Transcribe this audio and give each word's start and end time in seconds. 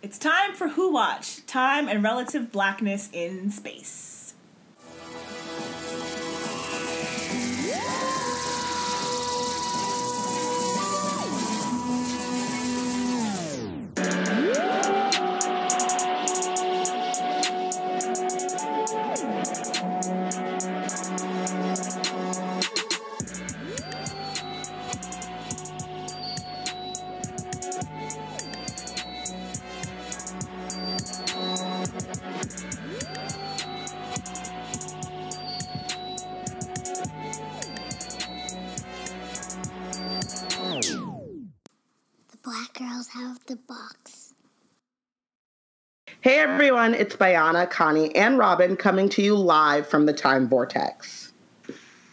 It's 0.00 0.16
time 0.16 0.54
for 0.54 0.68
Who 0.68 0.92
Watch 0.92 1.44
Time 1.46 1.88
and 1.88 2.04
Relative 2.04 2.52
Blackness 2.52 3.08
in 3.12 3.50
Space. 3.50 4.17
It's 46.98 47.14
Bayana, 47.14 47.70
Connie, 47.70 48.12
and 48.16 48.38
Robin 48.38 48.76
coming 48.76 49.08
to 49.10 49.22
you 49.22 49.36
live 49.36 49.86
from 49.86 50.06
the 50.06 50.12
Time 50.12 50.48
Vortex. 50.48 51.32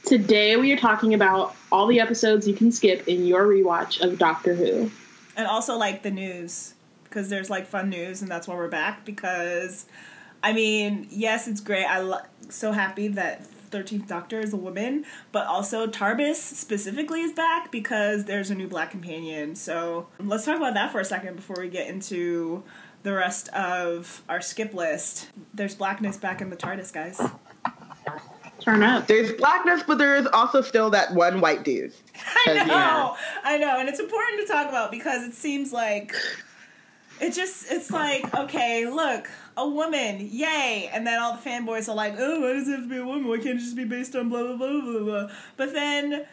Today 0.05 0.57
we 0.57 0.71
are 0.73 0.77
talking 0.77 1.15
about 1.15 1.55
all 1.71 1.87
the 1.87 1.99
episodes 1.99 2.47
you 2.47 2.53
can 2.53 2.71
skip 2.71 3.07
in 3.07 3.25
your 3.25 3.47
rewatch 3.47 3.99
of 3.99 4.19
Doctor 4.19 4.53
Who. 4.53 4.91
And 5.35 5.47
also, 5.47 5.75
like, 5.75 6.03
the 6.03 6.11
news. 6.11 6.75
Because 7.03 7.29
there's, 7.29 7.49
like, 7.49 7.65
fun 7.65 7.89
news, 7.89 8.21
and 8.21 8.29
that's 8.29 8.47
why 8.47 8.53
we're 8.53 8.67
back. 8.67 9.05
Because, 9.05 9.87
I 10.43 10.53
mean, 10.53 11.07
yes, 11.09 11.47
it's 11.47 11.61
great. 11.61 11.85
I'm 11.85 12.09
lo- 12.09 12.19
so 12.49 12.71
happy 12.71 13.07
that 13.07 13.43
13th 13.71 14.05
Doctor 14.05 14.39
is 14.39 14.53
a 14.53 14.57
woman. 14.57 15.03
But 15.31 15.47
also, 15.47 15.87
TARDIS 15.87 16.35
specifically 16.35 17.21
is 17.21 17.33
back 17.33 17.71
because 17.71 18.25
there's 18.25 18.51
a 18.51 18.55
new 18.55 18.67
black 18.67 18.91
companion. 18.91 19.55
So 19.55 20.09
let's 20.19 20.45
talk 20.45 20.57
about 20.57 20.75
that 20.75 20.91
for 20.91 20.99
a 20.99 21.05
second 21.05 21.37
before 21.37 21.55
we 21.59 21.69
get 21.69 21.87
into 21.87 22.63
the 23.05 23.13
rest 23.13 23.47
of 23.49 24.23
our 24.27 24.41
skip 24.41 24.73
list. 24.73 25.29
There's 25.53 25.75
blackness 25.75 26.17
back 26.17 26.41
in 26.41 26.49
the 26.49 26.55
TARDIS, 26.57 26.91
guys. 26.91 27.21
Turn 28.59 28.81
up. 28.81 29.05
There's 29.05 29.31
blackness, 29.33 29.83
but 29.85 29.99
there 29.99 30.15
is 30.15 30.25
also 30.33 30.61
still 30.61 30.89
that 30.89 31.13
one 31.13 31.39
white 31.39 31.63
dude. 31.63 31.93
I 32.47 32.53
know, 32.53 32.65
Yeah. 32.65 33.15
I 33.43 33.57
know, 33.59 33.79
and 33.79 33.87
it's 33.87 33.99
important 33.99 34.41
to 34.41 34.47
talk 34.51 34.67
about 34.69 34.89
because 34.89 35.23
it 35.23 35.33
seems 35.35 35.71
like 35.71 36.15
it 37.21 37.33
just 37.33 37.71
it's 37.71 37.91
like 37.91 38.33
okay, 38.33 38.87
look, 38.89 39.29
a 39.55 39.69
woman, 39.69 40.27
yay, 40.31 40.89
and 40.91 41.05
then 41.05 41.19
all 41.21 41.33
the 41.37 41.47
fanboys 41.47 41.87
are 41.87 41.95
like, 41.95 42.15
oh, 42.17 42.41
why 42.41 42.53
does 42.53 42.67
it 42.67 42.71
have 42.71 42.83
to 42.83 42.89
be 42.89 42.97
a 42.97 43.05
woman? 43.05 43.27
Why 43.27 43.37
can't 43.37 43.57
it 43.57 43.59
just 43.59 43.75
be 43.75 43.83
based 43.85 44.15
on 44.15 44.29
blah 44.29 44.41
blah 44.41 44.57
blah 44.57 44.81
blah 44.81 44.99
blah? 45.03 45.27
But 45.57 45.73
then. 45.73 46.25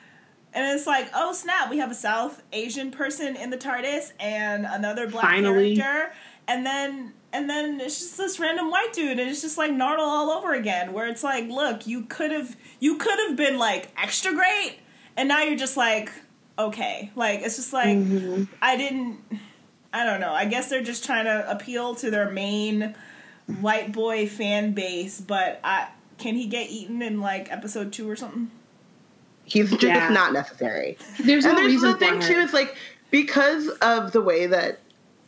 And 0.55 0.77
it's 0.79 0.86
like, 0.86 1.09
oh 1.14 1.33
snap! 1.33 1.70
We 1.70 1.79
have 1.79 1.91
a 1.91 1.95
South 1.95 2.42
Asian 2.53 2.91
person 2.91 3.36
in 3.36 3.48
the 3.48 3.57
TARDIS 3.57 4.12
and 4.20 4.67
another 4.67 5.09
black 5.09 5.25
Finally. 5.25 5.77
character, 5.77 6.14
and 6.48 6.65
then 6.67 7.12
and 7.33 7.48
then 7.48 7.81
it's 7.81 7.98
just 7.98 8.17
this 8.19 8.39
random 8.39 8.71
white 8.71 8.93
dude, 8.93 9.19
and 9.19 9.31
it's 9.31 9.43
just 9.43 9.57
like 9.59 9.71
Nardole 9.73 9.98
all 10.01 10.31
over 10.31 10.53
again. 10.53 10.93
Where 10.93 11.07
it's 11.07 11.25
like, 11.25 11.48
look, 11.48 11.87
you 11.87 12.03
could 12.03 12.31
have 12.31 12.57
you 12.81 12.97
could 12.98 13.19
have 13.29 13.37
been 13.37 13.59
like 13.59 13.91
extra 13.97 14.33
great, 14.33 14.79
and 15.17 15.29
now 15.29 15.43
you're 15.43 15.57
just 15.59 15.77
like 15.77 16.11
okay 16.59 17.11
like 17.17 17.41
it's 17.41 17.57
just 17.57 17.73
like 17.73 17.97
mm-hmm. 17.97 18.45
i 18.61 18.77
didn't 18.77 19.19
i 19.91 20.05
don't 20.05 20.20
know 20.20 20.33
i 20.35 20.45
guess 20.45 20.69
they're 20.69 20.83
just 20.83 21.03
trying 21.03 21.25
to 21.25 21.51
appeal 21.51 21.95
to 21.95 22.11
their 22.11 22.31
main 22.31 22.95
white 23.63 23.91
boy 23.91 24.29
fan 24.29 24.73
base 24.73 25.19
but 25.19 25.59
i 25.65 25.89
can 26.19 26.35
he 26.35 26.47
get 26.47 26.69
eaten 26.69 27.01
in 27.01 27.23
like 27.23 27.51
episode 27.51 27.91
two 27.91 28.09
or 28.09 28.15
something 28.15 28.51
He's 29.45 29.70
just 29.70 29.83
Yeah. 29.83 30.11
not 30.11 30.33
necessary. 30.35 30.97
There's 31.19 31.45
and 31.45 31.55
no 31.55 31.61
there's 31.63 31.73
reason 31.73 31.91
the 31.92 31.97
thing 31.97 32.20
for 32.20 32.27
too, 32.29 32.35
her. 32.35 32.41
is 32.42 32.53
like 32.53 32.77
because 33.11 33.69
of 33.80 34.13
the 34.13 34.20
way 34.20 34.47
that 34.47 34.79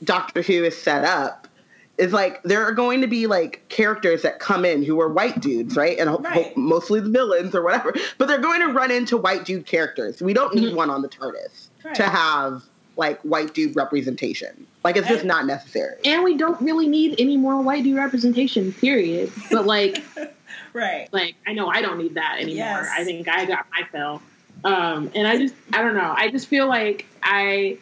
Doctor 0.04 0.42
Who 0.42 0.64
is 0.64 0.76
set 0.80 1.04
up, 1.04 1.48
is 1.98 2.12
like 2.12 2.42
there 2.42 2.62
are 2.64 2.72
going 2.72 3.00
to 3.02 3.06
be 3.06 3.26
like 3.26 3.62
characters 3.68 4.22
that 4.22 4.38
come 4.40 4.64
in 4.64 4.82
who 4.82 5.00
are 5.00 5.08
white 5.08 5.40
dudes, 5.40 5.76
right? 5.76 5.98
And 5.98 6.08
ho- 6.10 6.22
ho- 6.26 6.50
mostly 6.56 7.00
the 7.00 7.08
villains 7.10 7.54
or 7.54 7.62
whatever. 7.62 7.94
But 8.18 8.26
they're 8.28 8.38
going 8.40 8.60
to 8.62 8.68
run 8.72 8.90
into 8.90 9.16
white 9.16 9.44
dude 9.44 9.66
characters. 9.66 10.20
We 10.20 10.32
don't 10.34 10.54
need 10.54 10.74
one 10.74 10.90
on 10.90 11.02
the 11.02 11.08
TARDIS 11.08 11.68
Right. 11.84 11.94
to 11.96 12.02
have 12.04 12.64
like 12.96 13.20
white 13.22 13.54
dude 13.54 13.76
representation. 13.76 14.66
Like 14.84 14.96
it's 14.96 15.06
just 15.08 15.20
And- 15.20 15.28
not 15.28 15.46
necessary. 15.46 15.96
And 16.04 16.22
we 16.24 16.36
don't 16.36 16.60
really 16.60 16.86
need 16.88 17.14
any 17.20 17.36
more 17.36 17.60
white 17.62 17.84
dude 17.84 17.96
representation, 17.96 18.72
period. 18.72 19.30
But 19.50 19.66
like 19.66 20.02
right 20.72 21.08
like 21.12 21.36
I 21.46 21.52
know 21.52 21.68
I 21.68 21.80
don't 21.82 21.98
need 21.98 22.14
that 22.14 22.36
anymore. 22.40 22.56
Yes. 22.56 22.88
I 22.96 23.04
think 23.04 23.28
I 23.28 23.44
got 23.44 23.66
my 23.72 23.86
fill. 23.92 24.20
Um, 24.64 25.10
and 25.14 25.26
I 25.28 25.36
just 25.38 25.54
I 25.72 25.82
don't 25.82 25.94
know. 25.94 26.12
I 26.16 26.30
just 26.30 26.48
feel 26.48 26.66
like 26.66 27.06
I 27.22 27.78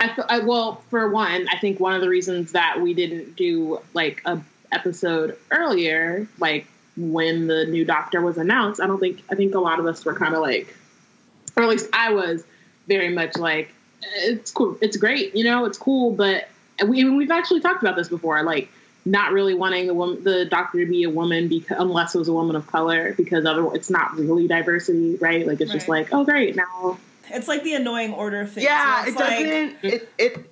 I, 0.00 0.14
I 0.28 0.38
well 0.40 0.82
for 0.90 1.08
one, 1.10 1.46
I 1.50 1.58
think 1.58 1.80
one 1.80 1.94
of 1.94 2.00
the 2.00 2.08
reasons 2.08 2.52
that 2.52 2.80
we 2.80 2.94
didn't 2.94 3.36
do 3.36 3.80
like 3.92 4.22
a 4.24 4.40
episode 4.72 5.38
earlier, 5.50 6.26
like 6.38 6.66
when 6.96 7.46
the 7.46 7.66
new 7.66 7.84
Doctor 7.84 8.20
was 8.20 8.38
announced, 8.38 8.80
I 8.80 8.86
don't 8.86 9.00
think 9.00 9.22
I 9.30 9.34
think 9.34 9.54
a 9.54 9.60
lot 9.60 9.78
of 9.78 9.86
us 9.86 10.04
were 10.04 10.14
kind 10.14 10.34
of 10.34 10.42
like, 10.42 10.74
or 11.56 11.62
at 11.62 11.68
least 11.68 11.88
I 11.92 12.12
was 12.12 12.44
very 12.86 13.08
much 13.10 13.36
like, 13.36 13.72
it's 14.02 14.50
cool, 14.50 14.76
it's 14.80 14.96
great, 14.96 15.34
you 15.34 15.44
know, 15.44 15.64
it's 15.64 15.78
cool, 15.78 16.12
but 16.12 16.48
we 16.86 17.08
we've 17.08 17.30
actually 17.30 17.60
talked 17.60 17.82
about 17.82 17.96
this 17.96 18.08
before, 18.08 18.42
like 18.42 18.68
not 19.04 19.32
really 19.32 19.54
wanting 19.54 19.86
the 19.86 19.94
woman, 19.94 20.24
the 20.24 20.44
doctor 20.46 20.84
to 20.84 20.90
be 20.90 21.04
a 21.04 21.10
woman 21.10 21.48
because 21.48 21.76
unless 21.78 22.14
it 22.14 22.18
was 22.18 22.28
a 22.28 22.32
woman 22.32 22.56
of 22.56 22.66
color, 22.66 23.14
because 23.14 23.44
otherwise 23.44 23.76
it's 23.76 23.90
not 23.90 24.16
really 24.16 24.48
diversity, 24.48 25.16
right? 25.16 25.46
Like 25.46 25.60
it's 25.60 25.72
just 25.72 25.88
like, 25.88 26.12
oh 26.12 26.24
great, 26.24 26.56
now 26.56 26.98
it's 27.30 27.48
like 27.48 27.62
the 27.64 27.74
annoying 27.74 28.12
order 28.12 28.46
thing 28.46 28.64
Yeah, 28.64 29.02
it 29.04 29.08
it's 29.08 29.16
like, 29.18 29.46
doesn't. 29.46 29.76
It, 29.82 30.08
it 30.18 30.50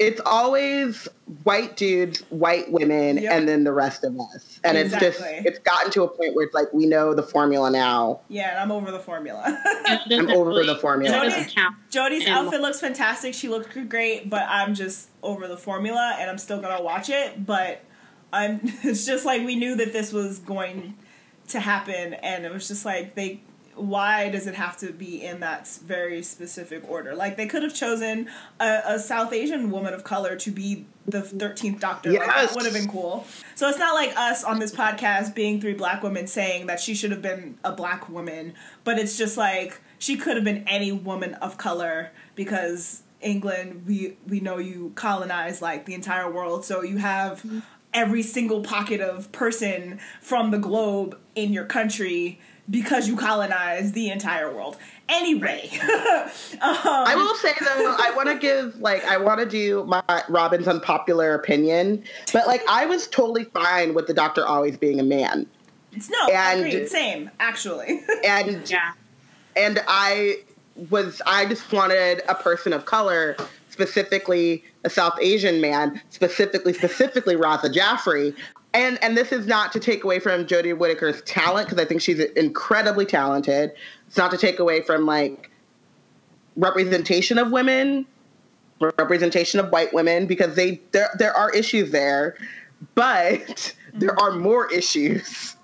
it's 0.00 0.20
always 0.24 1.08
white 1.42 1.76
dudes, 1.76 2.20
white 2.30 2.70
women, 2.70 3.18
Yep. 3.18 3.32
and 3.32 3.48
then 3.48 3.64
the 3.64 3.72
rest 3.72 4.04
of 4.04 4.16
us. 4.20 4.60
And 4.62 4.78
it's 4.78 4.92
just 4.94 5.20
it's 5.24 5.58
gotten 5.58 5.90
to 5.90 6.04
a 6.04 6.08
point 6.08 6.36
where 6.36 6.44
it's 6.46 6.54
like 6.54 6.72
we 6.72 6.86
know 6.86 7.14
the 7.14 7.22
formula 7.24 7.68
now. 7.68 8.20
yeah 8.28 8.50
and 8.50 8.58
i'm 8.60 8.70
over 8.70 8.92
the 8.92 9.00
formula 9.00 9.42
I'm 9.86 10.30
over 10.30 10.50
really- 10.50 10.66
the 10.66 10.76
formula. 10.76 11.26
It. 11.26 11.52
Jodie's 11.90 12.24
And- 12.26 12.34
outfit 12.34 12.60
looks 12.60 12.78
fantastic. 12.80 13.34
She 13.34 13.48
looked 13.48 13.76
great, 13.88 14.30
but 14.30 14.44
I'm 14.48 14.74
just 14.74 15.08
over 15.24 15.48
the 15.48 15.56
formula, 15.56 16.16
and 16.20 16.30
I'm 16.30 16.38
still 16.38 16.60
gonna 16.60 16.80
watch 16.82 17.08
it. 17.10 17.44
But 17.44 17.82
I'm. 18.32 18.60
It's 18.84 19.04
just 19.04 19.24
like 19.24 19.44
we 19.44 19.56
knew 19.56 19.74
that 19.76 19.92
this 19.92 20.12
was 20.12 20.38
going 20.38 20.94
to 21.48 21.58
happen, 21.60 22.14
and 22.14 22.44
it 22.44 22.52
was 22.52 22.68
just 22.68 22.84
like 22.84 23.14
they. 23.16 23.40
Why 23.78 24.28
does 24.28 24.46
it 24.46 24.54
have 24.54 24.76
to 24.78 24.92
be 24.92 25.24
in 25.24 25.40
that 25.40 25.66
very 25.68 26.22
specific 26.22 26.88
order? 26.88 27.14
Like 27.14 27.36
they 27.36 27.46
could 27.46 27.62
have 27.62 27.74
chosen 27.74 28.28
a, 28.60 28.82
a 28.86 28.98
South 28.98 29.32
Asian 29.32 29.70
woman 29.70 29.94
of 29.94 30.04
color 30.04 30.36
to 30.36 30.50
be 30.50 30.86
the 31.06 31.22
thirteenth 31.22 31.80
Doctor. 31.80 32.10
Like, 32.12 32.26
that 32.26 32.36
Yes. 32.42 32.54
would 32.54 32.64
have 32.64 32.74
been 32.74 32.88
cool. 32.88 33.26
So 33.54 33.68
it's 33.68 33.78
not 33.78 33.94
like 33.94 34.12
us 34.16 34.44
on 34.44 34.58
this 34.58 34.72
podcast 34.72 35.34
being 35.34 35.60
three 35.60 35.74
black 35.74 36.02
women 36.02 36.26
saying 36.26 36.66
that 36.66 36.80
she 36.80 36.94
should 36.94 37.10
have 37.10 37.22
been 37.22 37.56
a 37.64 37.72
black 37.72 38.08
woman, 38.08 38.54
but 38.84 38.98
it's 38.98 39.16
just 39.16 39.36
like 39.36 39.80
she 39.98 40.16
could 40.16 40.36
have 40.36 40.44
been 40.44 40.64
any 40.68 40.92
woman 40.92 41.34
of 41.34 41.56
color 41.56 42.10
because 42.34 43.02
England, 43.20 43.84
we 43.86 44.16
we 44.28 44.40
know 44.40 44.58
you 44.58 44.92
colonize 44.94 45.60
like 45.60 45.86
the 45.86 45.94
entire 45.94 46.30
world, 46.30 46.64
so 46.64 46.82
you 46.82 46.98
have 46.98 47.38
mm-hmm. 47.38 47.60
every 47.92 48.22
single 48.22 48.62
pocket 48.62 49.00
of 49.00 49.32
person 49.32 49.98
from 50.20 50.50
the 50.50 50.58
globe 50.58 51.18
in 51.34 51.52
your 51.52 51.64
country 51.64 52.40
because 52.70 53.08
you 53.08 53.16
colonize 53.16 53.92
the 53.92 54.10
entire 54.10 54.52
world. 54.52 54.76
Anyway, 55.08 55.70
I 55.82 57.12
um, 57.14 57.18
will 57.18 57.34
say 57.36 57.52
though, 57.60 57.96
I 57.98 58.12
want 58.14 58.28
to 58.28 58.36
give 58.36 58.78
like 58.78 59.04
I 59.04 59.16
want 59.16 59.40
to 59.40 59.46
do 59.46 59.84
my 59.84 60.02
Robin's 60.28 60.68
unpopular 60.68 61.34
opinion, 61.34 62.04
but 62.32 62.46
like 62.46 62.62
I 62.68 62.84
was 62.86 63.06
totally 63.08 63.44
fine 63.44 63.94
with 63.94 64.06
the 64.06 64.14
Doctor 64.14 64.46
always 64.46 64.76
being 64.76 65.00
a 65.00 65.04
man, 65.04 65.46
it's 65.92 66.10
no 66.10 66.28
And- 66.28 66.60
agreed, 66.60 66.88
same 66.88 67.30
actually. 67.40 68.02
and 68.24 68.68
Yeah. 68.70 68.92
and 69.56 69.82
I 69.88 70.36
was 70.90 71.22
I 71.26 71.46
just 71.46 71.72
wanted 71.72 72.22
a 72.28 72.34
person 72.34 72.72
of 72.74 72.84
color, 72.84 73.36
specifically 73.70 74.62
a 74.84 74.90
South 74.90 75.18
Asian 75.20 75.60
man, 75.60 76.00
specifically 76.10 76.74
specifically 76.74 77.34
Raza 77.34 77.72
Jaffrey. 77.72 78.34
And 78.78 78.96
and 79.02 79.16
this 79.16 79.32
is 79.32 79.48
not 79.48 79.72
to 79.72 79.80
take 79.80 80.04
away 80.04 80.20
from 80.20 80.46
Jodie 80.46 80.76
Whittaker's 80.78 81.20
talent 81.22 81.66
because 81.66 81.82
I 81.82 81.84
think 81.84 82.00
she's 82.00 82.20
incredibly 82.20 83.04
talented. 83.04 83.72
It's 84.06 84.16
not 84.16 84.30
to 84.30 84.38
take 84.38 84.60
away 84.60 84.82
from 84.82 85.04
like 85.04 85.50
representation 86.54 87.38
of 87.38 87.50
women, 87.50 88.06
representation 88.80 89.58
of 89.58 89.72
white 89.72 89.92
women 89.92 90.26
because 90.26 90.54
they 90.54 90.80
there 90.92 91.10
there 91.18 91.36
are 91.36 91.50
issues 91.50 91.90
there, 91.90 92.36
but 92.94 93.74
there 93.94 94.16
are 94.20 94.30
more 94.30 94.72
issues 94.72 95.56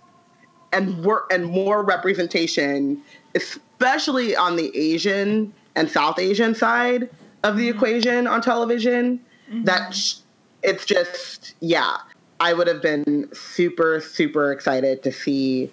and 0.73 1.05
work 1.05 1.33
and 1.33 1.47
more 1.47 1.85
representation, 1.85 3.01
especially 3.37 4.35
on 4.35 4.57
the 4.57 4.77
Asian 4.77 5.55
and 5.77 5.89
South 5.89 6.19
Asian 6.19 6.53
side 6.53 7.09
of 7.45 7.57
the 7.57 7.69
mm-hmm. 7.69 7.77
equation 7.77 8.27
on 8.27 8.43
television. 8.43 9.21
That 9.63 9.83
mm-hmm. 9.83 9.93
sh- 9.93 10.17
it's 10.65 10.85
just 10.85 11.55
yeah. 11.61 11.99
I 12.41 12.53
would 12.53 12.67
have 12.67 12.83
been 12.83 13.29
super 13.33 14.01
super 14.01 14.53
excited 14.53 15.03
to 15.05 15.13
see 15.13 15.73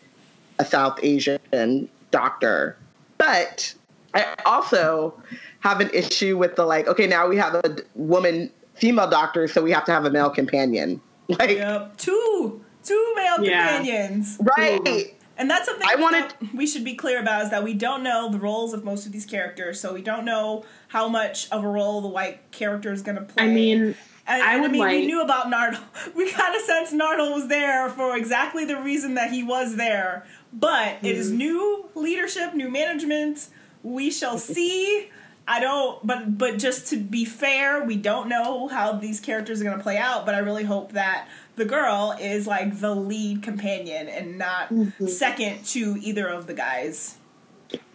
a 0.60 0.66
South 0.66 1.00
Asian 1.02 1.90
doctor, 2.12 2.78
but 3.18 3.74
I 4.14 4.36
also 4.46 5.14
have 5.62 5.80
an 5.82 5.90
issue 5.94 6.38
with 6.38 6.56
the 6.56 6.66
like. 6.66 6.88
Okay, 6.88 7.08
now 7.08 7.28
we 7.28 7.38
have 7.38 7.56
a 7.56 7.78
woman 7.96 8.52
female 8.76 9.10
doctor, 9.10 9.48
so 9.48 9.62
we 9.62 9.72
have 9.72 9.86
to 9.86 9.92
have 9.92 10.06
a 10.06 10.10
male 10.12 10.30
companion. 10.30 11.02
Like 11.30 11.52
Yep. 11.52 11.96
Two. 11.98 12.62
Two 12.84 13.14
male 13.16 13.42
Yeah. 13.46 13.78
companions. 13.78 14.38
right. 14.58 15.16
And 15.38 15.50
that's 15.50 15.66
something 15.66 15.88
I 15.90 15.96
wanted- 15.96 16.32
that 16.32 16.54
we 16.54 16.68
should 16.68 16.84
be 16.84 16.94
clear 16.94 17.20
about 17.22 17.44
is 17.44 17.50
that 17.52 17.64
we 17.64 17.74
don't 17.74 18.04
know 18.04 18.30
the 18.30 18.38
roles 18.38 18.74
of 18.74 18.84
most 18.84 19.06
of 19.06 19.12
these 19.14 19.26
characters, 19.26 19.80
so 19.80 19.94
we 19.94 20.02
don't 20.02 20.26
know 20.26 20.66
how 20.90 21.08
much 21.08 21.48
of 21.52 21.64
a 21.64 21.68
role 21.68 22.02
the 22.02 22.10
white 22.10 22.52
character 22.52 22.92
is 22.92 23.02
going 23.02 23.16
to 23.16 23.22
play. 23.24 23.46
I 23.46 23.48
mean, 23.48 23.96
and, 24.34 24.44
I 24.44 24.54
and 24.54 24.62
would 24.64 24.72
mean, 24.72 24.86
we 24.88 25.06
knew 25.06 25.22
about 25.22 25.48
Nardole. 25.48 25.80
We 26.16 26.32
kind 26.32 26.56
of 26.56 26.62
sensed 26.62 26.94
Nardole 26.94 27.34
was 27.34 27.48
there 27.48 27.90
for 27.90 28.16
exactly 28.18 28.66
the 28.66 28.78
reason 28.82 29.14
that 29.16 29.32
he 29.32 29.44
was 29.44 29.76
there. 29.76 30.26
But 30.54 30.98
it 31.02 31.16
Mm. 31.16 31.20
is 31.20 31.32
new 31.32 31.90
leadership, 31.96 32.54
new 32.54 32.70
management. 32.70 33.48
We 33.84 34.12
shall 34.12 34.38
see. 34.56 35.10
I 35.48 35.60
don't, 35.60 36.06
but 36.06 36.38
but 36.38 36.60
just 36.60 36.88
to 36.90 36.98
be 36.98 37.26
fair, 37.26 37.84
we 37.84 37.96
don't 37.98 38.30
know 38.30 38.68
how 38.68 38.94
these 38.94 39.20
characters 39.20 39.60
are 39.60 39.64
going 39.64 39.78
to 39.78 39.84
play 39.84 39.98
out. 39.98 40.26
But 40.26 40.36
I 40.36 40.40
really 40.40 40.64
hope 40.64 40.92
that 40.94 41.28
the 41.56 41.66
girl 41.66 42.16
is 42.20 42.46
like 42.48 42.80
the 42.80 42.94
lead 42.96 43.42
companion 43.44 44.08
and 44.08 44.38
not 44.38 44.70
Mm-hmm. 44.72 45.08
second 45.08 45.66
to 45.68 45.98
either 46.02 46.28
of 46.28 46.46
the 46.48 46.54
guys. 46.54 47.18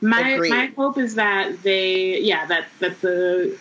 my 0.00 0.30
Agreed. 0.30 0.50
my 0.50 0.66
hope 0.76 0.98
is 0.98 1.14
that 1.14 1.62
they 1.62 2.18
yeah 2.20 2.46
that 2.46 2.64
that 2.80 3.00
the 3.00 3.56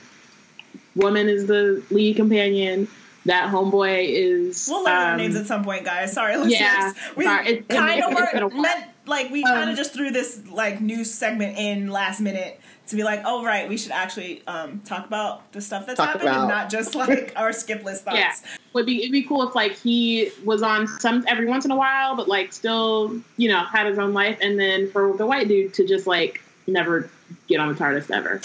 woman 0.96 1.28
is 1.30 1.48
the 1.48 1.84
lead 1.92 2.16
companion 2.16 2.88
that 3.26 3.52
homeboy 3.52 4.06
is 4.08 4.68
We'll 4.70 4.84
learn 4.84 4.94
their 5.00 5.12
um, 5.14 5.18
names 5.18 5.36
at 5.36 5.48
some 5.48 5.64
point, 5.64 5.84
guys. 5.84 6.14
Sorry, 6.14 6.36
listeners. 6.38 6.60
yeah, 6.60 6.94
we 7.16 7.24
sorry. 7.26 7.48
It- 7.48 7.70
kind 7.70 8.04
of 8.04 8.12
it- 8.12 8.18
it's 8.20 8.32
been 8.34 8.44
a 8.44 8.48
were 8.50 8.62
meant 8.62 8.86
like 9.08 9.32
we 9.32 9.44
kind 9.44 9.64
Um, 9.64 9.70
of 9.70 9.78
just 9.78 9.94
threw 9.94 10.12
this 10.12 10.42
like 10.52 10.80
news 10.82 11.12
segment 11.12 11.58
in 11.58 11.90
last 11.90 12.22
minute 12.22 12.60
to 12.88 12.96
be 12.96 13.04
like, 13.04 13.22
oh 13.26 13.44
right, 13.44 13.68
we 13.68 13.78
should 13.78 13.92
actually 13.94 14.44
um, 14.48 14.80
talk 14.86 15.08
about 15.08 15.52
the 15.54 15.62
stuff 15.62 15.88
that's 15.88 15.98
Talk 15.98 16.10
happened 16.10 16.30
and 16.30 16.48
not 16.48 16.70
just 16.70 16.94
like 16.96 17.34
our 17.36 17.52
skip 17.52 17.84
list 17.84 18.04
thoughts. 18.06 18.18
yeah 18.18 18.34
would 18.74 18.86
be 18.86 19.00
it'd 19.00 19.12
be 19.12 19.24
cool 19.24 19.48
if 19.48 19.56
like 19.56 19.72
he 19.72 20.30
was 20.44 20.62
on 20.62 20.86
some 20.88 21.24
every 21.28 21.46
once 21.48 21.64
in 21.66 21.72
a 21.72 21.76
while 21.76 22.16
but 22.16 22.28
like 22.28 22.52
still 22.54 23.20
you 23.38 23.48
know 23.48 23.64
had 23.64 23.88
his 23.88 23.98
own 23.98 24.14
life 24.14 24.38
and 24.42 24.60
then 24.60 24.92
for 24.92 25.16
the 25.18 25.26
white 25.26 25.48
dude 25.48 25.74
to 25.74 25.88
just 25.88 26.06
like 26.06 26.42
never 26.68 27.10
get 27.48 27.60
on 27.62 27.70
the 27.70 27.74
TARDIS 27.74 28.12
ever 28.12 28.42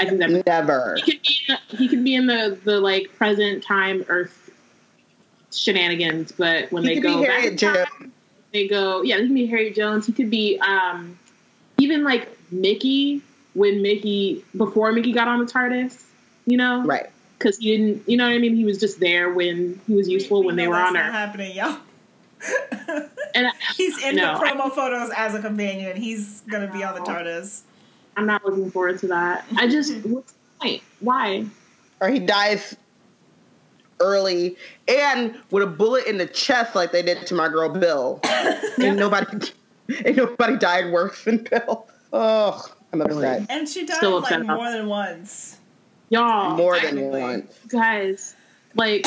I 0.00 0.04
think 0.06 0.18
that 0.18 0.46
Never. 0.46 0.96
he 1.04 1.12
could 1.12 1.22
be 1.22 1.44
in 1.48 1.56
the, 1.68 1.76
he 1.76 1.88
could 1.88 2.04
be 2.04 2.14
in 2.14 2.26
the 2.26 2.58
the 2.64 2.80
like 2.80 3.14
present 3.16 3.62
time 3.62 4.04
Earth 4.08 4.50
shenanigans, 5.52 6.32
but 6.32 6.70
when 6.72 6.82
He 6.82 6.88
they 6.90 6.94
could 6.96 7.02
go 7.04 7.20
be 7.20 7.26
back 7.26 7.32
Harriet 7.40 7.52
in 7.52 7.58
Jones. 7.58 7.88
time, 7.98 8.12
they 8.52 8.66
go 8.68 9.02
yeah, 9.02 9.16
he 9.18 9.22
could 9.26 9.34
be 9.34 9.46
Harry 9.46 9.70
Jones. 9.72 10.06
He 10.06 10.12
could 10.12 10.30
be 10.30 10.58
um 10.60 11.18
even 11.78 12.02
like 12.04 12.28
Mickey 12.50 13.22
when 13.54 13.82
Mickey 13.82 14.44
before 14.56 14.92
Mickey 14.92 15.12
got 15.12 15.28
on 15.28 15.40
the 15.44 15.50
TARDIS, 15.50 16.02
you 16.46 16.56
know, 16.56 16.82
Right. 16.84 17.06
Because 17.38 17.56
he 17.58 17.74
didn't, 17.76 18.08
you 18.08 18.16
know 18.18 18.26
what 18.28 18.34
I 18.34 18.38
mean. 18.38 18.54
He 18.54 18.64
was 18.66 18.78
just 18.78 19.00
there 19.00 19.32
when 19.32 19.80
he 19.86 19.94
was 19.94 20.08
useful 20.08 20.40
We 20.40 20.46
when 20.46 20.56
they 20.56 20.68
were 20.68 20.74
that's 20.74 20.88
on 20.88 20.94
not 20.94 21.06
Earth, 21.06 21.12
happening, 21.12 21.56
y'all. 21.56 21.78
and 23.34 23.46
I, 23.46 23.50
He's 23.76 24.02
in 24.04 24.16
No, 24.16 24.38
the 24.38 24.44
promo 24.44 24.70
photos 24.70 25.10
as 25.16 25.34
a 25.34 25.40
companion. 25.40 25.96
He's 25.96 26.42
gonna 26.42 26.70
be 26.70 26.84
on 26.84 26.94
the 26.94 27.00
TARDIS. 27.00 27.62
I'm 28.16 28.26
not 28.26 28.44
looking 28.44 28.70
forward 28.70 28.98
to 29.00 29.08
that. 29.08 29.44
I 29.56 29.68
just 29.68 29.92
what's 30.06 30.32
the 30.32 30.38
point? 30.60 30.82
Why? 31.00 31.46
Or 32.00 32.08
he 32.08 32.18
dies 32.18 32.76
early 34.00 34.56
and 34.88 35.36
with 35.50 35.62
a 35.62 35.66
bullet 35.66 36.06
in 36.06 36.16
the 36.18 36.26
chest 36.26 36.74
like 36.74 36.90
they 36.92 37.02
did 37.02 37.26
to 37.26 37.34
my 37.34 37.48
girl 37.48 37.68
Bill. 37.68 38.20
and 38.24 38.96
nobody 38.96 39.50
ain't 40.04 40.16
nobody 40.16 40.56
died 40.56 40.92
worse 40.92 41.24
than 41.24 41.46
Bill. 41.50 41.86
Oh, 42.12 42.64
I'm 42.92 43.02
upset. 43.02 43.46
And 43.50 43.68
she 43.68 43.86
died 43.86 43.98
Still 43.98 44.16
like 44.20 44.24
upset 44.24 44.40
about 44.42 44.56
more 44.56 44.72
than 44.72 44.86
once. 44.88 45.58
Y'all, 46.08 46.56
More 46.56 46.74
than 46.74 46.96
technically. 46.96 47.20
once. 47.20 47.58
guys 47.68 48.34
like 48.74 49.06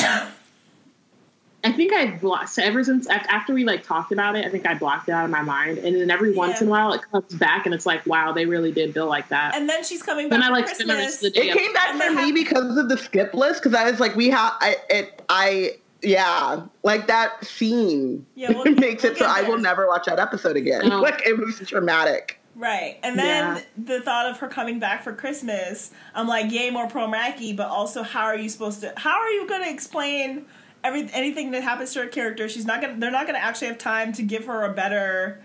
i 1.64 1.72
think 1.72 1.92
i 1.92 2.06
blocked 2.18 2.48
so 2.50 2.62
ever 2.62 2.84
since 2.84 3.06
after 3.08 3.52
we 3.54 3.64
like 3.64 3.82
talked 3.82 4.12
about 4.12 4.36
it 4.36 4.44
i 4.44 4.48
think 4.48 4.66
i 4.66 4.74
blocked 4.74 5.08
it 5.08 5.12
out 5.12 5.24
of 5.24 5.30
my 5.30 5.42
mind 5.42 5.78
and 5.78 5.96
then 6.00 6.10
every 6.10 6.32
once 6.34 6.60
in 6.60 6.68
a 6.68 6.70
while 6.70 6.92
it 6.92 7.00
comes 7.10 7.34
back 7.34 7.64
and 7.66 7.74
it's 7.74 7.86
like 7.86 8.04
wow 8.06 8.32
they 8.32 8.46
really 8.46 8.70
did 8.72 8.92
bill 8.94 9.06
like 9.06 9.28
that 9.28 9.54
And 9.54 9.68
then 9.68 9.82
she's 9.84 10.02
coming 10.02 10.28
back 10.28 10.40
then 10.40 10.48
i 10.48 10.52
like 10.52 10.68
spend 10.68 10.90
the 10.90 10.94
rest 10.94 11.20
Christmas. 11.20 11.28
of 11.28 11.34
the 11.34 11.40
day 11.40 11.48
It 11.50 11.56
came 11.58 11.72
back 11.72 11.88
And 11.90 12.02
for 12.02 12.10
me 12.12 12.26
have- 12.26 12.34
because 12.34 12.76
of 12.76 12.88
the 12.88 12.98
skip 12.98 13.34
list 13.34 13.62
because 13.62 13.74
I 13.74 13.90
was 13.90 14.00
like, 14.00 14.14
we 14.16 14.28
have 14.30 14.52
I 14.60 14.76
it 14.90 15.22
I 15.28 15.72
yeah 16.02 16.62
like 16.82 17.06
that 17.06 17.44
scene 17.44 18.26
Yeah, 18.34 18.50
we'll- 18.52 18.64
makes 18.74 19.02
we'll 19.02 19.12
it 19.12 19.18
so 19.18 19.24
get 19.26 19.30
I 19.30 19.42
will 19.48 19.58
never 19.58 19.86
watch 19.88 20.04
that 20.06 20.18
episode 20.18 20.56
again. 20.56 20.88
No. 20.88 21.00
Like 21.08 21.26
it 21.26 21.38
was 21.38 21.58
traumatic. 21.66 22.38
Right. 22.56 22.98
And 23.02 23.18
then 23.18 23.56
Yeah. 23.56 23.62
the 23.76 24.00
thought 24.00 24.26
of 24.30 24.38
her 24.38 24.48
coming 24.48 24.78
back 24.78 25.02
for 25.02 25.12
Christmas, 25.12 25.90
I'm 26.14 26.28
like, 26.28 26.52
yay, 26.52 26.70
more 26.70 26.86
Pearl 26.88 27.08
Mackie, 27.08 27.52
but 27.52 27.66
also 27.68 28.02
how 28.04 28.24
are 28.24 28.36
you 28.36 28.48
supposed 28.48 28.80
to 28.82 28.92
how 28.96 29.18
are 29.18 29.30
you 29.30 29.48
gonna 29.48 29.68
explain 29.70 30.44
every 30.84 31.08
anything 31.12 31.50
that 31.52 31.62
happens 31.64 31.92
to 31.94 32.00
her 32.02 32.06
character? 32.06 32.48
She's 32.48 32.66
not 32.66 32.80
gonna 32.80 32.96
they're 32.98 33.10
not 33.10 33.26
gonna 33.26 33.38
actually 33.38 33.68
have 33.68 33.78
time 33.78 34.12
to 34.12 34.22
give 34.22 34.44
her 34.44 34.64
a 34.64 34.72
better 34.72 35.42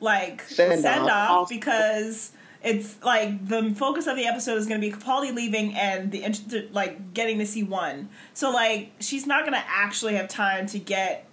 like 0.00 0.42
Send-off. 0.42 0.80
send 0.80 1.10
off 1.10 1.30
Also- 1.30 1.54
because 1.54 2.32
it's 2.62 2.96
like 3.04 3.46
the 3.46 3.72
focus 3.76 4.06
of 4.08 4.16
the 4.16 4.26
episode 4.26 4.56
is 4.58 4.66
going 4.66 4.80
to 4.80 4.84
be 4.84 4.92
Capaldi 4.92 5.32
leaving 5.32 5.74
and 5.76 6.10
the 6.10 6.24
int- 6.24 6.74
like 6.74 7.14
getting 7.14 7.38
to 7.38 7.46
see 7.46 7.62
one. 7.62 8.08
So 8.34 8.50
like 8.50 8.90
she's 8.98 9.26
not 9.28 9.42
going 9.42 9.52
to 9.52 9.64
actually 9.68 10.14
have 10.16 10.26
time 10.26 10.66
to 10.68 10.78
get 10.80 11.24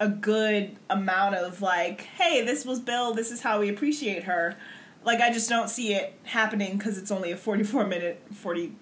a 0.00 0.08
good 0.08 0.76
amount 0.88 1.34
of 1.34 1.60
like, 1.60 2.00
hey, 2.02 2.42
this 2.46 2.64
was 2.64 2.80
Bill. 2.80 3.12
This 3.12 3.30
is 3.30 3.42
how 3.42 3.60
we 3.60 3.68
appreciate 3.68 4.24
her. 4.24 4.56
Like 5.04 5.20
I 5.20 5.30
just 5.30 5.50
don't 5.50 5.68
see 5.68 5.92
it 5.92 6.14
happening 6.24 6.78
because 6.78 6.96
it's 6.96 7.10
only 7.10 7.30
a 7.30 7.36
forty-four 7.36 7.86
minute, 7.86 8.22
forty 8.32 8.74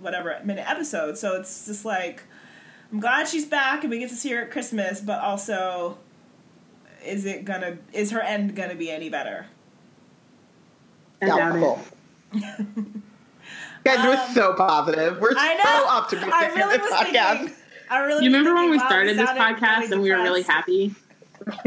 whatever 0.00 0.38
minute 0.44 0.64
episode. 0.66 1.18
So 1.18 1.36
it's 1.38 1.66
just 1.66 1.84
like 1.84 2.22
I'm 2.92 3.00
glad 3.00 3.28
she's 3.28 3.44
back 3.46 3.82
and 3.84 3.90
we 3.90 3.98
get 3.98 4.08
to 4.10 4.16
see 4.16 4.30
her 4.30 4.42
at 4.42 4.50
Christmas, 4.50 5.00
but 5.00 5.20
also 5.20 5.98
is 7.04 7.24
it 7.26 7.44
gonna 7.44 7.78
is 7.92 8.10
her 8.10 8.20
end 8.20 8.54
gonna 8.56 8.74
be 8.74 8.90
any 8.90 9.08
better? 9.08 9.46
I 11.22 11.26
doubt 11.26 11.38
Doubtful. 11.38 11.80
it. 12.32 12.42
Guys, 13.84 14.04
we're 14.04 14.16
Um, 14.16 14.34
so 14.34 14.54
positive. 14.54 15.20
We're 15.20 15.32
I 15.36 15.54
know. 15.54 15.62
so 15.64 15.88
optimistic 15.88 16.32
I 16.34 16.48
in 16.48 16.54
really 16.54 16.76
this 16.78 16.90
was 16.90 17.00
podcast. 17.00 17.38
thinking. 17.38 17.56
I 17.90 17.98
really. 18.00 18.24
you 18.24 18.30
was 18.30 18.38
remember 18.38 18.54
when 18.54 18.64
thinking, 18.64 18.70
we 18.72 18.76
wow, 18.78 18.86
started 18.88 19.18
this 19.18 19.30
podcast 19.30 19.80
really 19.80 19.92
and 19.92 20.02
we 20.02 20.10
were 20.10 20.22
really 20.22 20.42
happy 20.42 20.94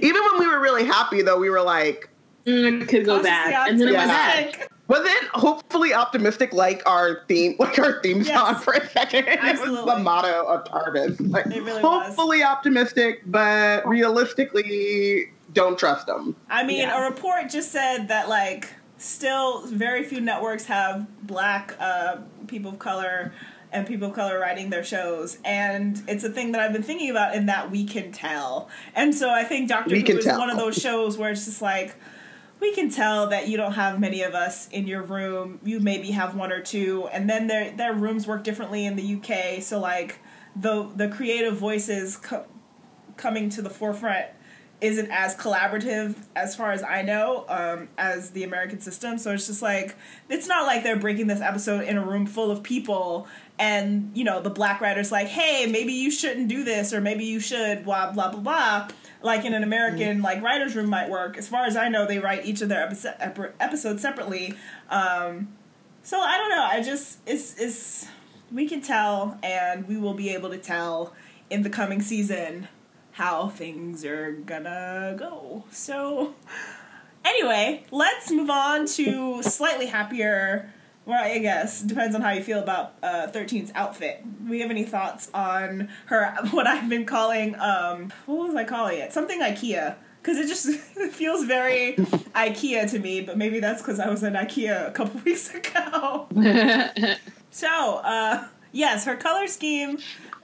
Even 0.00 0.22
when 0.22 0.38
we 0.38 0.46
were 0.46 0.60
really 0.60 0.84
happy, 0.84 1.22
though, 1.22 1.38
we 1.38 1.50
were 1.50 1.62
like, 1.62 2.08
mm, 2.46 2.82
it 2.82 2.88
could 2.88 3.04
go 3.04 3.16
Cautiously 3.16 3.30
bad 3.30 3.70
and 3.70 3.80
then 3.80 3.88
it 3.88 3.92
went 3.94 4.08
bad 4.08 4.68
optimistic. 4.88 5.32
wasn't 5.32 5.42
hopefully 5.42 5.94
optimistic 5.94 6.52
like 6.52 6.82
our 6.86 7.22
theme, 7.28 7.56
like 7.58 7.78
our 7.78 8.00
theme 8.02 8.22
Yes. 8.22 8.28
song 8.28 8.54
for 8.56 8.74
a 8.74 8.88
second. 8.90 9.24
It 9.28 9.40
was 9.40 9.50
Absolutely. 9.60 9.92
the 9.94 9.98
motto 10.00 10.44
of 10.46 10.64
TARDIS. 10.64 11.30
Like, 11.30 11.46
It 11.46 11.62
really 11.62 11.82
was. 11.82 12.06
hopefully 12.06 12.42
optimistic, 12.42 13.22
but 13.26 13.86
realistically, 13.86 15.30
don't 15.52 15.78
trust 15.78 16.06
them. 16.06 16.36
I 16.50 16.64
mean, 16.64 16.80
Yeah. 16.80 17.00
a 17.06 17.10
report 17.10 17.50
just 17.50 17.70
said 17.72 18.08
that 18.08 18.28
like 18.28 18.68
still 18.98 19.66
very 19.66 20.04
few 20.04 20.20
networks 20.20 20.66
have 20.66 21.06
black 21.26 21.74
uh, 21.80 22.16
people 22.46 22.70
of 22.72 22.78
color 22.78 23.32
and 23.72 23.86
people 23.86 24.08
of 24.08 24.14
color 24.14 24.38
writing 24.38 24.68
their 24.68 24.84
shows, 24.84 25.38
and 25.46 26.02
it's 26.06 26.22
a 26.24 26.28
thing 26.28 26.52
that 26.52 26.60
I've 26.60 26.74
been 26.74 26.82
thinking 26.82 27.08
about 27.10 27.34
in 27.34 27.46
that 27.46 27.70
we 27.70 27.84
can 27.86 28.12
tell. 28.12 28.68
And 28.94 29.14
so 29.14 29.30
I 29.30 29.44
think 29.44 29.68
Doctor 29.70 29.94
We 29.94 30.02
Who 30.02 30.18
is 30.18 30.24
tell. 30.26 30.38
one 30.38 30.50
of 30.50 30.58
those 30.58 30.76
shows 30.76 31.16
where 31.18 31.30
it's 31.30 31.46
just 31.46 31.62
like. 31.62 31.94
We 32.62 32.72
can 32.72 32.90
tell 32.90 33.26
that 33.26 33.48
you 33.48 33.56
don't 33.56 33.72
have 33.72 33.98
many 33.98 34.22
of 34.22 34.36
us 34.36 34.68
in 34.68 34.86
your 34.86 35.02
room. 35.02 35.58
You 35.64 35.80
maybe 35.80 36.12
have 36.12 36.36
one 36.36 36.52
or 36.52 36.60
two, 36.60 37.08
and 37.12 37.28
then 37.28 37.48
their 37.48 37.72
their 37.72 37.92
rooms 37.92 38.28
work 38.28 38.44
differently 38.44 38.86
in 38.86 38.94
the 38.94 39.16
UK. 39.16 39.60
So 39.60 39.80
like 39.80 40.20
the 40.54 40.88
the 40.94 41.08
creative 41.08 41.56
voices 41.56 42.16
co- 42.16 42.46
coming 43.16 43.50
to 43.50 43.62
the 43.62 43.68
forefront 43.68 44.26
isn't 44.80 45.10
as 45.10 45.36
collaborative 45.36 46.16
as 46.34 46.54
far 46.54 46.72
as 46.72 46.82
I 46.82 47.02
know 47.02 47.46
um, 47.48 47.88
as 47.98 48.30
the 48.30 48.44
American 48.44 48.80
system. 48.80 49.18
So 49.18 49.32
it's 49.32 49.48
just 49.48 49.62
like 49.62 49.96
it's 50.28 50.46
not 50.46 50.64
like 50.64 50.84
they're 50.84 50.96
breaking 50.96 51.26
this 51.26 51.40
episode 51.40 51.84
in 51.84 51.96
a 51.96 52.04
room 52.04 52.26
full 52.26 52.52
of 52.52 52.62
people 52.62 53.26
and 53.58 54.10
you 54.14 54.24
know 54.24 54.40
the 54.40 54.50
black 54.50 54.80
writer's 54.80 55.10
like, 55.10 55.28
hey, 55.28 55.66
maybe 55.66 55.92
you 55.92 56.12
shouldn't 56.12 56.48
do 56.48 56.62
this 56.62 56.92
or 56.92 57.00
maybe 57.00 57.24
you 57.24 57.40
should 57.40 57.84
blah 57.84 58.12
blah 58.12 58.30
blah 58.30 58.40
blah. 58.40 58.88
Like 59.22 59.44
in 59.44 59.54
an 59.54 59.62
American 59.62 60.22
like 60.22 60.42
writers 60.42 60.74
room 60.74 60.90
might 60.90 61.08
work. 61.08 61.36
As 61.36 61.48
far 61.48 61.64
as 61.64 61.76
I 61.76 61.88
know, 61.88 62.06
they 62.06 62.18
write 62.18 62.44
each 62.44 62.60
of 62.60 62.68
their 62.68 62.86
episo- 62.86 63.14
ep- 63.20 63.54
episodes 63.60 64.02
separately. 64.02 64.54
Um, 64.90 65.54
so 66.02 66.20
I 66.20 66.36
don't 66.38 66.50
know. 66.50 66.62
I 66.62 66.82
just 66.82 67.18
it's 67.26 67.58
it's 67.58 68.06
we 68.50 68.68
can 68.68 68.80
tell 68.80 69.38
and 69.42 69.88
we 69.88 69.96
will 69.96 70.14
be 70.14 70.30
able 70.30 70.50
to 70.50 70.58
tell 70.58 71.14
in 71.50 71.62
the 71.62 71.70
coming 71.70 72.02
season 72.02 72.68
how 73.12 73.48
things 73.48 74.04
are 74.04 74.32
gonna 74.32 75.14
go. 75.18 75.64
So, 75.70 76.34
anyway, 77.24 77.84
let's 77.90 78.30
move 78.30 78.50
on 78.50 78.86
to 78.86 79.42
slightly 79.42 79.86
happier 79.86 80.72
Well, 81.04 81.22
I 81.22 81.38
guess 81.38 81.82
depends 81.82 82.14
on 82.14 82.22
how 82.22 82.30
you 82.30 82.42
feel 82.42 82.60
about 82.60 82.94
uh, 83.02 83.26
13's 83.32 83.72
outfit. 83.74 84.22
Do 84.44 84.50
we 84.50 84.60
have 84.60 84.70
any 84.70 84.84
thoughts 84.84 85.30
on 85.34 85.88
her? 86.06 86.34
What 86.52 86.66
I've 86.66 86.88
been 86.88 87.06
calling, 87.06 87.54
um, 87.58 88.12
what 88.26 88.48
was 88.48 88.54
I 88.54 88.64
calling 88.64 88.98
it? 88.98 89.12
Something 89.12 89.40
IKEA 89.40 89.96
because 90.22 90.38
it 90.38 90.46
just 90.46 90.66
it 90.66 91.12
feels 91.12 91.44
very 91.44 91.94
IKEA 91.96 92.88
to 92.90 92.98
me. 92.98 93.20
But 93.20 93.36
maybe 93.36 93.60
that's 93.60 93.82
because 93.82 93.98
I 93.98 94.08
was 94.08 94.22
at 94.22 94.32
IKEA 94.34 94.88
a 94.88 94.92
couple 94.92 95.20
weeks 95.20 95.52
ago. 95.54 96.28
so, 97.50 97.96
uh, 98.04 98.46
yes, 98.70 99.04
her 99.04 99.16
color 99.16 99.48
scheme 99.48 99.98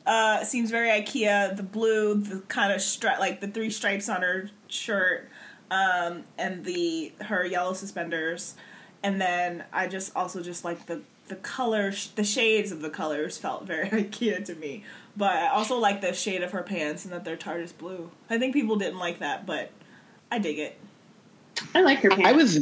uh, 0.06 0.42
seems 0.44 0.70
very 0.70 0.88
IKEA. 0.88 1.56
The 1.56 1.62
blue, 1.62 2.14
the 2.14 2.40
kind 2.42 2.72
of 2.72 2.80
stri- 2.80 3.18
like 3.18 3.40
the 3.40 3.48
three 3.48 3.70
stripes 3.70 4.08
on 4.08 4.22
her 4.22 4.50
shirt, 4.66 5.30
um, 5.70 6.24
and 6.36 6.64
the 6.64 7.12
her 7.20 7.44
yellow 7.44 7.74
suspenders, 7.74 8.54
and 9.02 9.20
then 9.20 9.64
I 9.72 9.86
just 9.88 10.14
also 10.16 10.42
just 10.42 10.64
like 10.64 10.86
the 10.86 11.00
the 11.28 11.36
color, 11.36 11.92
the 12.16 12.24
shades 12.24 12.72
of 12.72 12.80
the 12.80 12.90
colors 12.90 13.38
felt 13.38 13.64
very 13.64 13.88
IKEA 14.04 14.44
to 14.46 14.54
me. 14.54 14.84
But 15.16 15.36
I 15.36 15.48
also 15.48 15.78
like 15.78 16.00
the 16.00 16.12
shade 16.12 16.42
of 16.42 16.52
her 16.52 16.62
pants 16.62 17.04
and 17.04 17.12
that 17.12 17.24
they're 17.24 17.36
TARDIS 17.36 17.76
blue. 17.76 18.10
I 18.30 18.38
think 18.38 18.54
people 18.54 18.76
didn't 18.76 18.98
like 18.98 19.18
that, 19.18 19.46
but 19.46 19.70
I 20.30 20.38
dig 20.38 20.58
it. 20.58 20.78
I 21.74 21.82
like 21.82 21.98
her 22.00 22.10
pants. 22.10 22.26
I 22.26 22.32
was 22.32 22.60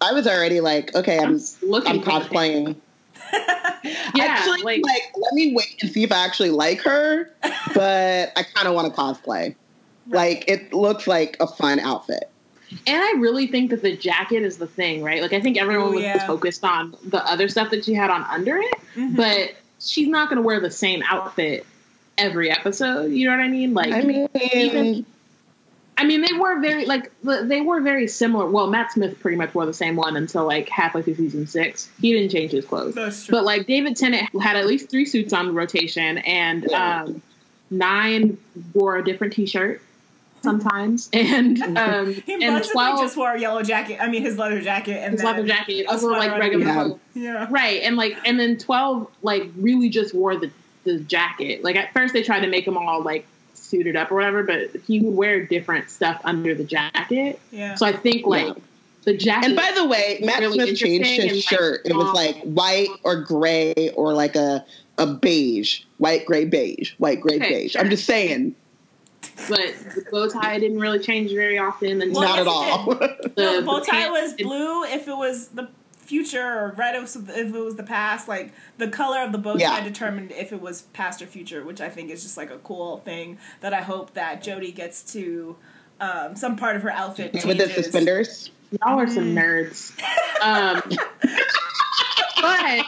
I 0.00 0.12
was 0.12 0.26
already 0.26 0.60
like, 0.60 0.94
okay, 0.94 1.18
I'm 1.18 1.34
I'm 1.34 1.40
looking 1.62 1.92
I'm 1.92 2.02
for 2.02 2.10
cosplaying. 2.10 2.76
Yeah, 4.14 4.24
actually, 4.24 4.62
like, 4.62 4.82
like, 4.82 5.02
let 5.16 5.34
me 5.34 5.54
wait 5.54 5.76
and 5.82 5.92
see 5.92 6.04
if 6.04 6.12
I 6.12 6.24
actually 6.24 6.50
like 6.50 6.80
her. 6.82 7.30
but 7.74 8.32
I 8.34 8.42
kind 8.54 8.66
of 8.66 8.74
want 8.74 8.92
to 8.92 8.98
cosplay. 8.98 9.54
Like, 10.08 10.44
it 10.48 10.72
looks 10.72 11.06
like 11.06 11.36
a 11.40 11.46
fun 11.46 11.80
outfit. 11.80 12.30
And 12.86 13.02
I 13.02 13.12
really 13.18 13.46
think 13.46 13.70
that 13.70 13.82
the 13.82 13.96
jacket 13.96 14.42
is 14.42 14.58
the 14.58 14.66
thing, 14.66 15.02
right? 15.02 15.20
Like, 15.22 15.32
I 15.32 15.40
think 15.40 15.56
everyone 15.56 15.88
Ooh, 15.88 15.94
was 15.94 16.02
yeah. 16.02 16.26
focused 16.26 16.64
on 16.64 16.94
the 17.04 17.24
other 17.26 17.48
stuff 17.48 17.70
that 17.70 17.84
she 17.84 17.94
had 17.94 18.10
on 18.10 18.22
under 18.24 18.56
it, 18.58 18.74
Mhm. 18.96 19.16
but 19.16 19.54
she's 19.80 20.08
not 20.08 20.28
going 20.28 20.36
to 20.36 20.42
wear 20.42 20.60
the 20.60 20.70
same 20.70 21.02
outfit 21.08 21.66
every 22.18 22.50
episode. 22.50 23.10
You 23.12 23.26
know 23.26 23.36
what 23.36 23.42
I 23.44 23.48
mean? 23.48 23.74
Like, 23.74 23.92
I 23.92 24.02
mean, 24.02 24.28
even- 24.54 25.06
I 25.96 26.04
mean, 26.04 26.22
they 26.22 26.36
were 26.36 26.58
very 26.60 26.86
like 26.86 27.12
they 27.22 27.60
were 27.60 27.80
very 27.80 28.08
similar. 28.08 28.50
Well, 28.50 28.66
Matt 28.68 28.90
Smith 28.90 29.20
pretty 29.20 29.36
much 29.36 29.54
wore 29.54 29.64
the 29.64 29.72
same 29.72 29.94
one 29.94 30.16
until 30.16 30.44
like 30.44 30.68
halfway 30.68 31.02
through 31.02 31.14
season 31.14 31.46
six. 31.46 31.88
He 32.00 32.12
didn't 32.12 32.30
change 32.32 32.50
his 32.50 32.64
clothes. 32.64 32.96
That's 32.96 33.26
true. 33.26 33.32
But 33.36 33.44
like 33.44 33.68
David 33.68 33.96
Tennant 33.96 34.28
had 34.42 34.56
at 34.56 34.66
least 34.66 34.90
three 34.90 35.04
suits 35.06 35.32
on 35.32 35.46
the 35.46 35.52
rotation, 35.52 36.18
and 36.18 36.66
Yeah. 36.68 37.02
um, 37.04 37.22
Nine 37.70 38.36
wore 38.74 38.96
a 38.98 39.04
different 39.04 39.32
T-shirt 39.32 39.80
sometimes, 40.44 41.08
and 41.12 41.60
um, 41.76 42.14
he 42.14 42.34
and 42.44 42.64
twelve 42.64 43.00
just 43.00 43.16
wore 43.16 43.32
a 43.32 43.40
yellow 43.40 43.62
jacket. 43.62 43.98
I 44.00 44.08
mean, 44.08 44.22
his 44.22 44.38
leather 44.38 44.60
jacket 44.60 44.98
and 45.02 45.12
his 45.12 45.22
then 45.22 45.34
leather 45.36 45.46
jacket 45.48 45.86
over 45.88 46.10
like 46.10 46.38
regular. 46.38 46.64
Yeah. 46.66 46.74
clothes. 46.74 46.98
Yeah. 47.14 47.46
right? 47.50 47.82
And 47.82 47.96
like 47.96 48.16
and 48.24 48.38
then 48.38 48.56
twelve 48.58 49.08
like 49.22 49.50
really 49.56 49.88
just 49.88 50.14
wore 50.14 50.36
the 50.36 50.50
the 50.84 51.00
jacket. 51.00 51.64
Like 51.64 51.76
at 51.76 51.92
first 51.92 52.12
they 52.14 52.22
tried 52.22 52.40
to 52.40 52.46
make 52.48 52.66
him 52.66 52.76
all 52.76 53.02
like 53.02 53.26
suited 53.54 53.96
up 53.96 54.12
or 54.12 54.16
whatever, 54.16 54.42
but 54.44 54.70
he 54.86 55.00
would 55.00 55.14
wear 55.14 55.44
different 55.44 55.90
stuff 55.90 56.20
under 56.24 56.54
the 56.54 56.64
jacket. 56.64 57.40
Yeah. 57.50 57.74
So 57.74 57.86
I 57.86 57.92
think 57.92 58.26
like 58.26 58.46
Yeah. 58.48 58.54
the 59.04 59.16
jacket. 59.16 59.46
and 59.46 59.56
by 59.56 59.72
the 59.74 59.86
way, 59.86 60.20
Matt 60.22 60.40
really 60.40 60.58
Smith 60.58 60.78
changed 60.78 61.08
his 61.08 61.18
and, 61.24 61.32
like, 61.32 61.42
shirt. 61.42 61.80
it 61.86 61.96
was 61.96 62.12
like 62.14 62.36
white 62.42 62.88
or 63.02 63.16
gray 63.22 63.90
or 63.96 64.12
like 64.12 64.36
a 64.36 64.64
a 64.96 65.06
beige, 65.06 65.80
white, 65.98 66.24
gray, 66.24 66.44
beige, 66.44 66.92
white, 66.98 67.20
gray, 67.20 67.34
Okay, 67.36 67.48
beige. 67.62 67.72
sure. 67.72 67.80
I'm 67.80 67.90
just 67.90 68.04
saying, 68.04 68.54
but 69.48 69.58
the 69.94 70.04
bow 70.10 70.28
tie 70.28 70.58
didn't 70.58 70.78
really 70.80 70.98
change 70.98 71.30
very 71.32 71.58
often. 71.58 72.00
And 72.02 72.12
Well, 72.14 72.22
not 72.22 72.38
at 72.38 72.46
all. 72.46 72.92
it 73.02 73.36
No, 73.36 73.60
the 73.60 73.66
bow 73.66 73.80
tie 73.80 74.08
pants- 74.08 74.10
was 74.20 74.32
blue 74.34 74.84
if 74.84 75.08
it 75.08 75.16
was 75.16 75.48
the 75.48 75.68
future, 75.98 76.42
or 76.46 76.74
red 76.76 76.94
if 76.96 77.16
if 77.16 77.28
it 77.28 77.52
was 77.52 77.76
the 77.76 77.82
past. 77.82 78.28
Like 78.28 78.52
the 78.78 78.88
color 78.88 79.22
of 79.22 79.32
the 79.32 79.38
bow 79.38 79.54
tie 79.54 79.58
Yeah. 79.78 79.84
determined 79.84 80.32
if 80.32 80.52
it 80.52 80.60
was 80.60 80.82
past 80.92 81.22
or 81.22 81.26
future, 81.26 81.64
which 81.64 81.80
I 81.80 81.88
think 81.88 82.10
is 82.10 82.22
just 82.22 82.36
like 82.36 82.50
a 82.50 82.58
cool 82.58 82.98
thing 82.98 83.38
that 83.60 83.72
I 83.74 83.80
hope 83.82 84.14
that 84.14 84.42
Jodie 84.42 84.74
gets 84.74 85.02
to. 85.14 85.56
Um, 86.00 86.34
some 86.34 86.56
part 86.56 86.74
of 86.74 86.82
her 86.82 86.90
outfit 86.90 87.32
With 87.46 87.56
the 87.58 87.68
suspenders. 87.68 88.50
Y'all 88.82 88.98
are 88.98 89.06
some 89.08 89.34
nerds. 89.34 89.92
Um, 90.42 90.82
but 92.42 92.84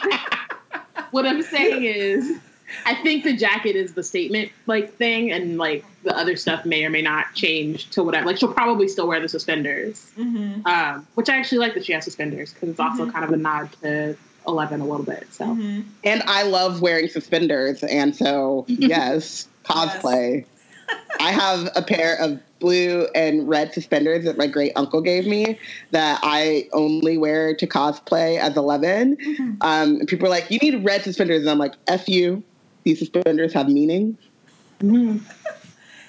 what 1.11 1.25
I'm 1.25 1.41
saying 1.41 1.83
is, 1.85 2.37
I 2.85 2.95
think 2.95 3.23
the 3.23 3.35
jacket 3.35 3.75
is 3.75 3.93
the 3.93 4.03
statement 4.03 4.51
like 4.65 4.93
thing, 4.95 5.31
and 5.31 5.57
like 5.57 5.83
the 6.03 6.15
other 6.15 6.35
stuff 6.35 6.65
may 6.65 6.85
or 6.85 6.89
may 6.89 7.01
not 7.01 7.33
change 7.33 7.89
to 7.91 8.03
whatever. 8.03 8.27
Like 8.27 8.37
she'll 8.37 8.53
probably 8.53 8.87
still 8.87 9.07
wear 9.07 9.19
the 9.19 9.29
suspenders, 9.29 10.11
hmm 10.15 10.61
um, 10.65 11.07
which 11.15 11.29
I 11.29 11.37
actually 11.37 11.59
like 11.59 11.73
that 11.75 11.85
she 11.85 11.93
has 11.93 12.03
suspenders 12.03 12.53
because 12.53 12.69
it's 12.69 12.79
also 12.79 13.09
kind 13.09 13.23
of 13.23 13.31
a 13.31 13.37
nod 13.37 13.69
to 13.83 14.17
Eleven 14.47 14.79
a 14.81 14.85
little 14.85 15.05
bit. 15.05 15.27
So 15.31 15.45
hmm 15.45 15.81
And 16.03 16.23
I 16.25 16.43
love 16.43 16.81
wearing 16.81 17.09
suspenders, 17.09 17.83
and 17.83 18.15
so 18.15 18.65
yes, 18.67 19.47
cosplay. 19.65 20.45
I 21.19 21.31
have 21.31 21.69
a 21.75 21.81
pair 21.81 22.15
of 22.21 22.39
blue 22.59 23.07
and 23.15 23.47
red 23.47 23.73
suspenders 23.73 24.25
that 24.25 24.37
my 24.37 24.47
great 24.47 24.71
uncle 24.75 25.01
gave 25.01 25.25
me 25.25 25.59
that 25.91 26.19
I 26.23 26.69
only 26.73 27.17
wear 27.17 27.55
to 27.55 27.67
cosplay 27.67 28.39
as 28.39 28.55
11. 28.55 29.17
Um, 29.61 29.97
and 29.97 30.07
people 30.07 30.27
are 30.27 30.29
like, 30.29 30.49
"You 30.49 30.59
need 30.59 30.83
red 30.85 31.03
suspenders," 31.03 31.41
and 31.41 31.49
I'm 31.49 31.57
like, 31.57 31.73
"F 31.87 32.07
you." 32.07 32.43
These 32.87 32.99
suspenders 32.99 33.51
have 33.51 33.67
meaning, 33.67 34.17
Mhm. 34.79 35.19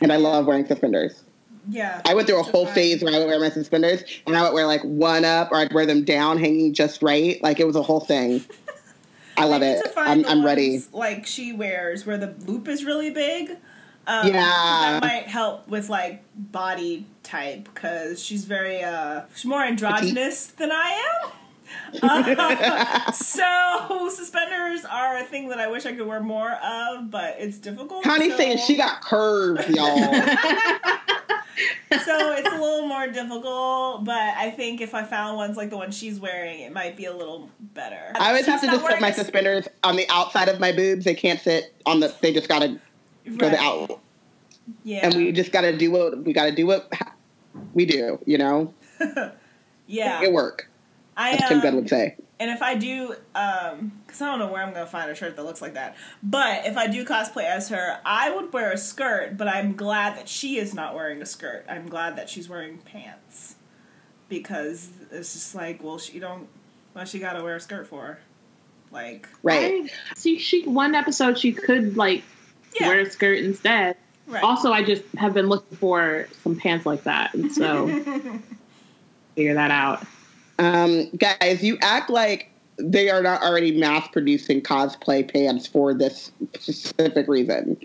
and 0.00 0.12
I 0.12 0.16
love 0.16 0.46
wearing 0.46 0.64
suspenders. 0.64 1.24
Yeah. 1.68 2.00
I 2.06 2.14
went 2.14 2.28
through 2.28 2.38
a 2.38 2.44
whole 2.44 2.66
fun. 2.66 2.74
phase 2.76 3.02
where 3.02 3.12
I 3.12 3.18
would 3.18 3.26
wear 3.26 3.40
my 3.40 3.50
suspenders, 3.50 4.04
and 4.28 4.36
I 4.36 4.44
would 4.44 4.52
wear 4.52 4.64
like 4.64 4.82
one 4.84 5.24
up, 5.24 5.50
or 5.50 5.56
I'd 5.56 5.72
wear 5.72 5.86
them 5.86 6.04
down, 6.04 6.38
hanging 6.38 6.72
just 6.74 7.02
right. 7.02 7.42
Like 7.42 7.58
it 7.58 7.66
was 7.66 7.74
a 7.74 7.82
whole 7.82 7.98
thing. 7.98 8.44
I 9.36 9.46
love 9.46 9.62
need 9.62 9.72
it. 9.72 9.92
I'm, 9.96 10.24
I'm 10.26 10.44
ready. 10.44 10.84
Like 10.92 11.26
she 11.26 11.52
wears, 11.52 12.06
where 12.06 12.16
the 12.16 12.32
loop 12.46 12.68
is 12.68 12.84
really 12.84 13.10
big. 13.10 13.56
Um, 14.06 14.28
Yeah. 14.28 14.34
that 14.34 15.02
might 15.02 15.26
help 15.26 15.66
with 15.66 15.88
like 15.88 16.22
body 16.36 17.06
type 17.24 17.68
because 17.74 18.22
she's 18.24 18.44
very 18.44 18.84
uh 18.84 19.22
she's 19.34 19.46
more 19.46 19.64
androgynous 19.64 20.46
than 20.46 20.70
I 20.70 20.90
am. 21.24 21.30
Uh, 22.02 23.12
so 23.12 24.08
suspenders 24.10 24.84
are 24.84 25.18
a 25.18 25.24
thing 25.24 25.48
that 25.48 25.58
I 25.58 25.68
wish 25.68 25.86
I 25.86 25.92
could 25.92 26.06
wear 26.06 26.20
more 26.20 26.52
of, 26.52 27.10
but 27.10 27.36
it's 27.38 27.58
difficult. 27.58 28.04
Connie's 28.04 28.32
so, 28.32 28.38
saying 28.38 28.58
she 28.58 28.76
got 28.76 29.02
curves, 29.02 29.68
y'all. 29.68 29.96
so 32.04 32.32
it's 32.32 32.48
a 32.48 32.58
little 32.58 32.86
more 32.86 33.06
difficult. 33.06 34.04
But 34.04 34.36
I 34.36 34.50
think 34.50 34.80
if 34.80 34.94
I 34.94 35.04
found 35.04 35.36
ones 35.36 35.56
like 35.56 35.70
the 35.70 35.76
one 35.76 35.90
she's 35.90 36.20
wearing, 36.20 36.60
it 36.60 36.72
might 36.72 36.96
be 36.96 37.06
a 37.06 37.14
little 37.14 37.50
better. 37.60 38.12
I 38.14 38.28
always 38.28 38.44
She's 38.44 38.52
have 38.52 38.60
to 38.62 38.66
just 38.66 38.84
put 38.84 39.00
my 39.00 39.10
suspenders 39.10 39.68
on 39.84 39.96
the 39.96 40.06
outside 40.08 40.48
of 40.48 40.60
my 40.60 40.72
boobs. 40.72 41.04
They 41.04 41.14
can't 41.14 41.40
sit 41.40 41.74
on 41.86 42.00
the. 42.00 42.14
They 42.20 42.32
just 42.32 42.48
gotta 42.48 42.80
go 43.36 43.50
the 43.50 43.58
out, 43.58 44.00
Yeah, 44.84 45.06
and 45.06 45.14
we 45.14 45.32
just 45.32 45.52
gotta 45.52 45.76
do 45.76 45.90
what 45.90 46.24
we 46.24 46.32
gotta 46.32 46.52
do. 46.52 46.66
What 46.66 46.92
we 47.74 47.86
do, 47.86 48.18
you 48.26 48.38
know, 48.38 48.74
yeah. 49.86 50.22
it 50.22 50.32
work. 50.32 50.68
I 51.18 51.32
As 51.32 51.48
Tim 51.48 51.58
um, 51.58 51.62
Gunn 51.62 51.76
would 51.76 51.88
say. 51.88 52.16
And 52.40 52.48
if 52.48 52.62
I 52.62 52.76
do, 52.76 53.16
um, 53.34 53.92
because 54.06 54.22
I 54.22 54.26
don't 54.26 54.38
know 54.38 54.46
where 54.46 54.62
I'm 54.62 54.72
gonna 54.72 54.86
find 54.86 55.10
a 55.10 55.14
shirt 55.16 55.34
that 55.34 55.44
looks 55.44 55.60
like 55.60 55.74
that, 55.74 55.96
but 56.22 56.64
if 56.64 56.76
I 56.76 56.86
do 56.86 57.04
cosplay 57.04 57.44
as 57.44 57.68
her, 57.70 57.98
I 58.04 58.30
would 58.30 58.52
wear 58.52 58.70
a 58.70 58.78
skirt. 58.78 59.36
But 59.36 59.48
I'm 59.48 59.74
glad 59.74 60.16
that 60.16 60.28
she 60.28 60.58
is 60.58 60.72
not 60.72 60.94
wearing 60.94 61.20
a 61.20 61.26
skirt. 61.26 61.66
I'm 61.68 61.88
glad 61.88 62.16
that 62.16 62.30
she's 62.30 62.48
wearing 62.48 62.78
pants 62.78 63.56
because 64.28 64.90
it's 65.10 65.32
just 65.32 65.56
like, 65.56 65.82
well, 65.82 65.98
she 65.98 66.20
don't. 66.20 66.46
What 66.92 67.08
she 67.08 67.18
got 67.18 67.32
to 67.32 67.42
wear 67.42 67.56
a 67.56 67.60
skirt 67.60 67.88
for? 67.88 68.18
Like, 68.92 69.28
Right. 69.42 69.90
I, 69.90 70.14
see, 70.14 70.38
she 70.38 70.62
one 70.62 70.94
episode 70.94 71.36
she 71.36 71.52
could 71.52 71.96
like 71.96 72.22
yeah, 72.80 72.86
wear 72.86 73.00
a 73.00 73.10
skirt 73.10 73.38
instead. 73.38 73.96
right. 74.28 74.44
Also, 74.44 74.72
I 74.72 74.84
just 74.84 75.02
have 75.16 75.34
been 75.34 75.48
looking 75.48 75.76
for 75.76 76.28
some 76.44 76.54
pants 76.54 76.86
like 76.86 77.02
that, 77.02 77.34
and 77.34 77.50
so 77.52 77.88
figure 79.34 79.54
that 79.54 79.72
out. 79.72 80.06
Um, 80.58 81.10
guys, 81.10 81.62
you 81.62 81.78
act 81.82 82.10
like 82.10 82.50
they 82.78 83.10
are 83.10 83.22
not 83.22 83.42
already 83.42 83.72
mass 83.72 84.08
producing 84.08 84.60
cosplay 84.62 85.30
pants 85.30 85.66
for 85.66 85.94
this 85.94 86.30
specific 86.58 87.28
reason. 87.28 87.76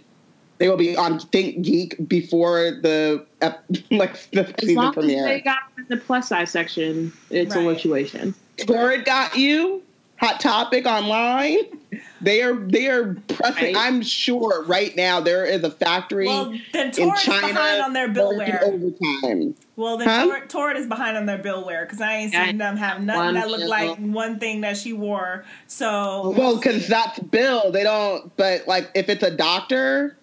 They 0.60 0.70
will 0.70 0.78
be 0.78 0.96
on 0.96 1.20
Think 1.20 1.64
Geek 1.64 2.08
before 2.08 2.72
the 2.72 3.26
ep- 3.42 3.66
like 3.92 4.14
the 4.32 4.48
As 4.48 4.54
season 4.62 4.76
long 4.76 4.98
as 4.98 5.06
they 5.06 5.42
got 5.42 5.58
in 5.78 5.86
the 5.90 5.98
plus 5.98 6.30
size 6.30 6.52
section, 6.52 7.12
it's 7.30 7.56
a 7.56 7.60
Right. 7.60 7.76
situation. 7.76 8.34
Torrid 8.58 9.06
got 9.06 9.36
you. 9.36 9.82
Hot 10.18 10.40
topic 10.40 10.86
online. 10.86 11.58
They 12.22 12.42
are 12.42 12.54
they 12.56 12.88
are 12.90 13.16
pressing. 13.28 13.76
Right. 13.76 13.76
I'm 13.78 14.02
sure 14.02 14.64
right 14.66 14.96
now 14.96 15.20
there 15.20 15.46
is 15.46 15.64
a 15.64 15.72
factory 15.72 16.28
well, 16.28 16.54
then 16.72 16.88
in 16.88 16.92
Torrid 16.94 17.14
is 17.18 17.24
China 17.24 17.48
behind 17.48 17.82
on 17.82 17.94
their 17.94 18.08
bill 18.10 18.36
working 18.38 18.54
wear. 18.54 18.64
overtime. 18.64 19.56
Well, 19.76 19.98
then 19.98 20.08
Huh? 20.10 20.26
Torrid, 20.26 20.50
Torrid 20.50 20.78
is 20.78 20.88
behind 20.88 21.18
on 21.18 21.26
their 21.26 21.38
bill 21.40 21.66
wear 21.66 21.84
because 21.86 22.00
I 22.02 22.14
ain't 22.16 22.32
Yeah, 22.34 22.48
seen 22.48 22.58
them 22.60 22.78
have 22.78 23.02
nothing 23.02 23.24
one 23.26 23.34
that 23.36 23.48
looked 23.48 23.62
chisel. 23.64 23.70
like 23.70 23.98
one 23.98 24.40
thing 24.40 24.62
that 24.62 24.78
she 24.78 24.94
wore. 24.94 25.46
So 25.68 26.34
Well, 26.38 26.58
because 26.58 26.88
that's 26.88 27.20
Bill. 27.20 27.72
They 27.72 27.84
don't. 27.84 28.36
But 28.38 28.68
like, 28.68 28.90
if 28.94 29.10
it's 29.10 29.24
a 29.24 29.32
doctor, 29.32 30.16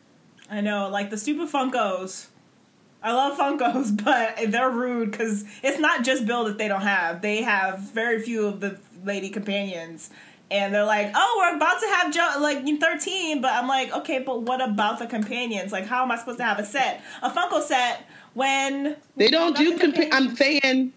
I 0.51 0.61
know, 0.61 0.89
like 0.89 1.11
the 1.11 1.19
stupid 1.19 1.49
Funkos. 1.49 2.27
I 3.03 3.13
love 3.13 3.39
Funkos, 3.39 4.05
but 4.05 4.51
they're 4.53 4.71
rude 4.71 5.11
because 5.11 5.45
it's 5.63 5.79
not 5.79 6.05
just 6.05 6.27
Bill 6.27 6.45
that 6.45 6.59
they 6.59 6.69
don't 6.69 6.83
have. 6.83 7.23
They 7.23 7.43
have 7.43 7.79
very 7.81 8.21
few 8.23 8.47
of 8.47 8.61
the 8.61 8.79
lady 9.05 9.31
companions, 9.31 10.11
and 10.51 10.75
they're 10.75 10.85
like, 10.85 11.13
"Oh, 11.15 11.37
we're 11.39 11.57
about 11.57 11.81
to 11.81 11.87
have 11.87 12.13
jo- 12.13 12.41
like 12.41 12.65
thirteen, 12.81 13.41
but 13.41 13.53
I'm 13.53 13.69
like, 13.69 13.93
"Okay, 13.93 14.19
but 14.19 14.43
what 14.43 14.61
about 14.61 14.99
the 14.99 15.07
companions? 15.07 15.73
Like, 15.73 15.87
how 15.87 16.03
am 16.03 16.11
I 16.11 16.17
supposed 16.19 16.39
to 16.39 16.45
have 16.45 16.59
a 16.59 16.65
set, 16.65 17.03
a 17.23 17.31
Funko 17.31 17.63
set, 17.63 18.05
when 18.35 18.97
They 19.17 19.29
don't 19.29 19.57
do. 19.57 19.77
Compa- 19.79 20.09
I'm 20.13 20.35
saying 20.37 20.93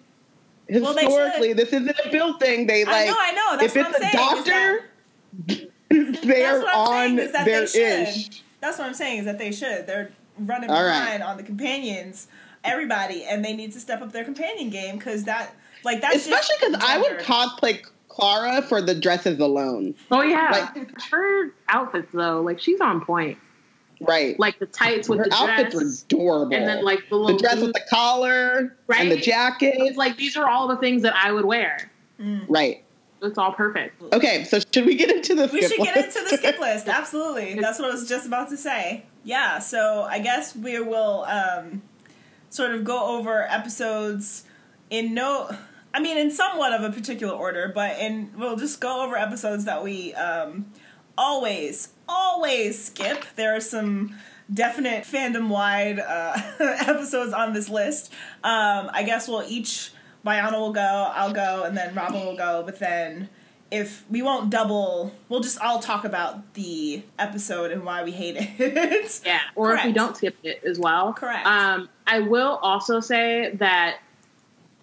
historically, 0.68 1.50
should. 1.50 1.58
this 1.58 1.70
isn't 1.74 1.96
a 2.06 2.10
build 2.10 2.40
thing. 2.40 2.68
They 2.68 2.86
like. 2.86 2.96
I 2.96 3.06
know, 3.06 3.16
I 3.20 3.32
know. 3.32 3.58
That's 3.58 3.76
if 3.76 3.82
what 3.84 3.96
it's 3.96 3.98
I'm 3.98 4.04
a 4.04 4.12
saying. 4.12 4.44
that- 4.46 5.56
doctor, 5.56 5.70
they 6.28 6.42
That's 6.42 6.58
are 6.58 6.62
what 6.62 6.76
I'm 6.76 6.80
on 6.80 6.88
saying, 7.18 7.20
is 7.20 7.32
that 7.34 7.46
their 7.46 7.60
they 7.62 7.66
should. 7.68 8.08
ish. 8.08 8.44
That's 8.62 8.78
what 8.80 8.88
I'm 8.88 8.94
saying 8.94 9.20
is 9.20 9.26
that 9.26 9.38
they 9.38 9.52
should. 9.52 9.86
They're 9.88 10.12
running 10.40 10.70
All 10.70 10.84
right. 10.84 11.00
behind 11.00 11.24
on 11.24 11.38
the 11.38 11.44
companions, 11.44 12.28
everybody, 12.64 13.24
and 13.26 13.44
they 13.44 13.54
need 13.54 13.72
to 13.74 13.80
step 13.80 14.02
up 14.02 14.12
their 14.14 14.24
companion 14.24 14.70
game 14.70 14.98
because 14.98 15.26
that, 15.26 15.54
like, 15.84 16.02
that's 16.02 16.16
Especially 16.16 16.56
because 16.60 16.76
I 16.82 16.98
would 16.98 17.20
cosplay 17.20 17.86
Clara 18.14 18.62
for 18.62 18.82
the 18.82 18.94
dresses 18.96 19.40
alone. 19.40 19.96
Oh 20.12 20.22
yeah, 20.22 20.70
Like- 20.76 21.02
her 21.12 21.52
outfits 21.70 22.10
though, 22.14 22.42
like 22.42 22.60
she's 22.60 22.80
on 22.80 23.04
point. 23.04 23.38
Right. 24.02 24.38
Like 24.40 24.60
the 24.60 24.66
tights 24.66 25.08
with 25.10 25.20
Her 25.20 25.26
the 25.26 25.34
outfits 25.36 25.74
dress, 25.76 26.06
were 26.12 26.18
adorable. 26.18 26.56
and 26.56 26.68
then 26.68 26.84
like 26.84 27.00
the 27.10 27.26
the 27.26 27.38
dress 27.38 27.56
boots. 27.56 27.66
with 27.68 27.74
the 27.74 27.82
collar 27.90 28.76
and 28.96 29.10
the 29.12 29.18
jacket. 29.18 29.76
It's 29.78 29.98
like 29.98 30.18
these 30.18 30.36
are 30.38 30.48
all 30.50 30.68
the 30.68 30.78
things 30.78 31.02
that 31.04 31.16
I 31.16 31.32
would 31.32 31.46
wear. 31.46 31.90
Right. 32.48 32.84
It's 33.22 33.38
all 33.38 33.54
perfect. 33.54 34.02
Okay, 34.14 34.44
so 34.44 34.60
should 34.74 34.86
we 34.86 34.96
get 34.96 35.10
into 35.10 35.34
the 35.36 35.48
We 35.54 35.62
skip 35.62 35.72
should 35.78 35.86
get 35.86 35.96
list? 35.96 36.18
into 36.18 36.30
the 36.30 36.38
skip 36.38 36.60
list. 36.60 36.88
Absolutely. 36.90 37.54
That's 37.60 37.80
what 37.80 37.90
I 37.90 37.94
was 37.94 38.08
just 38.10 38.28
about 38.28 38.50
to 38.50 38.58
say. 38.58 39.06
Yeah, 39.24 39.60
so 39.60 40.02
I 40.10 40.20
guess 40.20 40.54
we 40.56 40.78
will 40.82 41.24
um, 41.24 41.82
sort 42.50 42.72
of 42.76 42.84
go 42.84 43.18
over 43.18 43.44
episodes 43.50 44.44
in 44.90 45.14
no 45.14 45.56
I 45.94 46.00
mean 46.00 46.18
in 46.18 46.32
somewhat 46.32 46.74
of 46.74 46.84
a 46.84 46.92
particular 46.92 47.34
order, 47.34 47.72
but 47.74 48.00
in 48.00 48.32
we'll 48.38 48.56
just 48.56 48.80
go 48.80 49.06
over 49.06 49.16
episodes 49.16 49.66
that 49.66 49.84
we 49.84 50.14
um, 50.14 50.66
always 51.18 51.90
always 52.08 52.84
skip. 52.86 53.26
There 53.36 53.56
are 53.56 53.62
some 53.62 54.16
definite 54.54 55.04
fandom 55.04 55.50
wide 55.50 56.00
uh, 56.00 56.34
episodes 56.60 57.34
on 57.34 57.54
this 57.54 57.70
list. 57.70 58.12
Um, 58.44 58.90
I 58.94 59.04
guess 59.04 59.28
we'll 59.28 59.44
each 59.44 59.92
Bayana 60.26 60.54
will 60.54 60.74
go, 60.74 61.12
I'll 61.14 61.34
go, 61.34 61.64
and 61.64 61.76
then 61.76 61.94
Robin 61.94 62.26
will 62.26 62.38
go. 62.38 62.64
But 62.66 62.80
then 62.80 63.30
if 63.72 64.06
we 64.10 64.22
won't 64.22 64.50
double, 64.50 65.14
we'll 65.30 65.42
just 65.42 65.60
all 65.60 65.80
talk 65.80 66.06
about 66.06 66.54
the 66.54 67.04
episode 67.20 67.72
and 67.72 67.84
why 67.84 68.04
we 68.04 68.12
hate 68.12 68.36
it. 68.38 69.22
Yeah. 69.26 69.40
Or 69.56 69.74
if 69.74 69.84
we 69.84 69.92
don't 69.92 70.16
skip 70.16 70.36
it 70.44 70.62
as 70.64 70.80
well. 70.80 71.14
Correct. 71.14 71.46
Um, 71.46 71.90
I 72.08 72.20
will 72.20 72.60
also 72.62 73.00
say 73.00 73.56
that 73.56 73.98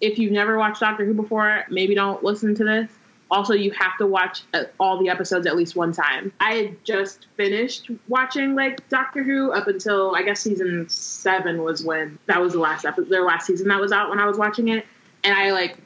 if 0.01 0.17
you've 0.17 0.31
never 0.31 0.57
watched 0.57 0.81
Doctor 0.81 1.05
Who 1.05 1.13
before, 1.13 1.63
maybe 1.69 1.95
don't 1.95 2.23
listen 2.23 2.55
to 2.55 2.63
this. 2.63 2.91
Also, 3.29 3.53
you 3.53 3.71
have 3.71 3.97
to 3.97 4.05
watch 4.05 4.43
uh, 4.53 4.63
all 4.77 4.99
the 4.99 5.07
episodes 5.07 5.47
at 5.47 5.55
least 5.55 5.77
one 5.77 5.93
time. 5.93 6.33
I 6.41 6.53
had 6.55 6.83
just 6.83 7.27
finished 7.37 7.89
watching 8.09 8.55
like 8.55 8.87
Doctor 8.89 9.23
Who 9.23 9.51
up 9.53 9.67
until 9.67 10.15
I 10.15 10.23
guess 10.23 10.41
season 10.41 10.89
seven 10.89 11.63
was 11.63 11.81
when 11.81 12.19
that 12.25 12.41
was 12.41 12.53
the 12.53 12.59
last 12.59 12.83
episode, 12.83 13.09
their 13.09 13.23
last 13.23 13.45
season 13.47 13.69
that 13.69 13.79
was 13.79 13.93
out 13.93 14.09
when 14.09 14.19
I 14.19 14.25
was 14.25 14.37
watching 14.37 14.67
it, 14.67 14.85
and 15.23 15.33
I 15.33 15.51
like 15.51 15.77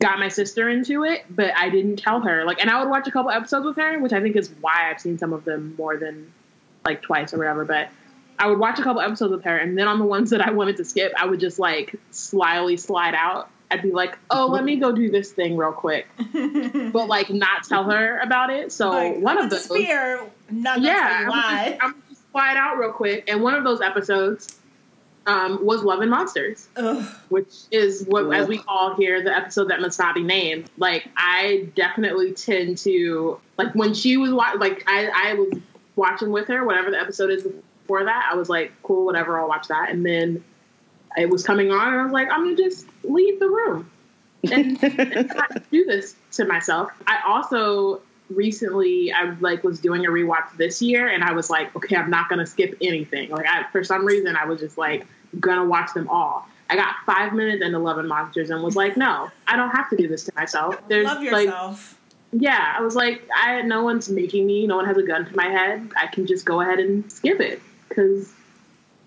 got 0.00 0.18
my 0.18 0.28
sister 0.28 0.68
into 0.68 1.04
it, 1.04 1.24
but 1.30 1.56
I 1.56 1.70
didn't 1.70 1.96
tell 1.96 2.20
her. 2.20 2.44
Like, 2.44 2.60
and 2.60 2.70
I 2.70 2.80
would 2.80 2.90
watch 2.90 3.08
a 3.08 3.10
couple 3.10 3.30
episodes 3.30 3.64
with 3.64 3.76
her, 3.76 3.98
which 3.98 4.12
I 4.12 4.20
think 4.20 4.36
is 4.36 4.50
why 4.60 4.90
I've 4.90 5.00
seen 5.00 5.18
some 5.18 5.32
of 5.32 5.44
them 5.44 5.74
more 5.78 5.96
than 5.96 6.30
like 6.84 7.02
twice 7.02 7.32
or 7.32 7.38
whatever. 7.38 7.64
But 7.64 7.88
I 8.38 8.46
would 8.46 8.58
watch 8.58 8.78
a 8.78 8.82
couple 8.82 9.00
episodes 9.00 9.32
with 9.32 9.44
her, 9.44 9.56
and 9.56 9.76
then 9.76 9.88
on 9.88 9.98
the 9.98 10.04
ones 10.04 10.30
that 10.30 10.40
I 10.40 10.50
wanted 10.50 10.76
to 10.78 10.84
skip, 10.84 11.12
I 11.16 11.26
would 11.26 11.40
just 11.40 11.58
like 11.58 11.94
slyly 12.10 12.76
slide 12.76 13.14
out. 13.14 13.50
I'd 13.70 13.82
be 13.82 13.90
like, 13.92 14.18
"Oh, 14.30 14.46
let 14.46 14.64
me 14.64 14.76
go 14.76 14.92
do 14.92 15.10
this 15.10 15.32
thing 15.32 15.56
real 15.56 15.72
quick," 15.72 16.06
but 16.32 17.08
like 17.08 17.30
not 17.30 17.64
tell 17.64 17.84
her 17.90 18.18
about 18.20 18.50
it. 18.50 18.72
So 18.72 18.90
like, 18.90 19.18
one 19.18 19.38
I'm 19.38 19.44
of 19.46 19.52
a 19.52 19.56
those, 19.56 19.64
spear, 19.64 20.22
not 20.50 20.80
yeah, 20.80 20.92
yeah, 20.92 21.18
I'm 21.22 21.28
why. 21.28 21.68
just, 21.70 21.84
I'm 21.84 22.02
just 22.08 22.30
slide 22.30 22.56
out 22.56 22.78
real 22.78 22.92
quick. 22.92 23.24
And 23.28 23.42
one 23.42 23.54
of 23.54 23.64
those 23.64 23.80
episodes 23.80 24.58
um, 25.26 25.64
was 25.64 25.82
Love 25.82 26.00
and 26.00 26.10
Monsters 26.10 26.68
Ugh. 26.76 27.04
which 27.28 27.52
is 27.70 28.04
what 28.06 28.32
as 28.34 28.48
we 28.48 28.58
call 28.58 28.94
here 28.94 29.22
the 29.22 29.36
episode 29.36 29.68
that 29.68 29.80
must 29.80 29.98
not 29.98 30.14
be 30.14 30.22
named. 30.22 30.70
Like 30.78 31.08
I 31.16 31.68
definitely 31.76 32.32
tend 32.32 32.78
to 32.78 33.38
like 33.58 33.74
when 33.74 33.92
she 33.92 34.16
was 34.16 34.32
wa- 34.32 34.54
like 34.58 34.84
I 34.86 35.10
I 35.14 35.34
was 35.34 35.52
watching 35.96 36.30
with 36.30 36.48
her 36.48 36.64
whatever 36.64 36.90
the 36.90 36.98
episode 36.98 37.30
is 37.30 37.46
before 37.88 38.04
that. 38.04 38.28
I 38.30 38.36
was 38.36 38.50
like 38.50 38.70
cool 38.82 39.06
whatever 39.06 39.40
I'll 39.40 39.48
watch 39.48 39.68
that 39.68 39.88
and 39.90 40.04
then 40.04 40.44
it 41.16 41.30
was 41.30 41.42
coming 41.42 41.72
on 41.72 41.88
and 41.88 42.00
I 42.00 42.04
was 42.04 42.12
like 42.12 42.28
I'm 42.30 42.44
gonna 42.44 42.56
just 42.56 42.86
leave 43.02 43.40
the 43.40 43.48
room 43.48 43.90
and, 44.52 44.82
and 44.84 45.62
do 45.70 45.84
this 45.86 46.14
to 46.32 46.44
myself. 46.44 46.90
I 47.06 47.20
also 47.26 48.02
recently 48.28 49.10
I 49.10 49.30
like 49.40 49.64
was 49.64 49.80
doing 49.80 50.04
a 50.04 50.10
rewatch 50.10 50.54
this 50.58 50.82
year 50.82 51.08
and 51.08 51.24
I 51.24 51.32
was 51.32 51.48
like 51.48 51.74
okay 51.76 51.96
I'm 51.96 52.10
not 52.10 52.28
gonna 52.28 52.46
skip 52.46 52.76
anything. 52.82 53.30
Like 53.30 53.46
I 53.46 53.64
for 53.72 53.82
some 53.82 54.04
reason 54.04 54.36
I 54.36 54.44
was 54.44 54.60
just 54.60 54.76
like 54.76 55.06
gonna 55.40 55.64
watch 55.64 55.94
them 55.94 56.08
all. 56.08 56.46
I 56.70 56.76
got 56.76 56.94
five 57.06 57.32
minutes 57.32 57.64
into 57.64 57.78
Love 57.78 57.96
and 57.96 58.06
Monsters 58.06 58.50
and 58.50 58.62
was 58.62 58.76
like, 58.76 58.98
no, 58.98 59.30
I 59.46 59.56
don't 59.56 59.70
have 59.70 59.88
to 59.88 59.96
do 59.96 60.06
this 60.06 60.24
to 60.24 60.32
myself. 60.36 60.76
There's 60.86 61.06
Love 61.06 61.22
like, 61.22 61.46
yourself. 61.46 61.98
yeah, 62.32 62.74
I 62.76 62.82
was 62.82 62.94
like, 62.94 63.26
I 63.34 63.62
no 63.62 63.82
one's 63.82 64.10
making 64.10 64.46
me, 64.46 64.66
no 64.66 64.76
one 64.76 64.84
has 64.84 64.98
a 64.98 65.02
gun 65.02 65.24
to 65.24 65.34
my 65.34 65.46
head. 65.46 65.90
I 65.96 66.08
can 66.08 66.26
just 66.26 66.44
go 66.44 66.60
ahead 66.60 66.78
and 66.78 67.10
skip 67.10 67.40
it 67.40 67.62
because 67.88 68.32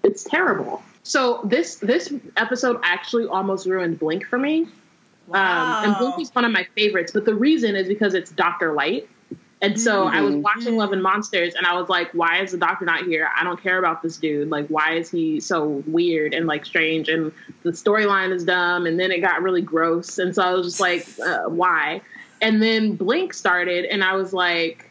it's 0.04 0.24
terrible. 0.24 0.84
So 1.04 1.42
this 1.44 1.76
this 1.76 2.14
episode 2.38 2.80
actually 2.84 3.26
almost 3.28 3.66
ruined 3.68 4.00
Blink 4.00 4.26
for 4.26 4.38
me. 4.38 4.68
Um, 5.34 5.78
and 5.84 5.98
Blink 5.98 6.20
is 6.20 6.34
one 6.34 6.46
of 6.46 6.52
my 6.52 6.68
favorites, 6.76 7.12
but 7.14 7.26
the 7.26 7.36
reason 7.36 7.76
is 7.76 7.88
because 7.88 8.14
it's 8.14 8.32
Doctor 8.32 8.74
Light. 8.74 9.08
And 9.64 9.80
so 9.80 10.06
I 10.08 10.22
was 10.22 10.34
Mhm. 10.34 10.42
watching 10.42 10.76
Love 10.76 10.92
and 10.92 11.04
Monsters, 11.04 11.54
and 11.54 11.68
I 11.68 11.80
was 11.80 11.88
like, 11.88 12.12
"Why 12.14 12.42
is 12.42 12.52
the 12.52 12.58
doctor 12.58 12.84
not 12.84 13.04
here? 13.04 13.30
I 13.40 13.44
don't 13.44 13.62
care 13.62 13.78
about 13.78 14.02
this 14.02 14.18
dude. 14.18 14.50
Like, 14.50 14.68
why 14.70 14.94
is 14.96 15.12
he 15.12 15.40
so 15.40 15.84
weird 15.86 16.34
and 16.34 16.48
like 16.48 16.66
strange? 16.66 17.08
And 17.10 17.32
the 17.62 17.70
storyline 17.72 18.32
is 18.34 18.44
dumb." 18.44 18.88
And 18.88 19.00
then 19.00 19.12
it 19.12 19.20
got 19.20 19.44
really 19.44 19.62
gross, 19.62 20.18
and 20.18 20.34
so 20.34 20.42
I 20.42 20.54
was 20.54 20.66
just 20.66 20.80
like, 20.80 21.08
uh, 21.24 21.44
"Why?" 21.48 22.02
And 22.42 22.60
then 22.62 22.96
Blink 22.96 23.36
started, 23.36 23.86
and 23.86 24.04
I 24.04 24.16
was 24.16 24.34
like, 24.34 24.90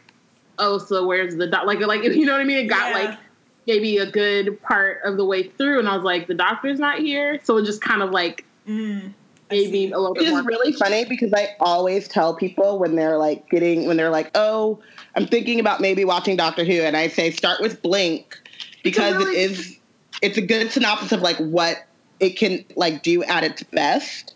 "Oh, 0.57 0.77
so 0.77 1.05
where's 1.05 1.35
the 1.35 1.47
doc?" 1.47 1.65
Like, 1.65 1.81
like 1.81 2.03
you 2.15 2.25
know 2.25 2.31
what 2.31 2.41
I 2.41 2.45
mean? 2.45 2.59
It 2.59 2.67
got 2.67 2.91
Yeah. 2.95 3.07
like 3.09 3.19
maybe 3.67 3.97
a 3.97 4.05
good 4.09 4.61
part 4.61 4.99
of 5.03 5.17
the 5.17 5.25
way 5.25 5.43
through, 5.43 5.79
and 5.79 5.87
I 5.87 5.95
was 5.95 6.03
like, 6.03 6.27
"The 6.27 6.33
doctor's 6.33 6.79
not 6.79 6.99
here," 6.99 7.39
so 7.43 7.57
it 7.57 7.65
just 7.65 7.81
kind 7.81 8.01
of 8.01 8.11
like 8.11 8.45
Mm. 8.67 9.13
I 9.49 9.55
made 9.55 9.71
me 9.71 9.91
a 9.91 9.97
little 9.97 10.13
It 10.15 10.19
bit 10.19 10.27
is 10.27 10.33
more. 10.33 10.43
really 10.43 10.71
funny 10.73 11.03
because 11.05 11.33
I 11.33 11.55
always 11.59 12.07
tell 12.07 12.35
people 12.35 12.77
when 12.79 12.95
they're 12.95 13.17
like 13.17 13.49
getting 13.49 13.85
when 13.87 13.97
they're 13.97 14.09
like, 14.11 14.29
"Oh, 14.35 14.79
I'm 15.15 15.25
thinking 15.27 15.59
about 15.59 15.81
maybe 15.81 16.05
watching 16.05 16.35
Doctor 16.37 16.63
Who," 16.63 16.73
and 16.81 16.95
I 16.95 17.07
say 17.07 17.31
start 17.31 17.59
with 17.61 17.81
Blink 17.81 18.37
because 18.83 19.15
really- 19.15 19.35
it 19.37 19.51
is 19.51 19.77
it's 20.21 20.37
a 20.37 20.41
good 20.41 20.71
synopsis 20.71 21.11
of 21.11 21.21
like 21.21 21.37
what 21.37 21.83
it 22.19 22.37
can 22.37 22.63
like 22.75 23.01
do 23.03 23.23
at 23.23 23.43
its 23.43 23.63
best. 23.63 24.35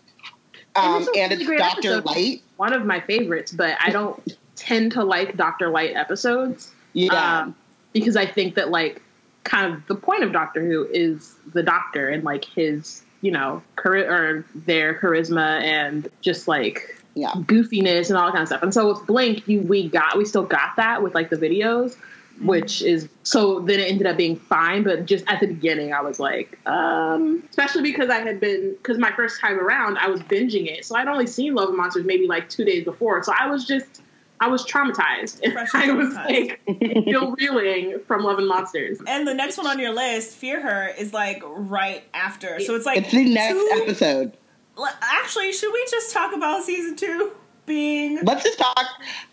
Um, 0.74 1.02
it's 1.02 1.10
and 1.16 1.30
really 1.32 1.54
it's 1.54 1.62
Doctor 1.62 1.92
episode. 1.94 2.04
Light. 2.06 2.42
one 2.56 2.72
of 2.72 2.84
my 2.84 3.00
favorites, 3.00 3.52
but 3.52 3.78
I 3.80 3.90
don't 3.90 4.36
tend 4.56 4.92
to 4.92 5.04
like 5.04 5.36
Doctor 5.36 5.68
Light 5.70 5.94
episodes. 5.94 6.72
Yeah. 6.92 7.40
um, 7.42 7.54
because 7.92 8.16
I 8.16 8.26
think 8.26 8.56
that 8.56 8.70
like 8.70 9.00
kind 9.46 9.72
of 9.72 9.86
the 9.86 9.94
point 9.94 10.22
of 10.22 10.32
Doctor 10.32 10.60
Who 10.64 10.84
is 10.84 11.36
the 11.52 11.62
Doctor 11.62 12.08
and 12.08 12.24
like 12.24 12.44
his 12.44 13.02
you 13.22 13.30
know 13.30 13.62
chari- 13.76 14.08
or 14.08 14.44
their 14.54 14.94
charisma 14.94 15.62
and 15.62 16.08
just 16.20 16.46
like 16.46 17.02
yeah. 17.14 17.32
goofiness 17.34 18.10
and 18.10 18.18
all 18.18 18.26
that 18.26 18.32
kind 18.32 18.42
of 18.42 18.48
stuff. 18.48 18.62
And 18.62 18.72
so 18.72 18.92
with 18.92 19.06
Blink, 19.06 19.48
you 19.48 19.62
we 19.62 19.88
got 19.88 20.16
we 20.16 20.24
still 20.24 20.44
got 20.44 20.76
that 20.76 21.02
with 21.02 21.14
like 21.14 21.30
the 21.30 21.36
videos, 21.36 21.96
which 22.40 22.82
is 22.82 23.08
so 23.22 23.60
then 23.60 23.80
it 23.80 23.90
ended 23.90 24.06
up 24.06 24.16
being 24.16 24.36
fine. 24.36 24.82
But 24.82 25.06
just 25.06 25.24
at 25.26 25.40
the 25.40 25.46
beginning, 25.46 25.92
I 25.92 26.02
was 26.02 26.20
like, 26.20 26.58
um, 26.66 27.42
especially 27.48 27.82
because 27.82 28.10
I 28.10 28.18
had 28.18 28.38
been 28.38 28.74
because 28.76 28.98
my 28.98 29.12
first 29.12 29.40
time 29.40 29.58
around, 29.58 29.98
I 29.98 30.08
was 30.08 30.20
binging 30.20 30.70
it, 30.70 30.84
so 30.84 30.94
I'd 30.94 31.08
only 31.08 31.26
seen 31.26 31.54
Love 31.54 31.70
and 31.70 31.78
Monsters 31.78 32.04
maybe 32.04 32.26
like 32.26 32.48
two 32.48 32.64
days 32.64 32.84
before, 32.84 33.22
so 33.22 33.32
I 33.38 33.48
was 33.48 33.64
just. 33.64 34.02
I 34.40 34.48
was 34.48 34.64
traumatized. 34.66 35.40
And 35.44 35.52
Freshly 35.52 35.80
I 35.80 35.90
was 35.92 36.14
like 36.14 36.60
still 37.04 37.32
reeling 37.32 38.00
from 38.06 38.22
Love 38.24 38.38
and 38.38 38.46
Monsters. 38.48 38.98
And 39.06 39.26
the 39.26 39.34
next 39.34 39.56
one 39.56 39.66
on 39.66 39.78
your 39.78 39.94
list, 39.94 40.34
Fear 40.36 40.60
Her, 40.62 40.88
is 40.98 41.12
like 41.12 41.42
right 41.46 42.02
after. 42.14 42.60
So 42.60 42.74
it's 42.74 42.84
like 42.86 42.98
It's 42.98 43.10
the 43.12 43.32
next 43.32 43.54
two- 43.54 43.70
episode. 43.82 44.36
Actually, 45.02 45.52
should 45.52 45.72
we 45.72 45.86
just 45.90 46.12
talk 46.12 46.34
about 46.34 46.62
season 46.64 46.96
two 46.96 47.32
being 47.64 48.20
Let's 48.24 48.44
just 48.44 48.58
talk. 48.58 48.76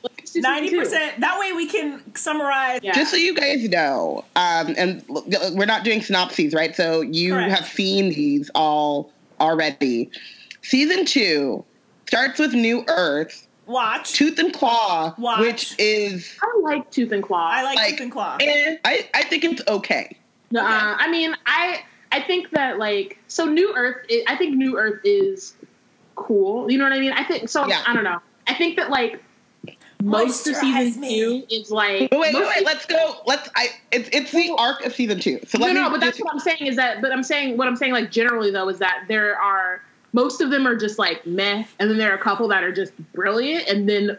Let's 0.01 0.15
do 0.17 0.25
season 0.25 0.41
ninety 0.43 0.69
two. 0.69 0.79
percent? 0.79 1.19
That 1.19 1.37
way 1.39 1.51
we 1.51 1.67
can 1.67 2.01
summarize. 2.15 2.79
Yeah. 2.81 2.93
Just 2.93 3.11
so 3.11 3.17
you 3.17 3.35
guys 3.35 3.67
know, 3.67 4.23
um, 4.37 4.73
and 4.77 5.03
we're 5.07 5.65
not 5.65 5.83
doing 5.83 6.01
synopses, 6.01 6.53
right? 6.53 6.73
So 6.75 7.01
you 7.01 7.33
Correct. 7.33 7.51
have 7.59 7.67
seen 7.67 8.09
these 8.09 8.49
all 8.55 9.11
already. 9.41 10.09
Season 10.61 11.05
two 11.05 11.63
starts 12.07 12.39
with 12.39 12.53
New 12.53 12.85
Earth, 12.87 13.45
Watch. 13.65 14.13
Tooth 14.13 14.39
and 14.39 14.53
Claw, 14.53 15.13
Watch. 15.17 15.39
which 15.39 15.75
is, 15.79 16.37
I 16.41 16.59
like 16.61 16.89
Tooth 16.91 17.11
and 17.11 17.23
Claw. 17.23 17.49
I 17.49 17.63
like, 17.63 17.77
like, 17.77 17.89
Tooth 17.91 18.01
and 18.01 18.11
Claw. 18.11 18.37
eh, 18.41 18.77
I, 18.83 19.09
I 19.13 19.23
think 19.23 19.43
it's 19.43 19.61
okay. 19.67 20.17
Uh, 20.55 20.59
I 20.99 21.09
mean, 21.09 21.35
I 21.45 21.83
I 22.11 22.21
think 22.21 22.51
that 22.51 22.77
like 22.77 23.17
so 23.27 23.45
New 23.45 23.73
Earth. 23.75 24.05
i 24.09 24.23
I 24.27 24.37
think 24.37 24.55
New 24.55 24.77
Earth 24.77 25.01
is 25.03 25.55
cool. 26.15 26.69
You 26.71 26.77
know 26.77 26.83
what 26.83 26.93
I 26.93 26.99
mean? 26.99 27.11
I 27.11 27.23
think 27.23 27.49
so. 27.49 27.67
Yeah. 27.67 27.81
I 27.87 27.93
don't 27.93 28.03
know. 28.03 28.19
I 28.47 28.53
think 28.53 28.75
that 28.77 28.89
like 28.91 29.23
most 30.03 30.47
of 30.47 30.55
Moisturize 30.55 30.61
season 30.61 31.01
me. 31.01 31.19
two 31.19 31.45
is 31.49 31.71
like 31.71 32.11
Wait, 32.11 32.19
wait, 32.19 32.35
wait. 32.35 32.65
Let's 32.65 32.85
go. 32.85 33.21
Let's. 33.25 33.49
I. 33.55 33.69
It's 33.91 34.09
it's 34.11 34.31
the 34.31 34.53
arc 34.57 34.85
of 34.85 34.93
season 34.93 35.19
two. 35.19 35.39
So 35.47 35.57
no, 35.57 35.65
let 35.65 35.73
me. 35.73 35.79
no, 35.81 35.87
no 35.87 35.89
but 35.89 36.01
that's 36.01 36.19
what 36.19 36.31
I'm 36.31 36.39
saying 36.39 36.67
is 36.67 36.75
that. 36.75 37.01
But 37.01 37.11
I'm 37.11 37.23
saying 37.23 37.57
what 37.57 37.67
I'm 37.67 37.75
saying 37.75 37.93
like 37.93 38.11
generally 38.11 38.51
though 38.51 38.69
is 38.69 38.77
that 38.79 39.05
there 39.07 39.39
are 39.39 39.81
most 40.13 40.41
of 40.41 40.49
them 40.51 40.65
are 40.67 40.75
just 40.75 40.97
like 40.99 41.25
meh, 41.25 41.63
and 41.79 41.89
then 41.89 41.97
there 41.97 42.11
are 42.11 42.15
a 42.15 42.21
couple 42.21 42.47
that 42.49 42.63
are 42.63 42.71
just 42.71 42.93
brilliant, 43.13 43.67
and 43.67 43.89
then 43.89 44.17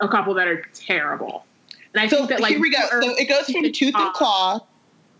a 0.00 0.08
couple 0.08 0.34
that 0.34 0.48
are 0.48 0.64
terrible. 0.74 1.44
And 1.94 2.02
I 2.02 2.08
So 2.08 2.16
think 2.16 2.28
that 2.30 2.40
like 2.40 2.52
here 2.52 2.60
we 2.60 2.70
go. 2.70 2.82
or- 2.90 3.02
So 3.02 3.10
it 3.16 3.28
goes 3.28 3.46
from 3.50 3.70
Tooth 3.72 3.94
and 3.94 4.12
Claw 4.14 4.60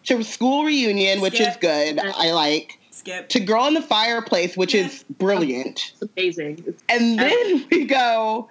to 0.06 0.22
School 0.22 0.64
Reunion, 0.64 1.20
which 1.20 1.40
is 1.40 1.56
good. 1.60 1.98
I 2.00 2.32
like. 2.32 2.78
Skip. 2.90 3.28
To 3.28 3.40
Girl 3.40 3.66
in 3.66 3.74
the 3.74 3.82
Fireplace, 3.82 4.56
which 4.56 4.74
is 4.74 5.04
brilliant. 5.18 5.92
It's 6.00 6.10
amazing. 6.16 6.64
It's- 6.66 6.82
And 6.88 7.18
then 7.18 7.66
we 7.70 7.84
go. 7.84 8.48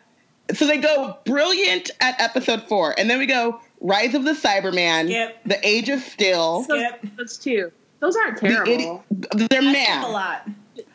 So 0.54 0.67
they 0.67 0.78
go 0.78 1.17
brilliant 1.25 1.89
at 2.01 2.21
episode 2.21 2.62
four, 2.67 2.93
and 2.99 3.10
then 3.10 3.17
we 3.17 3.25
go 3.25 3.60
Rise 3.82 4.13
of 4.13 4.23
the 4.23 4.34
Cybermen, 4.34 5.08
Skip. 5.08 5.38
The 5.45 5.67
Age 5.67 5.89
of 5.89 6.01
Steel. 6.01 6.63
Skip. 6.63 6.99
Those 7.17 7.38
two. 7.39 7.71
Those 7.99 8.15
aren't 8.15 8.39
The 8.39 8.47
terrible. 8.49 9.04
idi- 9.12 9.49
they're 9.49 9.62
I 9.62 9.73
skip 9.73 10.04
a 10.04 10.12
lot. 10.12 10.47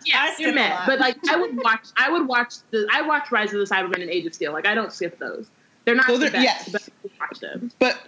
Yeah, 0.05 0.19
I 0.19 0.27
they're 0.29 0.35
skip 0.37 0.55
mad. 0.55 0.87
But 0.87 0.99
like 1.01 1.17
I 1.29 1.37
would 1.37 1.57
watch 1.57 1.89
I 1.97 2.11
would 2.11 2.27
watch 2.27 2.55
the 2.71 2.87
I 2.93 3.03
watch 3.03 3.31
Rise 3.31 3.53
of 3.53 3.61
the 3.61 3.67
Cybermen 3.75 4.01
and 4.01 4.11
Age 4.11 4.27
of 4.27 4.35
Steel. 4.35 4.53
Like 4.53 4.67
I 4.67 4.75
don't 4.75 4.93
skip 4.93 5.19
those. 5.19 5.51
They're 5.85 5.95
not 5.95 6.07
Those 6.07 6.21
the 6.21 6.27
are- 6.29 6.31
best, 6.31 6.45
yes. 6.45 6.69
but 6.71 6.83
I 6.83 6.93
would 7.03 7.13
watch 7.21 7.41
them. 7.41 7.71
But 7.79 7.99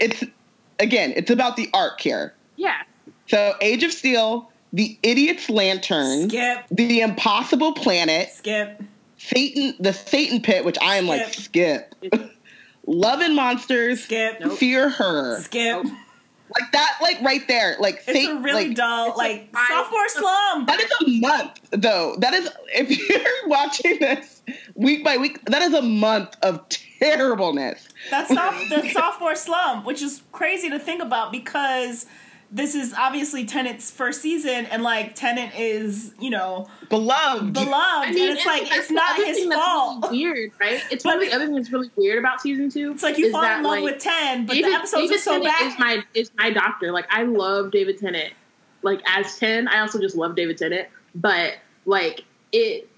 it's 0.00 0.24
again, 0.78 1.12
it's 1.16 1.30
about 1.30 1.56
the 1.56 1.68
arc 1.74 2.00
here. 2.00 2.34
Yeah. 2.56 2.82
So 3.28 3.54
Age 3.60 3.82
of 3.82 3.92
Steel, 3.92 4.50
The 4.72 4.98
Idiot's 5.02 5.48
Lantern, 5.50 6.28
Skip. 6.28 6.64
The 6.70 7.00
Impossible 7.00 7.72
Planet, 7.72 8.30
Skip. 8.30 8.82
Satan, 9.18 9.74
The 9.80 9.92
Satan 9.92 10.40
Pit, 10.40 10.64
which 10.64 10.76
I 10.82 10.96
am 10.96 11.06
like 11.06 11.32
skip. 11.32 11.94
Love 12.86 13.20
and 13.20 13.34
Monsters, 13.34 14.04
Skip. 14.04 14.42
Fear 14.52 14.88
Her, 14.90 15.40
Skip. 15.40 15.86
Like 16.60 16.72
that, 16.72 16.98
like 17.02 17.20
right 17.22 17.46
there, 17.48 17.76
like 17.80 17.96
It's 17.96 18.06
Satan, 18.06 18.38
a 18.38 18.40
really 18.40 18.68
like, 18.68 18.76
dull, 18.76 19.14
like 19.16 19.48
like- 19.52 19.66
sophomore 19.68 20.08
slump. 20.08 20.66
That 20.68 20.80
is 20.80 20.90
a 21.06 21.10
month, 21.20 21.60
though. 21.70 22.16
That 22.18 22.34
is, 22.34 22.48
if 22.74 22.90
you're 23.08 23.48
watching 23.48 23.98
this 23.98 24.42
week 24.74 25.04
by 25.04 25.16
week, 25.16 25.44
that 25.46 25.62
is 25.62 25.74
a 25.74 25.82
month 25.82 26.36
of 26.42 26.64
terribleness. 27.00 27.88
That's 28.10 28.32
soph- 28.32 28.68
the 28.68 28.88
sophomore 28.90 29.34
slump, 29.36 29.86
which 29.86 30.02
is 30.02 30.22
crazy 30.32 30.70
to 30.70 30.78
think 30.78 31.02
about 31.02 31.32
because 31.32 32.06
this 32.50 32.74
is 32.74 32.94
obviously 32.94 33.44
Tennant's 33.44 33.90
first 33.90 34.22
season, 34.22 34.66
and 34.66 34.82
like 34.82 35.14
Tennant 35.14 35.52
is, 35.58 36.14
you 36.20 36.30
know, 36.30 36.68
Beloved. 36.88 37.52
beloved, 37.52 37.74
I 37.74 38.12
mean, 38.12 38.30
and 38.30 38.38
it's 38.38 38.46
and 38.46 38.60
like 38.60 38.62
that's 38.68 38.76
it's 38.78 38.88
the 38.88 38.94
not 38.94 39.14
other 39.16 39.26
his 39.26 39.36
thing 39.38 39.48
that's 39.48 39.64
fault. 39.64 40.04
really 40.04 40.18
weird, 40.18 40.52
right? 40.60 40.82
It's 40.90 41.04
one 41.04 41.14
of 41.16 41.20
the 41.20 41.34
other 41.34 41.46
things 41.46 41.56
that's 41.56 41.72
really 41.72 41.90
weird 41.96 42.18
about 42.18 42.40
season 42.40 42.70
two. 42.70 42.92
It's 42.92 43.02
like 43.02 43.18
you 43.18 43.30
fall 43.32 43.42
that, 43.42 43.58
in 43.58 43.64
love 43.64 43.72
like, 43.72 43.84
with 43.84 43.98
Ten, 44.00 44.46
but 44.46 44.54
David, 44.54 44.70
the 44.70 44.74
episodes 44.76 45.02
David 45.02 45.16
are 45.16 45.18
so 45.18 45.30
Tennant 45.32 45.54
bad. 45.58 45.66
Is 45.66 45.78
my 45.78 46.02
is 46.14 46.30
my 46.38 46.50
doctor. 46.50 46.92
Like 46.92 47.06
I 47.10 47.24
love 47.24 47.72
David 47.72 47.98
Tennant. 47.98 48.32
Like 48.82 49.00
as 49.06 49.38
ten, 49.38 49.66
I 49.68 49.80
also 49.80 50.00
just 50.00 50.16
love 50.16 50.36
David 50.36 50.58
Tennant. 50.58 50.88
But 51.14 51.54
like 51.84 52.24
it, 52.52 52.88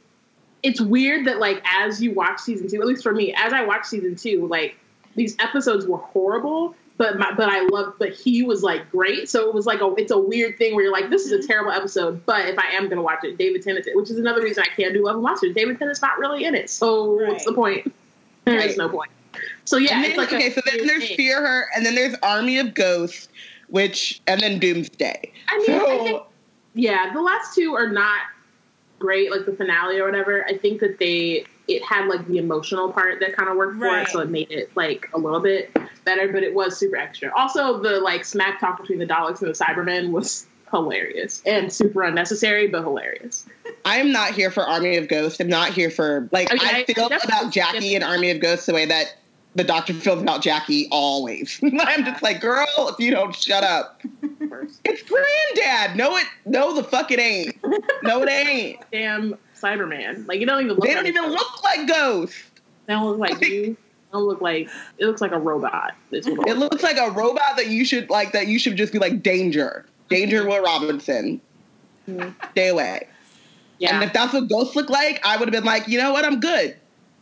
it's 0.63 0.81
weird 0.81 1.27
that 1.27 1.39
like 1.39 1.63
as 1.65 2.03
you 2.03 2.13
watch 2.13 2.41
season 2.41 2.69
two, 2.69 2.81
at 2.81 2.87
least 2.87 3.03
for 3.03 3.15
me, 3.15 3.35
as 3.35 3.53
I 3.53 3.65
watch 3.65 3.87
season 3.87 4.15
two, 4.15 4.47
like 4.47 4.77
these 5.15 5.37
episodes 5.39 5.87
were 5.87 5.99
horrible. 5.99 6.75
But 6.99 7.19
my, 7.19 7.33
but 7.33 7.49
I 7.49 7.65
love 7.69 7.95
but 7.99 8.13
he 8.13 8.43
was 8.43 8.63
like 8.63 8.91
great. 8.91 9.31
So 9.31 9.49
it 9.49 9.55
was 9.55 9.67
like 9.67 9.81
a 9.81 9.95
it's 9.97 10.11
a 10.11 10.19
weird 10.19 10.59
thing 10.59 10.75
where 10.75 10.85
you're 10.85 10.93
like 10.93 11.11
this 11.11 11.25
is 11.25 11.33
a 11.33 11.39
mm-hmm. 11.39 11.47
terrible 11.47 11.71
episode. 11.71 12.27
But 12.27 12.49
if 12.49 12.59
I 12.59 12.73
am 12.73 12.89
gonna 12.89 13.03
watch 13.03 13.25
it, 13.25 13.39
David 13.39 13.63
Tennant, 13.63 13.87
which 13.95 14.11
is 14.11 14.19
another 14.19 14.43
reason 14.43 14.65
I 14.65 14.75
can't 14.75 14.93
do 14.93 15.05
Love 15.05 15.15
and 15.15 15.23
Monsters. 15.23 15.55
David 15.55 15.79
Tennant's 15.79 16.03
not 16.03 16.19
really 16.19 16.45
in 16.45 16.55
it. 16.55 16.69
So 16.69 17.13
what's 17.27 17.45
the 17.45 17.53
point? 17.53 17.93
Right. 18.47 18.77
no 18.77 18.89
point. 18.89 19.11
So 19.65 19.77
yeah, 19.77 20.01
then, 20.01 20.11
it's 20.11 20.19
like 20.19 20.33
okay, 20.33 20.51
so 20.51 20.61
then 20.65 20.87
there's 20.87 21.07
thing. 21.07 21.17
Fear 21.17 21.47
Her, 21.47 21.69
and 21.77 21.85
then 21.85 21.95
there's 21.95 22.15
Army 22.23 22.59
of 22.59 22.75
Ghosts, 22.75 23.29
which, 23.69 24.21
and 24.27 24.41
then 24.41 24.59
Doomsday. 24.59 25.33
I 25.49 25.59
mean, 25.59 25.67
so, 25.67 25.91
I 25.91 26.05
think, 26.05 26.23
yeah, 26.75 27.13
the 27.13 27.21
last 27.21 27.55
two 27.55 27.75
are 27.75 27.89
not 27.89 28.21
great, 28.99 29.31
like 29.31 29.47
the 29.47 29.53
finale 29.53 29.99
or 29.99 30.05
whatever. 30.05 30.45
I 30.47 30.57
think 30.57 30.81
that 30.81 30.99
they 30.99 31.45
it 31.69 31.83
had 31.85 32.07
like 32.09 32.27
the 32.27 32.39
emotional 32.39 32.91
part 32.93 33.21
that 33.21 33.37
kind 33.37 33.49
of 33.49 33.57
worked 33.57 33.79
for 33.79 33.85
Right. 33.85 34.03
it, 34.07 34.09
so 34.09 34.21
it 34.21 34.31
made 34.31 34.51
it 34.51 34.71
like 34.75 35.09
a 35.13 35.19
little 35.19 35.41
bit 35.41 35.71
better, 36.05 36.33
but 36.33 36.43
it 36.43 36.55
was 36.55 36.77
super 36.79 36.97
extra. 36.97 37.31
Also, 37.37 37.81
the 37.81 38.01
like 38.01 38.25
smack 38.25 38.59
talk 38.61 38.81
between 38.81 38.99
the 38.99 39.07
Daleks 39.07 39.43
and 39.43 39.55
the 39.55 39.59
Cybermen 39.65 40.11
was 40.11 40.47
hilarious 40.71 41.43
and 41.47 41.73
super 41.73 42.03
unnecessary, 42.03 42.67
but 42.69 42.83
hilarious. 42.83 43.47
I 43.85 43.99
am 43.99 44.13
not 44.13 44.33
here 44.33 44.51
for 44.51 44.63
Army 44.65 44.97
of 44.97 45.09
Ghosts. 45.09 45.41
I'm 45.41 45.49
not 45.49 45.73
here 45.73 45.91
for, 45.91 46.29
like, 46.33 46.53
Okay, 46.53 46.67
I 46.67 46.81
I 46.81 46.85
feel 46.85 47.09
definitely 47.09 47.39
about 47.39 47.53
Jackie 47.53 47.95
and 47.95 48.05
Army 48.05 48.31
of 48.31 48.41
Ghosts 48.41 48.67
the 48.67 48.75
way 48.75 48.85
that 48.87 49.17
the 49.55 49.65
Doctor 49.65 49.95
feels 49.95 50.21
about 50.21 50.43
Jackie 50.43 50.87
always. 50.91 51.59
I'm 51.81 52.05
just 52.05 52.23
like, 52.23 52.41
girl, 52.41 52.67
if 52.79 52.99
you 52.99 53.11
don't 53.11 53.35
shut 53.35 53.65
up. 53.65 54.01
It's 54.85 55.03
granddad. 55.03 55.97
No, 55.97 56.17
it, 56.17 56.27
no, 56.45 56.75
the 56.75 56.83
fuck 56.83 57.11
it 57.11 57.19
ain't. 57.21 57.57
No, 58.03 58.23
it 58.23 58.29
ain't. 58.29 58.81
Damn 58.91 59.37
Cyberman, 59.61 60.27
like 60.29 60.41
you 60.41 60.47
don't 60.47 60.63
even 60.63 60.77
look. 60.77 60.85
They 60.85 60.95
like 60.95 61.05
don't 61.05 61.07
even 61.07 61.25
a- 61.25 61.29
look 61.29 61.65
like 61.65 61.87
ghosts. 61.89 62.43
They 62.87 62.95
don't 62.95 63.07
look 63.07 63.19
like 63.19 63.41
you. 63.45 63.65
They 63.75 63.77
don't 64.13 64.23
look 64.25 64.41
like. 64.41 64.69
It 64.99 65.07
looks 65.07 65.21
like 65.21 65.33
a 65.33 65.39
robot. 65.39 65.95
It 66.11 66.57
looks 66.59 66.83
like 66.83 66.97
a 66.97 67.11
robot 67.11 67.57
that 67.57 67.69
you 67.69 67.85
should 67.85 68.09
like. 68.11 68.33
That 68.33 68.47
you 68.47 68.59
should 68.59 68.77
just 68.77 68.93
be 68.93 68.99
like 68.99 69.23
danger, 69.23 69.85
danger, 70.09 70.47
Will 70.47 70.63
Robinson. 70.63 71.41
Mm-hmm. 72.09 72.31
Stay 72.53 72.69
away. 72.69 73.07
yeah. 73.79 73.95
And 73.97 74.05
if 74.05 74.13
that's 74.15 74.33
what 74.33 74.49
ghosts 74.49 74.75
look 74.75 74.89
like, 74.89 75.21
I 75.27 75.37
would 75.37 75.47
have 75.47 75.53
been 75.53 75.65
like, 75.65 75.87
you 75.89 75.99
know 75.99 76.11
what, 76.13 76.25
I'm 76.25 76.41
good. 76.41 76.75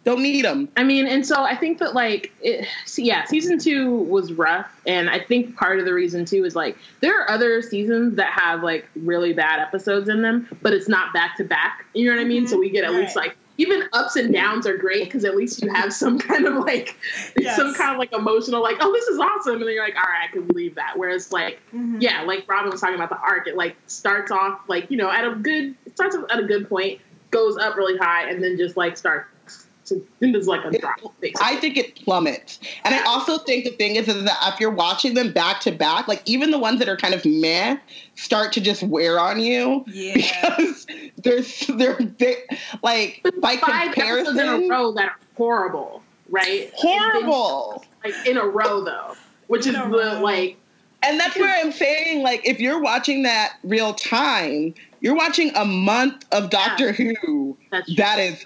Don't 0.07 0.23
need 0.23 0.45
them. 0.45 0.69
I 0.77 0.85
mean, 0.85 1.09
and 1.09 1.27
so 1.27 1.43
I 1.43 1.57
think 1.57 1.79
that 1.81 1.93
like, 1.93 2.33
it, 2.41 2.65
so 2.85 3.03
yeah, 3.03 3.25
season 3.25 3.59
two 3.59 3.91
was 3.91 4.33
rough, 4.33 4.71
and 4.87 5.11
I 5.11 5.19
think 5.19 5.57
part 5.57 5.81
of 5.81 5.85
the 5.85 5.93
reason 5.93 6.25
too 6.25 6.45
is 6.45 6.55
like 6.55 6.79
there 7.01 7.21
are 7.21 7.29
other 7.29 7.61
seasons 7.61 8.15
that 8.15 8.33
have 8.39 8.63
like 8.63 8.89
really 8.95 9.33
bad 9.33 9.59
episodes 9.59 10.09
in 10.09 10.23
them, 10.23 10.47
but 10.63 10.73
it's 10.73 10.89
not 10.89 11.13
back 11.13 11.37
to 11.39 11.45
back. 11.45 11.85
You 11.93 12.09
know 12.09 12.17
what 12.17 12.25
I 12.25 12.25
mean? 12.29 12.47
So 12.47 12.57
we 12.57 12.71
get 12.71 12.85
at 12.85 12.93
least 12.93 13.17
like 13.17 13.37
even 13.59 13.83
ups 13.95 14.15
and 14.15 14.33
downs 14.33 14.65
are 14.65 14.77
great 14.77 15.07
because 15.07 15.25
at 15.25 15.35
least 15.35 15.61
you 15.65 15.73
have 15.75 15.93
some 15.93 16.21
kind 16.21 16.47
of 16.47 16.55
like 16.65 16.97
Yes. 17.37 17.57
some 17.57 17.75
kind 17.75 17.91
of 17.91 17.99
like 17.99 18.13
emotional 18.13 18.63
like 18.63 18.77
oh 18.81 18.93
this 18.93 19.09
is 19.09 19.19
awesome, 19.19 19.55
and 19.55 19.63
then 19.63 19.71
you're 19.75 19.83
like 19.85 19.97
all 19.97 20.03
right 20.03 20.29
I 20.29 20.33
can 20.33 20.47
leave 20.49 20.77
that. 20.77 20.93
Whereas 20.97 21.33
like 21.33 21.59
Mhm. 21.75 22.01
yeah, 22.01 22.23
like 22.23 22.49
Robin 22.49 22.71
was 22.71 22.81
talking 22.81 22.95
about 22.95 23.09
the 23.11 23.19
arc, 23.19 23.49
it 23.49 23.57
like 23.57 23.75
starts 23.89 24.31
off 24.31 24.61
like 24.69 24.89
you 24.89 24.99
know 24.99 25.11
at 25.11 25.25
a 25.27 25.35
good 25.35 25.75
it 25.85 25.97
starts 25.97 26.15
at 26.31 26.39
a 26.39 26.45
good 26.45 26.69
point, 26.69 27.01
goes 27.33 27.57
up 27.57 27.75
really 27.77 27.97
high, 27.99 28.31
and 28.31 28.41
then 28.41 28.57
just 28.57 28.77
like 28.77 28.97
starts 28.97 29.27
to 29.87 30.07
then 30.21 30.33
there's 30.33 30.47
like 30.47 30.65
a 30.65 30.79
drop. 30.79 31.01
Basically. 31.21 31.43
I 31.45 31.57
think 31.57 31.77
it 31.77 31.97
plummets. 31.97 32.61
And 32.85 32.95
I 32.95 33.03
also 33.05 33.39
think 33.39 33.65
the 33.65 33.71
thing 33.71 33.97
is, 33.97 34.09
is 34.09 34.25
that 34.25 34.39
if 34.55 34.61
you're 34.61 34.71
watching 34.71 35.15
them 35.15 35.33
back 35.33 35.61
to 35.61 35.73
back, 35.73 36.09
like 36.09 36.23
even 36.27 36.51
the 36.51 36.59
ones 36.59 36.79
that 36.79 36.89
are 36.89 36.97
kind 36.97 37.15
of 37.15 37.25
meh 37.25 37.79
start 38.15 38.53
to 38.55 38.61
just 38.61 38.83
wear 38.83 39.19
on 39.19 39.41
you. 39.41 39.85
Yeah. 39.87 40.15
Because 40.15 40.87
there's 41.17 41.67
they're 41.67 41.99
they, 42.19 42.37
like 42.83 43.27
by 43.41 43.57
five 43.57 43.97
episodes 43.97 44.39
in 44.39 44.49
a 44.49 44.69
row 44.69 44.93
that 44.93 45.09
are 45.09 45.17
horrible, 45.37 46.03
right? 46.29 46.71
horrible. 46.75 47.85
Like 48.05 48.15
in 48.27 48.37
a 48.37 48.47
row 48.47 48.85
though, 48.85 49.15
which 49.47 49.67
In 49.67 49.75
is 49.75 49.81
the 49.81 49.89
row. 49.89 50.21
like 50.21 50.57
And 51.03 51.21
that's 51.21 51.37
where 51.37 51.55
I'm 51.63 51.73
saying, 51.73 52.23
like, 52.23 52.47
if 52.47 52.59
you're 52.59 52.81
watching 52.81 53.23
that 53.25 53.59
real 53.63 53.95
time, 53.95 54.75
you're 55.01 55.15
watching 55.15 55.55
a 55.55 55.65
month 55.65 56.25
of 56.33 56.51
Doctor 56.51 56.93
Who. 56.93 57.57
That's. 57.71 57.95
That 57.97 58.19
is 58.19 58.45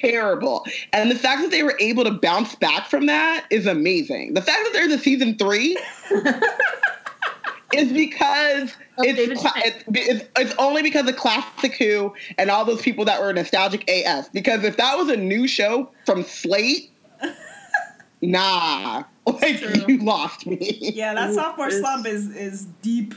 terrible. 0.00 0.64
And 0.92 1.10
the 1.10 1.14
fact 1.14 1.42
that 1.42 1.50
they 1.50 1.62
were 1.62 1.76
able 1.80 2.04
to 2.04 2.10
bounce 2.10 2.54
back 2.54 2.88
from 2.88 3.06
that 3.06 3.46
is 3.50 3.66
amazing. 3.66 4.34
The 4.34 4.42
fact 4.42 4.58
that 4.64 4.72
there's 4.72 4.92
a 4.92 4.98
season 4.98 5.36
three 5.36 5.76
is 7.74 7.92
because 7.92 8.76
Of 8.98 9.04
David 9.04 9.30
it's, 9.30 9.40
cla- 9.40 9.52
it's, 9.56 9.84
it's 9.88 10.28
it's 10.36 10.54
only 10.58 10.82
because 10.82 11.08
of 11.08 11.16
Classic 11.16 11.74
Who 11.76 12.14
and 12.38 12.50
all 12.50 12.64
those 12.64 12.82
people 12.82 13.04
that 13.06 13.20
were 13.20 13.32
nostalgic 13.32 13.88
AF. 13.88 14.32
Because 14.32 14.64
if 14.64 14.76
that 14.76 14.96
was 14.96 15.08
a 15.08 15.16
new 15.16 15.46
show 15.46 15.90
from 16.06 16.22
Slate, 16.22 16.90
nah, 18.22 19.04
like 19.26 19.88
you 19.88 19.98
lost 19.98 20.46
me. 20.46 20.92
Yeah, 20.94 21.14
that 21.14 21.34
sophomore 21.34 21.70
slump 21.70 22.06
is 22.06 22.34
is 22.34 22.66
deep. 22.82 23.14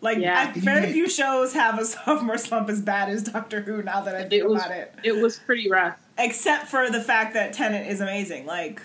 Like 0.00 0.18
Yeah. 0.18 0.52
I, 0.54 0.58
very 0.58 0.92
few 0.92 1.08
shows 1.08 1.52
have 1.54 1.78
a 1.78 1.84
sophomore 1.86 2.38
slump 2.38 2.68
as 2.68 2.80
bad 2.80 3.08
as 3.08 3.22
Doctor 3.24 3.60
Who. 3.60 3.82
Now 3.82 4.00
that 4.02 4.14
I 4.14 4.20
think 4.20 4.32
it 4.34 4.48
was 4.48 4.62
about 4.64 4.76
it, 4.76 4.94
it 5.02 5.12
was 5.16 5.38
pretty 5.38 5.70
rough. 5.70 5.96
except 6.16 6.68
for 6.68 6.88
the 6.90 7.00
fact 7.00 7.34
that 7.34 7.52
Tennant 7.52 7.88
is 7.90 8.00
amazing. 8.00 8.46
Like 8.46 8.80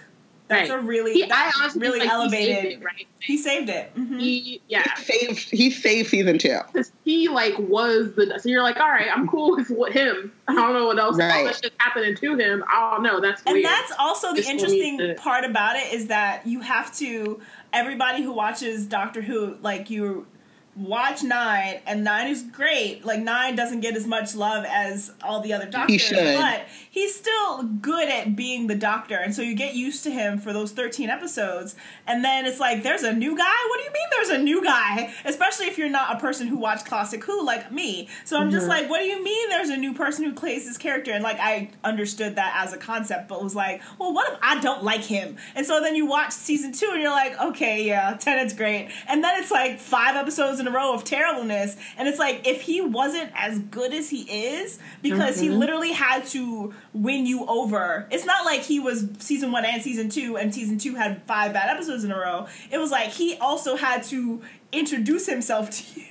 that's 0.49 0.69
Right. 0.69 0.79
a 0.79 0.81
really 0.81 1.13
He, 1.13 1.23
I 1.23 1.27
that's 1.27 1.57
honestly 1.59 1.81
really 1.81 1.99
like, 1.99 2.09
elevated. 2.09 2.47
He 2.55 2.57
saved 2.57 2.81
it, 2.81 2.83
right? 2.83 3.07
He 3.19 3.37
saved 3.37 3.69
it. 3.69 3.95
Mhm. 3.95 4.19
He 4.19 4.61
yeah, 4.67 4.93
saved 4.95 5.49
he 5.51 5.69
saved 5.71 6.09
season 6.09 6.37
two. 6.37 6.57
because 6.71 6.91
he 7.05 7.29
like 7.29 7.57
was 7.59 8.13
the 8.15 8.37
so 8.39 8.49
you're 8.49 8.61
like 8.63 8.77
all 8.77 8.89
right, 8.89 9.07
I'm 9.13 9.27
cool 9.27 9.55
with 9.55 9.69
what 9.69 9.93
him. 9.93 10.31
I 10.47 10.53
don't 10.55 10.73
know 10.73 10.87
what 10.87 10.99
else. 10.99 11.13
All 11.19 11.19
Right. 11.27 11.45
that 11.45 11.55
shit 11.63 11.73
happening 11.77 12.15
to 12.17 12.35
him. 12.35 12.63
Oh 12.73 12.97
no, 13.01 13.21
that's 13.21 13.41
and 13.45 13.53
weird. 13.53 13.65
that's 13.65 13.93
also 13.99 14.31
the 14.31 14.37
Just 14.37 14.49
interesting 14.49 14.97
to- 14.97 15.13
part 15.15 15.45
about 15.45 15.75
it 15.77 15.93
is 15.93 16.07
that 16.07 16.45
you 16.45 16.59
have 16.61 16.93
to 16.97 17.39
everybody 17.71 18.21
who 18.21 18.31
watches 18.33 18.85
Doctor 18.85 19.21
Who 19.21 19.57
like 19.61 19.89
you 19.89 20.27
watch 20.75 21.21
Nine, 21.21 21.79
and 21.85 22.03
Nine 22.03 22.27
is 22.27 22.43
great. 22.43 23.05
Like 23.05 23.19
Nine 23.19 23.55
doesn't 23.55 23.81
get 23.81 23.95
as 23.95 24.07
much 24.07 24.35
love 24.35 24.65
as 24.67 25.13
all 25.21 25.41
the 25.41 25.53
other 25.53 25.69
doctors, 25.69 26.01
should. 26.01 26.37
but 26.37 26.65
he's 26.89 27.15
still 27.15 27.63
good 27.63 28.09
at 28.09 28.35
being 28.35 28.67
the 28.67 28.75
doctor, 28.75 29.15
and 29.15 29.35
so 29.35 29.41
you 29.41 29.55
get 29.55 29.75
used 29.75 30.03
to 30.03 30.11
him 30.11 30.39
for 30.39 30.51
those 30.51 30.71
thirteen 30.71 31.09
episodes, 31.09 31.75
and 32.07 32.23
then 32.23 32.45
it's 32.45 32.59
like 32.59 32.83
there's 32.83 33.03
a 33.03 33.13
new 33.13 33.37
guy. 33.37 33.67
What 33.69 33.77
do 33.77 33.83
you 33.83 33.91
mean 33.91 34.07
there's 34.11 34.29
a 34.29 34.43
new 34.43 34.63
guy? 34.63 35.13
Especially 35.25 35.67
if 35.67 35.77
you're 35.77 35.89
not 35.89 36.15
a 36.15 36.19
person 36.19 36.47
who 36.47 36.57
watched 36.57 36.85
classic 36.85 37.23
Who 37.25 37.45
like 37.45 37.71
me. 37.71 38.09
So 38.25 38.39
I'm 38.39 38.49
just 38.49 38.63
mm-hmm. 38.63 38.69
like, 38.69 38.89
what 38.89 38.99
do 38.99 39.05
you 39.05 39.23
mean 39.23 39.49
there's 39.49 39.69
a 39.69 39.77
new 39.77 39.93
person 39.93 40.25
who 40.25 40.33
plays 40.33 40.65
this 40.65 40.77
character? 40.77 41.11
And 41.11 41.23
like 41.23 41.37
I 41.39 41.69
understood 41.83 42.35
that 42.35 42.53
as 42.63 42.73
a 42.73 42.77
concept, 42.77 43.27
but 43.27 43.43
was 43.43 43.55
like, 43.55 43.81
well, 43.99 44.13
what 44.13 44.33
if 44.33 44.39
I 44.41 44.59
don't 44.59 44.83
like 44.83 45.01
him? 45.01 45.37
And 45.55 45.65
so 45.65 45.81
then 45.81 45.95
you 45.95 46.05
watch 46.05 46.31
season 46.31 46.71
two, 46.71 46.89
and 46.91 47.01
you're 47.01 47.11
like, 47.11 47.39
okay, 47.39 47.83
yeah, 47.83 48.17
Tennant's 48.19 48.53
great, 48.53 48.89
and 49.07 49.23
then 49.23 49.41
it's 49.41 49.51
like 49.51 49.79
five 49.79 50.15
episodes 50.15 50.62
in 50.67 50.73
a 50.73 50.75
row 50.75 50.93
of 50.93 51.03
terribleness, 51.03 51.75
and 51.97 52.07
it's 52.07 52.19
like 52.19 52.47
if 52.47 52.61
he 52.61 52.81
wasn't 52.81 53.31
as 53.35 53.59
good 53.59 53.93
as 53.93 54.09
he 54.09 54.21
is, 54.21 54.79
because 55.01 55.39
he 55.39 55.47
mm-hmm. 55.47 55.59
literally 55.59 55.91
had 55.91 56.25
to 56.27 56.73
win 56.93 57.25
you 57.25 57.45
over. 57.45 58.07
It's 58.11 58.25
not 58.25 58.45
like 58.45 58.61
he 58.61 58.79
was 58.79 59.07
season 59.19 59.51
one 59.51 59.65
and 59.65 59.81
season 59.81 60.09
two, 60.09 60.37
and 60.37 60.53
season 60.53 60.77
two 60.77 60.95
had 60.95 61.21
five 61.23 61.53
bad 61.53 61.69
episodes 61.69 62.03
in 62.03 62.11
a 62.11 62.17
row. 62.17 62.47
It 62.71 62.77
was 62.77 62.91
like 62.91 63.09
he 63.09 63.37
also 63.37 63.75
had 63.75 64.03
to 64.05 64.41
introduce 64.71 65.27
himself 65.27 65.69
to 65.69 65.99
you. 65.99 66.07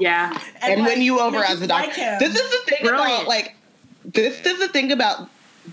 Yeah. 0.00 0.38
and 0.62 0.82
like, 0.82 0.90
win 0.90 1.02
you 1.02 1.20
over 1.20 1.38
make 1.38 1.50
as 1.50 1.58
you 1.58 1.64
a 1.64 1.68
doctor. 1.68 2.00
like 2.00 2.18
this 2.18 2.34
is 2.34 2.50
the 2.50 2.70
thing 2.70 2.86
Brilliant. 2.86 3.22
about 3.22 3.28
like 3.28 3.54
this 4.04 4.44
is 4.44 4.58
the 4.58 4.68
thing 4.68 4.92
about 4.92 5.28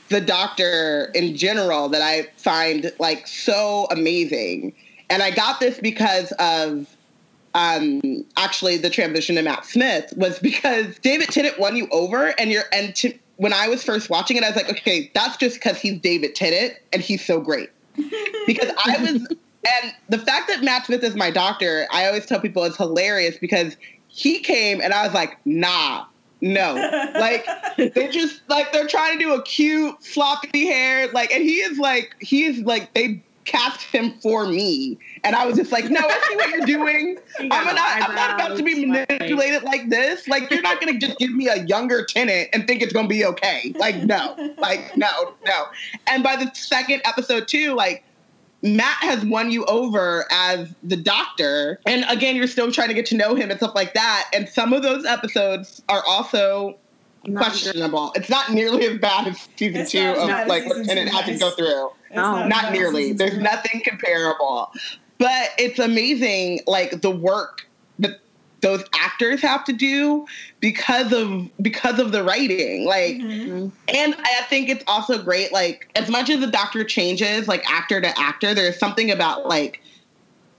the 0.10 0.22
doctor 0.22 1.12
in 1.14 1.36
general 1.36 1.90
that 1.90 2.02
I 2.02 2.28
find 2.38 2.92
like 3.00 3.28
so 3.28 3.88
amazing. 3.92 4.74
And 5.10 5.22
I 5.22 5.32
got 5.32 5.60
this 5.60 5.80
because 5.80 6.32
of 6.34 6.88
um 7.54 8.26
actually 8.38 8.78
the 8.78 8.90
transition 8.90 9.36
to 9.36 9.42
Matt 9.42 9.66
Smith 9.66 10.14
was 10.16 10.40
because 10.40 10.98
David 11.00 11.30
Tennant 11.30 11.60
won 11.60 11.76
you 11.76 11.88
over 11.92 12.28
and 12.40 12.52
you're 12.52 12.64
and 12.72 12.96
to, 12.96 13.14
when 13.38 13.54
I 13.54 13.68
was 13.68 13.84
first 13.84 14.10
watching 14.10 14.38
it 14.38 14.44
I 14.44 14.48
was 14.48 14.56
like 14.56 14.70
okay 14.70 15.12
that's 15.14 15.38
just 15.38 15.56
because 15.56 15.80
he's 15.80 16.00
David 16.00 16.36
Tennant 16.36 16.76
and 16.94 17.02
he's 17.02 17.26
so 17.26 17.40
great. 17.40 17.70
Because 18.48 18.72
I 18.84 18.98
was 19.00 19.12
and 19.12 19.94
the 20.10 20.18
fact 20.18 20.48
that 20.48 20.64
Matt 20.64 20.88
Smith 20.88 21.04
is 21.04 21.16
my 21.16 21.30
doctor 21.30 21.88
I 21.92 22.08
always 22.08 22.26
tell 22.26 22.40
people 22.40 22.64
it's 22.64 22.78
hilarious 22.78 23.38
because 23.38 23.78
he 24.08 24.40
came 24.40 24.82
and 24.82 24.94
I 24.94 25.06
was 25.06 25.14
like 25.14 25.38
nah 25.46 26.06
no. 26.42 26.74
Like 27.14 27.46
they 27.78 28.08
just 28.08 28.42
like 28.50 28.74
they're 28.74 28.88
trying 28.88 29.18
to 29.18 29.24
do 29.24 29.34
a 29.34 29.44
cute 29.44 30.04
floppy 30.04 30.66
hair 30.66 31.08
like 31.12 31.32
and 31.32 31.44
he 31.44 31.58
is 31.58 31.78
like 31.78 32.16
he 32.20 32.46
is 32.46 32.60
like 32.60 32.94
they 32.94 33.24
cast 33.46 33.82
him 33.84 34.14
for 34.22 34.46
me 34.46 34.98
and 35.24 35.36
I 35.36 35.46
was 35.46 35.58
just 35.58 35.72
like 35.72 35.90
no 35.90 36.00
I 36.00 36.20
see 36.28 36.36
what 36.36 36.50
you're 36.50 36.66
doing 36.66 37.18
I'm 37.40 37.76
not 37.76 38.10
I'm 38.10 38.16
not 38.16 38.36
about 38.36 38.58
to 38.58 38.64
be 38.64 38.86
manipulated 38.86 39.64
like 39.64 39.90
this 39.90 40.28
like 40.28 40.50
you're 40.52 40.62
not 40.62 40.80
gonna 40.80 41.00
just 41.00 41.18
give 41.18 41.32
me 41.32 41.48
a 41.48 41.64
younger 41.66 42.06
Tennant 42.06 42.50
and 42.54 42.68
think 42.68 42.82
it's 42.82 42.94
gonna 42.94 43.08
be 43.08 43.26
okay 43.26 43.74
like 43.78 44.04
no 44.04 44.54
like 44.58 44.96
no 44.96 45.34
no 45.46 45.66
and 46.08 46.24
by 46.24 46.36
the 46.36 46.52
second 46.54 47.02
episode 47.06 47.48
too 47.48 47.74
like 47.74 48.04
Matt 48.64 48.98
has 49.02 49.26
won 49.26 49.52
you 49.52 49.66
over 49.66 50.26
as 50.32 50.74
the 50.84 50.96
doctor. 50.96 51.80
And 51.86 52.06
again, 52.10 52.36
you're 52.36 52.48
still 52.48 52.72
trying 52.72 52.90
to 52.90 52.94
get 52.94 53.06
to 53.08 53.16
know 53.16 53.34
him 53.36 53.50
and 53.50 53.60
stuff 53.60 53.74
like 53.74 53.94
that. 53.96 54.30
And 54.34 54.48
some 54.48 54.74
of 54.74 54.84
those 54.84 55.06
episodes 55.06 55.82
are 55.90 56.04
also 56.08 56.78
Not 57.26 57.44
questionable. 57.44 58.12
It's 58.16 58.30
not 58.30 58.52
nearly 58.52 58.86
as 58.86 59.00
bad 59.00 59.28
as 59.28 59.48
season 59.56 59.82
It's 59.82 59.92
two 59.92 60.04
not 60.04 60.44
of 60.44 60.48
like 60.48 60.66
what 60.68 60.86
Tennant 60.86 61.10
had 61.10 61.26
to 61.26 61.38
go 61.38 61.50
through. 61.52 61.90
It's 62.12 62.18
No. 62.18 62.44
as 62.44 62.50
Not 62.50 62.74
nearly. 62.74 63.14
There's 63.14 63.38
nothing 63.38 63.82
comparable. 63.86 64.72
But 65.18 65.50
it's 65.58 65.80
amazing, 65.80 66.62
like 66.68 67.02
the 67.02 67.12
work 67.12 67.68
that 68.00 68.20
those 68.62 68.84
actors 69.00 69.42
have 69.42 69.64
to 69.66 69.74
do 69.74 70.26
because 70.60 71.14
of 71.14 71.50
because 71.62 72.00
of 72.00 72.12
the 72.12 72.24
writing. 72.24 72.86
Like 72.86 73.18
Mhm. 73.18 73.72
and 73.94 74.16
I 74.20 74.42
think 74.50 74.70
it's 74.70 74.84
also 74.88 75.22
great, 75.22 75.52
like, 75.54 75.90
as 75.96 76.10
much 76.10 76.30
as 76.30 76.40
the 76.40 76.48
doctor 76.48 76.84
changes, 76.84 77.48
like, 77.48 77.64
actor 77.72 78.02
to 78.02 78.20
actor, 78.20 78.54
there's 78.54 78.78
something 78.78 79.12
about, 79.12 79.48
like, 79.48 79.82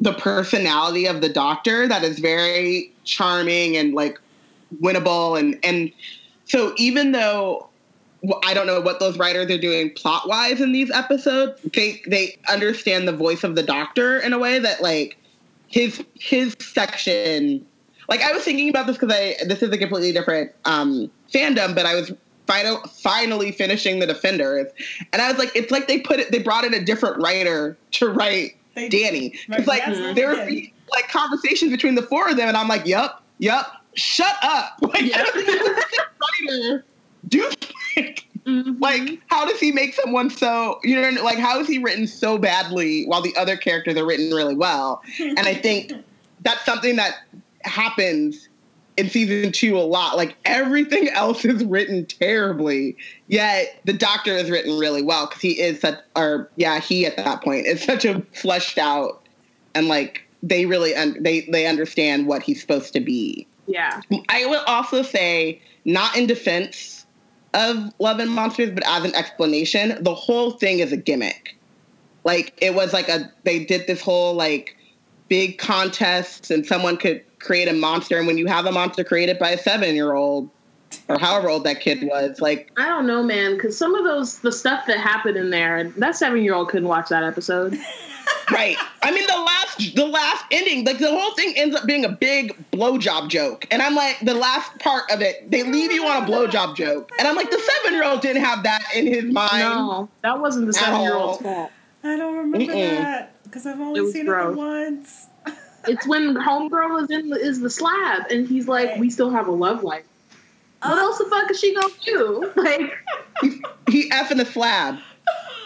the 0.00 0.12
personality 0.14 1.06
of 1.06 1.20
the 1.20 1.28
doctor 1.28 1.86
that 1.88 2.02
is 2.04 2.18
very 2.18 2.90
charming 3.04 3.76
and, 3.76 3.94
like, 3.94 4.18
winnable. 4.80 5.38
And, 5.38 5.58
and 5.62 5.92
so 6.44 6.72
even 6.76 7.12
though 7.12 7.52
well, 7.52 7.71
I 8.44 8.54
don't 8.54 8.66
know 8.66 8.80
what 8.80 9.00
those 9.00 9.18
writers 9.18 9.50
are 9.50 9.58
doing 9.58 9.90
plot 9.90 10.28
wise 10.28 10.60
in 10.60 10.72
these 10.72 10.90
episodes, 10.90 11.60
they, 11.74 12.00
they 12.06 12.38
understand 12.48 13.08
the 13.08 13.12
voice 13.12 13.42
of 13.44 13.56
the 13.56 13.62
doctor 13.62 14.18
in 14.20 14.32
a 14.32 14.38
way 14.38 14.58
that, 14.58 14.80
like, 14.82 15.16
his, 15.68 16.04
his 16.14 16.54
section 16.60 17.66
like 18.08 18.20
I 18.20 18.32
was 18.32 18.42
thinking 18.42 18.68
about 18.68 18.86
this 18.86 18.98
because 18.98 19.14
I 19.14 19.36
this 19.46 19.62
is 19.62 19.70
a 19.70 19.78
completely 19.78 20.12
different 20.12 20.52
um, 20.66 21.10
fandom, 21.32 21.74
but 21.74 21.86
I 21.86 21.94
was 21.94 22.12
final, 22.46 22.78
finally 22.88 23.52
finishing 23.52 24.00
the 24.00 24.06
Defenders, 24.06 24.66
and 25.12 25.22
I 25.22 25.30
was 25.30 25.38
like, 25.38 25.52
it's 25.54 25.70
like 25.70 25.88
they 25.88 26.00
put 26.00 26.20
it, 26.20 26.30
they 26.30 26.40
brought 26.40 26.64
in 26.64 26.74
a 26.74 26.84
different 26.84 27.22
writer 27.22 27.76
to 27.92 28.08
write 28.10 28.56
They- 28.74 28.88
Danny. 28.88 29.34
Right, 29.48 29.60
It's 29.60 29.68
like 29.68 29.82
yes, 29.86 30.14
there 30.14 30.34
did. 30.34 30.46
were 30.46 30.60
like 30.90 31.08
conversations 31.08 31.70
between 31.70 31.94
the 31.94 32.02
four 32.02 32.28
of 32.28 32.36
them, 32.36 32.48
and 32.48 32.56
I'm 32.56 32.68
like, 32.68 32.84
yep, 32.86 33.22
yep, 33.38 33.66
shut 33.94 34.34
up, 34.42 34.76
like 34.82 35.04
I 35.04 35.22
don't 35.22 35.32
think 35.34 35.46
this 35.46 35.98
writer 36.50 36.84
do. 37.28 37.50
Mhm. 38.46 38.80
Like, 38.80 39.20
how 39.28 39.46
does 39.46 39.60
he 39.60 39.72
make 39.72 39.94
someone 39.94 40.28
so, 40.28 40.80
you 40.82 41.00
know, 41.00 41.22
like, 41.22 41.38
how 41.38 41.60
is 41.60 41.68
he 41.68 41.78
written 41.78 42.06
so 42.06 42.38
badly 42.38 43.04
while 43.04 43.22
the 43.22 43.34
other 43.36 43.56
characters 43.56 43.96
are 43.96 44.04
written 44.04 44.30
really 44.32 44.56
well? 44.56 45.02
And 45.20 45.40
I 45.40 45.54
think 45.54 45.92
that's 46.40 46.64
something 46.64 46.96
that 46.96 47.18
happens 47.62 48.48
in 48.96 49.08
season 49.08 49.52
two 49.52 49.78
a 49.78 49.80
lot. 49.86 50.16
Like, 50.16 50.36
everything 50.44 51.08
else 51.14 51.44
is 51.44 51.64
written 51.64 52.04
terribly, 52.04 52.96
yet 53.28 53.80
the 53.84 53.92
doctor 53.92 54.32
is 54.32 54.50
written 54.50 54.76
really 54.78 55.02
well 55.02 55.26
because 55.26 55.40
he 55.40 55.60
is 55.60 55.80
such, 55.80 55.98
or 56.16 56.50
yeah, 56.56 56.80
he 56.80 57.06
at 57.06 57.16
that 57.16 57.42
point 57.42 57.66
is 57.66 57.82
such 57.82 58.04
a 58.04 58.20
fleshed 58.32 58.78
out 58.78 59.22
and 59.74 59.86
like, 59.86 60.22
they 60.42 60.66
really 60.66 60.92
un- 60.96 61.16
they 61.20 61.42
they 61.52 61.66
understand 61.66 62.26
what 62.26 62.42
he's 62.42 62.60
supposed 62.60 62.92
to 62.94 63.00
be. 63.00 63.46
Yeah. 63.68 64.00
I 64.28 64.44
would 64.46 64.58
also 64.66 65.02
say, 65.02 65.62
not 65.84 66.16
in 66.16 66.26
defense 66.26 66.91
of 67.54 67.92
Love 67.98 68.18
and 68.18 68.30
Monsters, 68.30 68.70
but 68.70 68.86
as 68.86 69.04
an 69.04 69.14
explanation, 69.14 70.02
the 70.02 70.14
whole 70.14 70.52
thing 70.52 70.78
is 70.78 70.92
a 70.92 70.96
gimmick. 70.96 71.56
Like 72.24 72.54
it 72.60 72.74
was 72.74 72.92
like 72.92 73.08
a 73.08 73.30
they 73.44 73.64
did 73.64 73.86
this 73.86 74.00
whole 74.00 74.34
like 74.34 74.76
big 75.28 75.58
contest, 75.58 76.50
and 76.50 76.64
someone 76.66 76.96
could 76.96 77.22
create 77.38 77.68
a 77.68 77.72
monster, 77.72 78.18
and 78.18 78.26
when 78.26 78.38
you 78.38 78.46
have 78.46 78.66
a 78.66 78.72
monster 78.72 79.04
created 79.04 79.38
by 79.38 79.50
a 79.50 79.58
seven 79.58 79.94
year 79.94 80.14
old 80.14 80.48
or 81.12 81.18
however 81.18 81.48
old 81.48 81.64
that 81.64 81.80
kid 81.80 82.02
was, 82.02 82.40
like 82.40 82.70
I 82.76 82.86
don't 82.86 83.06
know, 83.06 83.22
man, 83.22 83.54
because 83.54 83.76
some 83.76 83.94
of 83.94 84.04
those 84.04 84.38
the 84.40 84.52
stuff 84.52 84.86
that 84.86 84.98
happened 84.98 85.36
in 85.36 85.50
there, 85.50 85.84
that 85.98 86.16
seven 86.16 86.42
year 86.42 86.54
old 86.54 86.68
couldn't 86.68 86.88
watch 86.88 87.08
that 87.10 87.22
episode. 87.24 87.78
right. 88.50 88.76
I 89.02 89.10
mean 89.12 89.26
the 89.26 89.32
last 89.38 89.94
the 89.96 90.06
last 90.06 90.44
ending, 90.50 90.84
like 90.84 90.98
the 90.98 91.10
whole 91.10 91.34
thing 91.34 91.54
ends 91.56 91.74
up 91.76 91.86
being 91.86 92.04
a 92.04 92.08
big 92.10 92.56
blowjob 92.72 93.28
joke. 93.28 93.66
And 93.70 93.82
I'm 93.82 93.94
like, 93.94 94.18
the 94.20 94.34
last 94.34 94.78
part 94.78 95.10
of 95.10 95.20
it, 95.20 95.50
they 95.50 95.62
leave 95.62 95.92
you 95.92 96.06
on 96.06 96.22
a 96.22 96.26
blowjob 96.26 96.76
joke. 96.76 97.10
And 97.18 97.26
I'm 97.28 97.36
like, 97.36 97.50
the 97.50 97.58
seven 97.58 97.94
year 97.94 98.04
old 98.04 98.20
didn't 98.20 98.42
have 98.44 98.62
that 98.64 98.84
in 98.94 99.06
his 99.06 99.24
mind. 99.24 99.62
No, 99.64 100.08
that 100.22 100.40
wasn't 100.40 100.66
the 100.66 100.72
seven 100.72 101.00
year 101.02 101.14
old's 101.14 101.42
fault. 101.42 101.70
I 102.04 102.16
don't 102.16 102.36
remember 102.36 102.72
Mm-mm. 102.72 102.96
that 102.98 103.42
because 103.44 103.64
I've 103.66 103.80
only 103.80 104.00
It 104.00 104.12
seen 104.12 104.26
gross. 104.26 104.54
it 104.54 104.56
once. 104.58 105.26
It's 105.86 106.06
when 106.06 106.34
homegirl 106.34 107.02
is 107.04 107.10
in 107.10 107.28
the, 107.30 107.36
is 107.36 107.60
the 107.60 107.70
slab, 107.70 108.26
and 108.30 108.46
he's 108.46 108.66
like, 108.68 108.90
Right. 108.90 108.98
"We 109.00 109.10
still 109.10 109.30
have 109.30 109.46
a 109.48 109.52
love 109.52 109.82
life." 109.84 110.04
What 110.82 110.98
else 110.98 111.18
the 111.18 111.24
fuck 111.26 111.50
is 111.50 111.58
she 111.60 111.74
gonna 111.74 111.92
do? 112.04 112.52
Like, 112.56 112.92
He 113.88 114.08
effing 114.10 114.40
a 114.40 114.44
slab. 114.44 114.98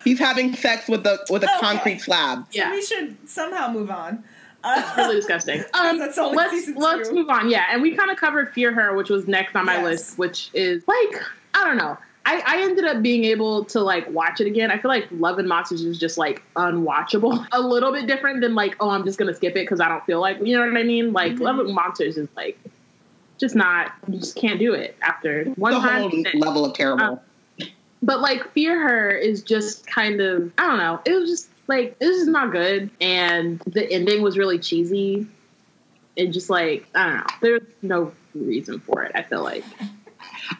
He's 0.04 0.18
having 0.18 0.54
sex 0.54 0.88
with 0.88 1.06
a 1.06 1.18
with 1.30 1.42
a 1.42 1.46
Okay. 1.50 1.58
concrete 1.60 2.00
slab. 2.00 2.40
So 2.50 2.58
Yeah. 2.58 2.70
we 2.70 2.82
should 2.82 3.16
somehow 3.28 3.70
move 3.72 3.90
on. 3.90 4.22
Uh, 4.64 4.82
really 4.96 5.14
disgusting. 5.16 5.62
Um, 5.74 5.98
That's 5.98 6.18
only 6.18 6.36
let's 6.36 6.68
let's 6.76 7.10
move 7.12 7.28
on. 7.30 7.48
Yeah, 7.50 7.64
and 7.70 7.82
we 7.82 7.94
kind 7.94 8.10
of 8.10 8.16
covered 8.16 8.52
Fear 8.52 8.72
Her, 8.72 8.96
which 8.96 9.10
was 9.10 9.26
next 9.28 9.54
on 9.56 9.64
my 9.66 9.74
Yes. 9.76 9.84
list, 9.84 10.18
which 10.18 10.50
is 10.54 10.82
like 10.88 11.22
I 11.54 11.64
don't 11.64 11.76
know. 11.76 11.96
I, 12.28 12.42
I 12.44 12.62
ended 12.62 12.84
up 12.84 13.02
being 13.02 13.22
able 13.24 13.64
to 13.66 13.80
like 13.80 14.10
watch 14.10 14.40
it 14.40 14.48
again. 14.48 14.72
I 14.72 14.78
feel 14.78 14.88
like 14.88 15.06
Love 15.12 15.38
and 15.38 15.48
Monsters 15.48 15.82
is 15.84 15.96
just 15.98 16.18
like 16.18 16.42
unwatchable. 16.56 17.46
A 17.52 17.60
little 17.60 17.92
bit 17.92 18.08
different 18.08 18.40
than 18.40 18.56
like, 18.56 18.74
oh, 18.80 18.90
I'm 18.90 19.04
just 19.04 19.16
gonna 19.18 19.34
skip 19.34 19.52
it 19.52 19.62
because 19.62 19.80
I 19.80 19.88
don't 19.88 20.04
feel 20.04 20.20
like 20.20 20.38
you 20.44 20.56
know 20.58 20.66
what 20.66 20.76
I 20.76 20.82
mean. 20.82 21.12
Like 21.12 21.34
Mhm. 21.34 21.40
Love 21.40 21.58
and 21.60 21.72
Monsters 21.74 22.16
is 22.16 22.28
like 22.36 22.58
just 23.38 23.54
not 23.54 23.92
you 24.08 24.18
just 24.18 24.36
can't 24.36 24.58
do 24.58 24.74
it 24.74 24.96
after 25.02 25.44
one 25.56 25.74
the 25.74 25.80
time. 25.80 26.10
whole 26.10 26.40
level 26.40 26.64
of 26.64 26.74
terrible. 26.74 27.04
Um, 27.04 27.20
but 28.02 28.20
like 28.20 28.52
Fear 28.52 28.80
Her 28.80 29.10
is 29.10 29.42
just 29.42 29.86
kind 29.86 30.20
of 30.20 30.52
I 30.58 30.66
don't 30.66 30.78
know. 30.78 31.00
It 31.04 31.12
was 31.18 31.30
just 31.30 31.48
like 31.66 31.98
this 31.98 32.16
is 32.16 32.28
not 32.28 32.52
good, 32.52 32.90
and 33.00 33.58
the 33.66 33.90
ending 33.90 34.22
was 34.22 34.38
really 34.38 34.58
cheesy, 34.58 35.26
and 36.16 36.32
just 36.32 36.50
like 36.50 36.86
I 36.94 37.04
don't 37.06 37.16
know. 37.16 37.24
There's 37.40 37.62
no 37.82 38.12
reason 38.34 38.80
for 38.80 39.02
it. 39.02 39.12
I 39.14 39.22
feel 39.22 39.42
like 39.42 39.64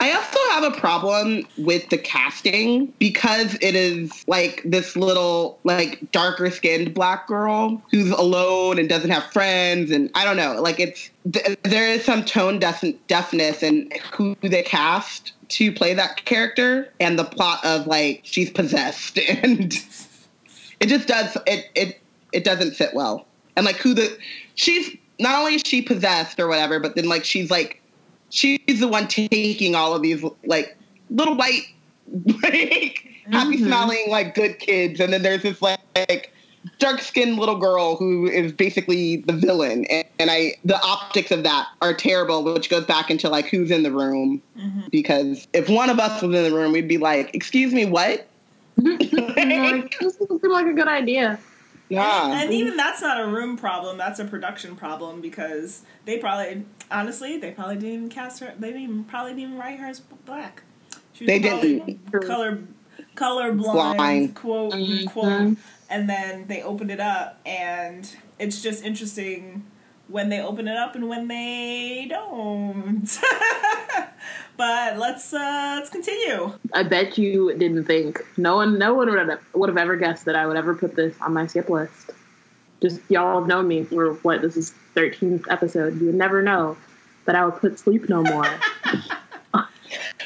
I 0.01 0.13
also 0.13 0.39
have 0.51 0.65
a 0.65 0.81
problem 0.81 1.47
with 1.59 1.89
the 1.91 1.99
casting 1.99 2.87
because 2.99 3.55
it 3.61 3.75
is 3.75 4.25
like 4.27 4.63
this 4.65 4.97
little, 4.97 5.59
like 5.65 6.01
darker 6.13 6.51
skinned 6.51 6.95
black 6.95 7.27
girl 7.27 7.83
who's 7.91 8.11
alone 8.11 8.79
and 8.79 8.89
doesn't 8.89 9.11
have 9.11 9.25
friends. 9.33 9.91
And 9.91 10.11
I 10.15 10.25
don't 10.25 10.37
know, 10.37 10.61
like 10.61 10.81
it's, 10.81 11.11
th- 11.31 11.59
there 11.63 11.89
is 11.89 12.05
some 12.05 12.25
tone 12.25 12.59
deaf- 12.59 12.85
deafness 13.07 13.63
in 13.63 13.91
who 14.13 14.37
they 14.43 14.63
cast 14.63 15.33
to 15.49 15.73
play 15.73 15.95
that 15.95 16.25
character 16.25 16.93
and 16.99 17.19
the 17.19 17.25
plot 17.25 17.65
of 17.65 17.87
like 17.87 18.21
she's 18.25 18.51
possessed 18.51 19.19
and 19.29 19.73
it 20.81 20.87
just 20.87 21.07
does, 21.09 21.37
it, 21.47 21.67
it, 21.75 22.01
it 22.33 22.45
doesn't 22.45 22.73
fit 22.73 22.91
well. 22.95 23.27
And 23.57 23.65
like 23.65 23.77
who 23.77 23.95
the, 23.95 24.19
she's, 24.57 24.97
not 25.19 25.39
only 25.39 25.55
is 25.55 25.63
she 25.65 25.81
possessed 25.81 26.39
or 26.39 26.49
whatever, 26.49 26.79
but 26.81 26.95
then 26.97 27.09
like 27.09 27.25
she's 27.25 27.51
like 27.51 27.81
she's 28.31 28.81
the 28.81 28.89
one 28.89 29.09
taking 29.09 29.75
all 29.75 29.95
of 29.95 30.03
these 30.03 30.25
like 30.45 30.77
little 31.11 31.37
white 31.37 31.63
like 32.43 33.07
happy 33.31 33.59
smiling 33.59 34.05
like 34.09 34.35
good 34.35 34.59
kids 34.59 35.01
and 35.01 35.13
then 35.13 35.23
there's 35.23 35.43
this 35.43 35.61
like, 35.61 35.81
like 35.97 36.33
dark 36.79 37.01
skinned 37.01 37.37
little 37.37 37.59
girl 37.59 37.97
who 37.97 38.27
is 38.27 38.53
basically 38.53 39.19
the 39.19 39.33
villain 39.33 39.85
and, 39.87 40.05
and, 40.19 40.31
i 40.31 40.53
the 40.65 40.81
optics 40.83 41.31
of 41.31 41.43
that 41.43 41.67
are 41.83 41.95
terrible 41.95 42.45
which 42.45 42.69
goes 42.71 42.85
back 42.85 43.11
into 43.11 43.29
like 43.29 43.47
who's 43.47 43.71
in 43.71 43.83
the 43.83 43.91
room 43.91 44.43
mm-hmm. 44.57 44.81
because 44.91 45.49
if 45.53 45.69
one 45.69 45.91
of 45.91 45.99
us 45.99 46.23
was 46.23 46.35
in 46.35 46.51
the 46.51 46.57
room 46.57 46.73
we'd 46.73 46.89
be 46.89 46.99
like 46.99 47.35
excuse 47.35 47.73
me 47.73 47.85
what 47.85 48.27
like, 48.77 49.99
this 50.01 50.17
seems 50.19 50.43
like 50.43 50.67
a 50.67 50.73
good 50.73 50.89
idea 50.89 51.39
yeah. 51.89 52.33
And, 52.33 52.45
and, 52.45 52.53
even 52.53 52.77
that's 52.77 53.01
not 53.01 53.21
a 53.21 53.27
room 53.27 53.57
problem. 53.57 53.97
That's 53.97 54.19
a 54.19 54.25
production 54.25 54.77
problem 54.77 55.21
because 55.21 55.83
they 56.05 56.19
probably, 56.19 56.65
honestly, 56.91 57.39
they 57.39 57.53
probably 57.53 57.77
didn't 57.77 57.95
even 57.95 58.09
cast 58.09 58.41
her. 58.41 58.55
They 58.59 58.69
didn't 58.69 58.83
even, 58.83 59.05
probably 59.05 59.33
didn't 59.33 59.43
even 59.45 59.59
write 59.59 59.79
her 59.79 59.87
as 59.87 60.01
black. 60.01 60.63
they 61.19 61.39
didn't. 61.39 62.11
Color, 62.13 62.59
color 63.15 63.53
blind, 63.53 63.97
blind. 63.97 64.35
quote 64.35 64.73
mm-hmm. 64.73 65.07
quote. 65.09 65.57
And 65.89 66.09
then 66.11 66.47
they 66.49 66.63
opened 66.63 66.91
it 66.91 67.01
up, 67.01 67.41
and 67.47 68.11
it's 68.39 68.61
just 68.61 68.85
interesting 68.85 69.65
when 70.09 70.29
they 70.29 70.41
open 70.41 70.69
it 70.69 70.77
up 70.77 70.95
and 70.95 71.09
when 71.09 71.29
they 71.29 72.07
don't. 72.09 73.19
but 74.57 74.99
let's 74.99 75.33
uh, 75.33 75.77
let's 75.79 75.91
continue. 75.91 76.53
I 76.73 76.83
bet 76.83 77.19
you 77.19 77.55
didn't 77.57 77.85
think 77.85 78.21
no 78.37 78.57
one 78.57 78.79
no 78.79 78.95
one 78.95 79.11
would 79.11 79.29
have, 79.29 79.41
would 79.55 79.69
have 79.69 79.79
ever 79.79 79.97
guessed 79.97 80.25
that 80.27 80.37
I 80.37 80.47
would 80.47 80.57
ever 80.57 80.75
put 80.75 80.95
this 80.95 81.15
on 81.21 81.35
my 81.35 81.47
skip 81.47 81.69
list. 81.69 82.11
Just 82.81 83.01
y'all 83.09 83.41
have 83.41 83.49
known 83.49 83.69
me 83.69 83.85
for 83.85 84.15
what 84.15 84.43
this 84.43 84.57
is 84.57 84.75
13th 84.97 85.45
episode. 85.51 86.01
You 86.01 86.07
would 86.07 86.15
never 86.15 86.43
know 86.43 86.77
that 87.27 87.37
I 87.37 87.45
would 87.45 87.57
put 87.57 87.79
Sleep 87.79 88.09
No 88.09 88.23
More. 88.23 88.49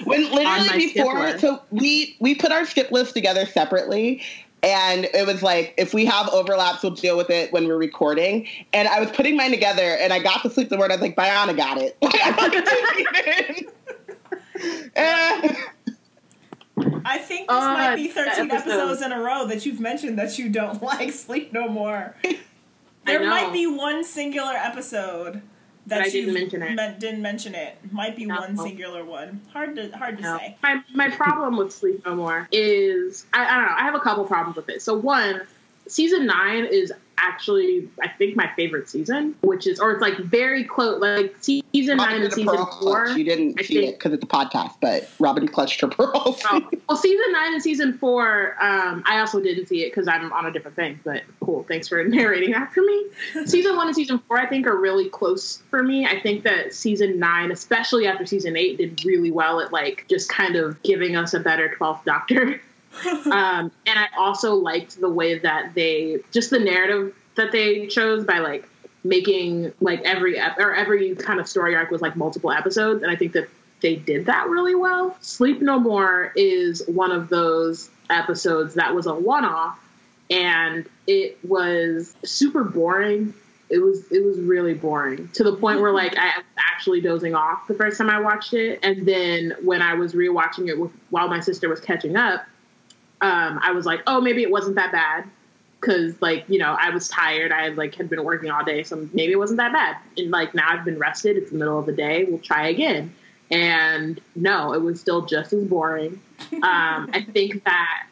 when 0.04 0.30
literally 0.32 0.92
before 0.94 1.38
so 1.38 1.62
we 1.70 2.16
we 2.20 2.34
put 2.34 2.52
our 2.52 2.64
skip 2.64 2.90
list 2.90 3.12
together 3.12 3.44
separately 3.44 4.22
and 4.62 5.06
it 5.12 5.26
was 5.26 5.42
like 5.42 5.74
if 5.76 5.92
we 5.92 6.06
have 6.06 6.28
overlaps 6.30 6.82
we'll 6.82 6.92
deal 6.92 7.16
with 7.16 7.28
it 7.28 7.52
when 7.52 7.66
we're 7.66 7.76
recording 7.76 8.46
and 8.72 8.88
i 8.88 8.98
was 8.98 9.10
putting 9.10 9.36
mine 9.36 9.50
together 9.50 9.96
and 10.00 10.12
i 10.12 10.18
got 10.18 10.40
to 10.42 10.48
sleep 10.48 10.70
the 10.70 10.78
word 10.78 10.90
i 10.90 10.94
was 10.94 11.02
like 11.02 11.16
Biana 11.16 11.54
got 11.54 11.76
it 11.78 11.98
I 17.04 17.18
think 17.18 17.48
this 17.48 17.56
uh, 17.56 17.72
might 17.72 17.96
be 17.96 18.08
13 18.08 18.50
episodes 18.50 19.02
in 19.02 19.12
a 19.12 19.20
row 19.20 19.46
that 19.46 19.66
you've 19.66 19.80
mentioned 19.80 20.18
that 20.18 20.38
you 20.38 20.48
don't 20.48 20.82
like 20.82 21.12
Sleep 21.12 21.52
No 21.52 21.68
More. 21.68 22.14
There 23.04 23.26
might 23.26 23.52
be 23.52 23.66
one 23.66 24.04
singular 24.04 24.52
episode 24.52 25.42
that 25.86 26.06
you 26.12 26.26
didn't 26.26 26.34
mention 26.34 26.62
it. 26.62 26.74
Me- 26.74 26.96
didn't 26.98 27.22
mention 27.22 27.54
it. 27.54 27.78
Might 27.90 28.16
be 28.16 28.26
no. 28.26 28.36
one 28.36 28.56
singular 28.56 29.04
one. 29.04 29.40
Hard 29.52 29.76
to 29.76 29.90
hard 29.90 30.18
to 30.18 30.22
no. 30.22 30.38
say. 30.38 30.56
My 30.62 30.82
my 30.94 31.10
problem 31.10 31.56
with 31.56 31.72
Sleep 31.72 32.04
No 32.04 32.14
More 32.14 32.48
is 32.52 33.26
I, 33.32 33.44
I 33.44 33.56
don't 33.56 33.66
know. 33.66 33.74
I 33.76 33.82
have 33.82 33.94
a 33.94 34.00
couple 34.00 34.24
problems 34.24 34.56
with 34.56 34.68
it. 34.68 34.82
So 34.82 34.94
one, 34.94 35.42
season 35.88 36.26
nine 36.26 36.66
is 36.66 36.92
actually 37.20 37.88
I 38.02 38.08
think 38.08 38.36
my 38.36 38.50
favorite 38.56 38.88
season, 38.88 39.34
which 39.42 39.66
is 39.66 39.80
or 39.80 39.92
it's 39.92 40.00
like 40.00 40.16
very 40.18 40.64
close. 40.64 41.00
Like 41.00 41.34
season 41.40 41.96
nine 41.96 42.22
and 42.22 42.32
season 42.32 42.66
four. 42.80 43.08
You 43.08 43.24
didn't 43.24 43.60
I 43.60 43.62
see 43.62 43.74
think, 43.74 43.88
it 43.90 43.98
because 43.98 44.12
it's 44.12 44.24
a 44.24 44.26
podcast, 44.26 44.74
but 44.80 45.08
Robin 45.18 45.46
clutched 45.48 45.80
her 45.80 45.88
pearls. 45.88 46.40
oh. 46.50 46.68
Well, 46.88 46.96
season 46.96 47.32
nine 47.32 47.52
and 47.52 47.62
season 47.62 47.96
four, 47.98 48.56
um, 48.60 49.04
I 49.06 49.20
also 49.20 49.40
didn't 49.40 49.66
see 49.66 49.84
it 49.84 49.90
because 49.90 50.08
I'm 50.08 50.32
on 50.32 50.46
a 50.46 50.50
different 50.50 50.76
thing. 50.76 50.98
But 51.04 51.22
cool, 51.40 51.62
thanks 51.62 51.86
for 51.86 52.02
narrating 52.08 52.52
after 52.52 52.82
me. 52.82 53.06
season 53.46 53.76
one 53.76 53.86
and 53.86 53.94
season 53.94 54.18
four, 54.26 54.38
I 54.38 54.46
think, 54.46 54.66
are 54.66 54.76
really 54.76 55.08
close 55.08 55.62
for 55.70 55.84
me. 55.84 56.04
I 56.04 56.18
think 56.20 56.42
that 56.44 56.74
season 56.74 57.20
nine, 57.20 57.52
especially 57.52 58.08
after 58.08 58.26
season 58.26 58.56
eight, 58.56 58.78
did 58.78 59.04
really 59.04 59.30
well 59.30 59.60
at 59.60 59.72
like 59.72 60.06
just 60.08 60.28
kind 60.28 60.56
of 60.56 60.82
giving 60.82 61.14
us 61.14 61.32
a 61.32 61.38
better 61.40 61.72
twelfth 61.74 62.04
Doctor. 62.04 62.60
um, 63.26 63.70
and 63.86 63.98
I 63.98 64.08
also 64.18 64.54
liked 64.54 65.00
the 65.00 65.08
way 65.08 65.38
that 65.38 65.74
they 65.74 66.18
just 66.32 66.50
the 66.50 66.58
narrative 66.58 67.14
that 67.36 67.52
they 67.52 67.86
chose 67.86 68.24
by 68.24 68.38
like 68.38 68.68
making 69.04 69.72
like 69.80 70.00
every 70.02 70.38
ep- 70.38 70.58
or 70.58 70.74
every 70.74 71.14
kind 71.14 71.40
of 71.40 71.48
story 71.48 71.74
arc 71.74 71.90
was 71.90 72.02
like 72.02 72.16
multiple 72.16 72.50
episodes, 72.50 73.02
and 73.02 73.10
I 73.10 73.16
think 73.16 73.32
that 73.32 73.48
they 73.80 73.96
did 73.96 74.26
that 74.26 74.48
really 74.48 74.74
well. 74.74 75.16
Sleep 75.20 75.60
No 75.62 75.78
More 75.78 76.32
is 76.36 76.82
one 76.86 77.12
of 77.12 77.28
those 77.28 77.90
episodes 78.10 78.74
that 78.74 78.94
was 78.94 79.06
a 79.06 79.14
one 79.14 79.44
off, 79.44 79.78
and 80.30 80.86
it 81.06 81.38
was 81.44 82.14
super 82.24 82.64
boring. 82.64 83.34
It 83.68 83.78
was 83.78 84.10
it 84.10 84.24
was 84.24 84.38
really 84.38 84.74
boring 84.74 85.28
to 85.34 85.44
the 85.44 85.54
point 85.54 85.80
where 85.80 85.92
like 85.92 86.16
I 86.18 86.38
was 86.38 86.44
actually 86.58 87.00
dozing 87.00 87.34
off 87.34 87.68
the 87.68 87.74
first 87.74 87.98
time 87.98 88.10
I 88.10 88.20
watched 88.20 88.52
it, 88.52 88.80
and 88.82 89.06
then 89.06 89.54
when 89.62 89.80
I 89.80 89.94
was 89.94 90.12
rewatching 90.12 90.68
it 90.68 90.78
with, 90.78 90.90
while 91.10 91.28
my 91.28 91.40
sister 91.40 91.68
was 91.68 91.80
catching 91.80 92.16
up, 92.16 92.44
um, 93.20 93.60
I 93.62 93.72
was 93.72 93.86
like, 93.86 94.02
oh, 94.06 94.20
maybe 94.20 94.42
it 94.42 94.50
wasn't 94.50 94.76
that 94.76 94.92
bad 94.92 95.24
because 95.80 96.20
like 96.20 96.44
you 96.48 96.58
know 96.58 96.76
I 96.78 96.90
was 96.90 97.08
tired. 97.08 97.52
I 97.52 97.68
like 97.68 97.94
had 97.94 98.10
been 98.10 98.22
working 98.24 98.50
all 98.50 98.64
day, 98.64 98.82
so 98.82 99.08
maybe 99.12 99.32
it 99.32 99.38
wasn't 99.38 99.58
that 99.58 99.72
bad. 99.72 99.96
And 100.16 100.30
like 100.30 100.54
now 100.54 100.68
I've 100.68 100.84
been 100.84 100.98
rested. 100.98 101.36
It's 101.36 101.50
the 101.50 101.58
middle 101.58 101.78
of 101.78 101.86
the 101.86 101.92
day. 101.92 102.24
We'll 102.24 102.38
try 102.38 102.68
again. 102.68 103.14
And 103.50 104.20
no, 104.36 104.74
it 104.74 104.80
was 104.80 105.00
still 105.00 105.26
just 105.26 105.52
as 105.52 105.64
boring. 105.64 106.20
Um, 106.52 107.10
I 107.12 107.26
think 107.32 107.64
that 107.64 108.06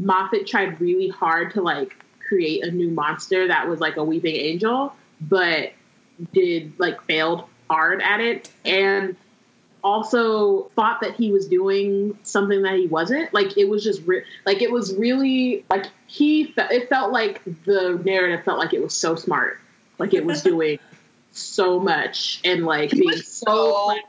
Moffat 0.00 0.46
tried 0.46 0.80
really 0.80 1.08
hard 1.08 1.52
to 1.54 1.62
like 1.62 1.96
create 2.26 2.64
a 2.64 2.70
new 2.70 2.90
monster 2.90 3.48
that 3.48 3.68
was 3.68 3.80
like 3.80 3.96
a 3.96 4.04
weeping 4.04 4.36
angel, 4.36 4.94
but 5.20 5.72
did 6.32 6.72
like 6.78 7.02
failed 7.04 7.44
hard 7.70 8.02
at 8.02 8.20
it. 8.20 8.50
And 8.64 9.16
also 9.84 10.70
thought 10.74 11.02
that 11.02 11.14
he 11.14 11.30
was 11.30 11.46
doing 11.46 12.18
something 12.22 12.62
that 12.62 12.76
he 12.78 12.86
wasn't. 12.86 13.32
Like 13.34 13.56
it 13.58 13.68
was 13.68 13.84
just 13.84 14.02
re- 14.06 14.24
like 14.46 14.62
it 14.62 14.72
was 14.72 14.94
really 14.96 15.64
like 15.70 15.86
he. 16.06 16.44
Fe- 16.44 16.68
it 16.70 16.88
felt 16.88 17.12
like 17.12 17.44
the 17.64 18.00
narrative 18.04 18.44
felt 18.44 18.58
like 18.58 18.72
it 18.72 18.82
was 18.82 18.96
so 18.96 19.14
smart, 19.14 19.60
like 19.98 20.14
it 20.14 20.24
was 20.24 20.42
doing 20.50 20.78
so 21.30 21.78
much 21.78 22.40
and 22.44 22.64
like 22.64 22.90
he 22.90 23.00
being 23.00 23.16
so. 23.18 23.84
Clever. 23.84 24.00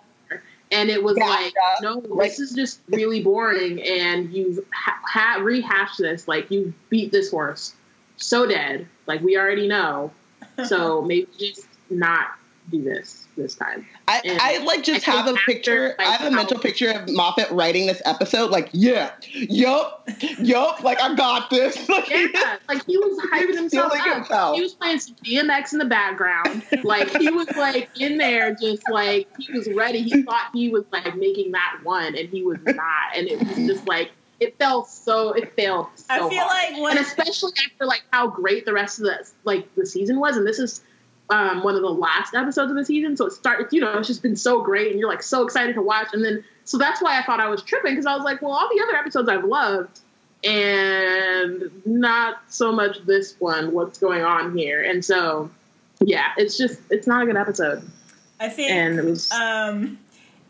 And 0.71 0.89
it 0.89 1.03
was 1.03 1.15
like, 1.15 1.53
no, 1.83 1.99
like, 2.07 2.31
this 2.31 2.39
is 2.39 2.53
just 2.53 2.81
really 2.87 3.21
boring, 3.21 3.83
and 3.83 4.33
you've 4.33 4.59
ha-, 4.73 4.99
ha- 5.05 5.39
rehashed 5.41 5.99
this. 5.99 6.27
Like 6.27 6.49
you 6.49 6.73
beat 6.89 7.11
this 7.11 7.29
horse 7.29 7.75
so 8.17 8.47
dead. 8.47 8.87
Like 9.05 9.21
we 9.21 9.37
already 9.37 9.67
know. 9.67 10.11
So 10.67 11.01
maybe 11.01 11.27
just 11.37 11.67
not 11.89 12.27
do 12.71 12.81
this 12.81 13.24
this 13.35 13.55
time. 13.55 13.85
I, 14.07 14.21
I 14.41 14.57
like 14.63 14.83
just 14.83 15.07
I 15.07 15.11
have 15.11 15.27
a 15.27 15.33
picture. 15.45 15.95
I 15.99 16.03
have 16.15 16.31
a 16.31 16.35
mental 16.35 16.59
picture 16.59 16.91
of 16.91 17.09
Moffat 17.09 17.51
writing 17.51 17.87
this 17.87 18.01
episode. 18.05 18.51
Like, 18.51 18.69
yeah, 18.71 19.11
yup, 19.31 20.09
yup. 20.39 20.81
Like, 20.83 21.01
I 21.01 21.15
got 21.15 21.49
this. 21.49 21.77
yeah, 21.89 22.57
like 22.67 22.85
he 22.85 22.97
was 22.97 23.19
hyping 23.33 23.55
himself 23.55 23.93
up. 23.93 24.15
Himself. 24.15 24.55
He 24.55 24.61
was 24.61 24.73
playing 24.73 24.99
some 24.99 25.15
DMX 25.15 25.73
in 25.73 25.79
the 25.79 25.85
background. 25.85 26.63
Like 26.83 27.09
he 27.17 27.29
was 27.29 27.49
like 27.55 27.89
in 27.99 28.17
there, 28.17 28.53
just 28.55 28.83
like 28.89 29.27
he 29.39 29.51
was 29.53 29.67
ready. 29.67 30.01
He 30.01 30.23
thought 30.23 30.49
he 30.53 30.69
was 30.69 30.85
like 30.91 31.15
making 31.15 31.51
that 31.53 31.79
one, 31.83 32.15
and 32.15 32.29
he 32.29 32.43
was 32.43 32.59
not. 32.65 33.15
And 33.15 33.27
it 33.27 33.39
was 33.39 33.55
just 33.55 33.87
like 33.87 34.11
it 34.39 34.57
felt 34.57 34.89
so 34.89 35.31
it 35.31 35.53
failed 35.55 35.87
so 35.95 36.05
I 36.09 36.29
feel 36.29 36.43
hard. 36.43 36.73
like 36.73 36.81
when, 36.81 36.97
and 36.97 37.05
especially 37.05 37.53
after 37.65 37.85
like 37.85 38.03
how 38.11 38.27
great 38.27 38.65
the 38.65 38.73
rest 38.73 38.99
of 38.99 39.05
the 39.05 39.25
like 39.43 39.73
the 39.75 39.85
season 39.85 40.19
was, 40.19 40.37
and 40.37 40.45
this 40.45 40.59
is 40.59 40.83
um, 41.29 41.63
one 41.63 41.75
of 41.75 41.81
the 41.81 41.89
last 41.89 42.33
episodes 42.33 42.71
of 42.71 42.77
the 42.77 42.85
season. 42.85 43.17
So 43.17 43.25
it 43.25 43.31
starts, 43.31 43.73
you 43.73 43.81
know, 43.81 43.97
it's 43.97 44.07
just 44.07 44.21
been 44.21 44.35
so 44.35 44.61
great 44.61 44.91
and 44.91 44.99
you're 44.99 45.09
like 45.09 45.23
so 45.23 45.43
excited 45.43 45.75
to 45.75 45.81
watch. 45.81 46.07
And 46.13 46.23
then, 46.23 46.43
so 46.65 46.77
that's 46.77 47.01
why 47.01 47.19
I 47.19 47.23
thought 47.23 47.39
I 47.39 47.49
was 47.49 47.63
tripping 47.63 47.93
because 47.93 48.05
I 48.05 48.15
was 48.15 48.23
like, 48.23 48.41
well, 48.41 48.51
all 48.51 48.69
the 48.73 48.83
other 48.83 48.95
episodes 48.95 49.29
I've 49.29 49.43
loved 49.43 49.99
and 50.43 51.71
not 51.85 52.41
so 52.49 52.71
much 52.71 53.03
this 53.05 53.35
one. 53.39 53.71
What's 53.71 53.97
going 53.97 54.21
on 54.21 54.55
here? 54.55 54.83
And 54.83 55.03
so, 55.03 55.49
yeah, 55.99 56.27
it's 56.37 56.57
just, 56.57 56.79
it's 56.91 57.07
not 57.07 57.23
a 57.23 57.25
good 57.25 57.37
episode. 57.37 57.89
I 58.39 58.49
think, 58.49 58.69
and 58.69 58.99
it 58.99 59.05
was, 59.05 59.31
um, 59.31 59.97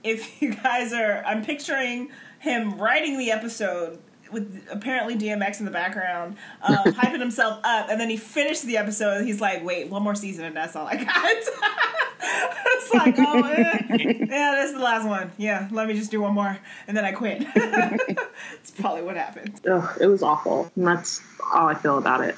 if 0.04 0.42
you 0.42 0.56
guys 0.56 0.92
are, 0.92 1.24
I'm 1.26 1.46
picturing 1.46 2.10
him 2.40 2.78
writing 2.78 3.18
the 3.18 3.32
episode 3.32 4.00
with 4.32 4.68
apparently 4.72 5.16
DMX 5.16 5.60
in 5.60 5.66
the 5.66 5.72
background, 5.72 6.38
um, 6.62 6.76
hyping 6.94 7.20
himself 7.20 7.60
up, 7.64 7.90
and 7.90 8.00
then 8.00 8.10
he 8.10 8.18
finished 8.18 8.64
the 8.64 8.78
episode. 8.78 9.26
he's 9.26 9.42
like, 9.42 9.64
"Wait, 9.64 9.90
one 9.90 10.04
more 10.04 10.16
season, 10.16 10.46
and 10.46 10.56
that's 10.56 10.76
all 10.76 10.88
I 10.88 10.96
got." 10.96 11.26
it's 12.22 12.94
like, 12.94 13.16
oh, 13.20 13.44
eh. 13.44 13.78
yeah, 13.90 14.56
this 14.56 14.72
is 14.72 14.74
the 14.74 14.84
last 14.84 15.08
one. 15.08 15.32
Yeah, 15.38 15.68
let 15.72 15.88
me 15.88 15.94
just 15.94 16.12
do 16.12 16.22
one 16.22 16.34
more, 16.34 16.58
and 16.88 16.96
then 16.96 17.06
I 17.06 17.12
quit. 17.12 17.46
It's 18.54 18.72
probably 18.72 19.04
what 19.04 19.16
happened. 19.16 19.62
Ugh, 19.70 19.98
it 20.02 20.08
was 20.08 20.24
awful. 20.24 20.72
And 20.76 20.88
that's 20.88 21.22
all 21.54 21.68
I 21.68 21.76
feel 21.76 21.98
about 21.98 22.22
it. 22.22 22.36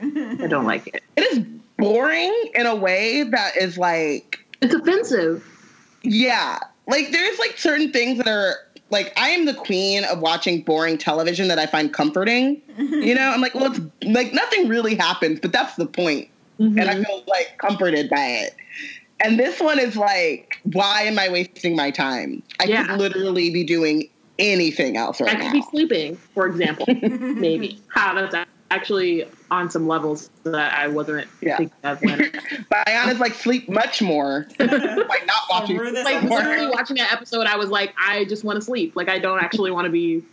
I 0.00 0.46
don't 0.48 0.64
like 0.64 0.86
it. 0.86 1.02
It 1.16 1.20
is 1.32 1.44
boring 1.76 2.34
in 2.54 2.66
a 2.66 2.74
way 2.74 3.22
that 3.22 3.56
is 3.56 3.78
like 3.78 4.44
It's 4.62 4.74
offensive. 4.74 5.46
Yeah. 6.02 6.58
Like 6.86 7.10
there's 7.10 7.38
like 7.38 7.58
certain 7.58 7.92
things 7.92 8.18
that 8.18 8.28
are 8.28 8.56
like 8.90 9.12
I 9.16 9.30
am 9.30 9.46
the 9.46 9.54
queen 9.54 10.04
of 10.04 10.20
watching 10.20 10.62
boring 10.62 10.98
television 10.98 11.48
that 11.48 11.58
I 11.58 11.66
find 11.66 11.92
comforting. 11.92 12.62
You 12.78 13.14
know, 13.14 13.30
I'm 13.30 13.40
like, 13.40 13.54
well, 13.54 13.72
it's 13.72 13.80
like 14.04 14.32
nothing 14.32 14.68
really 14.68 14.94
happens, 14.94 15.40
but 15.40 15.52
that's 15.52 15.74
the 15.76 15.86
point. 15.86 16.28
And 16.58 16.80
I 16.80 16.94
mm-hmm. 16.94 17.02
feel 17.02 17.24
like 17.26 17.58
comforted 17.58 18.08
by 18.08 18.26
it. 18.26 18.56
And 19.20 19.38
this 19.38 19.60
one 19.60 19.78
is 19.78 19.96
like, 19.96 20.60
why 20.72 21.02
am 21.02 21.18
I 21.18 21.28
wasting 21.28 21.74
my 21.74 21.90
time? 21.90 22.42
I 22.60 22.64
Yeah. 22.64 22.86
could 22.86 22.98
literally 22.98 23.50
be 23.50 23.64
doing 23.64 24.08
anything 24.38 24.96
else 24.96 25.20
right 25.20 25.30
I 25.30 25.32
right 25.34 25.40
could 25.40 25.46
now. 25.46 25.52
be 25.52 25.62
sleeping, 25.70 26.16
for 26.16 26.46
example. 26.46 26.86
Maybe. 27.02 27.80
Ha, 27.94 28.26
that's 28.30 28.48
actually 28.70 29.24
on 29.50 29.70
some 29.70 29.86
levels 29.86 30.30
that 30.44 30.72
I 30.74 30.88
wasn't 30.88 31.28
Yeah. 31.40 31.56
thinking 31.58 31.76
of. 31.84 32.00
When, 32.02 32.18
But 32.68 32.86
Ayana's 32.88 33.20
like 33.20 33.34
sleep 33.34 33.68
much 33.68 34.02
more 34.02 34.46
by 34.58 34.66
not 34.66 35.42
watching. 35.50 35.76
This 35.78 36.04
like 36.04 36.22
more. 36.24 36.38
literally 36.38 36.68
watching 36.70 36.96
that 36.96 37.12
episode, 37.12 37.46
I 37.46 37.56
was 37.56 37.70
like, 37.70 37.94
I 37.98 38.24
just 38.24 38.44
want 38.44 38.56
to 38.56 38.62
sleep. 38.62 38.96
Like 38.96 39.08
I 39.08 39.18
don't 39.18 39.42
actually 39.42 39.70
want 39.70 39.84
to 39.86 39.90
be 39.90 40.24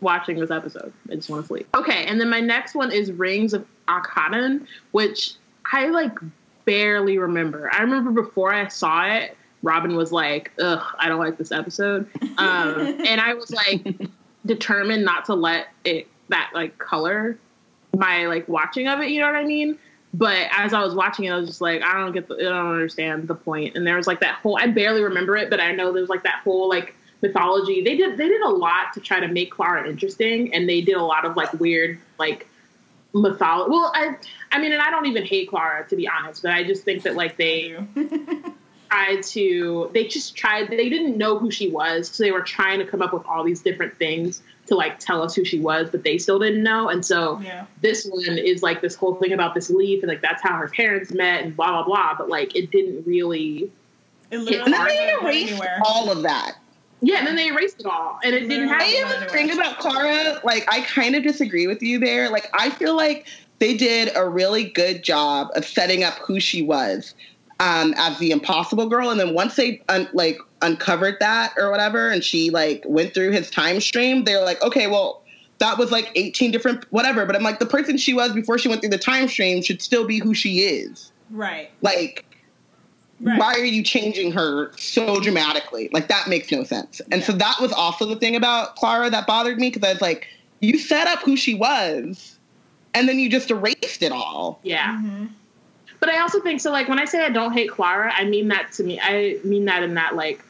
watching 0.00 0.38
this 0.38 0.50
episode. 0.50 0.92
I 1.10 1.14
just 1.16 1.30
want 1.30 1.42
to 1.42 1.46
sleep. 1.46 1.68
Okay, 1.76 2.04
and 2.06 2.20
then 2.20 2.28
my 2.28 2.40
next 2.40 2.74
one 2.74 2.90
is 2.90 3.12
Rings 3.12 3.52
of 3.54 3.66
Akhenaten, 3.88 4.66
which 4.92 5.34
I 5.72 5.86
like 5.88 6.16
barely 6.64 7.18
remember. 7.18 7.70
I 7.72 7.82
remember 7.82 8.10
before 8.10 8.52
I 8.52 8.68
saw 8.68 9.04
it, 9.06 9.36
Robin 9.62 9.94
was 9.96 10.10
like, 10.12 10.50
"Ugh, 10.60 10.82
I 10.98 11.08
don't 11.08 11.20
like 11.20 11.36
this 11.38 11.52
episode," 11.52 12.08
um, 12.38 12.80
and 13.06 13.20
I 13.20 13.34
was 13.34 13.50
like 13.52 13.86
determined 14.46 15.04
not 15.04 15.24
to 15.26 15.34
let 15.34 15.68
it 15.84 16.08
that 16.28 16.50
like 16.54 16.78
color 16.78 17.38
my 17.96 18.26
like 18.26 18.48
watching 18.48 18.88
of 18.88 19.00
it. 19.00 19.10
You 19.10 19.20
know 19.20 19.26
what 19.26 19.36
I 19.36 19.44
mean? 19.44 19.78
But 20.14 20.48
as 20.56 20.74
I 20.74 20.80
was 20.82 20.94
watching 20.94 21.24
it, 21.24 21.30
I 21.30 21.36
was 21.36 21.48
just 21.48 21.60
like, 21.60 21.82
I 21.82 21.94
don't 21.94 22.12
get, 22.12 22.28
the, 22.28 22.34
I 22.34 22.42
don't 22.42 22.72
understand 22.72 23.28
the 23.28 23.34
point. 23.34 23.76
And 23.76 23.86
there 23.86 23.96
was 23.96 24.06
like 24.06 24.20
that 24.20 24.36
whole, 24.36 24.58
I 24.58 24.66
barely 24.66 25.02
remember 25.02 25.36
it, 25.36 25.48
but 25.48 25.58
I 25.58 25.72
know 25.72 25.90
there 25.90 26.02
was 26.02 26.10
like 26.10 26.24
that 26.24 26.42
whole 26.44 26.68
like 26.68 26.94
mythology. 27.22 27.82
They 27.82 27.96
did, 27.96 28.18
they 28.18 28.28
did 28.28 28.42
a 28.42 28.48
lot 28.48 28.92
to 28.94 29.00
try 29.00 29.20
to 29.20 29.28
make 29.28 29.50
Clara 29.50 29.88
interesting, 29.88 30.52
and 30.52 30.68
they 30.68 30.82
did 30.82 30.96
a 30.96 31.02
lot 31.02 31.24
of 31.24 31.36
like 31.36 31.52
weird 31.54 31.98
like 32.18 32.46
mythology. 33.14 33.70
Well, 33.70 33.90
I, 33.94 34.16
I 34.50 34.60
mean, 34.60 34.72
and 34.72 34.82
I 34.82 34.90
don't 34.90 35.06
even 35.06 35.24
hate 35.24 35.48
Clara 35.48 35.88
to 35.88 35.96
be 35.96 36.06
honest, 36.06 36.42
but 36.42 36.52
I 36.52 36.62
just 36.62 36.84
think 36.84 37.04
that 37.04 37.14
like 37.14 37.38
they 37.38 37.78
tried 38.90 39.22
to, 39.22 39.90
they 39.94 40.06
just 40.08 40.36
tried, 40.36 40.68
they 40.68 40.90
didn't 40.90 41.16
know 41.16 41.38
who 41.38 41.50
she 41.50 41.70
was, 41.70 42.08
so 42.10 42.22
they 42.22 42.32
were 42.32 42.42
trying 42.42 42.80
to 42.80 42.84
come 42.84 43.00
up 43.00 43.14
with 43.14 43.24
all 43.24 43.44
these 43.44 43.62
different 43.62 43.96
things 43.96 44.42
to 44.66 44.74
like 44.76 44.98
tell 45.00 45.22
us 45.22 45.34
who 45.34 45.44
she 45.44 45.58
was, 45.58 45.90
but 45.90 46.04
they 46.04 46.18
still 46.18 46.38
didn't 46.38 46.62
know, 46.62 46.88
and 46.88 47.04
so 47.04 47.40
Yeah. 47.42 47.64
this 47.80 48.06
one 48.06 48.38
is 48.38 48.62
like 48.62 48.80
this 48.80 48.94
whole 48.94 49.16
thing 49.16 49.32
about 49.32 49.54
this 49.54 49.70
leaf 49.70 50.02
and 50.02 50.08
like 50.08 50.22
that's 50.22 50.42
how 50.42 50.56
her 50.56 50.68
parents 50.68 51.12
met 51.12 51.42
and 51.42 51.56
blah 51.56 51.72
blah 51.72 51.82
blah 51.84 52.14
but 52.16 52.28
like 52.28 52.54
it 52.54 52.70
didn't 52.70 53.04
really 53.06 53.70
It 54.30 54.36
And 54.36 54.72
then 54.72 54.86
they 54.86 55.10
erased 55.20 55.52
anywhere. 55.52 55.80
all 55.84 56.10
of 56.10 56.22
that. 56.22 56.52
yeah 57.00 57.18
and 57.18 57.26
then 57.26 57.34
they 57.36 57.48
erased 57.48 57.80
it 57.80 57.86
all 57.86 58.18
and 58.22 58.34
it 58.34 58.48
didn't 58.48 58.68
Yeah. 58.68 58.74
have 58.74 58.82
I 58.82 58.86
Yeah. 58.92 59.06
have 59.08 59.22
a 59.22 59.30
thing 59.30 59.50
about 59.50 59.78
Clara. 59.80 60.40
Like, 60.44 60.64
I 60.72 60.82
kind 60.82 61.16
of 61.16 61.22
disagree 61.24 61.66
with 61.66 61.82
you 61.82 61.98
there. 61.98 62.30
Like, 62.30 62.48
I 62.54 62.70
feel 62.70 62.96
like 62.96 63.26
they 63.58 63.76
did 63.76 64.10
a 64.14 64.28
really 64.28 64.64
good 64.64 65.02
job 65.02 65.48
of 65.56 65.64
setting 65.66 66.02
up 66.04 66.14
who 66.18 66.38
she 66.40 66.62
was 66.62 67.14
um, 67.62 67.94
as 67.96 68.18
the 68.18 68.32
Impossible 68.32 68.88
Girl, 68.88 69.10
and 69.10 69.20
then 69.20 69.34
once 69.34 69.54
they 69.54 69.80
un- 69.88 70.08
like 70.12 70.38
uncovered 70.62 71.16
that 71.20 71.54
or 71.56 71.70
whatever, 71.70 72.08
and 72.10 72.24
she 72.24 72.50
like 72.50 72.82
went 72.86 73.14
through 73.14 73.30
his 73.30 73.50
time 73.50 73.80
stream, 73.80 74.24
they're 74.24 74.44
like, 74.44 74.60
okay, 74.62 74.88
well, 74.88 75.22
that 75.58 75.78
was 75.78 75.92
like 75.92 76.10
eighteen 76.16 76.50
different 76.50 76.84
whatever. 76.90 77.24
But 77.24 77.36
I'm 77.36 77.42
like, 77.42 77.60
the 77.60 77.66
person 77.66 77.96
she 77.98 78.14
was 78.14 78.32
before 78.32 78.58
she 78.58 78.68
went 78.68 78.80
through 78.80 78.90
the 78.90 78.98
time 78.98 79.28
stream 79.28 79.62
should 79.62 79.80
still 79.80 80.04
be 80.06 80.18
who 80.18 80.34
she 80.34 80.60
is. 80.60 81.12
Right. 81.30 81.70
Like, 81.82 82.24
Right. 83.20 83.38
why 83.38 83.52
are 83.54 83.64
you 83.64 83.84
changing 83.84 84.32
her 84.32 84.72
so 84.76 85.20
dramatically? 85.20 85.88
Like 85.92 86.08
that 86.08 86.26
makes 86.26 86.50
no 86.50 86.64
sense. 86.64 87.00
And 87.12 87.22
so 87.22 87.30
that 87.32 87.58
was 87.60 87.70
also 87.70 88.04
the 88.04 88.16
thing 88.16 88.34
about 88.34 88.74
Clara 88.74 89.08
that 89.10 89.28
bothered 89.28 89.58
me 89.58 89.70
because 89.70 89.88
I 89.88 89.92
was 89.92 90.02
like, 90.02 90.26
you 90.58 90.76
set 90.76 91.06
up 91.06 91.20
who 91.20 91.36
she 91.36 91.54
was, 91.54 92.36
and 92.94 93.08
then 93.08 93.20
you 93.20 93.30
just 93.30 93.48
erased 93.52 94.02
it 94.02 94.10
all. 94.10 94.58
yeah 94.64 94.96
Mhm. 95.00 95.28
But 96.02 96.10
i 96.10 96.20
also 96.20 96.40
think 96.40 96.60
so 96.60 96.72
like 96.72 96.88
when 96.88 96.98
i 96.98 97.04
say 97.04 97.24
i 97.24 97.30
don't 97.30 97.52
hate 97.52 97.70
clara 97.70 98.12
i 98.12 98.24
mean 98.24 98.48
that 98.48 98.72
to 98.72 98.82
me 98.82 98.98
i 99.00 99.38
mean 99.44 99.64
that 99.66 99.84
in 99.84 99.94
that 99.94 100.16
like 100.16 100.44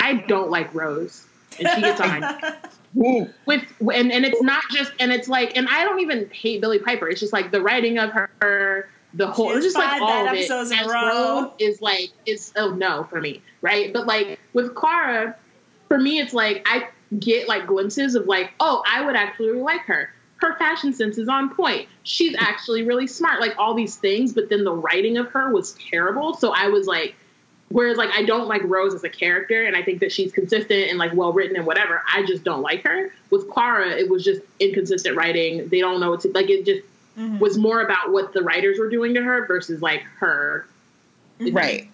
i 0.00 0.14
don't 0.14 0.50
like 0.50 0.74
rose 0.74 1.26
and 1.58 1.68
she 1.74 1.80
gets 1.82 2.00
on 2.00 2.20
my 2.20 2.56
with 2.94 3.64
and, 3.80 4.12
and 4.12 4.24
it's 4.24 4.42
not 4.42 4.62
just 4.70 4.92
and 5.00 5.12
it's 5.12 5.28
like 5.28 5.56
and 5.56 5.68
I 5.68 5.84
don't 5.84 6.00
even 6.00 6.28
hate 6.30 6.60
Billie 6.60 6.78
Piper. 6.78 7.08
It's 7.08 7.20
just 7.20 7.32
like 7.32 7.50
the 7.50 7.60
writing 7.60 7.98
of 7.98 8.10
her, 8.12 8.88
the 9.14 9.26
whole 9.26 9.50
it's 9.52 9.64
just 9.64 9.76
like 9.76 9.88
five 9.88 10.02
all 10.02 10.26
of 10.26 10.32
it 10.32 10.38
episodes 10.38 10.70
in 10.70 10.78
a 10.78 10.82
as 10.82 10.86
row. 10.88 11.42
Rose 11.42 11.50
is 11.58 11.82
like 11.82 12.10
is 12.26 12.52
oh 12.56 12.70
no 12.70 13.04
for 13.04 13.20
me, 13.20 13.42
right? 13.62 13.92
But 13.92 14.06
like 14.06 14.38
with 14.52 14.74
Clara, 14.74 15.36
for 15.88 15.98
me 15.98 16.20
it's 16.20 16.32
like 16.32 16.62
I 16.66 16.88
get 17.18 17.48
like 17.48 17.66
glimpses 17.66 18.14
of 18.14 18.26
like, 18.26 18.52
oh, 18.60 18.82
I 18.88 19.04
would 19.04 19.16
actually 19.16 19.60
like 19.60 19.82
her. 19.82 20.10
Her 20.44 20.54
fashion 20.58 20.92
sense 20.92 21.16
is 21.16 21.26
on 21.28 21.54
point. 21.54 21.88
She's 22.02 22.36
actually 22.38 22.82
really 22.82 23.06
smart, 23.06 23.40
like 23.40 23.54
all 23.58 23.74
these 23.74 23.96
things, 23.96 24.32
but 24.34 24.50
then 24.50 24.62
the 24.64 24.74
writing 24.74 25.16
of 25.16 25.28
her 25.28 25.50
was 25.52 25.72
terrible. 25.90 26.34
So 26.34 26.52
I 26.52 26.68
was 26.68 26.86
like, 26.86 27.14
Whereas 27.70 27.96
like 27.96 28.10
I 28.12 28.22
don't 28.22 28.46
like 28.46 28.62
Rose 28.64 28.94
as 28.94 29.02
a 29.02 29.08
character, 29.08 29.64
and 29.64 29.74
I 29.74 29.82
think 29.82 29.98
that 30.00 30.12
she's 30.12 30.30
consistent 30.30 30.90
and 30.90 30.98
like 30.98 31.12
well 31.14 31.32
written 31.32 31.56
and 31.56 31.66
whatever. 31.66 32.02
I 32.12 32.24
just 32.24 32.44
don't 32.44 32.60
like 32.60 32.84
her. 32.84 33.10
With 33.30 33.50
Clara, 33.50 33.88
it 33.90 34.08
was 34.08 34.22
just 34.22 34.42
inconsistent 34.60 35.16
writing. 35.16 35.66
They 35.70 35.80
don't 35.80 35.98
know 35.98 36.10
what 36.10 36.20
to 36.20 36.28
like. 36.28 36.50
It 36.50 36.66
just 36.66 36.82
Mhm. 37.18 37.40
was 37.40 37.56
more 37.56 37.80
about 37.80 38.12
what 38.12 38.32
the 38.32 38.42
writers 38.42 38.78
were 38.78 38.90
doing 38.90 39.14
to 39.14 39.22
her 39.22 39.46
versus 39.46 39.80
like 39.80 40.02
her. 40.18 40.66
Right. 41.40 41.88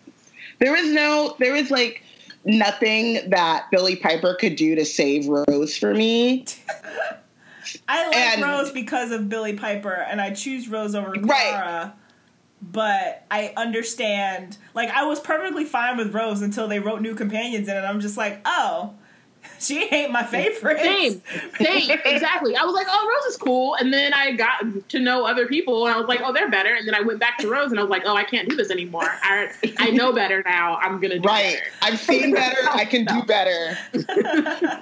There 0.59 0.73
was 0.73 0.91
no, 0.91 1.37
there 1.39 1.53
was 1.53 1.71
like 1.71 2.03
nothing 2.45 3.31
that 3.31 3.71
Billie 3.71 3.97
Piper 3.97 4.35
could 4.35 4.57
do 4.57 4.75
to 4.75 4.85
save 4.85 5.29
Rose 5.29 5.77
for 5.79 5.95
me. 5.95 6.45
I 7.89 8.07
like 8.07 8.17
And- 8.17 8.43
Rose 8.43 8.71
because 8.71 9.11
of 9.11 9.29
Billie 9.29 9.55
Piper, 9.55 9.93
and 9.93 10.21
I 10.21 10.33
choose 10.33 10.69
Rose 10.69 10.95
over 10.95 11.13
Clara. 11.13 11.25
Right. 11.87 11.93
But 12.63 13.25
I 13.31 13.53
understand. 13.57 14.59
Like, 14.75 14.91
I 14.91 15.05
was 15.05 15.19
perfectly 15.19 15.65
fine 15.65 15.97
with 15.97 16.15
Rose 16.15 16.43
until 16.43 16.69
they 16.69 16.79
wrote 16.79 17.01
new 17.01 17.15
companions 17.15 17.69
in 17.69 17.77
it. 17.77 17.81
I'm 17.81 18.01
just 18.01 18.17
like, 18.19 18.41
oh, 18.45 18.95
she 19.67 19.85
ain't 19.93 20.11
my 20.11 20.23
favorite. 20.25 20.79
Same, 20.81 21.23
same, 21.59 21.91
exactly. 22.05 22.57
I 22.57 22.65
was 22.65 22.75
like, 22.75 22.87
oh, 22.91 23.09
Rose 23.09 23.33
is 23.33 23.37
cool, 23.39 23.75
and 23.77 23.93
then 23.93 24.13
I 24.15 24.33
got 24.33 24.65
to 24.89 24.99
know 24.99 25.27
other 25.27 25.47
people, 25.47 25.87
and 25.87 25.95
I 25.95 25.99
was 25.99 26.09
like, 26.09 26.21
oh, 26.25 26.33
they're 26.33 26.51
better. 26.51 26.75
And 26.75 26.87
then 26.89 26.95
I 26.95 27.01
went 27.01 27.21
back 27.21 27.39
to 27.39 27.49
Rose, 27.49 27.71
and 27.71 27.79
I 27.79 27.83
was 27.83 27.91
like, 27.91 28.03
oh, 28.07 28.17
I 28.17 28.25
can't 28.25 28.49
do 28.49 28.57
this 28.57 28.71
anymore. 28.71 29.05
I 29.23 29.51
I 29.79 29.91
know 29.91 30.13
better 30.13 30.43
now. 30.47 30.77
I'm 30.77 31.01
gonna 31.01 31.19
do 31.19 31.29
Right. 31.29 31.55
better. 31.59 31.67
I've 31.83 32.01
seen 32.01 32.33
better. 32.33 32.69
I 32.71 32.85
can 32.85 33.05
do 33.05 33.23
better. 33.27 33.77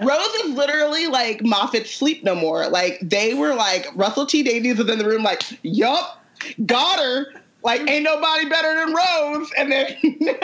Rose 0.04 0.34
is 0.44 0.54
literally 0.54 1.06
like 1.08 1.42
Moffat's 1.42 1.90
Sleep 1.90 2.24
No 2.24 2.34
More. 2.34 2.68
Like 2.68 2.98
they 3.02 3.34
were 3.34 3.54
like 3.54 3.88
Russell 3.94 4.26
T 4.26 4.42
Davies 4.42 4.78
was 4.78 4.88
in 4.88 4.98
the 4.98 5.06
room 5.06 5.22
like, 5.22 5.42
yup, 5.62 6.22
got 6.66 6.98
her. 6.98 7.26
Like 7.68 7.88
ain't 7.88 8.02
nobody 8.02 8.48
better 8.48 8.74
than 8.74 8.94
Rose. 8.94 9.50
And 9.56 9.70
then 9.70 9.94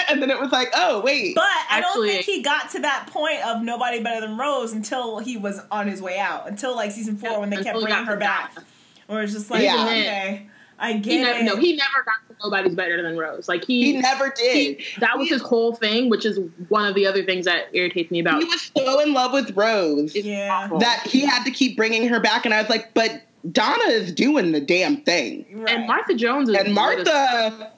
and 0.08 0.20
then 0.22 0.30
it 0.30 0.38
was 0.38 0.52
like, 0.52 0.68
oh 0.74 1.00
wait. 1.00 1.34
But 1.34 1.44
I 1.44 1.78
Actually- 1.78 2.08
don't 2.08 2.14
think 2.16 2.26
he 2.26 2.42
got 2.42 2.70
to 2.72 2.80
that 2.80 3.08
point 3.10 3.44
of 3.46 3.62
nobody 3.62 4.00
better 4.02 4.20
than 4.26 4.36
Rose 4.36 4.72
until 4.72 5.18
he 5.20 5.36
was 5.38 5.58
on 5.70 5.86
his 5.88 6.02
way 6.02 6.18
out. 6.18 6.46
Until 6.48 6.76
like 6.76 6.92
season 6.92 7.16
four 7.16 7.30
Yeah, 7.30 7.38
when 7.38 7.50
they 7.50 7.62
kept 7.62 7.80
bringing 7.80 8.04
her 8.04 8.14
to 8.14 8.20
back. 8.20 8.54
Donna. 8.54 8.66
Or 9.08 9.22
it's 9.22 9.32
just 9.32 9.50
like, 9.50 9.62
Yeah. 9.62 9.84
okay, 9.84 10.46
I 10.78 10.94
get 10.94 11.12
He 11.12 11.22
never, 11.22 11.38
it. 11.38 11.44
no, 11.44 11.56
he 11.56 11.76
never 11.76 12.04
got 12.04 12.28
to 12.28 12.36
nobody's 12.44 12.74
better 12.74 13.00
than 13.02 13.16
Rose. 13.16 13.48
Like 13.48 13.64
he 13.64 13.92
he, 13.92 14.00
never 14.00 14.30
did. 14.36 14.80
he- 14.80 14.84
that 15.00 15.16
was 15.18 15.28
his 15.30 15.40
whole 15.40 15.74
thing, 15.74 16.10
which 16.10 16.26
is 16.26 16.38
one 16.68 16.86
of 16.86 16.94
the 16.94 17.06
other 17.06 17.24
things 17.24 17.46
that 17.46 17.68
irritates 17.72 18.10
me 18.10 18.20
about. 18.20 18.42
He 18.42 18.44
was 18.48 18.70
so 18.76 19.00
in 19.00 19.14
love 19.14 19.32
with 19.32 19.56
Rose 19.56 20.14
yeah. 20.14 20.68
that 20.80 21.06
he 21.06 21.20
had 21.20 21.44
to 21.44 21.50
keep 21.50 21.76
bringing 21.76 22.06
her 22.08 22.20
back. 22.20 22.44
And 22.44 22.52
I 22.52 22.60
was 22.60 22.68
like, 22.68 22.92
but 22.92 23.22
Donna 23.52 23.84
is 23.88 24.12
doing 24.12 24.52
the 24.52 24.60
damn 24.60 24.98
thing. 25.02 25.44
Right. 25.52 25.74
and 25.74 25.86
Martha 25.86 26.14
Jones 26.14 26.48
is 26.48 26.56
And 26.56 26.74
Martha 26.74 27.72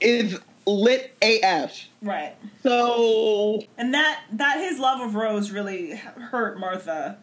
is 0.00 0.38
lit 0.66 1.14
AF. 1.22 1.86
Right. 2.02 2.34
So 2.62 3.62
And 3.76 3.92
that 3.94 4.20
that 4.32 4.58
his 4.58 4.78
love 4.78 5.00
of 5.00 5.14
Rose 5.14 5.50
really 5.50 5.92
hurt 5.96 6.58
Martha. 6.58 7.18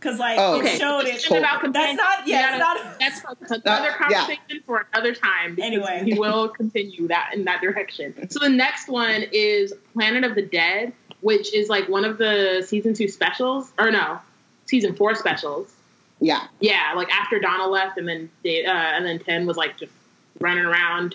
Cause 0.00 0.18
like 0.20 0.38
Oh, 0.38 0.60
it 0.60 0.78
showed 0.78 1.00
it. 1.00 1.16
It's 1.16 1.26
about 1.30 1.72
That's 1.72 1.96
not 1.96 2.26
yeah, 2.26 2.58
gotta- 2.58 2.84
not 2.84 2.98
That's 3.00 3.20
that's 3.22 3.50
another 3.64 3.90
Uh, 3.90 3.94
yeah. 4.10 4.18
conversation 4.20 4.62
for 4.64 4.86
another 4.94 5.14
time. 5.14 5.58
Anyway. 5.60 6.02
he 6.04 6.14
will 6.14 6.48
continue 6.48 7.08
that 7.08 7.32
in 7.34 7.44
that 7.46 7.60
direction. 7.60 8.14
So 8.30 8.38
the 8.38 8.48
next 8.48 8.88
one 8.88 9.24
is 9.32 9.74
Planet 9.94 10.22
of 10.24 10.34
the 10.36 10.42
Dead, 10.42 10.92
which 11.20 11.52
is 11.52 11.68
like 11.68 11.88
one 11.88 12.04
of 12.04 12.16
the 12.16 12.64
season 12.66 12.94
two 12.94 13.08
specials, 13.08 13.72
or 13.78 13.90
no, 13.90 14.20
season 14.66 14.94
four 14.94 15.14
specials. 15.16 15.74
Yeah. 16.20 16.46
Yeah, 16.60 16.92
like 16.96 17.10
after 17.10 17.38
Donna 17.38 17.66
left, 17.66 17.98
and 17.98 18.08
then 18.08 18.30
Da- 18.44 18.66
uh, 18.66 18.70
and 18.70 19.04
then 19.04 19.18
Ten 19.18 19.46
was 19.46 19.56
like 19.56 19.76
just 19.76 19.92
running 20.40 20.64
around 20.64 21.14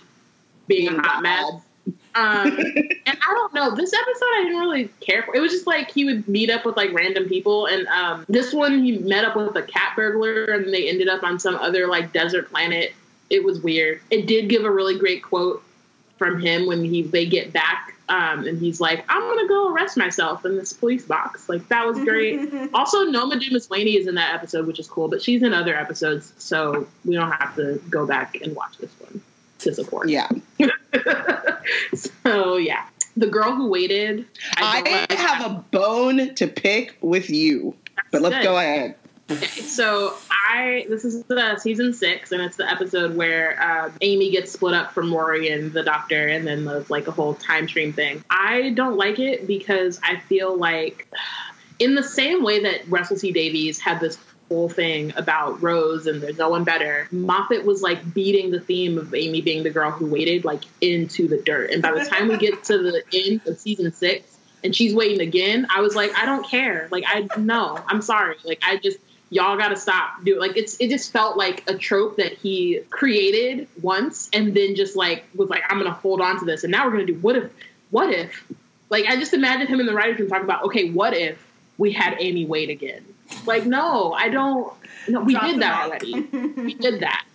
being 0.67 0.87
a 0.87 1.01
hot 1.01 1.21
mess. 1.21 1.61
Um, 2.15 2.57
and 2.57 3.17
I 3.21 3.33
don't 3.33 3.53
know. 3.53 3.75
This 3.75 3.93
episode 3.93 4.25
I 4.25 4.43
didn't 4.43 4.59
really 4.59 4.89
care 5.01 5.23
for. 5.23 5.35
It 5.35 5.39
was 5.39 5.51
just 5.51 5.67
like 5.67 5.91
he 5.91 6.05
would 6.05 6.27
meet 6.27 6.49
up 6.49 6.65
with 6.65 6.77
like 6.77 6.93
random 6.93 7.27
people, 7.27 7.65
and 7.67 7.87
um, 7.87 8.25
this 8.29 8.53
one 8.53 8.83
he 8.83 8.97
met 8.99 9.25
up 9.25 9.35
with 9.35 9.55
a 9.55 9.63
cat 9.63 9.93
burglar, 9.95 10.45
and 10.45 10.73
they 10.73 10.89
ended 10.89 11.09
up 11.09 11.23
on 11.23 11.39
some 11.39 11.55
other 11.55 11.87
like 11.87 12.13
desert 12.13 12.49
planet. 12.49 12.93
It 13.29 13.43
was 13.43 13.61
weird. 13.61 14.01
It 14.11 14.27
did 14.27 14.47
give 14.47 14.63
a 14.63 14.71
really 14.71 14.97
great 14.97 15.23
quote 15.23 15.63
from 16.17 16.39
him 16.39 16.65
when 16.65 16.83
he 16.83 17.01
they 17.01 17.25
get 17.25 17.51
back, 17.51 17.92
um, 18.09 18.45
and 18.45 18.59
he's 18.59 18.81
like, 18.81 19.05
"I'm 19.07 19.21
gonna 19.21 19.47
go 19.47 19.73
arrest 19.73 19.97
myself 19.97 20.45
in 20.45 20.57
this 20.57 20.73
police 20.73 21.05
box." 21.05 21.47
Like 21.47 21.67
that 21.69 21.85
was 21.85 21.99
great. 21.99 22.69
also, 22.73 23.03
Noma 23.03 23.35
Dumezweni 23.35 23.95
is 23.97 24.07
in 24.07 24.15
that 24.15 24.33
episode, 24.33 24.67
which 24.67 24.79
is 24.79 24.87
cool, 24.87 25.07
but 25.07 25.21
she's 25.21 25.41
in 25.41 25.53
other 25.53 25.75
episodes, 25.75 26.33
so 26.37 26.87
we 27.05 27.15
don't 27.15 27.31
have 27.31 27.55
to 27.55 27.81
go 27.89 28.05
back 28.05 28.35
and 28.41 28.55
watch 28.55 28.77
this 28.77 28.91
one 28.99 29.21
to 29.59 29.73
support. 29.73 30.09
Yeah. 30.09 30.29
so 32.23 32.57
yeah, 32.57 32.85
the 33.15 33.27
girl 33.27 33.55
who 33.55 33.69
waited. 33.69 34.25
I, 34.57 34.81
don't 34.81 34.93
like 34.93 35.11
have 35.13 35.39
that. 35.39 35.51
a 35.51 35.63
bone 35.71 36.35
to 36.35 36.47
pick 36.47 36.97
with 37.01 37.29
you, 37.29 37.75
but 38.11 38.21
let's 38.21 38.35
good. 38.35 38.43
go 38.43 38.57
ahead. 38.57 38.95
Okay, 39.29 39.45
so 39.61 40.15
I 40.29 40.85
this 40.89 41.05
is 41.05 41.23
the 41.23 41.57
season 41.57 41.93
six, 41.93 42.31
and 42.31 42.41
it's 42.41 42.57
the 42.57 42.69
episode 42.69 43.15
where 43.15 43.61
uh, 43.61 43.91
Amy 44.01 44.31
gets 44.31 44.51
split 44.51 44.73
up 44.73 44.91
from 44.91 45.13
Rory 45.13 45.49
and 45.49 45.71
the 45.71 45.83
Doctor, 45.83 46.27
and 46.27 46.45
then 46.45 46.65
there's 46.65 46.89
like 46.89 47.07
a 47.07 47.11
whole 47.11 47.35
time 47.35 47.67
stream 47.67 47.93
thing. 47.93 48.23
I 48.29 48.71
don't 48.71 48.97
like 48.97 49.19
it 49.19 49.47
because 49.47 49.99
I 50.03 50.19
feel 50.19 50.57
like, 50.57 51.07
in 51.79 51.95
the 51.95 52.03
same 52.03 52.43
way 52.43 52.63
that 52.63 52.87
Russell 52.87 53.17
T 53.17 53.31
Davies 53.31 53.79
had 53.79 53.99
this 53.99 54.17
whole 54.49 54.69
thing 54.69 55.13
about 55.15 55.63
Rose 55.63 56.05
and 56.05 56.21
there's 56.21 56.37
no 56.37 56.49
one 56.49 56.65
better, 56.65 57.07
Moffat 57.11 57.65
was 57.65 57.81
like 57.81 58.13
beating 58.13 58.51
the 58.51 58.59
theme 58.59 58.97
of 58.97 59.15
Amy 59.15 59.41
being 59.41 59.63
the 59.63 59.69
girl 59.69 59.89
who 59.89 60.05
waited 60.05 60.43
like 60.43 60.63
into 60.81 61.27
the 61.27 61.41
dirt, 61.41 61.71
and 61.71 61.81
by 61.81 61.91
the 61.91 62.05
time 62.05 62.27
we 62.27 62.37
get 62.37 62.63
to 62.65 62.77
the 62.77 63.03
end 63.13 63.41
of 63.47 63.57
season 63.57 63.91
six. 63.93 64.29
And 64.65 64.73
she's 64.73 64.95
waiting 64.95 65.19
again. 65.19 65.67
I 65.69 65.81
was 65.81 65.93
like, 65.93 66.17
I 66.17 66.25
don't 66.25 66.47
care. 66.47 66.87
Like, 66.89 67.03
I 67.05 67.27
no, 67.37 67.77
I'm 67.85 68.01
sorry. 68.01 68.37
Like, 68.45 68.61
I 68.65 68.77
just 68.77 68.97
y'all 69.33 69.57
got 69.57 69.69
to 69.69 69.75
stop 69.75 70.23
doing 70.23 70.39
like 70.39 70.55
it's 70.55 70.77
it 70.79 70.89
just 70.89 71.11
felt 71.11 71.35
like 71.37 71.67
a 71.67 71.75
trope 71.75 72.17
that 72.17 72.33
he 72.33 72.79
created 72.89 73.67
once 73.81 74.29
and 74.31 74.53
then 74.53 74.75
just 74.75 74.95
like 74.95 75.25
was 75.35 75.49
like 75.49 75.63
i'm 75.69 75.77
gonna 75.77 75.91
hold 75.91 76.21
on 76.21 76.39
to 76.39 76.45
this. 76.45 76.63
And 76.63 76.71
now 76.71 76.85
we're 76.85 76.91
gonna 76.91 77.05
do 77.05 77.15
what 77.15 77.35
if 77.35 77.51
what 77.89 78.09
if? 78.09 78.51
Like 78.89 79.05
i 79.07 79.15
just 79.15 79.33
imagine 79.33 79.67
him 79.67 79.79
in 79.79 79.85
the 79.85 79.93
writers 79.93 80.19
room 80.19 80.29
talking 80.29 80.45
about 80.45 80.63
okay 80.65 80.91
what 80.91 81.15
if 81.15 81.43
we 81.77 81.91
had 81.91 82.15
amy 82.19 82.45
wait 82.45 82.69
again? 82.69 83.03
Like 83.45 83.65
no 83.65 84.13
i 84.13 84.29
don't 84.29 84.71
no 85.07 85.21
we 85.21 85.33
Drop 85.33 85.45
did 85.45 85.61
that 85.61 85.85
already. 85.85 86.13
We 86.55 86.75
did 86.75 86.99
that. 87.01 87.25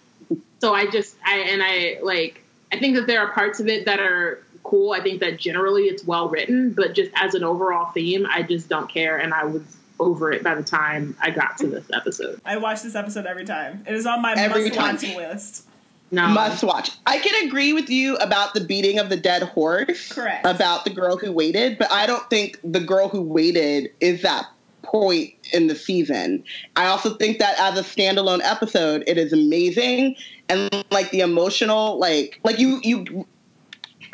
So 0.61 0.75
i 0.75 0.87
just 0.87 1.17
i 1.25 1.39
and 1.39 1.63
i 1.63 1.99
like 2.03 2.45
i 2.73 2.79
think 2.79 2.95
that 2.95 3.07
there 3.07 3.21
are 3.21 3.33
parts 3.33 3.59
of 3.61 3.67
it 3.67 3.87
that 3.87 3.99
are 3.99 4.43
cool. 4.63 4.93
I 4.93 5.01
think 5.01 5.21
that 5.21 5.39
generally 5.39 5.85
it's 5.85 6.05
well 6.05 6.29
written 6.29 6.73
but 6.75 6.95
just 6.95 7.11
as 7.15 7.35
an 7.35 7.43
overall 7.43 7.91
theme 7.93 8.27
i 8.31 8.43
just 8.43 8.69
don't 8.69 8.89
care 8.89 9.17
and 9.17 9.33
i 9.33 9.45
was 9.45 9.78
over 10.01 10.31
it 10.33 10.43
by 10.43 10.55
the 10.55 10.63
time 10.63 11.17
i 11.21 11.31
got 11.31 11.57
to 11.59 11.67
this 11.67 11.85
episode 11.93 12.41
I 12.45 12.57
watch 12.57 12.83
this 12.83 12.95
episode 12.95 13.27
every 13.27 13.45
time. 13.45 13.85
It 13.87 13.95
is 13.95 14.07
on 14.07 14.23
my 14.23 14.35
Every 14.35 14.65
must 14.71 14.75
time. 14.75 14.95
watch 14.95 15.17
list. 15.17 15.67
no 16.11 16.29
Must 16.29 16.63
watch. 16.65 16.91
I 17.07 17.19
can 17.19 17.47
agree 17.47 17.73
with 17.73 17.91
you 17.91 18.17
about 18.17 18.55
the 18.55 18.61
beating 18.61 18.99
of 18.99 19.09
the 19.11 19.17
dead 19.17 19.43
horse. 19.43 20.13
Correct. 20.13 20.47
About 20.47 20.85
the 20.85 20.91
girl 20.91 21.17
who 21.17 21.31
waited, 21.33 21.79
but 21.79 21.91
I 21.93 22.07
don't 22.07 22.29
think 22.31 22.59
the 22.65 22.81
girl 22.81 23.09
who 23.09 23.21
waited 23.23 23.91
is 24.01 24.23
that 24.23 24.47
point 24.83 25.35
in 25.53 25.67
the 25.67 25.75
season. 25.75 26.43
I 26.77 26.87
also 26.87 27.15
think 27.17 27.39
that 27.41 27.59
as 27.61 27.79
a 27.79 27.83
standalone 27.83 28.41
episode, 28.43 29.05
it 29.07 29.19
is 29.19 29.33
amazing 29.33 30.17
and 30.49 30.85
like 30.91 31.11
the 31.11 31.21
emotional, 31.21 31.99
like 31.99 32.41
like 32.45 32.59
you 32.59 32.81
you. 32.83 33.27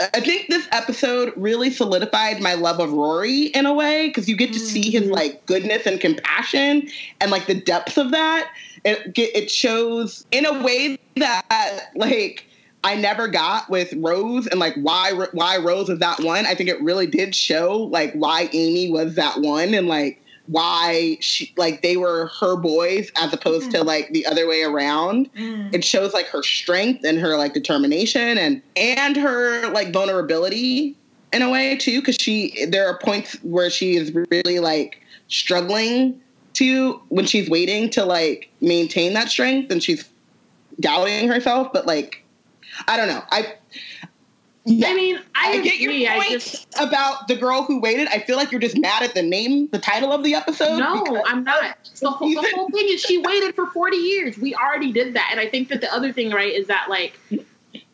I 0.01 0.20
think 0.20 0.49
this 0.49 0.66
episode 0.72 1.32
really 1.36 1.70
solidified 1.70 2.40
my 2.40 2.55
love 2.55 2.80
of 2.80 2.92
Rory 2.92 3.47
in 3.47 3.66
a 3.66 3.72
way 3.72 4.09
because 4.09 4.28
you 4.28 4.36
get 4.36 4.53
to 4.53 4.59
see 4.59 4.90
his 4.90 5.05
mm. 5.05 5.11
like 5.11 5.45
goodness 5.47 5.86
and 5.86 6.01
compassion 6.01 6.88
and 7.20 7.30
like 7.30 7.47
the 7.47 7.55
depths 7.55 7.97
of 7.97 8.11
that. 8.11 8.51
It 8.84 9.12
it 9.16 9.51
shows 9.51 10.26
in 10.30 10.47
a 10.47 10.62
way 10.62 10.99
that 11.16 11.90
like 11.95 12.47
I 12.82 12.97
never 12.97 13.28
got 13.28 13.70
with 13.70 13.92
Rose 13.95 14.47
and 14.47 14.61
like 14.61 14.74
why 14.74 15.12
why 15.32 15.59
Rose 15.59 15.88
was 15.88 16.01
that 16.01 16.20
one. 16.20 16.45
I 16.45 16.55
think 16.55 16.68
it 16.68 16.80
really 16.82 17.07
did 17.07 17.34
show 17.34 17.88
like 17.90 18.12
why 18.14 18.51
Amy 18.53 18.90
was 18.90 19.14
that 19.14 19.40
one 19.40 19.74
and 19.74 19.86
like 19.86 20.20
why 20.47 21.16
she 21.20 21.53
like 21.57 21.82
they 21.82 21.97
were 21.97 22.26
her 22.40 22.57
boys 22.57 23.11
as 23.16 23.32
opposed 23.32 23.70
to 23.70 23.78
mm. 23.78 23.84
like 23.84 24.11
the 24.12 24.26
other 24.26 24.47
way 24.49 24.62
around. 24.62 25.32
Mm. 25.34 25.74
It 25.74 25.84
shows 25.84 26.12
like 26.12 26.26
her 26.26 26.42
strength 26.42 27.05
and 27.05 27.18
her 27.18 27.36
like 27.36 27.55
determination 27.55 28.36
and 28.38 28.62
and 28.76 29.16
her 29.16 29.70
like 29.70 29.92
vulnerability 29.92 30.97
in 31.32 31.42
a 31.42 31.51
way 31.51 31.76
too 31.76 32.01
because 32.01 32.16
she 32.16 32.66
there 32.66 32.86
are 32.86 32.99
points 32.99 33.34
where 33.42 33.70
she 33.70 33.97
is 33.97 34.12
really 34.30 34.61
like 34.61 35.01
struggling 35.28 36.20
to 36.53 37.01
when 37.09 37.26
she's 37.26 37.49
waiting 37.49 37.90
to 37.90 38.05
like 38.05 38.51
maintain 38.61 39.14
that 39.14 39.28
strength 39.28 39.70
and 39.70 39.82
she's 39.82 40.09
doubting 40.80 41.26
herself 41.26 41.72
but 41.72 41.86
like 41.86 42.24
i 42.88 42.97
don't 42.97 43.09
know. 43.09 43.22
I 43.30 43.55
yeah. 44.65 44.89
I 44.89 44.95
mean, 44.95 45.19
I, 45.35 45.53
I 45.53 45.61
get 45.61 45.79
your 45.79 45.93
I 46.11 46.19
point 46.19 46.31
just 46.31 46.67
about 46.81 47.29
the 47.29 47.37
girl 47.37 47.65
who 47.65 47.81
waited. 47.81 48.09
I 48.09 48.21
feel 48.21 48.37
like 48.37 48.51
you're 48.51 48.61
just 48.61 48.79
mad 48.79 49.03
at 49.03 49.15
the 49.15 49.23
name, 49.23 49.69
the 49.69 49.79
title 49.79 50.12
of 50.12 50.25
the 50.25 50.35
episode. 50.35 50.79
no, 50.79 51.23
I'm 51.27 51.45
not. 51.45 51.77
The 52.01 52.11
whole, 52.11 52.29
the 52.29 52.51
whole 52.55 52.71
thing 52.71 52.87
is 52.89 53.01
she 53.03 53.19
waited 53.19 53.55
for 53.55 53.67
40 53.67 53.97
years. 53.97 54.39
We 54.39 54.55
already 54.55 54.93
did 54.93 55.15
that, 55.15 55.29
and 55.31 55.39
I 55.41 55.49
think 55.49 55.69
that 55.69 55.81
the 55.81 55.93
other 55.93 56.12
thing, 56.12 56.31
right, 56.31 56.53
is 56.53 56.67
that 56.69 56.87
like 56.89 57.19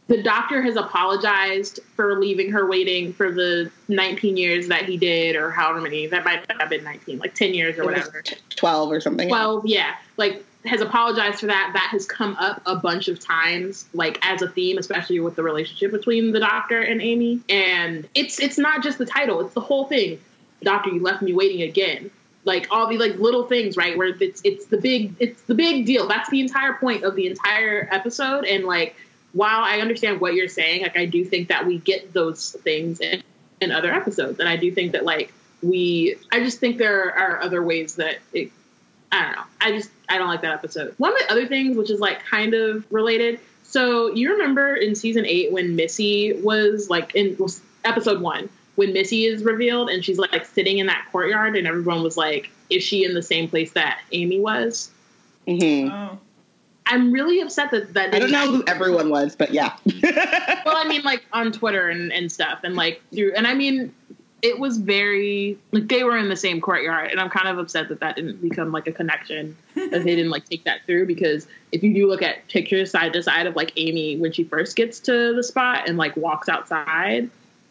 the 0.06 0.22
doctor 0.22 0.62
has 0.62 0.76
apologized 0.76 1.80
for 1.96 2.18
leaving 2.18 2.50
her 2.52 2.66
waiting 2.66 3.12
for 3.12 3.32
the 3.32 3.70
19 3.88 4.36
years 4.36 4.68
that 4.68 4.84
he 4.84 4.96
did, 4.96 5.34
or 5.34 5.50
however 5.50 5.80
many. 5.80 6.06
That 6.06 6.24
might 6.24 6.44
have 6.58 6.70
been 6.70 6.84
19, 6.84 7.18
like 7.18 7.34
10 7.34 7.52
years 7.52 7.78
or 7.78 7.84
whatever. 7.84 8.22
twelve 8.50 8.92
or 8.92 9.00
something. 9.00 9.28
12 9.28 9.66
yeah 9.66 9.94
like 10.16 10.44
has 10.64 10.80
apologized 10.80 11.40
for 11.40 11.46
that. 11.46 11.70
That 11.74 11.88
has 11.90 12.06
come 12.06 12.36
up 12.38 12.60
a 12.66 12.76
bunch 12.76 13.08
of 13.08 13.18
times 13.18 13.86
like 13.94 14.18
as 14.22 14.42
a 14.42 14.48
theme 14.48 14.78
especially 14.78 15.20
with 15.20 15.36
the 15.36 15.42
relationship 15.42 15.90
between 15.90 16.32
the 16.32 16.40
doctor 16.40 16.80
and 16.80 17.00
amy. 17.00 17.40
And 17.48 18.08
it's 18.14 18.38
it's 18.40 18.58
not 18.58 18.82
just 18.82 18.98
the 18.98 19.06
title 19.06 19.40
it's 19.40 19.54
the 19.54 19.60
whole 19.60 19.86
thing. 19.86 20.20
Doctor 20.62 20.90
you 20.90 21.00
left 21.00 21.22
me 21.22 21.32
waiting 21.32 21.62
again. 21.62 22.10
Like 22.44 22.68
all 22.70 22.88
the 22.88 22.98
like 22.98 23.16
little 23.16 23.46
things 23.46 23.76
right 23.76 23.96
where 23.96 24.08
it's 24.08 24.42
it's 24.44 24.66
the 24.66 24.76
big 24.76 25.14
it's 25.18 25.42
the 25.42 25.54
big 25.54 25.86
deal. 25.86 26.06
That's 26.06 26.28
the 26.30 26.40
entire 26.40 26.74
point 26.74 27.04
of 27.04 27.14
the 27.14 27.26
entire 27.26 27.88
episode. 27.90 28.44
And 28.44 28.64
like 28.64 28.96
while 29.32 29.62
i 29.62 29.78
understand 29.78 30.20
what 30.20 30.34
you're 30.34 30.48
saying 30.48 30.82
like 30.82 30.96
i 30.96 31.06
do 31.06 31.24
think 31.24 31.46
that 31.48 31.64
we 31.64 31.78
get 31.78 32.12
those 32.12 32.56
things 32.64 32.98
in, 33.00 33.22
in 33.60 33.70
other 33.70 33.92
episodes. 33.92 34.40
And 34.40 34.48
i 34.48 34.56
do 34.56 34.70
think 34.72 34.92
that 34.92 35.04
like 35.04 35.32
we 35.62 36.16
i 36.32 36.40
just 36.40 36.58
think 36.58 36.78
there 36.78 37.16
are 37.16 37.40
other 37.40 37.62
ways 37.62 37.96
that 37.96 38.18
it 38.32 38.50
I 39.12 39.22
don't 39.22 39.32
know. 39.32 39.42
I 39.60 39.72
just 39.72 39.90
I 40.08 40.18
don't 40.18 40.28
like 40.28 40.42
that 40.42 40.52
episode. 40.52 40.94
One 40.98 41.12
of 41.12 41.18
the 41.18 41.32
other 41.32 41.46
things, 41.46 41.76
which 41.76 41.90
is 41.90 42.00
like 42.00 42.24
kind 42.24 42.54
of 42.54 42.84
related. 42.90 43.40
So 43.62 44.12
you 44.14 44.32
remember 44.32 44.74
in 44.74 44.94
season 44.94 45.24
eight 45.26 45.52
when 45.52 45.76
Missy 45.76 46.34
was 46.42 46.90
like 46.90 47.14
in 47.14 47.36
was 47.38 47.62
episode 47.84 48.20
one 48.20 48.48
when 48.80 48.94
Missy 48.94 49.26
is 49.26 49.44
revealed 49.44 49.90
and 49.90 50.02
she's 50.02 50.18
like, 50.18 50.44
sitting 50.46 50.78
in 50.78 50.86
that 50.86 51.06
courtyard 51.12 51.54
and 51.54 51.66
everyone 51.66 52.02
was 52.02 52.16
like, 52.16 52.50
is 52.70 52.82
she 52.82 53.04
in 53.04 53.12
the 53.12 53.22
same 53.22 53.46
place 53.46 53.72
that 53.72 54.00
Amy 54.12 54.40
was? 54.40 54.90
Mhm. 55.46 55.90
Oh. 55.92 56.18
I'm 56.86 57.12
really 57.12 57.40
upset 57.40 57.70
that 57.72 57.92
that 57.92 58.14
I 58.14 58.18
don't 58.18 58.30
didn't 58.30 58.32
know 58.32 58.56
who 58.56 58.64
everyone 58.66 59.10
was, 59.10 59.36
but 59.36 59.52
yeah. 59.52 59.76
well, 60.02 60.76
I 60.76 60.86
mean, 60.88 61.02
like 61.02 61.24
on 61.32 61.52
Twitter 61.52 61.88
and, 61.88 62.10
and 62.12 62.32
stuff, 62.32 62.60
and 62.64 62.74
like 62.74 63.02
through, 63.14 63.34
and 63.34 63.46
I 63.46 63.54
mean, 63.54 63.94
it 64.42 64.58
was 64.58 64.78
very 64.78 65.58
like 65.72 65.88
they 65.88 66.02
were 66.04 66.16
in 66.16 66.28
the 66.28 66.36
same 66.36 66.60
courtyard, 66.60 67.10
and 67.10 67.20
I'm 67.20 67.30
kind 67.30 67.48
of 67.48 67.58
upset 67.58 67.88
that 67.88 68.00
that 68.00 68.16
didn't 68.16 68.40
become 68.40 68.72
like 68.72 68.86
a 68.86 68.92
connection 68.92 69.56
that 69.74 69.90
they 69.90 70.16
didn't 70.16 70.30
like 70.30 70.48
take 70.48 70.64
that 70.64 70.80
through 70.86 71.06
because 71.06 71.46
if 71.72 71.82
you 71.82 71.92
do 71.94 72.08
look 72.08 72.22
at 72.22 72.48
pictures 72.48 72.90
side 72.90 73.12
to 73.12 73.22
side 73.22 73.46
of 73.46 73.56
like 73.56 73.72
Amy 73.76 74.16
when 74.16 74.32
she 74.32 74.44
first 74.44 74.76
gets 74.76 75.00
to 75.00 75.34
the 75.34 75.42
spot 75.42 75.88
and 75.88 75.98
like 75.98 76.16
walks 76.16 76.48
outside, 76.48 77.28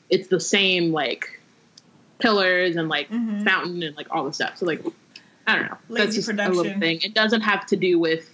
it's 0.09 0.27
the 0.27 0.39
same 0.39 0.91
like 0.91 1.39
pillars 2.19 2.75
and 2.75 2.89
like 2.89 3.09
Mhm. 3.09 3.43
fountain 3.43 3.81
and 3.83 3.95
like 3.97 4.07
all 4.11 4.25
the 4.25 4.33
stuff. 4.33 4.57
So 4.57 4.65
like, 4.65 4.83
I 5.47 5.55
don't 5.55 5.69
know, 5.69 5.77
Lazy 5.89 6.03
that's 6.05 6.15
just 6.27 6.29
a 6.29 6.49
little 6.49 6.79
thing. 6.79 6.99
It 7.01 7.13
doesn't 7.13 7.41
have 7.41 7.65
to 7.67 7.75
do 7.75 7.97
with 7.97 8.29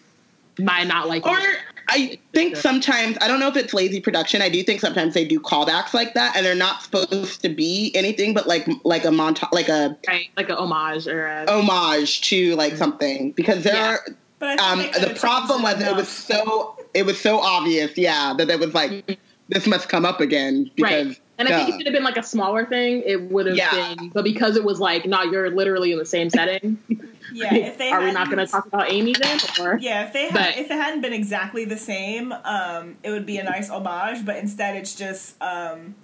my 0.60 0.84
not 0.84 1.08
liking. 1.08 1.32
Or. 1.32 1.40
I 1.90 2.20
think 2.34 2.56
sometimes 2.56 3.18
I 3.22 3.28
don't 3.28 3.40
know 3.40 3.48
if 3.48 3.56
it's 3.56 3.74
lazy 3.74 4.00
production. 4.00 4.42
I 4.42 4.50
do 4.50 4.64
think 4.64 4.82
sometimes 4.82 5.14
they 5.14 5.26
do 5.26 5.40
callbacks 5.40 5.94
like 5.94 6.14
that, 6.14 6.36
and 6.36 6.46
they're 6.46 6.56
not 6.56 6.82
supposed 6.82 7.42
to 7.42 7.50
be 7.50 7.92
anything 7.96 8.34
but 8.34 8.48
like 8.48 8.68
like 8.84 9.06
a 9.06 9.10
montage, 9.10 9.52
like 9.52 9.70
a 9.70 9.98
right, 10.08 10.30
like 10.38 10.50
a 10.50 10.56
homage 10.56 11.08
or 11.08 11.28
a, 11.28 11.46
homage 11.48 12.22
to 12.30 12.56
like 12.56 12.76
something. 12.76 13.32
Because 13.32 13.64
there, 13.64 13.76
Yeah. 13.76 13.90
are, 13.92 14.00
But 14.40 14.60
I 14.60 14.76
think 14.76 14.96
um, 14.96 15.02
the 15.02 15.20
problem 15.20 15.62
was 15.62 15.76
changed 15.76 15.88
it 15.88 15.96
was 15.96 16.10
so 16.10 16.78
it 16.94 17.06
was 17.06 17.20
so 17.20 17.40
obvious, 17.40 17.98
yeah, 17.98 18.34
that 18.38 18.50
it 18.50 18.60
was 18.60 18.74
like 18.74 19.20
this 19.50 19.68
must 19.68 19.90
come 19.90 20.06
up 20.06 20.22
again 20.22 20.72
because 20.76 21.08
right. 21.08 21.22
And 21.38 21.48
I 21.50 21.58
think 21.58 21.70
it 21.70 21.78
should 21.78 21.86
have 21.88 21.94
been 21.94 22.04
like 22.04 22.18
a 22.18 22.24
smaller 22.24 22.66
thing. 22.66 23.04
It 23.06 23.24
would 23.32 23.46
have 23.48 23.58
Yeah. 23.58 23.94
been, 23.96 24.10
but 24.10 24.24
because 24.24 24.56
it 24.56 24.64
was 24.64 24.80
like, 24.80 25.06
no, 25.06 25.22
you're 25.24 25.50
literally 25.52 25.92
in 25.92 25.98
the 26.00 26.06
same 26.06 26.30
setting. 26.30 26.78
Yeah, 27.34 27.54
if 27.56 27.78
they 27.80 27.90
are 27.90 28.02
we 28.02 28.12
not 28.14 28.28
going 28.28 28.38
to 28.38 28.46
talk 28.50 28.68
about 28.68 28.90
Amy 28.90 29.14
then? 29.20 29.40
Or 29.60 29.78
Yeah, 29.78 30.06
if 30.06 30.14
they 30.14 30.28
had, 30.30 30.34
But- 30.34 30.58
if 30.58 30.68
it 30.72 30.76
hadn't 30.78 31.02
been 31.02 31.12
exactly 31.12 31.66
the 31.66 31.76
same, 31.76 32.32
um, 32.32 32.96
it 33.04 33.10
would 33.10 33.26
be 33.26 33.38
a 33.40 33.44
nice 33.44 33.70
homage. 33.70 34.24
But 34.26 34.38
instead, 34.38 34.78
it's 34.78 34.96
just 34.96 35.36
um, 35.42 35.96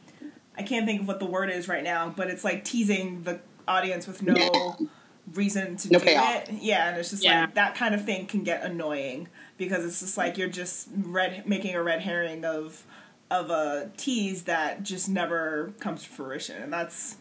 I 0.58 0.64
can't 0.64 0.86
think 0.86 1.02
of 1.02 1.08
what 1.08 1.20
the 1.20 1.28
word 1.28 1.50
is 1.50 1.70
right 1.70 1.84
now, 1.84 2.12
but 2.14 2.30
it's 2.30 2.44
like 2.44 2.66
teasing 2.66 3.22
the 3.24 3.40
audience 3.68 4.08
with 4.08 4.22
no 4.24 4.34
Yeah. 4.36 4.86
reason 5.34 5.78
to 5.78 5.92
No 5.94 6.00
do 6.00 6.06
payoff. 6.06 6.50
it. 6.50 6.56
Yeah, 6.60 6.90
and 6.90 6.98
it's 6.98 7.12
just 7.12 7.24
Yeah. 7.24 7.42
like 7.42 7.54
that 7.54 7.76
kind 7.76 7.96
of 7.96 8.04
thing 8.04 8.26
can 8.26 8.44
get 8.44 8.64
annoying 8.64 9.30
because 9.58 9.86
it's 9.86 10.02
just 10.02 10.18
like 10.18 10.38
you're 10.38 10.50
just 10.50 10.90
red 10.98 11.48
making 11.48 11.76
a 11.76 11.84
red 11.84 12.02
herring 12.02 12.44
of 12.44 12.84
of 13.32 13.50
a 13.50 13.90
tease 13.98 14.44
that 14.44 14.84
just 14.84 15.10
never 15.10 15.72
comes 15.80 16.04
to 16.04 16.10
fruition, 16.10 16.62
and 16.62 16.72
that's 16.72 17.16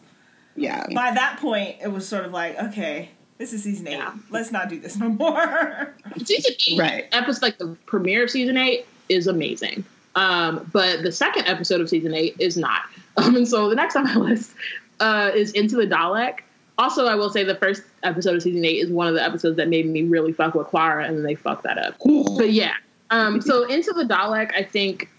Yeah. 0.55 0.85
by 0.93 1.11
that 1.11 1.39
point 1.39 1.77
it 1.81 1.91
was 1.91 2.07
sort 2.07 2.25
of 2.25 2.31
like 2.31 2.59
okay. 2.61 3.09
This 3.37 3.53
is 3.53 3.63
season 3.63 3.87
eight. 3.87 3.93
Yeah. 3.93 4.13
Let's 4.29 4.51
not 4.51 4.69
do 4.69 4.79
this 4.79 4.97
no 4.97 5.09
more. 5.09 5.95
season 6.23 6.53
eight 6.67 6.79
Right. 6.79 7.05
episode 7.11 7.41
like 7.41 7.57
the 7.57 7.75
premiere 7.87 8.23
of 8.25 8.29
season 8.29 8.55
eight 8.57 8.85
is 9.09 9.25
amazing 9.27 9.83
um 10.15 10.69
but 10.73 11.03
the 11.03 11.11
second 11.11 11.47
episode 11.47 11.79
of 11.81 11.87
season 11.89 12.13
eight 12.13 12.35
is 12.37 12.55
not 12.57 12.81
um 13.17 13.35
and 13.35 13.47
so 13.47 13.67
the 13.69 13.75
next 13.75 13.95
on 13.95 14.03
my 14.03 14.15
list 14.15 14.51
uh 14.99 15.31
is 15.33 15.51
into 15.53 15.75
the 15.77 15.87
dalek 15.87 16.39
also 16.77 17.07
i 17.07 17.15
will 17.15 17.29
say 17.29 17.43
the 17.45 17.55
first 17.55 17.81
episode 18.03 18.35
of 18.35 18.41
season 18.43 18.63
eight 18.65 18.77
is 18.77 18.89
one 18.89 19.07
of 19.07 19.13
the 19.13 19.23
episodes 19.23 19.55
that 19.57 19.69
made 19.69 19.85
me 19.85 20.03
really 20.03 20.31
fuck 20.33 20.53
with 20.53 20.67
clara 20.67 21.05
and 21.05 21.15
then 21.17 21.23
they 21.23 21.33
fucked 21.35 21.63
that 21.63 21.77
up 21.77 21.95
but 22.37 22.51
yeah 22.51 22.73
um 23.09 23.41
so 23.41 23.63
into 23.67 23.91
the 23.93 24.03
dalek 24.03 24.53
i 24.53 24.63
think 24.63 25.09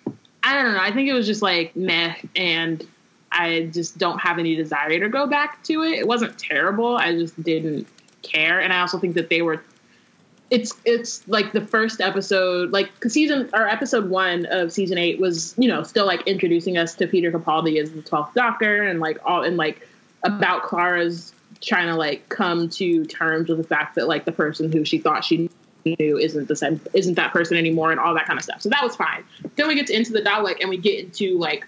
i 0.42 0.54
don't 0.54 0.72
know. 0.72 0.80
I 0.80 0.92
think 0.92 1.08
it 1.08 1.12
was 1.12 1.26
just 1.26 1.42
like 1.42 1.74
meh 1.76 2.14
and 2.36 2.86
i 3.30 3.70
just 3.72 3.98
don't 3.98 4.18
have 4.18 4.38
any 4.38 4.54
desire 4.54 4.98
to 5.00 5.08
go 5.08 5.26
back 5.26 5.62
to 5.64 5.82
it. 5.82 5.98
It 5.98 6.06
wasn't 6.06 6.38
terrible. 6.38 6.96
I 6.96 7.12
just 7.12 7.40
didn't 7.42 7.86
care. 8.22 8.60
And 8.60 8.72
i 8.72 8.80
also 8.80 8.98
think 8.98 9.14
that 9.14 9.28
they 9.28 9.42
were 9.42 9.62
it's 10.52 10.74
it's 10.84 11.26
like 11.26 11.52
the 11.52 11.62
first 11.62 12.02
episode 12.02 12.72
like 12.72 12.90
season 13.08 13.48
or 13.54 13.66
episode 13.66 14.10
one 14.10 14.44
of 14.50 14.70
season 14.70 14.98
eight 14.98 15.18
was 15.18 15.54
you 15.56 15.66
know 15.66 15.82
still 15.82 16.04
like 16.04 16.20
introducing 16.26 16.76
us 16.76 16.94
to 16.94 17.06
peter 17.06 17.32
capaldi 17.32 17.80
as 17.80 17.90
the 17.90 18.02
12th 18.02 18.34
doctor 18.34 18.82
and 18.82 19.00
like 19.00 19.18
all 19.24 19.42
and 19.42 19.56
like 19.56 19.88
about 20.24 20.62
clara's 20.62 21.32
trying 21.62 21.86
to 21.86 21.94
like 21.94 22.28
come 22.28 22.68
to 22.68 23.06
terms 23.06 23.48
with 23.48 23.56
the 23.56 23.64
fact 23.64 23.94
that 23.94 24.06
like 24.06 24.26
the 24.26 24.32
person 24.32 24.70
who 24.70 24.84
she 24.84 24.98
thought 24.98 25.24
she 25.24 25.48
knew 25.84 26.18
isn't 26.18 26.48
the 26.48 26.56
same 26.56 26.80
isn't 26.94 27.14
that 27.14 27.32
person 27.32 27.56
anymore 27.56 27.90
and 27.90 28.00
all 28.00 28.14
that 28.14 28.26
kind 28.26 28.38
of 28.38 28.44
stuff. 28.44 28.62
So 28.62 28.68
that 28.68 28.82
was 28.82 28.96
fine. 28.96 29.24
Then 29.56 29.68
we 29.68 29.74
get 29.74 29.86
to 29.88 29.94
into 29.94 30.12
the 30.12 30.20
dalek 30.20 30.60
and 30.60 30.70
we 30.70 30.76
get 30.76 31.04
into 31.04 31.38
like 31.38 31.66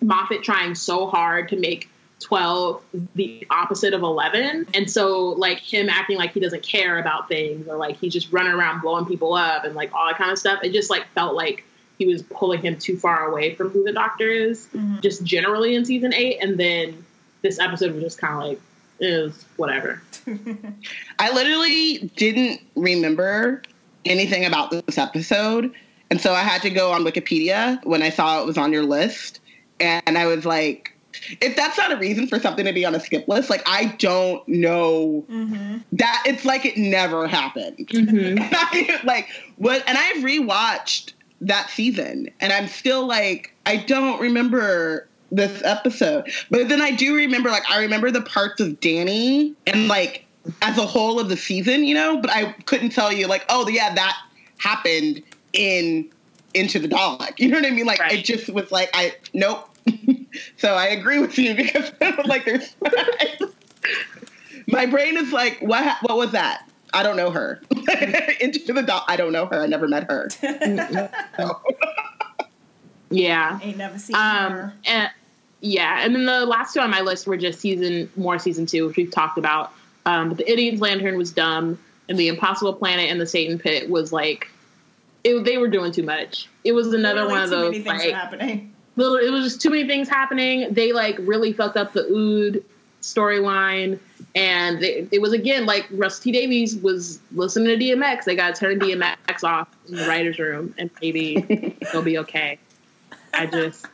moffat 0.00 0.42
trying 0.42 0.74
so 0.74 1.06
hard 1.06 1.48
to 1.50 1.56
make 1.56 1.88
12 2.20 2.82
the 3.14 3.46
opposite 3.50 3.94
of 3.94 4.02
11 4.02 4.66
and 4.74 4.90
so 4.90 5.28
like 5.28 5.58
him 5.58 5.88
acting 5.88 6.18
like 6.18 6.32
he 6.32 6.40
doesn't 6.40 6.62
care 6.62 6.98
about 6.98 7.28
things 7.28 7.66
or 7.66 7.76
like 7.76 7.96
he's 7.96 8.12
just 8.12 8.30
running 8.30 8.52
around 8.52 8.82
blowing 8.82 9.06
people 9.06 9.32
up 9.32 9.64
and 9.64 9.74
like 9.74 9.92
all 9.94 10.06
that 10.06 10.16
kind 10.16 10.30
of 10.30 10.38
stuff. 10.38 10.60
It 10.62 10.72
just 10.72 10.90
like 10.90 11.06
felt 11.14 11.34
like 11.34 11.64
he 11.98 12.06
was 12.06 12.22
pulling 12.22 12.62
him 12.62 12.78
too 12.78 12.96
far 12.96 13.28
away 13.30 13.54
from 13.54 13.70
who 13.70 13.84
the 13.84 13.92
doctor 13.92 14.28
is 14.28 14.66
mm-hmm. 14.68 15.00
just 15.00 15.22
generally 15.22 15.74
in 15.74 15.84
season 15.84 16.14
8 16.14 16.38
and 16.40 16.58
then 16.58 17.04
this 17.42 17.58
episode 17.58 17.94
was 17.94 18.02
just 18.02 18.18
kind 18.18 18.34
of 18.34 18.48
like 18.48 18.60
is 19.00 19.44
whatever 19.56 20.02
I 21.18 21.32
literally 21.32 22.10
didn't 22.16 22.60
remember 22.76 23.62
anything 24.04 24.44
about 24.44 24.70
this 24.70 24.98
episode. 24.98 25.72
And 26.10 26.20
so 26.20 26.32
I 26.32 26.40
had 26.40 26.62
to 26.62 26.70
go 26.70 26.92
on 26.92 27.04
Wikipedia 27.04 27.84
when 27.84 28.02
I 28.02 28.10
saw 28.10 28.40
it 28.40 28.46
was 28.46 28.58
on 28.58 28.72
your 28.72 28.82
list. 28.82 29.40
And 29.78 30.18
I 30.18 30.26
was 30.26 30.44
like, 30.44 30.96
if 31.40 31.56
that's 31.56 31.76
not 31.76 31.92
a 31.92 31.96
reason 31.96 32.26
for 32.26 32.38
something 32.38 32.64
to 32.64 32.72
be 32.72 32.84
on 32.84 32.94
a 32.94 33.00
skip 33.00 33.26
list, 33.28 33.50
like 33.50 33.62
I 33.66 33.96
don't 33.98 34.46
know 34.48 35.24
mm-hmm. 35.30 35.78
that 35.92 36.22
it's 36.26 36.44
like 36.44 36.64
it 36.64 36.76
never 36.76 37.26
happened. 37.26 37.88
Mm-hmm. 37.88 39.06
like 39.06 39.28
what 39.56 39.82
and 39.86 39.98
I've 39.98 40.24
rewatched 40.24 41.12
that 41.40 41.70
season 41.70 42.30
and 42.40 42.52
I'm 42.52 42.68
still 42.68 43.06
like, 43.06 43.54
I 43.66 43.76
don't 43.76 44.20
remember 44.20 45.08
this 45.30 45.62
episode. 45.64 46.28
But 46.50 46.68
then 46.68 46.80
I 46.82 46.90
do 46.90 47.14
remember 47.14 47.50
like 47.50 47.68
I 47.70 47.80
remember 47.80 48.10
the 48.10 48.22
parts 48.22 48.60
of 48.60 48.80
Danny 48.80 49.54
and 49.66 49.88
like 49.88 50.24
as 50.62 50.78
a 50.78 50.86
whole 50.86 51.20
of 51.20 51.28
the 51.28 51.36
season, 51.36 51.84
you 51.84 51.94
know, 51.94 52.18
but 52.20 52.30
I 52.30 52.52
couldn't 52.64 52.90
tell 52.90 53.12
you 53.12 53.26
like, 53.26 53.44
oh 53.48 53.68
yeah, 53.68 53.94
that 53.94 54.16
happened 54.58 55.22
in 55.52 56.10
into 56.54 56.78
the 56.78 56.88
Dalek. 56.88 57.38
You 57.38 57.48
know 57.48 57.58
what 57.58 57.66
I 57.66 57.70
mean? 57.70 57.86
Like 57.86 58.00
Right. 58.00 58.12
it 58.18 58.24
just 58.24 58.48
was 58.48 58.72
like 58.72 58.90
I 58.94 59.14
nope. 59.34 59.68
so 60.56 60.74
I 60.74 60.86
agree 60.86 61.18
with 61.20 61.38
you 61.38 61.54
because 61.56 61.92
like 62.26 62.44
there's 62.44 62.74
my 64.66 64.86
brain 64.86 65.16
is 65.16 65.32
like 65.32 65.58
what 65.60 65.96
what 66.02 66.16
was 66.16 66.32
that? 66.32 66.66
I 66.92 67.04
don't 67.04 67.16
know 67.16 67.30
her. 67.30 67.60
into 68.40 68.72
the 68.72 68.82
Dalek. 68.82 69.04
I 69.06 69.16
don't 69.16 69.32
know 69.32 69.46
her. 69.46 69.60
I 69.62 69.66
never 69.66 69.86
met 69.86 70.10
her. 70.10 70.28
yeah 73.10 73.58
Ain't 73.62 73.76
never 73.76 73.98
seen 73.98 74.16
Um, 74.16 74.52
her. 74.52 74.74
and 74.86 75.10
yeah, 75.60 76.04
and 76.04 76.14
then 76.14 76.26
the 76.26 76.46
last 76.46 76.74
two 76.74 76.80
on 76.80 76.90
my 76.90 77.00
list 77.00 77.26
were 77.26 77.36
just 77.36 77.60
season 77.60 78.10
more 78.16 78.38
season 78.38 78.66
two, 78.66 78.86
which 78.86 78.96
we've 78.96 79.10
talked 79.10 79.38
about. 79.38 79.72
Um, 80.06 80.30
but 80.30 80.38
the 80.38 80.50
Idiot's 80.50 80.80
Lantern 80.80 81.18
was 81.18 81.32
dumb, 81.32 81.78
and 82.08 82.18
the 82.18 82.28
Impossible 82.28 82.72
Planet 82.72 83.10
and 83.10 83.20
the 83.20 83.26
Satan 83.26 83.58
Pit 83.58 83.90
was 83.90 84.12
like, 84.12 84.50
it, 85.24 85.44
they 85.44 85.58
were 85.58 85.68
doing 85.68 85.92
too 85.92 86.02
much. 86.02 86.48
It 86.64 86.72
was 86.72 86.92
another 86.94 87.22
Literally 87.22 87.32
one 87.32 87.42
of 87.42 87.50
too 87.50 87.56
those 87.56 87.72
many 87.72 87.84
things 87.84 88.04
like 88.04 88.14
happening. 88.14 88.74
little. 88.96 89.16
It 89.16 89.30
was 89.30 89.44
just 89.44 89.60
too 89.60 89.70
many 89.70 89.86
things 89.86 90.08
happening. 90.08 90.72
They 90.72 90.92
like 90.92 91.16
really 91.20 91.52
fucked 91.52 91.76
up 91.76 91.92
the 91.92 92.06
Ood 92.06 92.64
storyline, 93.02 93.98
and 94.34 94.80
they, 94.80 95.06
it 95.10 95.20
was 95.20 95.32
again 95.34 95.66
like 95.66 95.86
Rusty 95.90 96.32
Davies 96.32 96.76
was 96.76 97.20
listening 97.32 97.78
to 97.78 97.84
DMX. 97.84 98.24
They 98.24 98.34
got 98.34 98.54
to 98.54 98.60
turn 98.60 98.78
DMX 98.78 99.44
off 99.44 99.68
in 99.88 99.96
the 99.96 100.06
writers' 100.06 100.38
room, 100.38 100.74
and 100.78 100.90
maybe 101.02 101.76
they'll 101.92 102.02
be 102.02 102.16
okay. 102.18 102.58
I 103.34 103.46
just 103.46 103.86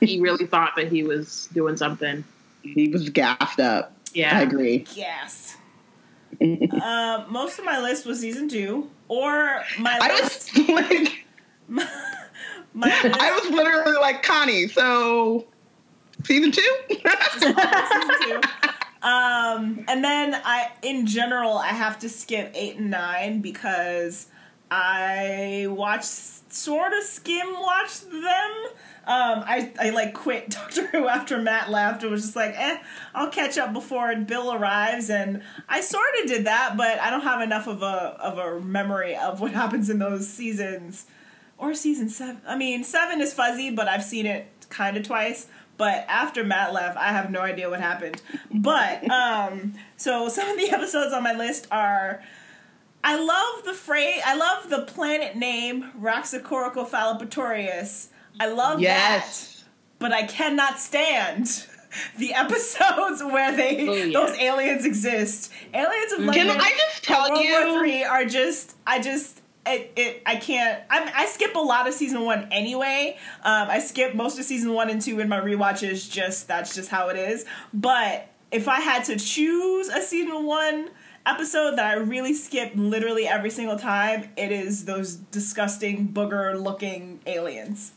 he 0.00 0.20
really 0.20 0.46
thought 0.46 0.72
that 0.76 0.90
he 0.90 1.02
was 1.02 1.48
doing 1.52 1.76
something. 1.76 2.24
He 2.62 2.88
was 2.88 3.08
gaffed 3.10 3.60
up. 3.60 3.92
Yeah. 4.12 4.38
I 4.38 4.42
agree. 4.42 4.86
Yes. 4.94 5.56
uh, 6.40 7.24
most 7.28 7.58
of 7.58 7.64
my 7.64 7.80
list 7.80 8.06
was 8.06 8.20
season 8.20 8.48
two, 8.48 8.90
or 9.08 9.62
my 9.78 9.98
I 10.00 10.20
list. 10.20 10.56
was 10.56 10.68
like, 10.68 11.26
my 11.68 13.02
list 13.02 13.20
I 13.20 13.30
was 13.32 13.50
literally 13.50 13.96
like 14.00 14.22
Connie. 14.22 14.68
So 14.68 15.46
season 16.24 16.52
two. 16.52 16.76
season 16.88 17.54
two. 18.22 18.40
Um, 19.02 19.84
and 19.86 20.02
then 20.02 20.34
I, 20.44 20.70
in 20.82 21.06
general, 21.06 21.58
I 21.58 21.68
have 21.68 21.98
to 21.98 22.08
skip 22.08 22.50
eight 22.54 22.76
and 22.78 22.90
nine 22.90 23.42
because 23.42 24.28
I 24.70 25.66
watched, 25.68 26.06
sort 26.52 26.94
of 26.94 27.02
skim 27.04 27.52
watched 27.60 28.10
them. 28.10 28.50
Um, 29.06 29.44
I, 29.46 29.72
I 29.78 29.90
like 29.90 30.14
quit 30.14 30.50
Doctor 30.50 30.86
Who 30.86 31.08
after 31.08 31.38
Matt 31.38 31.70
left. 31.70 32.02
It 32.02 32.10
was 32.10 32.22
just 32.22 32.36
like, 32.36 32.54
eh, 32.56 32.78
I'll 33.14 33.30
catch 33.30 33.58
up 33.58 33.72
before 33.72 34.14
Bill 34.16 34.52
arrives, 34.52 35.10
and 35.10 35.42
I 35.68 35.82
sort 35.82 36.06
of 36.22 36.28
did 36.28 36.46
that, 36.46 36.76
but 36.76 36.98
I 37.00 37.10
don't 37.10 37.22
have 37.22 37.42
enough 37.42 37.66
of 37.66 37.82
a 37.82 38.16
of 38.20 38.38
a 38.38 38.60
memory 38.60 39.16
of 39.16 39.40
what 39.40 39.52
happens 39.52 39.90
in 39.90 39.98
those 39.98 40.28
seasons 40.28 41.06
or 41.58 41.74
season 41.74 42.08
seven. 42.08 42.40
I 42.46 42.56
mean, 42.56 42.84
seven 42.84 43.20
is 43.20 43.34
fuzzy, 43.34 43.70
but 43.70 43.88
I've 43.88 44.04
seen 44.04 44.26
it 44.26 44.46
kind 44.70 44.96
of 44.96 45.04
twice. 45.06 45.48
But 45.76 46.06
after 46.08 46.42
Matt 46.44 46.72
left, 46.72 46.96
I 46.96 47.08
have 47.08 47.30
no 47.30 47.40
idea 47.40 47.68
what 47.68 47.80
happened. 47.80 48.22
But 48.52 49.10
um, 49.10 49.74
so 49.96 50.28
some 50.28 50.48
of 50.48 50.56
the 50.56 50.70
episodes 50.72 51.12
on 51.12 51.22
my 51.22 51.34
list 51.34 51.66
are. 51.70 52.22
I 53.06 53.22
love 53.22 53.66
the 53.66 53.74
phrase. 53.74 54.22
I 54.24 54.34
love 54.34 54.70
the 54.70 54.80
planet 54.80 55.36
name 55.36 55.90
Raxacoricofallapatorius. 56.00 58.06
I 58.40 58.46
love 58.48 58.80
Yes. 58.80 59.56
that, 59.62 59.64
but 59.98 60.12
I 60.12 60.24
cannot 60.24 60.78
stand 60.78 61.66
the 62.18 62.34
episodes 62.34 63.22
where 63.24 63.54
they 63.56 63.88
Oh, 63.88 63.92
yeah. 63.94 64.12
those 64.12 64.36
aliens 64.38 64.84
exist. 64.84 65.52
Aliens 65.72 66.12
of 66.12 66.18
Can 66.18 66.26
London. 66.26 66.56
I 66.60 66.70
just 66.76 67.04
tell 67.04 67.30
World 67.30 67.44
you? 67.44 67.52
War 67.70 67.78
Three 67.80 68.04
are 68.04 68.24
just 68.24 68.74
I 68.86 69.00
just 69.00 69.40
it, 69.66 69.92
it 69.96 70.22
I 70.26 70.36
can't 70.36 70.82
I'm, 70.90 71.08
I 71.14 71.26
skip 71.26 71.54
a 71.54 71.58
lot 71.60 71.88
of 71.88 71.94
season 71.94 72.22
one 72.22 72.48
anyway. 72.50 73.16
Um, 73.44 73.68
I 73.70 73.78
skip 73.78 74.14
most 74.14 74.38
of 74.38 74.44
season 74.44 74.72
one 74.74 74.90
and 74.90 75.00
two 75.00 75.20
in 75.20 75.28
my 75.28 75.40
rewatches. 75.40 76.10
Just 76.10 76.48
that's 76.48 76.74
just 76.74 76.90
how 76.90 77.08
it 77.08 77.16
is. 77.16 77.46
But 77.72 78.28
if 78.52 78.68
I 78.68 78.80
had 78.80 79.04
to 79.04 79.16
choose 79.16 79.88
a 79.88 80.02
season 80.02 80.44
one 80.44 80.90
episode 81.24 81.76
that 81.76 81.86
I 81.86 81.94
really 81.94 82.34
skip 82.34 82.72
literally 82.74 83.26
every 83.26 83.48
single 83.48 83.78
time, 83.78 84.28
it 84.36 84.52
is 84.52 84.84
those 84.84 85.14
disgusting 85.14 86.08
booger 86.08 86.62
looking 86.62 87.20
aliens. 87.26 87.92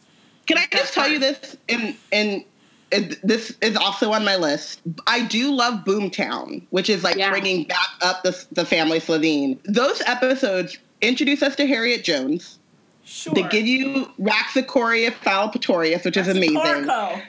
Can 0.47 0.57
I 0.57 0.65
just 0.71 0.93
tell 0.93 1.07
you 1.07 1.19
this? 1.19 1.57
And 1.69 2.43
and 2.91 3.17
this 3.21 3.55
is 3.61 3.75
also 3.75 4.13
on 4.13 4.23
my 4.23 4.37
list. 4.37 4.81
I 5.07 5.25
do 5.25 5.53
love 5.53 5.83
Boomtown, 5.83 6.63
which 6.69 6.89
is 6.89 7.03
like 7.03 7.17
Yeah. 7.17 7.29
bringing 7.29 7.65
back 7.65 7.87
up 8.01 8.23
the 8.23 8.45
the 8.53 8.65
family 8.65 8.99
Slitheen. 8.99 9.59
Those 9.65 10.01
episodes 10.01 10.77
introduce 11.01 11.43
us 11.43 11.55
to 11.57 11.67
Harriet 11.67 12.03
Jones. 12.03 12.57
Sure. 13.03 13.33
They 13.33 13.43
give 13.43 13.67
you 13.67 14.09
Raxacoria 14.19 15.11
phalopatorius, 15.11 16.03
which 16.05 16.17
is 16.17 16.27
amazing. 16.27 16.57
Corco. 16.57 17.21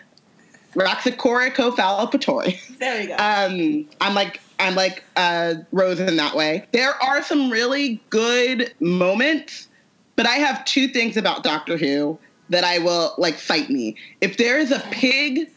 Raxacoricofallapatorius. 0.74 2.78
There 2.78 3.02
you 3.02 3.08
go. 3.08 3.14
um, 3.14 3.88
I'm 4.00 4.14
like 4.14 4.40
I'm 4.60 4.74
like 4.74 5.02
uh, 5.16 5.54
Rose 5.72 6.00
in 6.00 6.16
that 6.16 6.34
way. 6.34 6.64
There 6.72 6.94
are 7.02 7.22
some 7.22 7.50
really 7.50 8.00
good 8.10 8.72
moments, 8.80 9.68
but 10.16 10.26
I 10.26 10.34
have 10.36 10.64
two 10.64 10.88
things 10.88 11.16
about 11.16 11.42
Doctor 11.42 11.76
Who 11.76 12.18
that 12.51 12.64
I 12.64 12.78
will 12.78 13.14
like 13.18 13.34
fight 13.34 13.70
me. 13.70 13.96
If 14.20 14.36
there 14.36 14.59
is 14.59 14.70
a 14.70 14.80
pig 14.90 15.51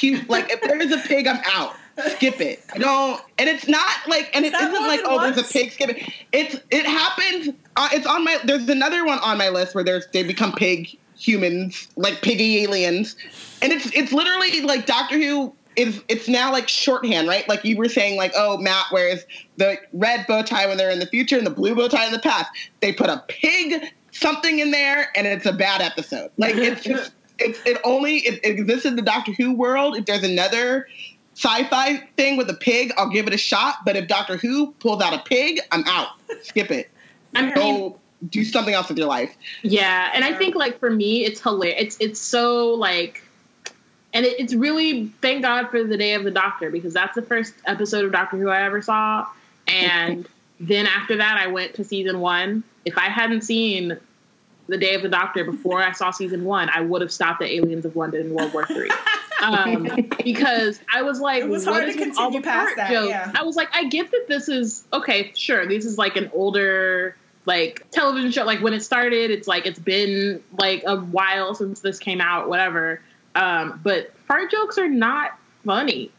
hu- 0.00 0.20
like 0.28 0.50
if 0.50 0.60
there 0.60 0.80
is 0.80 0.92
a 0.92 0.98
pig, 0.98 1.26
I'm 1.26 1.40
out. 1.46 1.74
Skip 2.10 2.40
it. 2.40 2.64
I 2.72 2.78
don't. 2.78 3.20
And 3.38 3.48
it's 3.48 3.66
not 3.66 3.96
like, 4.06 4.30
and 4.32 4.44
it 4.44 4.54
isn't 4.54 4.86
like, 4.86 5.00
oh, 5.04 5.20
there's 5.20 5.38
a 5.38 5.52
pig. 5.52 5.72
Skip 5.72 5.90
it. 5.90 6.12
It's 6.32 6.56
it 6.70 6.86
happens. 6.86 7.48
Uh, 7.76 7.88
it's 7.92 8.06
on 8.06 8.24
my. 8.24 8.38
There's 8.44 8.68
another 8.68 9.04
one 9.04 9.18
on 9.18 9.36
my 9.36 9.48
list 9.48 9.74
where 9.74 9.82
there's 9.82 10.06
they 10.12 10.22
become 10.22 10.52
pig 10.52 10.96
humans, 11.16 11.88
like 11.96 12.22
piggy 12.22 12.62
aliens, 12.62 13.16
and 13.62 13.72
it's 13.72 13.90
it's 13.94 14.12
literally 14.12 14.60
like 14.60 14.86
Doctor 14.86 15.18
Who 15.18 15.52
is. 15.74 16.00
It's 16.06 16.28
now 16.28 16.52
like 16.52 16.68
shorthand, 16.68 17.26
right? 17.26 17.48
Like 17.48 17.64
you 17.64 17.76
were 17.76 17.88
saying, 17.88 18.16
like 18.16 18.32
oh, 18.36 18.58
Matt 18.58 18.86
wears 18.92 19.24
the 19.56 19.76
red 19.92 20.24
bow 20.28 20.42
tie 20.42 20.68
when 20.68 20.76
they're 20.76 20.90
in 20.90 21.00
the 21.00 21.06
future 21.06 21.36
and 21.36 21.46
the 21.46 21.50
blue 21.50 21.74
bow 21.74 21.88
tie 21.88 22.06
in 22.06 22.12
the 22.12 22.20
past. 22.20 22.48
They 22.80 22.92
put 22.92 23.10
a 23.10 23.24
pig 23.26 23.92
something 24.18 24.58
in 24.58 24.70
there, 24.70 25.10
and 25.16 25.26
it's 25.26 25.46
a 25.46 25.52
bad 25.52 25.80
episode. 25.80 26.30
Like 26.36 26.54
it's 26.56 26.82
just. 26.82 27.12
It's 27.40 27.64
it 27.64 27.80
only 27.84 28.16
it, 28.16 28.40
it 28.42 28.58
exists 28.58 28.84
in 28.84 28.96
the 28.96 29.02
Doctor 29.02 29.30
Who 29.32 29.54
world. 29.54 29.96
If 29.96 30.06
there's 30.06 30.24
another 30.24 30.88
sci-fi 31.34 31.98
thing 32.16 32.36
with 32.36 32.50
a 32.50 32.54
pig, 32.54 32.92
I'll 32.98 33.10
give 33.10 33.28
it 33.28 33.32
a 33.32 33.38
shot. 33.38 33.84
But 33.84 33.94
if 33.94 34.08
Doctor 34.08 34.36
Who 34.36 34.72
pulls 34.72 35.00
out 35.00 35.14
a 35.14 35.20
pig, 35.20 35.60
I'm 35.70 35.84
out. 35.86 36.08
Skip 36.42 36.72
it. 36.72 36.90
I 37.36 37.42
mean, 37.42 37.54
Go 37.54 38.00
do 38.28 38.44
something 38.44 38.74
else 38.74 38.88
with 38.88 38.98
your 38.98 39.06
life. 39.06 39.36
Yeah, 39.62 40.10
and 40.14 40.24
I 40.24 40.34
think 40.34 40.54
like 40.54 40.78
for 40.80 40.90
me, 40.90 41.24
it's 41.24 41.40
hilarious. 41.40 41.78
It's 41.78 41.96
it's 42.00 42.20
so 42.20 42.74
like, 42.74 43.22
and 44.12 44.26
it, 44.26 44.40
it's 44.40 44.54
really 44.54 45.12
thank 45.22 45.42
God 45.42 45.70
for 45.70 45.84
the 45.84 45.96
Day 45.96 46.14
of 46.14 46.24
the 46.24 46.30
Doctor 46.30 46.70
because 46.70 46.92
that's 46.92 47.14
the 47.14 47.22
first 47.22 47.54
episode 47.66 48.04
of 48.04 48.12
Doctor 48.12 48.36
Who 48.36 48.48
I 48.48 48.62
ever 48.62 48.82
saw, 48.82 49.26
and 49.66 50.28
then 50.60 50.86
after 50.86 51.16
that, 51.16 51.38
I 51.38 51.48
went 51.48 51.74
to 51.74 51.84
season 51.84 52.20
one. 52.20 52.64
If 52.84 52.98
I 52.98 53.08
hadn't 53.08 53.42
seen 53.42 53.98
the 54.68 54.76
Day 54.76 54.94
of 54.94 55.02
the 55.02 55.08
Doctor 55.08 55.44
before 55.44 55.82
I 55.82 55.92
saw 55.92 56.10
season 56.10 56.44
one, 56.44 56.68
I 56.70 56.80
would 56.80 57.00
have 57.00 57.10
stopped 57.10 57.42
at 57.42 57.48
Aliens 57.48 57.84
of 57.84 57.96
London 57.96 58.26
in 58.26 58.34
World 58.34 58.52
War 58.52 58.66
Three. 58.66 58.90
Um, 59.42 59.84
because 60.24 60.80
I 60.92 61.02
was 61.02 61.20
like, 61.20 61.42
It 61.42 61.48
was 61.48 61.66
what 61.66 61.76
hard 61.76 61.88
is 61.88 61.96
to 61.96 62.08
with 62.08 62.18
all 62.18 62.30
the 62.30 62.40
past 62.40 62.66
fart 62.66 62.76
that, 62.76 62.90
jokes? 62.90 63.08
yeah. 63.08 63.32
I 63.34 63.42
was 63.44 63.56
like, 63.56 63.68
I 63.72 63.84
get 63.84 64.10
that 64.10 64.26
this 64.28 64.48
is 64.48 64.84
okay, 64.92 65.32
sure. 65.34 65.66
This 65.66 65.84
is 65.84 65.98
like 65.98 66.16
an 66.16 66.30
older 66.32 67.16
like 67.46 67.86
television 67.90 68.30
show. 68.30 68.44
Like 68.44 68.60
when 68.60 68.74
it 68.74 68.82
started, 68.82 69.30
it's 69.30 69.48
like 69.48 69.66
it's 69.66 69.78
been 69.78 70.42
like 70.60 70.82
a 70.86 70.96
while 70.96 71.54
since 71.54 71.80
this 71.80 71.98
came 71.98 72.20
out, 72.20 72.48
whatever. 72.48 73.00
Um, 73.34 73.80
but 73.82 74.12
fart 74.26 74.50
jokes 74.50 74.76
are 74.78 74.88
not 74.88 75.38
funny 75.64 76.10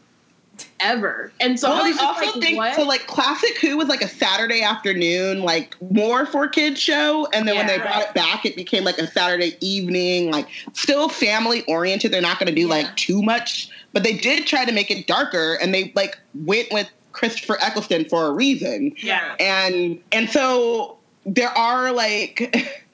ever. 0.80 1.32
And 1.40 1.58
so 1.58 1.68
well, 1.70 1.78
I 1.78 1.80
I 1.80 1.88
was 1.88 1.96
just 1.96 2.04
also 2.04 2.24
like, 2.38 2.42
think 2.42 2.56
what? 2.58 2.74
so. 2.76 2.82
Like 2.82 3.06
classic 3.06 3.58
Who 3.58 3.76
was 3.76 3.88
like 3.88 4.02
a 4.02 4.08
Saturday 4.08 4.62
afternoon, 4.62 5.42
like 5.42 5.76
more 5.92 6.26
for 6.26 6.48
kids 6.48 6.80
show, 6.80 7.26
and 7.32 7.46
then 7.46 7.56
when 7.56 7.66
Yeah, 7.68 7.76
they 7.76 7.82
brought 7.82 8.02
it 8.02 8.14
back, 8.14 8.44
it 8.46 8.56
became 8.56 8.84
like 8.84 8.98
a 8.98 9.06
Saturday 9.06 9.56
evening, 9.60 10.30
like 10.30 10.48
still 10.72 11.08
family 11.08 11.62
oriented. 11.68 12.12
They're 12.12 12.20
not 12.20 12.38
going 12.38 12.48
to 12.48 12.54
do 12.54 12.62
Yeah. 12.62 12.74
like 12.74 12.96
too 12.96 13.22
much, 13.22 13.68
but 13.92 14.02
they 14.02 14.16
did 14.16 14.46
try 14.46 14.64
to 14.64 14.72
make 14.72 14.90
it 14.90 15.06
darker, 15.06 15.54
and 15.62 15.72
they 15.74 15.92
like 15.94 16.18
went 16.34 16.68
with 16.72 16.88
Christopher 17.12 17.58
Eccleston 17.60 18.04
for 18.08 18.26
a 18.26 18.32
reason. 18.32 18.92
yeah. 19.02 19.34
and 19.40 20.00
and 20.12 20.30
so 20.30 20.96
there 21.26 21.50
are 21.50 21.92
like 21.92 22.40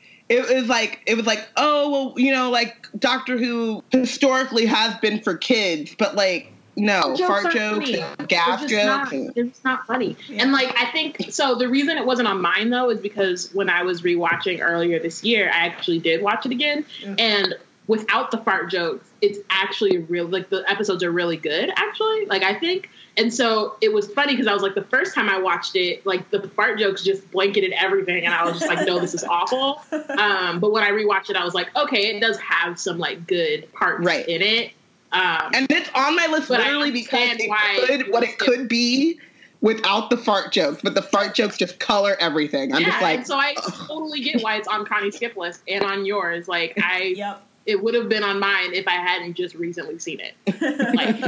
it 0.28 0.54
was 0.54 0.66
like 0.68 1.00
it 1.06 1.16
was 1.16 1.26
like 1.26 1.46
oh 1.56 1.90
well 1.90 2.14
you 2.16 2.32
know 2.32 2.50
like 2.50 2.88
doctor 2.98 3.38
who 3.38 3.84
historically 3.90 4.66
has 4.66 4.92
been 5.00 5.20
for 5.20 5.36
kids 5.36 5.94
but 5.98 6.16
like 6.16 6.50
no 6.76 7.16
jokes 7.16 7.20
fart 7.20 7.44
aren't 7.46 7.56
jokes 7.56 7.90
funny. 7.90 8.00
and 8.18 8.28
gas 8.28 8.60
They're 8.60 8.68
jokes 8.68 8.84
not, 9.12 9.34
they're 9.34 9.44
just 9.44 9.64
not 9.64 9.86
funny. 9.86 10.16
Yeah. 10.28 10.42
And 10.42 10.52
like 10.52 10.74
I 10.78 10.90
think 10.92 11.26
so. 11.30 11.54
The 11.56 11.68
reason 11.68 11.96
it 11.96 12.04
wasn't 12.06 12.28
on 12.28 12.40
mine 12.40 12.70
though 12.70 12.90
is 12.90 13.00
because 13.00 13.50
when 13.54 13.68
I 13.70 13.82
was 13.82 14.02
rewatching 14.02 14.60
earlier 14.62 14.98
this 14.98 15.24
year, 15.24 15.48
I 15.48 15.66
actually 15.66 15.98
did 16.00 16.22
watch 16.22 16.44
it 16.46 16.52
again, 16.52 16.84
Mhm. 17.02 17.20
and 17.20 17.54
without 17.88 18.32
the 18.32 18.38
fart 18.38 18.68
jokes, 18.68 19.08
it's 19.22 19.38
actually 19.48 19.98
real. 19.98 20.26
Like 20.26 20.50
the 20.50 20.64
episodes 20.68 21.02
are 21.04 21.10
really 21.12 21.36
good, 21.36 21.70
actually. 21.76 22.26
Like 22.26 22.42
I 22.42 22.54
think. 22.54 22.90
And 23.18 23.32
so 23.32 23.76
it 23.80 23.90
was 23.94 24.12
funny 24.12 24.34
because 24.34 24.46
I 24.46 24.52
was 24.52 24.60
like, 24.62 24.74
the 24.74 24.82
first 24.84 25.14
time 25.14 25.30
I 25.30 25.38
watched 25.38 25.74
it, 25.74 26.04
like 26.04 26.28
the 26.30 26.46
fart 26.50 26.78
jokes 26.78 27.02
just 27.02 27.30
blanketed 27.30 27.72
everything, 27.72 28.26
and 28.26 28.34
I 28.34 28.44
was 28.44 28.58
just 28.60 28.66
like, 28.66 28.86
no, 28.86 28.98
this 28.98 29.14
is 29.14 29.24
awful. 29.30 29.80
Um, 30.18 30.60
but 30.60 30.70
when 30.70 30.82
I 30.84 30.90
rewatched 30.90 31.30
it, 31.30 31.36
I 31.36 31.42
was 31.44 31.54
like, 31.54 31.74
okay, 31.74 32.14
it 32.14 32.20
does 32.20 32.38
have 32.40 32.78
some 32.78 32.98
like 32.98 33.26
good 33.26 33.72
parts 33.72 34.04
Right. 34.04 34.28
in 34.28 34.42
it. 34.42 34.72
Um, 35.12 35.50
and 35.54 35.66
it's 35.70 35.88
on 35.94 36.16
my 36.16 36.26
list 36.26 36.48
But 36.48 36.60
literally 36.60 36.90
because 36.90 37.36
it 37.38 37.48
why 37.48 37.84
could 37.86 38.12
what 38.12 38.22
it 38.22 38.38
could 38.38 38.68
be 38.68 39.20
without 39.62 40.10
the 40.10 40.16
fart 40.16 40.52
jokes 40.52 40.80
but 40.82 40.94
the 40.94 41.02
fart 41.02 41.34
jokes 41.34 41.56
just 41.56 41.80
color 41.80 42.14
everything 42.20 42.74
i'm 42.74 42.82
yeah, 42.82 42.90
just 42.90 43.02
like 43.02 43.16
and 43.18 43.26
so 43.26 43.36
I 43.38 43.54
totally 43.86 44.20
get 44.20 44.42
why 44.42 44.56
it's 44.56 44.68
on 44.68 44.84
Connie's 44.84 45.16
skip 45.16 45.36
list 45.36 45.62
and 45.66 45.82
on 45.84 46.04
yours. 46.04 46.46
Like 46.48 46.74
I, 46.82 47.14
Yep. 47.16 47.42
it 47.64 47.82
would 47.82 47.94
have 47.94 48.08
been 48.08 48.22
on 48.22 48.38
mine 48.38 48.74
if 48.74 48.86
I 48.86 48.92
hadn't 48.96 49.34
just 49.34 49.54
recently 49.54 49.98
seen 49.98 50.20
it. 50.20 50.34
Like- 50.94 51.20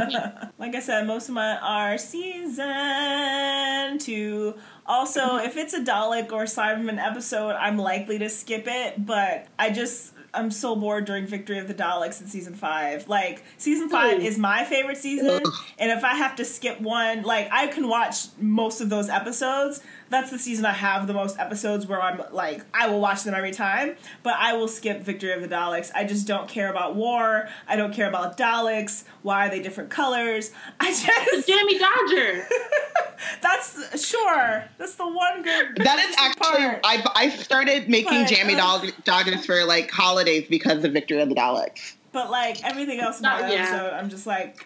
like 0.59 0.75
I 0.75 0.81
said, 0.81 1.07
most 1.07 1.29
of 1.29 1.35
mine 1.37 1.59
are 1.63 1.97
season 1.99 3.99
two. 3.99 4.55
Also, 4.87 5.37
if 5.37 5.57
it's 5.57 5.73
a 5.75 5.81
Dalek 5.81 6.33
or 6.33 6.45
Cyberman 6.45 6.99
episode, 6.99 7.53
I'm 7.53 7.79
likely 7.79 8.19
to 8.19 8.29
skip 8.29 8.65
it, 8.67 9.05
but 9.07 9.47
I 9.59 9.71
just. 9.71 10.15
I'm 10.35 10.51
so 10.51 10.77
bored 10.77 11.05
during 11.05 11.27
Victory 11.27 11.59
of 11.59 11.69
the 11.69 11.75
Daleks 11.75 12.21
in 12.21 12.27
season 12.29 12.55
five. 12.55 13.09
Like 13.09 13.43
season 13.57 13.89
five 13.89 14.19
Ooh. 14.19 14.23
is 14.23 14.39
my 14.39 14.65
favorite 14.65 14.99
season, 14.99 15.41
Ugh. 15.45 15.53
and 15.79 15.91
if 15.91 16.05
I 16.05 16.15
have 16.15 16.37
to 16.37 16.45
skip 16.45 16.81
one, 16.81 17.23
like 17.23 17.49
I 17.51 17.67
can 17.69 17.89
watch 17.89 18.27
most 18.39 18.81
of 18.81 18.91
those 18.91 19.09
episodes. 19.09 19.81
That's 20.11 20.31
the 20.31 20.39
season 20.39 20.65
I 20.65 20.73
have 20.73 21.07
the 21.07 21.15
most 21.15 21.39
episodes 21.39 21.87
where 21.87 22.01
I'm 22.01 22.23
like 22.33 22.63
I 22.73 22.89
will 22.89 23.01
watch 23.01 23.25
them 23.25 23.35
every 23.35 23.51
time, 23.53 23.97
but 24.23 24.35
I 24.39 24.55
will 24.55 24.69
skip 24.69 25.03
Victory 25.03 25.33
of 25.33 25.43
the 25.43 25.49
Daleks. 25.49 25.91
I 25.95 26.05
just 26.05 26.27
don't 26.27 26.49
care 26.49 26.71
about 26.71 26.95
war. 26.97 27.49
I 27.67 27.77
don't 27.77 27.93
care 27.93 28.09
about 28.09 28.37
Daleks. 28.39 29.05
Why 29.23 29.47
are 29.47 29.51
they 29.51 29.61
different 29.61 29.91
colors? 29.91 30.53
I 30.81 30.91
just 30.91 31.49
Jammy 31.49 31.79
Dodger. 31.79 32.47
that's 33.43 34.07
sure. 34.09 34.65
That's 34.79 34.95
the 34.95 35.07
one 35.07 35.43
good. 35.43 35.77
that 35.77 35.99
is 36.09 36.15
actually 36.19 36.67
part. 36.67 36.81
I, 36.85 37.05
I 37.15 37.29
started 37.31 37.89
making 37.89 38.23
But, 38.23 38.29
jammy 38.31 38.55
uh, 38.55 38.91
dodgers 39.05 39.45
for 39.45 39.65
like 39.65 39.91
holidays 39.91 40.47
because 40.49 40.85
of 40.85 40.93
victory 40.93 41.21
of 41.21 41.29
the 41.29 41.35
daleks 41.35 41.95
But 42.13 42.31
like 42.31 42.65
everything 42.65 43.01
else 43.01 43.19
in 43.19 43.23
that 43.25 43.43
Not- 43.43 43.53
yeah. 43.53 43.59
episode, 43.63 43.93
I'm 43.95 44.09
just 44.09 44.27
like. 44.27 44.57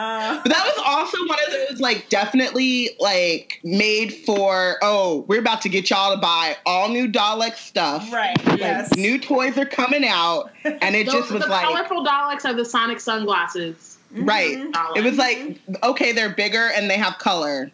Uh, 0.00 0.40
But 0.42 0.50
that 0.52 0.64
was 0.64 0.82
also 0.86 1.18
one 1.26 1.38
of 1.46 1.68
those 1.68 1.80
like 1.80 2.08
definitely 2.08 2.90
like 2.98 3.60
made 3.64 4.14
for 4.24 4.76
oh 4.82 5.24
we're 5.28 5.40
about 5.40 5.60
to 5.62 5.68
get 5.68 5.90
y'all 5.90 6.14
to 6.14 6.20
buy 6.20 6.56
all 6.66 6.88
new 6.88 7.06
Dalek 7.06 7.54
stuff. 7.54 8.10
right. 8.12 8.34
Like, 8.46 8.58
Yes. 8.60 8.94
New 8.96 9.18
toys 9.18 9.58
are 9.58 9.66
coming 9.66 10.06
out, 10.06 10.50
and 10.64 10.94
it 10.96 11.06
Those, 11.10 11.14
just 11.14 11.30
was 11.32 11.42
the 11.42 11.48
like 11.50 11.64
colorful 11.64 12.04
Daleks 12.04 12.44
are 12.44 12.54
the 12.54 12.64
Sonic 12.64 13.00
sunglasses. 13.00 13.98
right. 14.12 14.56
Daleks. 14.56 14.96
It 14.96 15.04
was 15.04 15.18
like 15.18 15.58
okay, 15.82 16.12
they're 16.12 16.30
bigger 16.34 16.70
and 16.74 16.88
they 16.90 16.96
have 16.96 17.18
color. 17.18 17.70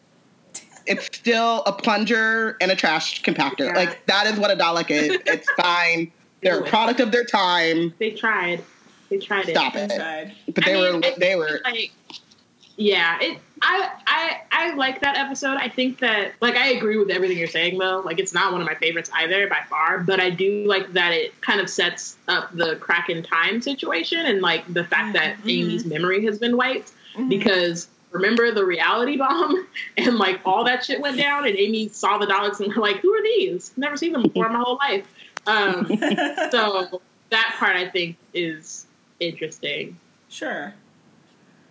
It's 0.86 1.06
still 1.06 1.62
a 1.66 1.72
plunger 1.72 2.56
and 2.60 2.70
a 2.70 2.76
trash 2.76 3.22
compactor. 3.22 3.66
Yeah. 3.66 3.72
Like 3.74 4.06
that 4.06 4.26
is 4.26 4.38
what 4.38 4.50
a 4.50 4.56
Dalek 4.56 4.90
is. 4.90 5.18
It's 5.26 5.50
fine. 5.52 6.12
They're 6.42 6.60
a 6.60 6.64
product 6.68 7.00
of 7.00 7.10
their 7.12 7.24
time. 7.24 7.92
they 7.98 8.10
tried. 8.12 8.62
They 9.10 9.18
tried 9.18 9.48
it. 9.48 9.56
Stop 9.56 9.74
I 9.74 9.78
it. 9.80 9.96
tried. 9.96 10.32
But 10.54 10.66
I 10.66 10.72
they 10.72 10.80
mean, 10.92 11.00
were 11.00 11.10
they 11.18 11.36
were 11.36 11.60
like 11.64 11.90
yeah 12.78 13.16
it 13.22 13.38
I, 13.62 13.90
I 14.06 14.40
i 14.52 14.74
like 14.74 15.00
that 15.00 15.16
episode 15.16 15.56
i 15.56 15.66
think 15.66 15.98
that 16.00 16.32
like 16.42 16.56
i 16.56 16.68
agree 16.72 16.98
with 16.98 17.08
everything 17.08 17.38
you're 17.38 17.46
saying 17.46 17.78
though 17.78 18.02
like 18.04 18.18
it's 18.18 18.34
not 18.34 18.52
one 18.52 18.60
of 18.60 18.66
my 18.66 18.74
favorites 18.74 19.08
either 19.14 19.48
by 19.48 19.60
far 19.70 20.00
but 20.00 20.20
i 20.20 20.28
do 20.28 20.66
like 20.66 20.92
that 20.92 21.14
it 21.14 21.40
kind 21.40 21.58
of 21.58 21.70
sets 21.70 22.18
up 22.28 22.54
the 22.54 22.76
crack 22.76 23.08
in 23.08 23.22
time 23.22 23.62
situation 23.62 24.26
and 24.26 24.42
like 24.42 24.70
the 24.74 24.84
fact 24.84 25.14
that 25.14 25.38
Mhm. 25.38 25.62
amy's 25.62 25.86
memory 25.86 26.22
has 26.26 26.38
been 26.38 26.54
wiped 26.54 26.92
Mhm. 27.16 27.30
because 27.30 27.88
remember 28.10 28.52
the 28.52 28.64
reality 28.66 29.16
bomb 29.16 29.66
and 29.96 30.18
like 30.18 30.40
all 30.44 30.62
that 30.64 30.84
shit 30.84 31.00
went 31.00 31.16
down 31.16 31.46
and 31.46 31.56
amy 31.56 31.88
saw 31.88 32.18
the 32.18 32.26
daleks 32.26 32.60
and 32.60 32.74
were 32.74 32.82
like 32.82 32.96
who 32.96 33.10
are 33.14 33.22
these 33.22 33.72
never 33.78 33.96
seen 33.96 34.12
them 34.12 34.22
before 34.24 34.48
in 34.48 34.52
my 34.52 34.58
whole 34.58 34.76
life 34.76 35.06
um 35.46 35.86
so 36.50 37.00
that 37.30 37.54
part 37.58 37.74
i 37.76 37.88
think 37.88 38.16
is 38.34 38.85
interesting 39.20 39.98
sure. 40.28 40.74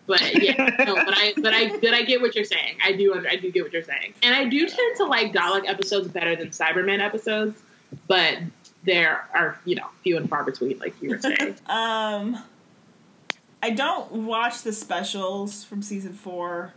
but 0.07 0.21
yeah, 0.41 0.55
no, 0.85 0.95
but 0.95 1.13
I, 1.17 1.33
but 1.37 1.53
I, 1.53 1.77
but 1.77 1.93
I 1.93 2.03
get 2.03 2.21
what 2.21 2.35
you're 2.35 2.45
saying. 2.45 2.77
I 2.83 2.91
do, 2.91 3.13
under, 3.13 3.27
I 3.27 3.35
do 3.35 3.51
get 3.51 3.63
what 3.63 3.73
you're 3.73 3.83
saying, 3.83 4.13
and 4.23 4.35
I 4.35 4.45
do 4.45 4.67
tend 4.67 4.97
to 4.97 5.05
like 5.05 5.33
Dalek 5.33 5.67
episodes 5.67 6.07
better 6.07 6.35
than 6.35 6.49
Cyberman 6.49 6.99
episodes, 6.99 7.59
but 8.07 8.37
there 8.83 9.27
are, 9.33 9.59
you 9.65 9.75
know, 9.75 9.87
few 10.03 10.17
and 10.17 10.29
far 10.29 10.43
between, 10.43 10.77
like 10.79 11.01
you 11.01 11.09
were 11.09 11.19
saying. 11.19 11.55
Um, 11.67 12.37
I 13.63 13.71
don't 13.71 14.11
watch 14.11 14.61
the 14.61 14.71
specials 14.71 15.63
from 15.63 15.81
season 15.81 16.13
four. 16.13 16.73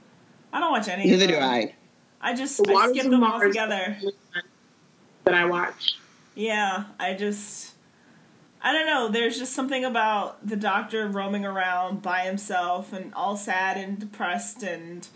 I 0.53 0.61
don't 0.61 0.73
watch 0.73 0.89
any. 0.89 1.05
of 1.05 1.11
neither 1.11 1.27
do. 1.27 1.39
I. 1.39 1.75
I 2.21 2.35
just 2.35 2.57
The 2.65 2.73
I 2.73 2.91
skip 2.91 3.11
them 3.11 3.21
Mars 3.21 3.43
altogether. 3.43 3.99
that 5.25 5.35
I 5.35 5.45
watch. 5.45 5.99
Yeah, 6.35 6.85
I 6.99 7.13
just 7.15 7.75
I 8.61 8.73
don't 8.73 8.87
know. 8.87 9.09
There's 9.09 9.39
just 9.39 9.53
something 9.53 9.85
about 9.85 10.47
the 10.47 10.57
doctor 10.57 11.07
roaming 11.09 11.45
around 11.45 12.03
by 12.03 12.21
himself 12.23 12.93
and 12.93 13.15
all 13.15 13.37
sad 13.37 13.77
and 13.77 13.99
depressed 13.99 14.63
and 14.63 15.07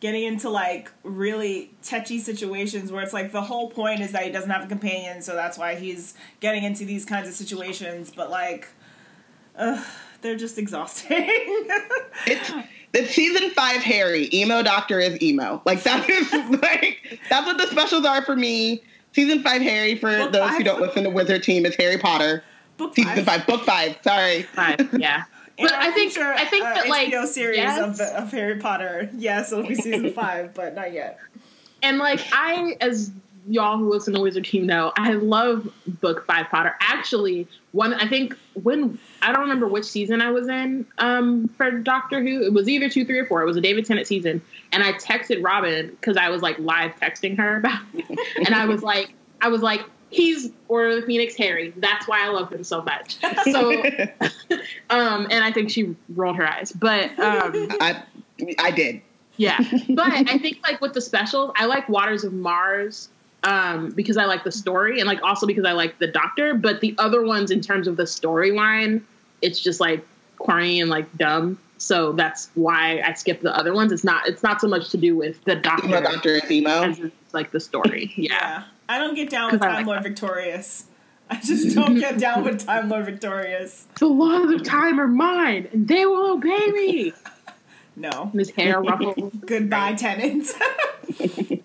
getting 0.00 0.24
into 0.24 0.48
like 0.48 0.90
really 1.02 1.72
touchy 1.82 2.18
situations 2.18 2.92
where 2.92 3.02
it's 3.02 3.12
like 3.12 3.32
the 3.32 3.42
whole 3.42 3.70
point 3.70 4.00
is 4.00 4.12
that 4.12 4.22
he 4.22 4.30
doesn't 4.30 4.50
have 4.50 4.64
a 4.64 4.68
companion, 4.68 5.22
so 5.22 5.34
that's 5.34 5.58
why 5.58 5.74
he's 5.74 6.14
getting 6.40 6.64
into 6.64 6.84
these 6.84 7.04
kinds 7.04 7.28
of 7.28 7.34
situations. 7.34 8.12
But 8.14 8.30
like, 8.30 8.68
ugh, 9.56 9.84
they're 10.20 10.36
just 10.36 10.58
exhausting. 10.58 11.26
It's 12.26 12.52
it's 12.94 13.10
season 13.10 13.50
five 13.50 13.82
Harry. 13.82 14.28
Emo 14.32 14.62
doctor 14.62 14.98
is 14.98 15.20
emo. 15.22 15.62
Like 15.64 15.82
that 15.84 16.08
is 16.08 16.32
like 16.62 17.20
that's 17.28 17.46
what 17.46 17.58
the 17.58 17.66
specials 17.68 18.04
are 18.04 18.22
for 18.22 18.36
me. 18.36 18.82
Season 19.12 19.42
five 19.42 19.62
Harry 19.62 19.94
for 19.96 20.16
Book 20.16 20.32
those 20.32 20.50
who 20.50 20.64
don't 20.64 20.80
listen 20.80 21.04
to 21.04 21.10
Wizard 21.10 21.42
Team 21.42 21.66
is 21.66 21.74
Harry 21.76 21.98
Potter. 21.98 22.42
Book 22.78 22.94
Season 22.94 23.24
five, 23.24 23.46
book 23.46 23.62
five. 23.64 23.98
Sorry. 24.02 24.42
Five, 24.44 24.88
yeah. 24.98 25.24
But 25.60 25.72
I 25.72 25.90
think 25.90 26.12
future, 26.12 26.32
I 26.32 26.44
think 26.44 26.64
uh, 26.64 26.74
that 26.74 26.88
like 26.88 27.08
HBO 27.08 27.26
series 27.26 27.56
yes, 27.56 27.80
of, 27.80 27.96
the, 27.96 28.16
of 28.16 28.30
Harry 28.30 28.60
Potter. 28.60 29.10
Yes, 29.16 29.50
it'll 29.50 29.66
be 29.66 29.74
season 29.74 30.12
five, 30.14 30.54
but 30.54 30.76
not 30.76 30.92
yet. 30.92 31.18
and 31.82 31.98
like 31.98 32.20
I 32.30 32.76
as 32.80 33.10
y'all 33.48 33.76
who 33.76 33.90
listen 33.90 34.12
to 34.12 34.18
the 34.18 34.22
Wizard 34.22 34.44
Team 34.44 34.66
know, 34.66 34.92
I 34.96 35.14
love 35.14 35.68
book 36.00 36.24
five 36.26 36.46
Potter. 36.48 36.76
Actually, 36.80 37.48
one 37.72 37.92
I 37.94 38.06
think 38.06 38.36
when 38.62 39.00
I 39.20 39.32
don't 39.32 39.42
remember 39.42 39.66
which 39.66 39.84
season 39.84 40.20
I 40.20 40.30
was 40.30 40.48
in 40.48 40.86
um, 40.98 41.48
for 41.48 41.72
Doctor 41.72 42.22
Who. 42.22 42.44
It 42.44 42.52
was 42.52 42.68
either 42.68 42.88
two, 42.88 43.04
three, 43.04 43.18
or 43.18 43.26
four. 43.26 43.42
It 43.42 43.46
was 43.46 43.56
a 43.56 43.60
David 43.60 43.84
Tennant 43.84 44.06
season, 44.06 44.40
and 44.70 44.84
I 44.84 44.92
texted 44.92 45.42
Robin 45.42 45.88
because 45.88 46.16
I 46.16 46.28
was 46.28 46.40
like 46.40 46.56
live 46.60 46.94
texting 47.00 47.36
her 47.36 47.56
about, 47.56 47.80
it. 47.94 48.18
and 48.46 48.54
I 48.54 48.66
was 48.66 48.82
like, 48.82 49.12
I 49.40 49.48
was 49.48 49.62
like. 49.62 49.80
He's 50.10 50.50
or 50.68 50.94
the 50.94 51.02
Phoenix 51.02 51.36
Harry. 51.36 51.72
That's 51.76 52.08
why 52.08 52.24
I 52.24 52.28
love 52.28 52.52
him 52.52 52.64
so 52.64 52.82
much. 52.82 53.18
So, 53.44 53.72
um, 54.90 55.26
and 55.30 55.44
I 55.44 55.52
think 55.52 55.70
she 55.70 55.94
rolled 56.10 56.36
her 56.36 56.48
eyes, 56.48 56.72
but 56.72 57.10
um, 57.18 57.68
I 57.80 58.02
I 58.58 58.70
did. 58.70 59.02
yeah, 59.36 59.58
but 59.90 60.08
I 60.08 60.38
think 60.38 60.58
like 60.62 60.80
with 60.80 60.94
the 60.94 61.00
specials, 61.00 61.52
I 61.56 61.66
like 61.66 61.88
Waters 61.88 62.24
of 62.24 62.32
Mars 62.32 63.08
um, 63.44 63.90
because 63.90 64.16
I 64.16 64.24
like 64.24 64.44
the 64.44 64.52
story 64.52 65.00
and 65.00 65.08
like 65.08 65.22
also 65.22 65.46
because 65.46 65.64
I 65.64 65.72
like 65.72 65.98
the 65.98 66.06
Doctor. 66.06 66.54
But 66.54 66.80
the 66.80 66.94
other 66.98 67.22
ones, 67.22 67.50
in 67.50 67.60
terms 67.60 67.86
of 67.86 67.96
the 67.96 68.04
storyline, 68.04 69.02
it's 69.42 69.60
just 69.60 69.80
like 69.80 70.04
corny 70.38 70.80
and 70.80 70.90
like 70.90 71.14
dumb. 71.16 71.58
So 71.76 72.12
that's 72.12 72.50
why 72.54 73.02
I 73.04 73.12
skipped 73.12 73.42
the 73.42 73.56
other 73.56 73.72
ones. 73.72 73.92
It's 73.92 74.04
not. 74.04 74.26
It's 74.26 74.42
not 74.42 74.60
so 74.60 74.68
much 74.68 74.90
to 74.90 74.96
do 74.96 75.16
with 75.16 75.42
the 75.44 75.54
Doctor, 75.54 75.86
Emo 75.86 76.00
doctor 76.00 76.30
is 76.30 76.50
emo. 76.50 76.82
as 76.82 76.98
it's 76.98 77.34
like 77.34 77.50
the 77.50 77.60
story. 77.60 78.12
Yeah. 78.16 78.64
I 78.88 78.98
don't 78.98 79.14
get 79.14 79.30
down 79.30 79.52
with 79.52 79.60
Time 79.60 79.74
like 79.74 79.86
Lord 79.86 79.98
that. 79.98 80.08
Victorious. 80.08 80.84
I 81.30 81.36
just 81.40 81.74
don't 81.74 81.96
get 81.98 82.18
down 82.20 82.44
with 82.44 82.64
Time 82.64 82.88
Lord 82.88 83.04
Victorious. 83.04 83.86
The 83.98 84.06
laws 84.06 84.50
of 84.50 84.62
time 84.62 84.98
are 84.98 85.06
mine, 85.08 85.68
and 85.72 85.86
they 85.86 86.06
will 86.06 86.32
obey 86.32 86.70
me. 86.72 87.12
No. 88.00 88.30
His 88.32 88.50
hair 88.50 88.80
ruffled. 88.80 89.40
Goodbye, 89.46 89.94
tenants. 89.94 90.54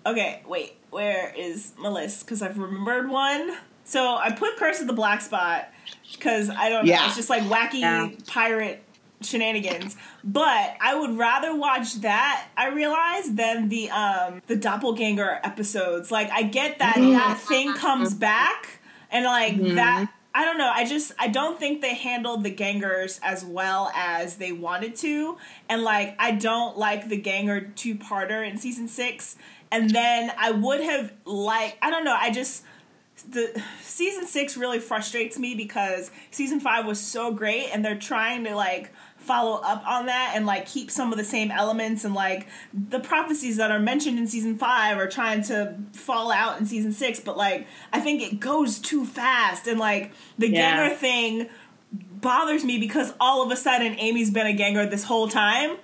okay, 0.04 0.42
wait. 0.48 0.74
Where 0.90 1.32
is 1.38 1.74
my 1.78 1.90
list? 1.90 2.26
Because 2.26 2.42
I've 2.42 2.58
remembered 2.58 3.08
one. 3.08 3.56
So 3.84 4.16
I 4.16 4.32
put 4.32 4.58
Curse 4.58 4.80
of 4.82 4.88
the 4.88 4.94
Black 4.94 5.22
Spot 5.22 5.68
because 6.12 6.50
I 6.50 6.70
don't 6.70 6.86
know. 6.86 6.92
Yeah. 6.92 7.06
It's 7.06 7.16
just 7.16 7.30
like 7.30 7.44
wacky 7.44 7.82
Yeah. 7.82 8.10
pirate 8.26 8.82
shenanigans. 9.24 9.96
But 10.24 10.76
I 10.80 10.96
would 11.00 11.18
rather 11.18 11.56
watch 11.56 11.96
that. 12.02 12.48
I 12.58 12.70
realize 12.70 13.34
than 13.34 13.70
the 13.70 13.90
um 13.90 14.42
the 14.48 14.56
doppelganger 14.56 15.40
episodes. 15.44 16.12
Like 16.12 16.30
I 16.32 16.44
get 16.44 16.80
that 16.80 16.96
that 16.96 17.40
thing 17.40 17.74
comes 17.74 18.14
back 18.14 18.80
and 19.12 19.26
like 19.26 19.58
that. 19.76 20.10
I 20.36 20.46
don't 20.46 20.58
know. 20.58 20.72
I 20.74 20.86
just 20.86 21.12
I 21.20 21.28
don't 21.28 21.60
think 21.60 21.82
they 21.82 21.94
handled 21.94 22.44
the 22.44 22.50
gangers 22.50 23.20
as 23.22 23.46
well 23.46 23.92
as 23.96 24.38
they 24.38 24.52
wanted 24.52 24.96
to, 24.98 25.38
and 25.70 25.84
like 25.84 26.16
I 26.18 26.32
don't 26.32 26.78
like 26.78 27.08
the 27.08 27.18
ganger 27.18 27.62
two 27.62 27.96
parter 27.96 28.48
in 28.48 28.58
season 28.58 28.88
six. 28.88 29.36
And 29.72 29.90
then 29.90 30.32
I 30.38 30.52
would 30.52 30.82
have 30.82 31.14
like 31.26 31.78
I 31.82 31.92
don't 31.92 32.04
know. 32.04 32.16
I 32.20 32.32
just 32.32 32.64
the 33.30 33.62
season 33.82 34.26
six 34.26 34.58
really 34.58 34.80
frustrates 34.80 35.38
me 35.38 35.56
because 35.56 36.12
season 36.32 36.60
five 36.60 36.86
was 36.86 37.00
so 37.00 37.32
great, 37.32 37.70
and 37.72 37.84
they're 37.84 37.96
trying 37.96 38.44
to 38.46 38.56
like 38.56 38.92
follow 39.24 39.60
up 39.62 39.84
on 39.88 40.06
that 40.08 40.34
and 40.36 40.46
like 40.46 40.66
keep 40.68 40.92
some 40.92 41.12
of 41.12 41.18
the 41.18 41.24
same 41.24 41.50
elements 41.52 42.04
and 42.06 42.14
like 42.14 42.48
the 42.74 43.00
prophecies 43.00 43.58
that 43.58 43.72
are 43.72 43.80
mentioned 43.80 44.18
in 44.20 44.28
season 44.28 44.58
five 44.58 44.98
are 44.98 45.08
trying 45.08 45.42
to 45.44 45.76
fall 45.94 46.32
out 46.32 46.60
in 46.60 46.66
season 46.66 46.92
six 46.92 47.20
but 47.20 47.36
like 47.38 47.66
i 47.92 48.00
think 48.00 48.22
it 48.22 48.40
goes 48.40 48.80
too 48.80 49.06
fast 49.06 49.68
and 49.68 49.80
like 49.80 50.12
the 50.38 50.50
Yeah. 50.50 50.76
ganger 50.78 50.96
thing 50.96 51.50
bothers 51.92 52.64
me 52.64 52.78
because 52.80 53.14
all 53.20 53.44
of 53.44 53.52
a 53.52 53.56
sudden 53.56 53.96
amy's 54.00 54.32
been 54.32 54.48
a 54.48 54.54
ganger 54.54 54.86
this 54.86 55.04
whole 55.04 55.28
time 55.28 55.78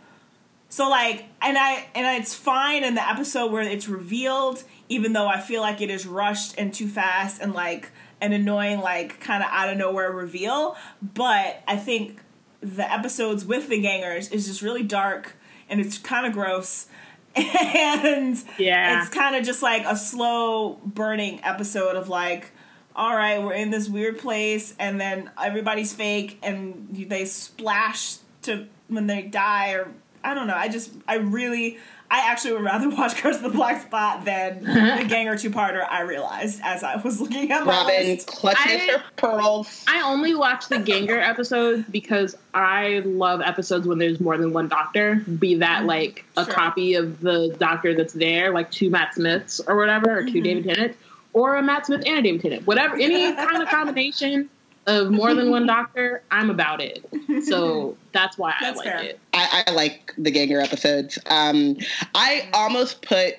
so 0.69 0.89
like 0.89 1.25
and 1.41 1.57
i 1.57 1.85
and 1.95 2.21
it's 2.21 2.33
fine 2.33 2.83
in 2.83 2.95
the 2.95 3.09
episode 3.09 3.51
where 3.51 3.61
it's 3.63 3.87
revealed 3.87 4.63
even 4.89 5.13
though 5.13 5.27
i 5.27 5.39
feel 5.39 5.61
like 5.61 5.81
it 5.81 5.89
is 5.89 6.05
rushed 6.05 6.55
and 6.57 6.73
too 6.73 6.87
fast 6.87 7.41
and 7.41 7.53
like 7.53 7.91
an 8.21 8.33
annoying 8.33 8.79
like 8.79 9.19
kind 9.21 9.43
of 9.43 9.49
out 9.51 9.69
of 9.69 9.77
nowhere 9.77 10.11
reveal 10.11 10.75
but 11.01 11.61
i 11.67 11.75
think 11.77 12.21
the 12.61 12.91
episodes 12.91 13.45
with 13.45 13.69
the 13.69 13.79
gangers 13.79 14.29
is 14.29 14.47
just 14.47 14.61
really 14.61 14.83
dark 14.83 15.33
and 15.69 15.79
it's 15.79 15.97
kind 15.97 16.25
of 16.25 16.33
gross 16.33 16.87
and 17.35 18.37
Yeah. 18.57 19.01
it's 19.01 19.09
kind 19.09 19.35
of 19.35 19.43
just 19.45 19.61
like 19.61 19.83
a 19.85 19.95
slow 19.95 20.73
burning 20.85 21.39
episode 21.43 21.95
of 21.95 22.09
like 22.09 22.51
all 22.95 23.15
right 23.15 23.41
we're 23.41 23.53
in 23.53 23.69
this 23.69 23.87
weird 23.87 24.17
place 24.19 24.73
and 24.79 24.99
then 24.99 25.29
everybody's 25.41 25.93
fake 25.93 26.37
and 26.43 26.87
they 27.09 27.25
splash 27.25 28.17
to 28.41 28.67
when 28.87 29.07
they 29.07 29.21
die 29.21 29.71
or 29.73 29.89
i 30.23 30.33
don't 30.33 30.47
know 30.47 30.55
i 30.55 30.67
just 30.67 30.91
i 31.07 31.15
really 31.15 31.77
i 32.11 32.19
actually 32.31 32.53
would 32.53 32.63
rather 32.63 32.89
watch 32.95 33.15
curse 33.15 33.35
of 33.37 33.41
the 33.43 33.49
black 33.49 33.81
spot 33.81 34.25
than 34.25 34.63
the 34.63 35.05
ganger 35.09 35.37
two-parter 35.37 35.85
i 35.89 36.01
realized 36.01 36.59
as 36.63 36.83
i 36.83 36.95
was 36.97 37.19
looking 37.21 37.51
at 37.51 37.65
my 37.65 37.71
Robin 37.71 37.95
list. 38.07 38.27
clutches 38.27 38.65
I- 38.65 38.87
her 38.97 39.03
pearls. 39.15 39.83
I 39.87 40.01
only 40.01 40.33
watch 40.35 40.67
the 40.69 40.79
Ganger 40.79 41.19
episodes 41.33 41.83
because 41.89 42.35
I 42.53 43.01
love 43.05 43.41
episodes 43.41 43.85
when 43.87 43.97
there's 43.97 44.19
more 44.19 44.37
than 44.37 44.53
one 44.53 44.67
doctor. 44.69 45.15
Be 45.39 45.55
that 45.55 45.85
like 45.85 46.25
a 46.37 46.45
Sure. 46.45 46.53
copy 46.53 46.95
of 46.95 47.19
the 47.21 47.55
doctor 47.59 47.93
that's 47.93 48.13
there, 48.13 48.51
like 48.53 48.71
two 48.71 48.89
Matt 48.89 49.13
Smiths 49.15 49.59
or 49.67 49.75
whatever, 49.75 50.19
or 50.19 50.23
2 50.23 50.29
Mm-hmm. 50.31 50.43
David 50.43 50.63
Tennant, 50.65 50.97
or 51.33 51.55
a 51.57 51.61
Matt 51.61 51.85
Smith 51.85 52.03
and 52.05 52.19
a 52.19 52.21
David 52.21 52.41
Tennant. 52.41 52.65
Whatever, 52.67 52.95
any 52.95 53.33
kind 53.35 53.61
of 53.61 53.67
combination 53.69 54.49
of 54.89 55.11
more 55.11 55.33
than 55.33 55.51
one 55.51 55.65
doctor, 55.77 56.21
I'm 56.31 56.49
about 56.49 56.81
it. 56.81 57.05
So 57.45 57.95
that's 58.11 58.37
why 58.37 58.53
I 58.59 58.71
like 58.71 58.83
fair. 58.85 59.01
it. 59.01 59.19
I, 59.33 59.63
I 59.67 59.71
like 59.71 60.13
the 60.17 60.31
Ganger 60.31 60.59
episodes. 60.59 61.19
Um, 61.27 61.77
I 62.15 62.49
almost 62.53 63.01
put 63.01 63.35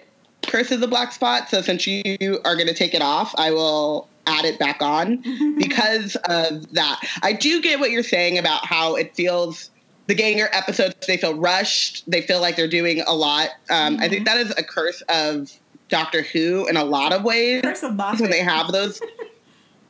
Curse 0.47 0.71
of 0.71 0.81
the 0.81 0.89
Black 0.89 1.13
Spot, 1.13 1.49
so 1.49 1.61
since 1.61 1.87
you 1.87 2.41
are 2.45 2.55
going 2.55 2.69
to 2.69 2.75
take 2.75 2.95
it 2.95 3.03
off, 3.03 3.35
I 3.37 3.51
will 3.51 4.09
add 4.27 4.45
it 4.45 4.59
back 4.59 4.81
on 4.81 5.17
because 5.59 6.17
of 6.29 6.73
that. 6.75 7.01
I 7.23 7.33
do 7.33 7.61
get 7.61 7.81
what 7.81 7.91
you're 7.91 8.03
saying 8.03 8.39
about 8.39 8.65
how 8.65 8.95
it 8.95 9.15
feels. 9.15 9.71
The 10.07 10.15
Ganger 10.17 10.49
episodes, 10.53 11.07
they 11.07 11.17
feel 11.17 11.35
rushed. 11.35 12.11
They 12.11 12.23
feel 12.23 12.41
like 12.41 12.57
they're 12.57 12.67
doing 12.67 13.01
a 13.07 13.15
lot. 13.15 13.51
Um, 13.71 13.99
I 14.01 14.09
think 14.09 14.27
that 14.27 14.39
is 14.39 14.51
a 14.57 14.63
curse 14.65 15.03
of 15.09 15.53
Doctor 15.89 16.23
Who 16.23 16.67
in 16.67 16.77
a 16.77 16.83
lot 16.83 17.13
of 17.13 17.23
ways. 17.23 17.63
curse 17.63 17.85
of 17.85 17.95
Moffat. 17.95 18.21
When 18.23 18.31
they 18.31 18.41
have 18.43 18.73
those, 18.73 19.01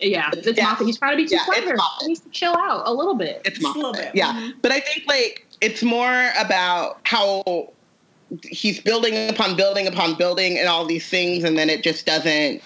Yeah, 0.00 0.30
it's 0.32 0.56
Yeah. 0.56 0.64
Moffat. 0.64 0.86
He's 0.86 0.98
trying 0.98 1.16
to 1.16 1.22
be 1.22 1.28
too 1.28 1.36
Yeah, 1.36 1.44
clever. 1.44 1.76
Moffat. 1.76 2.02
He 2.02 2.08
needs 2.08 2.20
to 2.20 2.28
chill 2.30 2.56
out 2.56 2.82
a 2.86 2.92
little 2.92 3.14
bit. 3.14 3.42
it's 3.44 3.58
Just 3.58 3.74
a 3.74 3.78
little 3.78 3.92
bit. 3.92 4.10
Yeah, 4.14 4.32
Mhm. 4.32 4.54
but 4.62 4.72
I 4.72 4.80
think 4.80 5.04
like 5.06 5.46
it's 5.60 5.82
more 5.82 6.30
about 6.38 7.00
how 7.04 7.70
he's 8.44 8.80
building 8.80 9.28
upon 9.28 9.56
building 9.56 9.86
upon 9.86 10.14
building 10.14 10.58
and 10.58 10.68
all 10.68 10.84
these 10.84 11.06
things, 11.06 11.44
and 11.44 11.58
then 11.58 11.68
it 11.68 11.82
just 11.82 12.06
doesn't. 12.06 12.62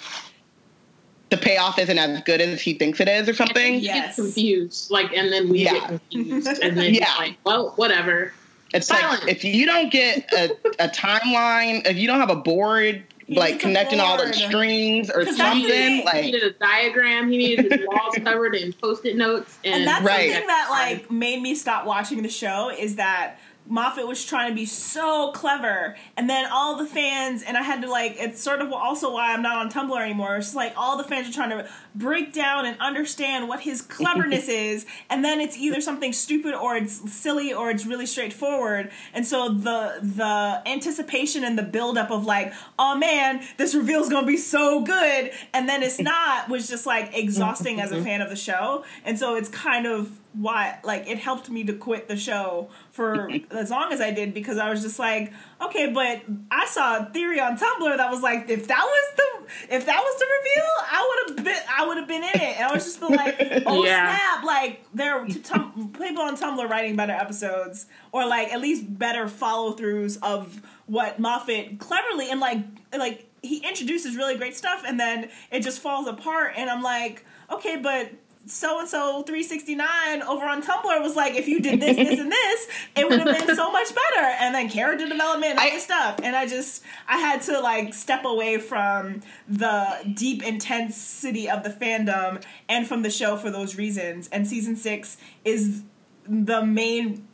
The 1.30 1.37
payoff 1.39 1.78
isn't 1.78 1.99
as 1.99 2.20
good 2.22 2.41
as 2.41 2.61
he 2.61 2.74
thinks 2.74 3.01
it 3.01 3.09
is, 3.09 3.28
or 3.28 3.35
something. 3.35 3.80
Yeah. 3.80 4.07
gets 4.07 4.16
confused, 4.16 4.91
like, 4.91 5.12
and 5.16 5.32
then 5.32 5.49
we 5.49 5.61
Yeah. 5.64 5.72
get 5.72 5.89
confused, 6.11 6.47
and 6.62 6.76
then 6.78 6.95
Yeah. 6.95 7.12
like, 7.18 7.37
"Well, 7.45 7.72
whatever." 7.76 8.32
It's 8.72 8.87
Silence. 8.89 9.22
like 9.22 9.30
if 9.32 9.45
you 9.45 9.66
don't 9.66 9.91
get 9.91 10.32
a, 10.32 10.51
a 10.85 10.89
timeline, 10.89 11.87
if 11.89 11.97
you 11.97 12.07
don't 12.07 12.20
have 12.20 12.30
a 12.30 12.37
board 12.37 13.03
He 13.27 13.37
like 13.39 13.59
connecting 13.61 14.01
all 14.01 14.16
the 14.18 14.33
strings 14.33 15.11
or 15.11 15.25
something, 15.25 15.66
thing. 15.66 15.97
He 15.99 16.05
like 16.05 16.25
needed 16.25 16.43
a 16.43 16.51
diagram. 16.53 17.31
He 17.31 17.39
needed 17.39 17.72
his 17.72 17.87
walls 17.87 18.16
covered 18.22 18.55
in 18.55 18.72
post-it 18.75 19.16
notes, 19.16 19.59
and, 19.64 19.75
and 19.77 19.87
that's 19.87 20.05
Right. 20.05 20.29
the 20.29 20.35
thing 20.35 20.47
that 20.47 20.68
like 20.70 21.11
made 21.11 21.41
me 21.41 21.55
stop 21.55 21.87
watching 21.87 22.22
the 22.22 22.29
show 22.29 22.70
is 22.70 22.97
that 22.97 23.39
Moffat 23.66 24.07
was 24.07 24.22
trying 24.27 24.51
to 24.51 24.55
be 24.55 24.66
so 24.66 25.33
clever, 25.33 25.97
and 26.18 26.29
then 26.29 26.47
all 26.53 26.77
the 26.77 26.85
fans, 26.85 27.43
and 27.43 27.57
I 27.57 27.62
had 27.62 27.81
to 27.81 27.91
like, 27.91 28.16
it's 28.18 28.43
sort 28.43 28.61
of 28.61 28.70
also 28.72 29.11
why 29.14 29.33
I'm 29.33 29.41
not 29.41 29.57
on 29.57 29.70
Tumblr 29.70 29.99
anymore. 29.99 30.37
It's 30.37 30.55
like 30.55 30.75
all 30.77 30.99
the 30.99 31.05
fans 31.05 31.27
are 31.31 31.33
trying 31.33 31.49
to 31.51 31.66
break 31.95 32.32
down 32.32 32.66
and 32.66 32.78
understand 32.80 33.49
what 33.49 33.61
his 33.61 33.82
cleverness 33.82 34.49
is, 34.49 34.86
and 35.09 35.24
then 35.24 35.40
it's 35.40 35.57
either 35.57 35.80
something 35.80 36.12
stupid 36.12 36.55
or 36.55 36.76
it's 36.76 37.12
silly 37.12 37.53
or 37.53 37.70
it's 37.70 37.86
really 37.86 38.07
straightforward. 38.07 38.90
And 39.12 39.26
so 39.26 39.49
the 39.49 39.99
the 40.03 40.62
anticipation 40.66 41.45
and 41.45 41.59
the 41.59 41.62
buildup 41.62 42.11
of 42.11 42.24
like, 42.24 42.53
oh 42.78 42.97
man, 42.97 43.42
this 43.57 43.74
reveal's 43.74 44.09
gonna 44.09 44.26
be 44.26 44.36
so 44.36 44.82
good, 44.82 45.30
and 45.53 45.68
then 45.68 45.82
it's 45.82 45.99
not 46.01 46.49
was 46.49 46.68
just 46.68 46.86
like 46.86 47.16
exhausting 47.16 47.80
as 47.80 47.92
a 47.92 48.03
fan 48.05 48.20
of 48.20 48.30
the 48.30 48.36
show, 48.36 48.84
and 49.05 49.18
so 49.18 49.34
it's 49.36 49.49
kind 49.49 49.86
of 49.86 50.18
why 50.34 50.78
like 50.82 51.09
it 51.09 51.18
helped 51.18 51.49
me 51.49 51.62
to 51.62 51.72
quit 51.72 52.09
the 52.09 52.16
show 52.16 52.68
for 52.90 53.30
as 53.53 53.70
long 53.70 53.92
as 53.92 54.01
I 54.01 54.11
did 54.11 54.34
because 54.34 54.59
I 54.59 54.68
was 54.68 54.82
just 54.82 54.99
like, 54.99 55.32
okay, 55.61 55.92
but 55.92 56.22
I 56.51 56.66
saw 56.66 56.99
a 56.99 57.05
theory 57.07 57.40
on 57.40 57.57
Tumblr 57.57 57.97
that 57.97 58.11
was 58.11 58.20
like, 58.20 58.51
if 58.51 58.66
that 58.66 58.82
was 58.84 59.16
the 59.16 59.74
if 59.74 59.86
that 59.86 60.01
was 60.01 60.18
the 60.18 60.26
reveal, 60.40 60.70
I 60.90 61.24
would 61.26 61.36
have 61.36 61.45
been 61.45 61.62
I 61.70 61.84
would 61.87 61.97
have 61.97 62.09
been 62.09 62.22
in 62.22 62.30
it, 62.35 62.57
and 62.61 62.64
I 62.64 62.72
was 62.74 62.85
just 62.85 63.01
like, 63.03 63.37
oh 63.66 63.85
Yeah. 63.85 64.16
snap, 64.16 64.45
like 64.45 64.85
there 64.95 65.18
are 65.18 65.26
tum- 65.28 65.93
people 65.99 66.22
on 66.22 66.37
Tumblr 66.37 66.68
writing 66.68 66.97
better 66.97 67.12
episodes 67.12 67.87
or 68.12 68.26
like 68.26 68.53
at 68.53 68.61
least 68.61 68.99
better 68.99 69.28
follow 69.28 69.74
throughs 69.74 70.18
of 70.22 70.61
what 70.87 71.18
Moffat 71.18 71.78
cleverly 71.78 72.30
and 72.30 72.41
like 72.41 72.59
like 72.97 73.28
he 73.43 73.59
introduces 73.66 74.16
really 74.16 74.37
great 74.37 74.57
stuff 74.57 74.82
and 74.87 74.99
then 74.99 75.28
it 75.51 75.61
just 75.61 75.80
falls 75.80 76.07
apart, 76.09 76.55
and 76.57 76.68
I'm 76.70 76.82
like, 76.82 77.24
okay, 77.51 77.76
but 77.76 78.11
so 78.47 78.80
and 78.80 78.88
so 78.88 79.22
369 79.22 80.22
over 80.22 80.45
on 80.45 80.62
Tumblr 80.62 81.03
was 81.03 81.16
like, 81.16 81.34
if 81.34 81.49
you 81.49 81.61
did 81.61 81.80
this, 81.80 81.97
this, 81.97 82.20
and 82.20 82.30
this, 82.30 82.68
it 82.97 83.09
would 83.09 83.20
have 83.20 83.47
been 83.47 83.57
so 83.57 83.72
much 83.72 83.88
better. 83.88 84.26
And 84.40 84.55
then 84.55 84.68
character 84.68 85.09
development 85.09 85.53
and 85.53 85.61
all 85.61 85.70
this 85.70 85.84
stuff. 85.84 86.20
And 86.22 86.36
I 86.36 86.47
just, 86.47 86.82
I 87.09 87.18
had 87.18 87.42
to 87.42 87.61
like 87.61 87.95
step 87.95 88.24
away 88.24 88.59
from 88.59 89.22
the 89.49 90.12
deep 90.14 90.42
intensity 90.42 91.49
of 91.49 91.62
the 91.62 91.70
fandom 91.70 92.42
and 92.68 92.86
from 92.86 93.03
the 93.03 93.11
show 93.11 93.36
for 93.36 93.51
those 93.51 93.76
reasons. 93.76 94.28
And 94.28 94.47
season 94.47 94.76
six 94.76 95.16
is 95.45 95.82
the 96.26 96.64
main 96.64 97.26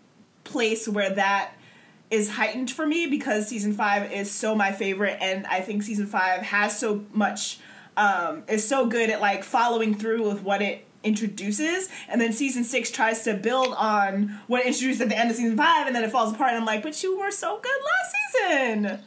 place 0.45 0.89
where 0.89 1.11
that 1.15 1.53
is 2.11 2.31
heightened 2.31 2.71
for 2.71 2.87
me 2.87 3.07
because 3.07 3.47
season 3.49 3.73
five 3.73 4.13
is 4.13 4.31
so 4.31 4.55
my 4.55 4.73
favorite 4.73 5.17
and 5.21 5.47
i 5.47 5.61
think 5.61 5.83
season 5.83 6.07
five 6.07 6.43
has 6.43 6.77
so 6.77 7.05
much 7.13 7.61
um, 7.97 8.45
is 8.49 8.67
so 8.67 8.87
good 8.87 9.11
at 9.11 9.21
like 9.21 9.45
following 9.45 9.95
through 9.95 10.27
with 10.29 10.43
what 10.43 10.63
it 10.63 10.87
introduces 11.03 11.89
and 12.09 12.21
then 12.21 12.33
season 12.33 12.63
six 12.63 12.91
tries 12.91 13.23
to 13.25 13.35
build 13.35 13.75
on 13.77 14.39
what 14.49 14.61
it 14.61 14.67
introduced 14.67 15.01
at 15.01 15.09
the 15.09 15.19
end 15.19 15.31
of 15.31 15.37
season 15.37 15.57
five 15.57 15.87
and 15.87 15.97
then 15.97 16.05
it 16.05 16.11
falls 16.11 16.33
apart 16.33 16.51
and 16.51 16.59
i'm 16.59 16.67
like 16.67 16.83
but 16.83 17.03
you 17.03 17.19
were 17.19 17.31
so 17.31 17.59
good 17.63 17.83
last 17.85 18.15
season 18.33 18.99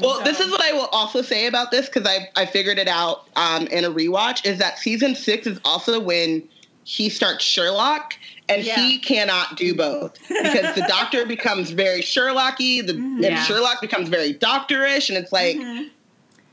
Well, 0.00 0.18
So- 0.18 0.22
this 0.24 0.38
is 0.40 0.50
what 0.50 0.60
I 0.62 0.72
will 0.72 0.86
also 0.92 1.22
say 1.22 1.46
about 1.46 1.70
this 1.72 1.86
because 1.86 2.06
I 2.08 2.28
I 2.36 2.46
figured 2.46 2.78
it 2.78 2.86
out 2.88 3.26
um, 3.36 3.66
in 3.66 3.84
a 3.84 3.90
rewatch 3.90 4.46
is 4.46 4.58
that 4.58 4.78
season 4.78 5.14
six 5.16 5.46
is 5.46 5.58
also 5.64 5.98
when 5.98 6.48
he 6.84 7.08
starts 7.08 7.44
Sherlock 7.44 8.14
and 8.48 8.64
Yeah. 8.64 8.76
he 8.76 8.98
cannot 8.98 9.56
do 9.56 9.74
both 9.74 10.16
because 10.28 10.74
the 10.74 10.84
Doctor 10.88 11.26
becomes 11.26 11.70
very 11.70 12.00
Sherlocky, 12.00 12.84
the 12.86 12.94
and 12.94 13.22
Yeah. 13.22 13.42
Sherlock 13.44 13.80
becomes 13.80 14.08
very 14.08 14.32
doctorish, 14.34 15.08
and 15.08 15.16
it's 15.18 15.30
like 15.32 15.56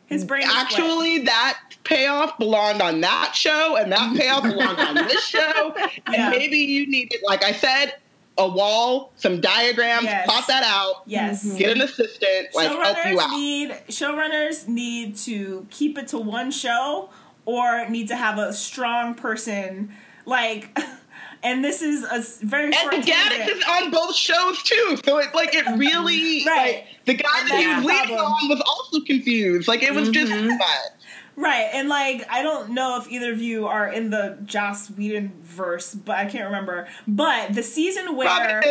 his 0.08 0.26
brain 0.26 0.44
is 0.44 0.50
split. 0.50 0.64
actually 0.66 1.20
that 1.20 1.60
payoff 1.84 2.38
belonged 2.38 2.82
on 2.82 3.02
that 3.02 3.34
show 3.36 3.76
and 3.78 3.92
that 3.92 4.16
payoff 4.18 4.44
belonged 4.44 4.80
on 4.80 4.96
this 4.96 5.24
show, 5.28 5.74
and 6.06 6.16
Yeah. 6.16 6.30
maybe 6.30 6.58
you 6.58 6.88
needed, 6.88 7.20
like 7.24 7.44
I 7.44 7.52
said. 7.54 7.96
A 8.40 8.48
wall, 8.48 9.12
some 9.16 9.42
diagrams, 9.42 10.04
Yes. 10.04 10.28
plot 10.28 10.46
that 10.48 10.62
out. 10.62 11.02
yes 11.08 11.44
Get 11.58 11.72
an 11.76 11.82
assistant, 11.82 12.50
like 12.54 12.70
help 12.70 12.98
you 13.08 13.20
out. 13.20 13.32
need 13.32 13.72
showrunners 13.90 14.68
need 14.68 15.18
to 15.18 15.66
keep 15.72 15.98
it 15.98 16.08
to 16.10 16.20
one 16.20 16.52
show 16.52 17.10
or 17.46 17.90
need 17.90 18.08
to 18.10 18.16
have 18.16 18.38
a 18.38 18.54
strong 18.54 19.16
person 19.16 19.92
like 20.28 20.78
and 21.44 21.64
this 21.64 21.82
is 21.82 22.04
a 22.04 22.46
very 22.46 22.72
short 22.72 22.94
And 22.94 23.04
Gatiss 23.04 23.48
is 23.58 23.64
on 23.70 23.92
both 23.92 24.16
shows 24.16 24.62
too, 24.64 24.98
so 25.06 25.18
it 25.20 25.34
like 25.34 25.54
it 25.56 25.66
really 25.78 26.44
Right. 26.46 26.76
like 26.76 26.88
the 27.06 27.14
guy 27.16 27.40
And 27.42 27.50
that 27.50 27.60
he 27.60 27.68
was 27.68 27.86
leading 27.86 28.18
on 28.18 28.50
was 28.50 28.62
also 28.66 29.02
confused. 29.06 29.68
Like 29.68 29.84
it 29.84 29.94
was 29.94 30.10
just 30.10 30.32
Mm-hmm. 30.32 30.58
much. 30.58 30.70
right 31.36 31.70
and 31.74 31.88
like 31.90 32.26
i 32.30 32.42
don't 32.42 32.72
know 32.72 33.00
if 33.00 33.10
either 33.12 33.32
of 33.32 33.42
you 33.42 33.68
are 33.68 33.88
in 33.88 34.10
the 34.10 34.38
joss 34.46 34.90
whedon 34.90 35.32
verse 35.44 35.94
but 35.94 36.18
i 36.18 36.26
can't 36.26 36.46
remember 36.46 36.88
but 37.08 37.54
the 37.54 37.62
season 37.64 38.16
where 38.18 38.64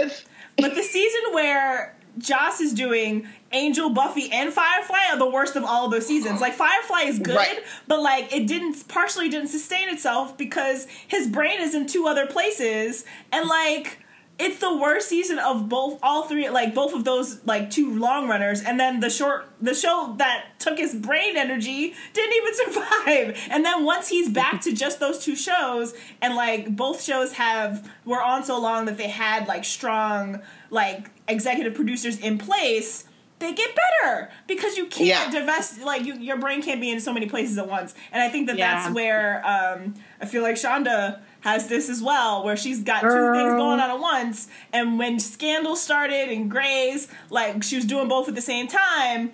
but 0.59 0.75
the 0.75 0.83
season 0.83 1.21
where 1.33 1.96
Joss 2.19 2.61
is 2.61 2.73
doing 2.75 3.27
Angel, 3.53 3.91
Buffy, 3.91 4.31
and 4.33 4.53
Firefly 4.53 4.99
are 5.13 5.19
the 5.19 5.29
worst 5.31 5.57
of 5.57 5.65
all 5.65 5.87
of 5.87 5.91
those 5.91 6.07
seasons. 6.07 6.41
Like 6.41 6.55
Firefly 6.55 7.03
is 7.03 7.19
good, 7.19 7.37
Right. 7.37 7.63
but 7.87 8.01
like 8.03 8.33
it 8.35 8.47
didn't 8.47 8.89
partially 8.89 9.29
didn't 9.29 9.49
sustain 9.49 9.89
itself 9.89 10.37
because 10.37 10.87
his 11.07 11.27
brain 11.29 11.61
is 11.61 11.75
in 11.75 11.87
two 11.87 12.07
other 12.07 12.27
places, 12.27 13.05
and 13.33 13.49
like 13.49 13.99
it's 14.39 14.59
the 14.59 14.77
worst 14.77 15.09
season 15.09 15.39
of 15.39 15.67
both 15.67 15.99
all 16.03 16.25
three 16.25 16.49
like 16.51 16.75
both 16.75 16.93
of 16.93 17.05
those 17.05 17.43
like 17.47 17.71
two 17.71 17.99
long 17.99 18.29
runners 18.29 18.61
and 18.61 18.79
then 18.79 19.01
the 19.01 19.09
short 19.09 19.49
the 19.63 19.75
show 19.75 20.15
that 20.19 20.45
took 20.59 20.77
his 20.77 20.95
brain 20.95 21.39
energy 21.39 21.95
didn't 22.13 22.35
even 22.35 22.55
survive 22.75 23.49
and 23.51 23.65
then 23.65 23.83
once 23.87 24.09
he's 24.09 24.29
back 24.29 24.61
to 24.61 24.75
just 24.75 25.01
those 25.01 25.25
two 25.25 25.35
shows 25.35 25.95
and 26.21 26.35
like 26.37 26.77
both 26.77 27.03
shows 27.03 27.33
have 27.33 27.91
were 28.05 28.21
on 28.23 28.45
so 28.45 28.61
long 28.61 28.85
that 28.85 28.99
they 28.99 29.09
had 29.09 29.49
like 29.49 29.65
strong 29.65 30.43
like 30.69 31.11
executive 31.29 31.75
producers 31.75 32.19
in 32.21 32.39
place 32.39 33.05
they 33.39 33.53
get 33.53 33.77
better 34.03 34.31
because 34.47 34.79
you 34.79 34.87
can't 34.87 35.09
Yeah. 35.09 35.31
divest 35.41 35.83
like 35.83 36.05
you, 36.07 36.15
your 36.15 36.39
brain 36.39 36.63
can't 36.63 36.81
be 36.81 36.91
in 36.91 37.01
so 37.01 37.13
many 37.13 37.27
places 37.27 37.59
at 37.59 37.69
once 37.69 37.95
and 38.13 38.23
i 38.23 38.29
think 38.29 38.47
that 38.47 38.57
Yeah. 38.57 38.83
that's 38.83 38.95
where 38.95 39.43
um, 39.47 39.95
i 40.21 40.25
feel 40.27 40.43
like 40.43 40.55
shonda 40.57 41.19
has 41.41 41.69
this 41.69 41.89
as 41.91 42.03
well 42.03 42.45
where 42.45 42.57
she's 42.57 42.81
got 42.83 43.03
two 43.03 43.09
things 43.09 43.53
going 43.53 43.79
on 43.81 43.91
at 43.91 43.99
once 44.01 44.49
and 44.73 44.99
when 44.99 45.21
scandal 45.21 45.77
started 45.77 46.29
and 46.31 46.51
Grey's 46.51 47.09
like 47.31 47.63
she 47.63 47.77
was 47.77 47.85
doing 47.85 48.09
both 48.09 48.29
at 48.29 48.35
the 48.35 48.41
same 48.43 48.69
time 48.69 49.33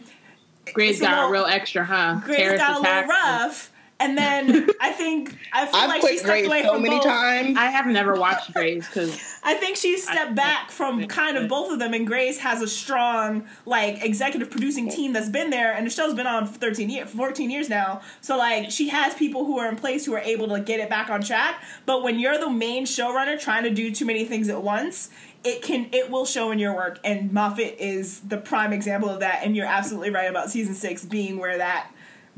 Grey's 0.75 0.93
It's 0.93 1.01
a 1.01 1.05
got 1.05 1.15
little- 1.17 1.31
real 1.31 1.47
extra, 1.47 1.85
huh? 1.85 2.21
Grey's 2.25 2.37
Terrorist 2.39 2.61
got 2.65 2.71
a 2.71 2.81
little 2.81 2.85
attacks. 3.01 3.09
rough 3.09 3.72
and 4.03 4.19
then 4.19 4.69
i 4.81 4.91
think 4.91 5.37
i 5.53 5.67
feel 5.67 5.77
I've 5.77 5.89
like 5.89 6.03
she 6.03 6.19
stepped 6.19 6.29
Grey's 6.29 6.47
away 6.47 6.63
so 6.63 6.75
from 6.75 6.83
many 6.83 6.97
both 6.97 7.07
times. 7.07 7.57
I 7.59 7.67
have 7.67 7.87
never 7.87 8.15
watched 8.15 8.53
Grey's 8.53 8.87
because 8.87 9.19
I 9.45 9.55
think 9.55 9.77
she 9.77 9.99
stepped 9.99 10.37
back 10.37 10.71
from 10.71 11.07
kind 11.09 11.37
of 11.37 11.49
both 11.49 11.73
of 11.73 11.81
them, 11.81 11.95
and 11.95 12.07
Grey's 12.07 12.39
has 12.39 12.63
a 12.63 12.69
strong 12.69 13.45
like 13.67 14.05
executive 14.05 14.51
producing 14.51 14.89
team 14.89 15.13
that's 15.13 15.29
been 15.29 15.51
there, 15.51 15.73
and 15.73 15.87
the 15.87 15.91
show's 15.91 16.15
been 16.15 16.27
on 16.27 16.47
for 16.47 16.59
thirteen 16.59 16.91
years, 16.91 17.11
fourteen 17.11 17.51
years 17.51 17.69
now. 17.69 18.03
So 18.21 18.37
like 18.37 18.71
she 18.71 18.89
has 18.91 19.15
people 19.15 19.45
who 19.45 19.59
are 19.59 19.69
in 19.69 19.77
place 19.77 20.07
who 20.07 20.15
are 20.15 20.21
able 20.21 20.49
to 20.49 20.61
get 20.61 20.79
it 20.79 20.89
back 20.89 21.11
on 21.11 21.23
track. 21.23 21.63
But 21.87 22.03
when 22.03 22.21
you're 22.21 22.39
the 22.39 22.51
main 22.51 22.87
showrunner 22.87 23.41
trying 23.41 23.65
to 23.65 23.71
do 23.71 23.93
too 23.93 24.05
many 24.05 24.25
things 24.25 24.49
at 24.49 24.63
once, 24.63 25.11
it 25.43 25.63
can 25.63 25.89
it 25.93 26.11
will 26.11 26.25
show 26.25 26.53
in 26.53 26.61
your 26.61 26.75
work. 26.75 27.01
And 27.03 27.33
Moffat 27.33 27.77
is 27.81 28.21
the 28.21 28.37
prime 28.37 28.73
example 28.73 29.09
of 29.09 29.21
that. 29.21 29.41
And 29.43 29.57
you're 29.57 29.67
absolutely 29.67 30.11
right 30.11 30.31
about 30.31 30.51
season 30.51 30.75
six 30.75 31.05
being 31.05 31.39
where 31.39 31.59
that 31.59 31.91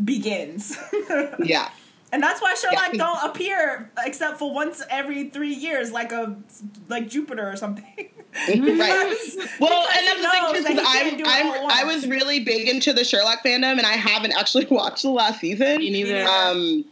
begins. 0.03 0.77
yeah. 1.45 1.71
And 2.13 2.23
that's 2.23 2.41
why 2.41 2.55
Sherlock 2.55 2.93
Yeah. 2.93 3.05
don't 3.05 3.31
appear 3.31 3.91
except 4.05 4.39
for 4.39 4.53
once 4.55 4.83
every 4.89 5.31
three 5.31 5.53
years, 5.55 5.91
like 5.91 6.13
a 6.13 6.37
like 6.89 7.09
Jupiter 7.09 7.49
or 7.51 7.57
something. 7.57 7.85
Right. 8.49 8.57
Because- 8.57 9.37
Well, 9.61 9.87
because 9.87 9.97
and 9.97 10.25
that's 10.25 10.53
the 10.59 10.63
thing 10.65 10.77
too, 10.77 10.83
because 10.83 10.87
I'm, 10.89 11.17
do 11.17 11.23
it 11.25 11.27
all 11.29 11.55
at 11.69 11.73
I'm. 11.73 11.87
I 11.89 11.95
was 11.95 12.07
really 12.09 12.41
big 12.41 12.69
into 12.69 12.93
the 12.93 13.05
Sherlock 13.05 13.45
fandom, 13.45 13.79
and 13.79 13.83
I 13.87 13.93
haven't 13.93 14.33
actually 14.33 14.67
watched 14.67 15.03
the 15.03 15.11
last 15.11 15.39
season. 15.41 15.79
Me 15.79 15.91
neither. 15.91 16.25
Um, 16.25 16.85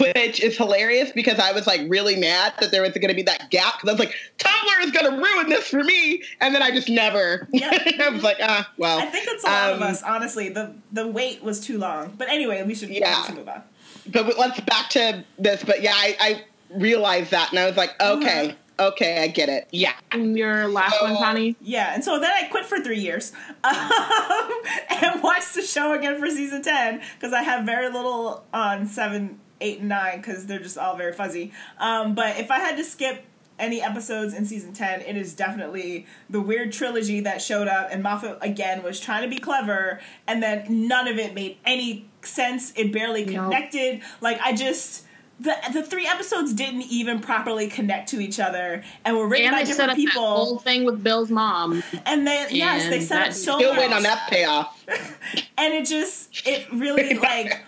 which 0.00 0.40
is 0.42 0.56
hilarious 0.56 1.12
because 1.12 1.38
I 1.38 1.52
was 1.52 1.66
like 1.66 1.82
really 1.88 2.16
mad 2.16 2.54
that 2.60 2.70
there 2.70 2.82
was 2.82 2.92
going 2.92 3.08
to 3.08 3.14
be 3.14 3.22
that 3.22 3.50
gap 3.50 3.74
because 3.80 3.88
I 3.88 3.92
was 3.92 4.00
like, 4.00 4.14
Tumblr 4.38 4.84
is 4.84 4.90
going 4.90 5.10
to 5.10 5.16
ruin 5.22 5.48
this 5.48 5.68
for 5.68 5.84
me, 5.84 6.22
and 6.40 6.54
then 6.54 6.62
I 6.62 6.70
just 6.70 6.88
never. 6.88 7.48
Yep. 7.52 7.82
I 8.00 8.08
was 8.10 8.22
like, 8.22 8.38
ah, 8.42 8.70
well. 8.76 8.98
I 8.98 9.06
think 9.06 9.26
it's 9.28 9.44
a 9.44 9.46
lot 9.46 9.70
of 9.72 9.76
Um, 9.78 9.82
us, 9.84 10.02
honestly. 10.02 10.48
The 10.48 10.74
the 10.92 11.06
wait 11.06 11.42
was 11.42 11.60
too 11.60 11.78
long. 11.78 12.14
But 12.18 12.28
anyway, 12.28 12.62
we 12.64 12.74
should, 12.74 12.88
Yeah. 12.90 13.20
we 13.20 13.26
should 13.26 13.36
move 13.36 13.48
on. 13.48 13.62
But 14.10 14.38
let's 14.38 14.58
back 14.60 14.88
to 14.90 15.24
this. 15.38 15.62
But 15.64 15.82
yeah, 15.82 15.92
I, 15.94 16.16
I 16.20 16.44
realized 16.78 17.30
that, 17.30 17.50
and 17.50 17.58
I 17.58 17.66
was 17.66 17.76
like, 17.76 17.90
okay, 18.00 18.54
okay, 18.80 19.22
I 19.22 19.26
get 19.28 19.48
it. 19.48 19.68
Yeah. 19.70 19.92
your 20.14 20.68
last 20.68 21.00
one, 21.02 21.12
Oh. 21.12 21.18
Connie. 21.18 21.56
Yeah, 21.60 21.94
and 21.94 22.02
so 22.04 22.18
then 22.18 22.30
I 22.32 22.44
quit 22.48 22.64
for 22.64 22.80
three 22.80 23.00
years 23.00 23.32
um, 23.64 24.50
and 24.90 25.22
watched 25.22 25.54
the 25.54 25.62
show 25.62 25.92
again 25.92 26.18
for 26.20 26.28
season 26.30 26.62
10 26.62 27.00
because 27.14 27.32
I 27.32 27.42
have 27.42 27.64
very 27.66 27.90
little 27.90 28.44
on 28.54 28.86
7, 28.86 29.38
8, 29.60 29.80
and 29.80 29.88
9 29.88 30.16
because 30.20 30.46
they're 30.46 30.58
just 30.58 30.78
all 30.78 30.96
very 30.96 31.12
fuzzy. 31.12 31.52
Um, 31.78 32.14
but 32.14 32.38
if 32.38 32.50
I 32.50 32.58
had 32.58 32.76
to 32.76 32.84
skip 32.84 33.24
any 33.58 33.82
episodes 33.82 34.34
in 34.34 34.46
season 34.46 34.72
10, 34.72 35.00
it 35.00 35.16
is 35.16 35.34
definitely 35.34 36.06
the 36.30 36.40
weird 36.40 36.72
trilogy 36.72 37.18
that 37.20 37.42
showed 37.42 37.66
up, 37.66 37.88
and 37.90 38.02
Moffat 38.02 38.38
again 38.40 38.82
was 38.84 39.00
trying 39.00 39.22
to 39.22 39.28
be 39.28 39.38
clever, 39.38 40.00
and 40.28 40.40
then 40.42 40.64
none 40.88 41.08
of 41.08 41.18
it 41.18 41.34
made 41.34 41.56
any 41.64 42.08
sense. 42.22 42.72
It 42.76 42.92
barely 42.92 43.24
Nope. 43.24 43.44
connected. 43.46 44.00
Like, 44.20 44.40
I 44.40 44.52
just. 44.54 45.04
The, 45.40 45.54
the 45.72 45.84
three 45.84 46.04
episodes 46.04 46.52
didn't 46.52 46.82
even 46.90 47.20
properly 47.20 47.68
connect 47.68 48.08
to 48.08 48.18
each 48.18 48.40
other 48.40 48.82
and 49.04 49.16
were 49.16 49.28
written 49.28 49.46
And 49.46 49.54
by 49.54 49.60
they 49.62 49.66
set 49.66 49.86
different 49.86 49.90
up 49.92 49.96
that 49.96 50.02
people. 50.04 50.22
whole 50.34 50.58
thing 50.58 50.84
with 50.84 51.00
Bill's 51.04 51.30
mom. 51.30 51.80
And 52.06 52.26
then 52.26 52.48
yes, 52.50 52.88
they 52.88 52.96
And 52.98 53.06
set 53.06 53.18
up 53.20 53.26
that- 53.28 53.34
so 53.34 53.56
Still 53.56 53.70
much, 53.70 53.78
waiting 53.78 53.92
on 53.96 54.02
that 54.02 54.28
payoff. 54.28 54.84
and 55.56 55.74
it 55.74 55.86
just 55.86 56.44
it 56.44 56.66
really 56.72 57.14
like, 57.20 57.64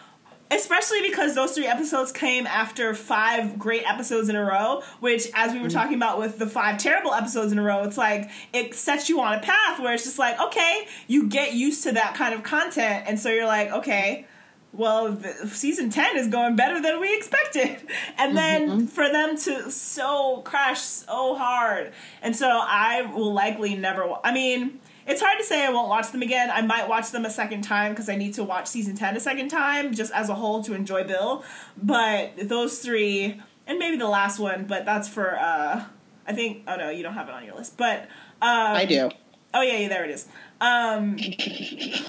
especially 0.51 1.03
because 1.03 1.35
those 1.35 1.53
three 1.53 1.67
episodes 1.67 2.13
came 2.13 2.47
after 2.47 2.95
five 2.95 3.59
great 3.59 3.85
episodes 3.89 4.29
in 4.29 4.37
a 4.37 4.45
row. 4.45 4.83
Which, 5.01 5.29
as 5.35 5.53
we 5.53 5.61
were 5.61 5.71
talking 5.71 5.95
about 5.95 6.19
with 6.19 6.39
the 6.39 6.47
five 6.47 6.79
terrible 6.79 7.13
episodes 7.15 7.53
in 7.53 7.59
a 7.59 7.63
row, 7.63 7.83
it's 7.85 7.99
like 7.99 8.31
it 8.53 8.75
sets 8.75 9.09
you 9.09 9.21
on 9.21 9.35
a 9.35 9.41
path 9.41 9.79
where 9.81 9.93
it's 9.95 10.05
just 10.05 10.19
like 10.19 10.41
okay, 10.41 10.87
you 11.07 11.29
get 11.29 11.55
used 11.55 11.83
to 11.85 11.93
that 11.93 12.15
kind 12.15 12.35
of 12.35 12.43
content, 12.43 13.05
and 13.07 13.19
so 13.19 13.31
you're 13.31 13.47
like 13.47 13.71
okay. 13.71 14.27
well, 14.73 15.19
season 15.49 15.91
10 15.91 16.17
is 16.17 16.29
going 16.29 16.55
better 16.55 16.81
than 16.81 17.01
we 17.01 17.13
expected. 17.17 17.77
And 18.19 18.37
then 18.37 18.69
Mm-hmm. 18.69 18.87
for 18.87 19.09
them 19.11 19.37
to 19.37 19.71
so 19.73 20.43
crash 20.43 20.81
so 20.83 21.35
hard. 21.35 21.93
And 22.23 22.37
so 22.37 22.47
I 22.49 23.03
will 23.03 23.33
likely 23.33 23.75
never, 23.75 24.15
I 24.23 24.33
mean, 24.33 24.79
it's 25.11 25.21
hard 25.21 25.39
to 25.39 25.45
say 25.45 25.65
I 25.67 25.71
won't 25.71 25.89
watch 25.89 26.13
them 26.13 26.23
again. 26.23 26.51
I 26.51 26.63
might 26.63 26.89
watch 26.89 27.11
them 27.11 27.25
a 27.25 27.31
second 27.31 27.63
time 27.63 27.93
because 27.93 28.09
I 28.09 28.17
need 28.17 28.35
to 28.35 28.45
watch 28.45 28.69
season 28.69 28.95
10 28.97 29.17
a 29.17 29.21
second 29.21 29.49
time 29.49 29.93
just 29.93 30.13
as 30.13 30.29
a 30.29 30.35
whole 30.35 30.63
to 30.65 30.75
enjoy 30.75 31.05
Bill. 31.05 31.45
But 31.77 32.33
those 32.49 32.79
three, 32.79 33.41
and 33.67 33.79
maybe 33.79 33.97
the 33.97 34.09
last 34.09 34.39
one, 34.39 34.65
but 34.65 34.85
that's 34.85 35.09
for, 35.09 35.39
uh, 35.39 35.85
I 36.27 36.33
think, 36.33 36.63
oh 36.69 36.77
no, 36.77 36.91
you 36.91 37.03
don't 37.03 37.15
have 37.15 37.29
it 37.29 37.35
on 37.35 37.45
your 37.45 37.57
list. 37.57 37.77
But, 37.77 38.03
um, 38.41 38.77
I 38.77 38.85
do. 38.85 39.11
Oh 39.53 39.63
yeah, 39.63 39.79
yeah, 39.79 39.89
there 39.89 40.05
it 40.05 40.11
is. 40.11 40.29
Um, 40.61 41.17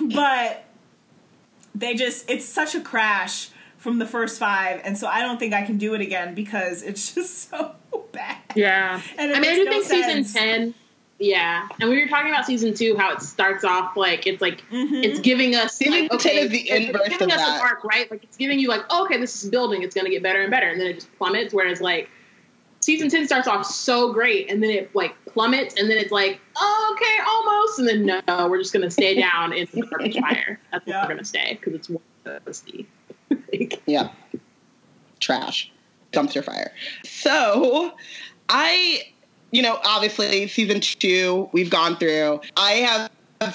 but 0.14 0.64
they 1.74 1.96
just 1.96 2.30
it's 2.30 2.46
such 2.46 2.76
a 2.76 2.82
crash 2.82 3.50
from 3.78 3.98
the 3.98 4.06
first 4.06 4.38
five, 4.38 4.80
and 4.84 4.96
so 4.96 5.08
I 5.08 5.22
don't 5.22 5.40
think 5.40 5.54
I 5.54 5.64
can 5.64 5.78
do 5.78 5.96
it 5.96 6.02
again 6.02 6.36
because 6.36 6.84
it's 6.84 7.14
just 7.16 7.50
so 7.50 7.76
bad. 8.12 8.38
Yeah. 8.56 9.02
And 9.18 9.32
it 9.32 9.38
I 9.38 9.40
mean, 9.40 9.52
I 9.52 9.56
do 9.56 9.66
no 9.66 9.72
think 9.72 9.86
sense. 9.86 10.34
season 10.34 10.48
10, 10.48 10.74
yeah. 11.22 11.68
And 11.80 11.90
we 11.90 12.02
were 12.02 12.08
talking 12.08 12.32
about 12.32 12.46
season 12.46 12.74
2, 12.74 12.98
how 12.98 13.14
it 13.14 13.22
starts 13.22 13.64
off 13.64 13.96
like 13.96 14.26
it's 14.28 14.42
like, 14.42 14.62
Mhm. 14.72 15.04
it's 15.04 15.20
giving 15.20 15.56
us. 15.56 15.78
Season 15.78 15.94
like, 16.08 16.10
10 16.10 16.16
okay, 16.20 16.40
is 16.42 16.50
the 16.52 16.70
it's 16.70 16.88
inverse 16.88 17.08
giving 17.10 17.32
of 17.32 17.38
us 17.38 17.46
that. 17.46 17.56
an 17.58 17.62
arc, 17.62 17.84
right? 17.84 18.10
Like 18.10 18.24
it's 18.24 18.36
giving 18.38 18.60
you 18.60 18.68
like, 18.68 18.82
oh, 18.90 19.06
okay, 19.06 19.18
this 19.20 19.44
is 19.44 19.50
building, 19.50 19.84
it's 19.84 19.94
going 19.96 20.06
to 20.06 20.12
get 20.12 20.24
better 20.24 20.42
and 20.42 20.50
better. 20.52 20.68
And 20.68 20.82
then 20.82 20.88
it 20.88 20.94
just 20.96 21.16
plummets. 21.18 21.54
Whereas 21.54 21.80
like 21.80 22.10
season 22.82 23.10
10 23.10 23.28
starts 23.28 23.48
off 23.48 23.66
so 23.68 24.12
great 24.12 24.50
and 24.50 24.62
then 24.64 24.72
it 24.72 24.96
like 24.96 25.14
plummets 25.26 25.80
and 25.80 25.88
then 25.90 26.00
it's 26.00 26.12
like, 26.12 26.40
oh, 26.58 26.96
okay, 26.98 27.24
almost. 27.28 27.80
And 27.80 27.88
then 27.88 28.24
no, 28.28 28.48
we're 28.48 28.58
just 28.58 28.74
going 28.74 28.82
to 28.84 28.90
stay 28.92 29.14
down 29.22 29.54
in 29.54 29.68
the 29.72 29.82
garbage 29.84 30.18
fire. 30.20 30.60
That's 30.72 30.86
where 30.88 31.00
we're 31.02 31.06
going 31.06 31.18
to 31.20 31.26
stay 31.26 31.54
because 31.60 31.74
it's 31.76 31.90
one 31.90 32.02
of 32.26 32.44
those. 32.46 32.64
like, 33.54 33.82
Yeah. 33.86 34.10
Trash. 35.20 35.72
Dumpster 36.12 36.44
fire. 36.44 36.74
So 37.06 37.94
I, 38.50 39.04
you 39.52 39.62
know, 39.62 39.80
obviously 39.84 40.48
season 40.48 40.80
two 40.80 41.50
we've 41.52 41.70
gone 41.70 41.98
through. 41.98 42.42
I 42.58 42.72
have, 42.72 43.10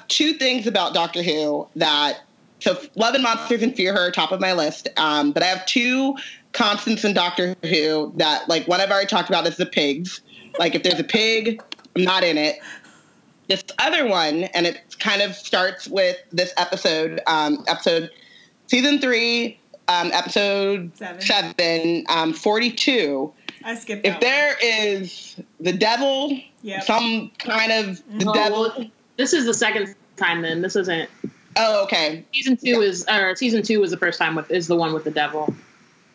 two 0.08 0.32
things 0.32 0.66
about 0.66 0.94
Doctor 0.94 1.22
Who 1.22 1.68
that 1.76 2.18
so 2.58 2.76
Love 2.96 3.14
and 3.14 3.22
Monsters 3.22 3.62
and 3.62 3.72
Fear 3.72 3.92
Her 3.92 4.08
are 4.08 4.10
top 4.10 4.32
of 4.32 4.40
my 4.40 4.52
list. 4.52 4.88
Um, 4.96 5.30
but 5.30 5.44
I 5.44 5.46
have 5.46 5.64
two 5.66 6.16
constants 6.52 7.04
in 7.04 7.14
Doctor 7.14 7.54
Who 7.62 8.12
that 8.16 8.48
like 8.48 8.66
one 8.66 8.80
I've 8.80 8.90
already 8.90 9.06
talked 9.06 9.28
about 9.28 9.46
is 9.46 9.56
the 9.58 9.66
pigs. 9.66 10.22
Like 10.58 10.74
if 10.74 10.82
there's 10.82 10.98
a 10.98 11.04
pig, 11.04 11.62
I'm 11.94 12.02
not 12.02 12.24
in 12.24 12.36
it. 12.36 12.58
This 13.48 13.62
other 13.78 14.08
one, 14.08 14.44
and 14.54 14.66
it 14.66 14.96
kind 14.98 15.22
of 15.22 15.36
starts 15.36 15.86
with 15.86 16.16
this 16.32 16.52
episode, 16.56 17.20
um, 17.28 17.62
episode 17.68 18.10
season 18.66 18.98
three, 18.98 19.60
um, 19.88 20.10
episode 20.12 20.90
Seven. 20.96 21.20
seven, 21.20 22.04
um, 22.08 22.32
42. 22.32 23.32
I 23.66 23.74
skipped. 23.74 24.06
If 24.06 24.14
that 24.14 24.20
there 24.20 24.56
is 24.62 25.36
the 25.58 25.72
devil, 25.72 26.38
Yep. 26.62 26.84
some 26.84 27.32
kind 27.38 27.72
of 27.72 28.02
the 28.18 28.30
oh, 28.30 28.32
devil. 28.32 28.60
well, 28.60 28.86
this 29.16 29.32
is 29.32 29.44
the 29.44 29.54
second 29.54 29.94
time 30.16 30.42
then. 30.42 30.62
This 30.62 30.76
isn't. 30.76 31.10
Oh, 31.56 31.82
okay. 31.84 32.24
Season 32.32 32.56
two 32.56 32.80
is, 32.80 33.04
or 33.10 33.34
season 33.34 33.62
two 33.62 33.80
was 33.80 33.90
the 33.90 33.96
first 33.96 34.20
time 34.20 34.36
with, 34.36 34.50
is 34.52 34.68
the 34.68 34.76
one 34.76 34.92
with 34.92 35.02
the 35.02 35.10
devil. 35.10 35.52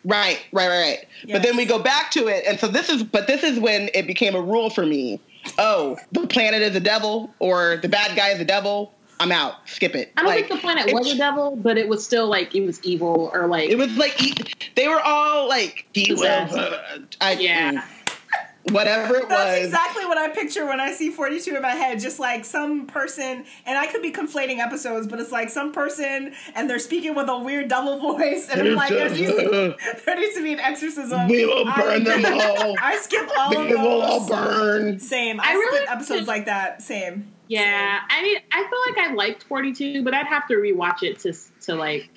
Right, 0.04 0.40
right, 0.52 0.68
right, 0.68 0.80
right. 0.80 1.06
But 1.30 1.42
then 1.42 1.56
we 1.56 1.64
go 1.66 1.78
back 1.78 2.10
to 2.12 2.26
it, 2.26 2.44
and 2.46 2.58
so 2.58 2.68
this 2.68 2.88
is, 2.88 3.02
but 3.02 3.26
this 3.26 3.42
is 3.42 3.60
when 3.60 3.90
it 3.92 4.06
became 4.06 4.34
a 4.34 4.40
rule 4.40 4.70
for 4.70 4.86
me. 4.86 5.20
Oh, 5.58 5.98
the 6.12 6.26
planet 6.26 6.62
is 6.62 6.72
the 6.72 6.80
devil, 6.80 7.32
or 7.38 7.76
the 7.76 7.88
bad 7.88 8.16
guy 8.16 8.30
is 8.30 8.38
the 8.38 8.44
devil. 8.44 8.94
I'm 9.22 9.32
out. 9.32 9.68
Skip 9.68 9.94
it. 9.94 10.12
I 10.16 10.22
don't 10.22 10.30
Like, 10.30 10.48
think 10.48 10.60
the 10.60 10.66
planet 10.66 10.92
was 10.92 11.12
a 11.12 11.16
devil, 11.16 11.54
but 11.56 11.78
it 11.78 11.88
was 11.88 12.04
still 12.04 12.26
like 12.28 12.54
it 12.54 12.66
was 12.66 12.82
evil 12.84 13.30
or 13.32 13.46
like 13.46 13.70
It 13.70 13.78
was 13.78 13.96
like 13.96 14.20
e- 14.22 14.34
they 14.74 14.88
were 14.88 15.00
all 15.00 15.48
like 15.48 15.86
he 15.94 16.12
will. 16.12 16.24
Uh, 16.26 16.78
I, 17.20 17.32
yeah. 17.32 17.84
whatever 18.70 19.16
it 19.16 19.28
That's 19.28 19.58
was. 19.60 19.66
exactly 19.66 20.06
what 20.06 20.18
I 20.18 20.28
picture 20.28 20.64
when 20.66 20.80
I 20.80 20.92
see 20.92 21.10
42 21.10 21.54
in 21.56 21.62
my 21.62 21.70
head. 21.70 22.00
Just 22.00 22.18
like 22.20 22.44
some 22.44 22.86
person, 22.86 23.44
and 23.66 23.78
I 23.78 23.86
could 23.86 24.02
be 24.02 24.10
conflating 24.12 24.58
episodes, 24.58 25.06
but 25.06 25.20
it's 25.20 25.32
like 25.32 25.50
some 25.50 25.72
person 25.72 26.32
and 26.54 26.68
they're 26.68 26.78
speaking 26.78 27.14
with 27.14 27.28
a 27.28 27.38
weird 27.38 27.68
double 27.68 27.98
voice, 28.00 28.48
and 28.50 28.60
I'm 28.60 28.74
like, 28.74 28.90
there 28.90 29.08
needs, 29.08 29.30
to, 29.30 29.76
there 30.06 30.16
needs 30.16 30.34
to 30.36 30.42
be 30.42 30.52
an 30.52 30.60
exorcism. 30.60 31.28
We 31.28 31.44
will 31.46 31.64
I- 31.68 31.80
burn 31.80 32.04
them 32.04 32.24
all. 32.40 32.76
I 32.80 32.96
skip 33.00 33.28
all 33.38 33.56
of 33.56 33.68
They 33.68 33.74
will 33.74 34.02
all 34.02 34.26
burn. 34.28 34.98
Same. 34.98 35.40
I, 35.40 35.50
I 35.50 35.52
really 35.54 35.76
skip 35.78 35.90
episodes 35.92 36.20
could- 36.22 36.28
like 36.28 36.46
that. 36.46 36.82
Same. 36.82 37.28
Yeah, 37.52 38.00
I 38.08 38.22
mean, 38.22 38.38
I 38.50 38.66
feel 38.66 38.80
like 39.04 39.10
I 39.10 39.14
liked 39.14 39.42
42, 39.42 40.02
but 40.02 40.14
I'd 40.14 40.26
have 40.26 40.48
to 40.48 40.54
rewatch 40.54 41.02
it 41.02 41.18
to 41.20 41.34
to 41.66 41.74
like. 41.74 42.08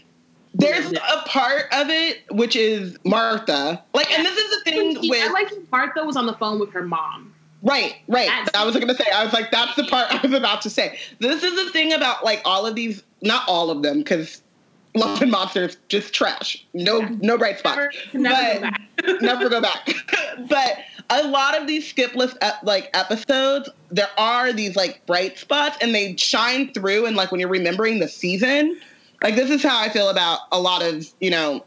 There's 0.54 0.94
a 0.94 1.24
part 1.26 1.64
of 1.74 1.90
it 1.90 2.24
which 2.32 2.56
is 2.56 2.98
Martha. 3.04 3.84
Like, 3.94 4.10
and 4.14 4.26
this 4.26 4.38
is 4.38 4.50
the 4.64 4.72
thing 4.72 4.98
I 4.98 5.02
with 5.02 5.34
like 5.34 5.52
Martha 5.74 6.06
was 6.06 6.16
on 6.16 6.26
the 6.26 6.36
phone 6.36 6.58
with 6.60 6.72
her 6.72 6.84
mom. 6.84 7.34
Right, 7.62 7.96
right. 8.08 8.28
That's- 8.28 8.50
I 8.54 8.64
was 8.64 8.78
gonna 8.78 8.96
say. 8.96 9.12
I 9.14 9.26
was 9.26 9.34
like, 9.34 9.52
that's 9.52 9.76
the 9.76 9.84
part 9.84 10.10
I 10.10 10.26
was 10.26 10.32
about 10.32 10.62
to 10.62 10.70
say. 10.70 10.98
This 11.20 11.44
is 11.44 11.54
the 11.66 11.70
thing 11.72 11.92
about 11.92 12.24
like 12.24 12.42
all 12.46 12.66
of 12.66 12.76
these, 12.76 13.04
not 13.22 13.44
all 13.50 13.70
of 13.70 13.82
them, 13.84 13.98
because 13.98 14.42
Love 14.96 15.22
and 15.22 15.32
Monsters 15.32 15.76
just 15.90 16.14
trash. 16.14 16.66
No, 16.74 17.00
no 17.20 17.38
bright 17.38 17.60
spots. 17.60 17.98
Never, 18.14 18.24
never 18.24 18.40
go 18.40 18.62
But- 18.62 19.12
back. 19.12 19.22
never 19.22 19.50
go 19.50 19.62
back. 19.62 19.90
but 20.48 20.78
a 21.10 21.28
lot 21.28 21.60
of 21.60 21.68
these 21.68 21.88
skip 21.88 22.16
list 22.16 22.38
ep- 22.42 22.64
like 22.64 22.90
episodes, 22.94 23.70
there 23.90 24.10
are 24.18 24.52
these 24.52 24.76
like 24.76 25.06
bright 25.06 25.38
spots, 25.38 25.78
and 25.82 25.94
they 25.94 26.16
shine 26.16 26.74
through. 26.74 27.06
And 27.06 27.16
like 27.16 27.32
when 27.32 27.40
you're 27.40 27.50
remembering 27.50 28.00
the 28.00 28.08
season, 28.08 28.80
like 29.22 29.36
this 29.36 29.50
is 29.50 29.64
how 29.64 29.80
I 29.80 29.90
feel 29.90 30.10
about 30.10 30.40
a 30.52 30.60
lot 30.60 30.82
of 30.82 31.08
you 31.20 31.30
know. 31.30 31.66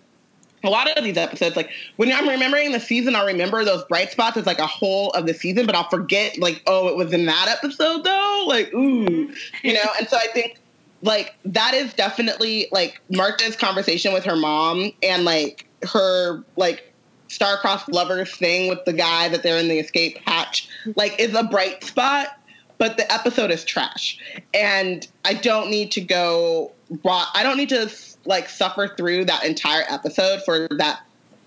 A 0.65 0.71
lot 0.71 0.91
of 0.91 1.05
these 1.05 1.17
episodes, 1.17 1.55
like 1.55 1.71
when 1.97 2.13
I'm 2.13 2.29
remembering 2.29 2.73
the 2.73 2.81
season, 2.81 3.15
I'll 3.15 3.25
remember 3.25 3.65
those 3.65 3.85
bright 3.85 4.11
spots 4.11 4.37
as 4.37 4.45
like 4.45 4.59
a 4.59 4.67
whole 4.67 5.11
of 5.11 5.25
the 5.25 5.33
season, 5.33 5.67
but 5.67 5.77
I'll 5.77 5.89
forget 5.89 6.37
like, 6.37 6.65
oh, 6.67 6.89
it 6.89 6.97
was 6.97 7.13
in 7.13 7.27
that 7.27 7.47
episode 7.47 8.03
though. 8.03 8.45
Like, 8.49 8.75
ooh, 8.75 9.05
mm-hmm. 9.07 9.33
you 9.63 9.75
know. 9.75 9.85
And 10.01 10.09
so 10.09 10.17
I 10.17 10.27
think 10.35 10.59
like 11.03 11.37
that 11.45 11.75
is 11.75 11.95
definitely 11.95 12.67
like 12.73 13.01
Martha's 13.09 13.55
conversation 13.55 14.13
with 14.13 14.25
her 14.25 14.35
mom 14.35 14.91
and 15.01 15.25
like 15.25 15.69
her 15.85 16.43
like 16.57 16.88
star-crossed 17.29 17.89
lovers 17.91 18.35
thing 18.35 18.69
with 18.69 18.85
the 18.85 18.93
guy 18.93 19.29
that 19.29 19.43
they're 19.43 19.59
in 19.59 19.69
the 19.69 19.79
escape 19.79 20.19
hatch 20.27 20.69
like 20.97 21.19
is 21.19 21.35
a 21.35 21.45
bright 21.45 21.85
spot 21.85 22.39
but 22.79 22.97
the 22.97 23.13
episode 23.13 23.51
is 23.51 23.65
trash. 23.65 24.19
And 24.55 25.07
i 25.25 25.35
don't 25.35 25.71
need 25.71 25.91
to 25.93 26.01
go 26.01 26.73
i 27.05 27.43
don't 27.43 27.57
need 27.57 27.69
to 27.69 27.91
like 28.25 28.49
suffer 28.49 28.89
through 28.97 29.25
that 29.27 29.45
entire 29.45 29.85
episode 29.89 30.43
for 30.45 30.69
that 30.79 31.03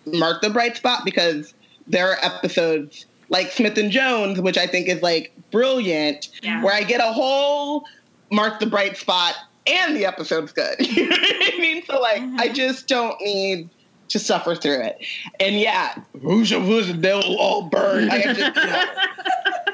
mark 0.05 0.41
the 0.41 0.49
bright 0.49 0.77
spot 0.77 1.03
because 1.05 1.53
there 1.87 2.09
are 2.09 2.17
episodes 2.23 3.05
like 3.29 3.51
smith 3.51 3.77
and 3.77 3.91
jones 3.91 4.39
which 4.39 4.57
i 4.57 4.67
think 4.67 4.87
is 4.87 5.01
like 5.01 5.33
brilliant 5.51 6.29
Yeah. 6.41 6.63
where 6.63 6.73
i 6.73 6.83
get 6.83 7.01
a 7.01 7.11
whole 7.11 7.85
mark 8.31 8.59
the 8.59 8.65
bright 8.65 8.97
spot 8.97 9.35
and 9.67 9.95
the 9.95 10.05
episode's 10.05 10.51
good. 10.51 10.75
You 10.79 11.07
know 11.07 11.15
what 11.15 11.53
i 11.53 11.57
mean? 11.59 11.83
So 11.85 11.99
like 11.99 12.21
i 12.21 12.47
mm-hmm. 12.47 12.53
just 12.53 12.87
don't 12.87 13.19
need 13.21 13.69
to 14.11 14.19
suffer 14.19 14.55
through 14.55 14.81
it. 14.81 14.97
And 15.39 15.59
yeah 15.59 15.95
who's 16.21 16.49
the, 16.49 16.59
who's 16.59 16.87
the 16.87 16.93
devil 16.93 17.35
all 17.37 17.63
burn 17.63 18.09
just, 18.09 18.55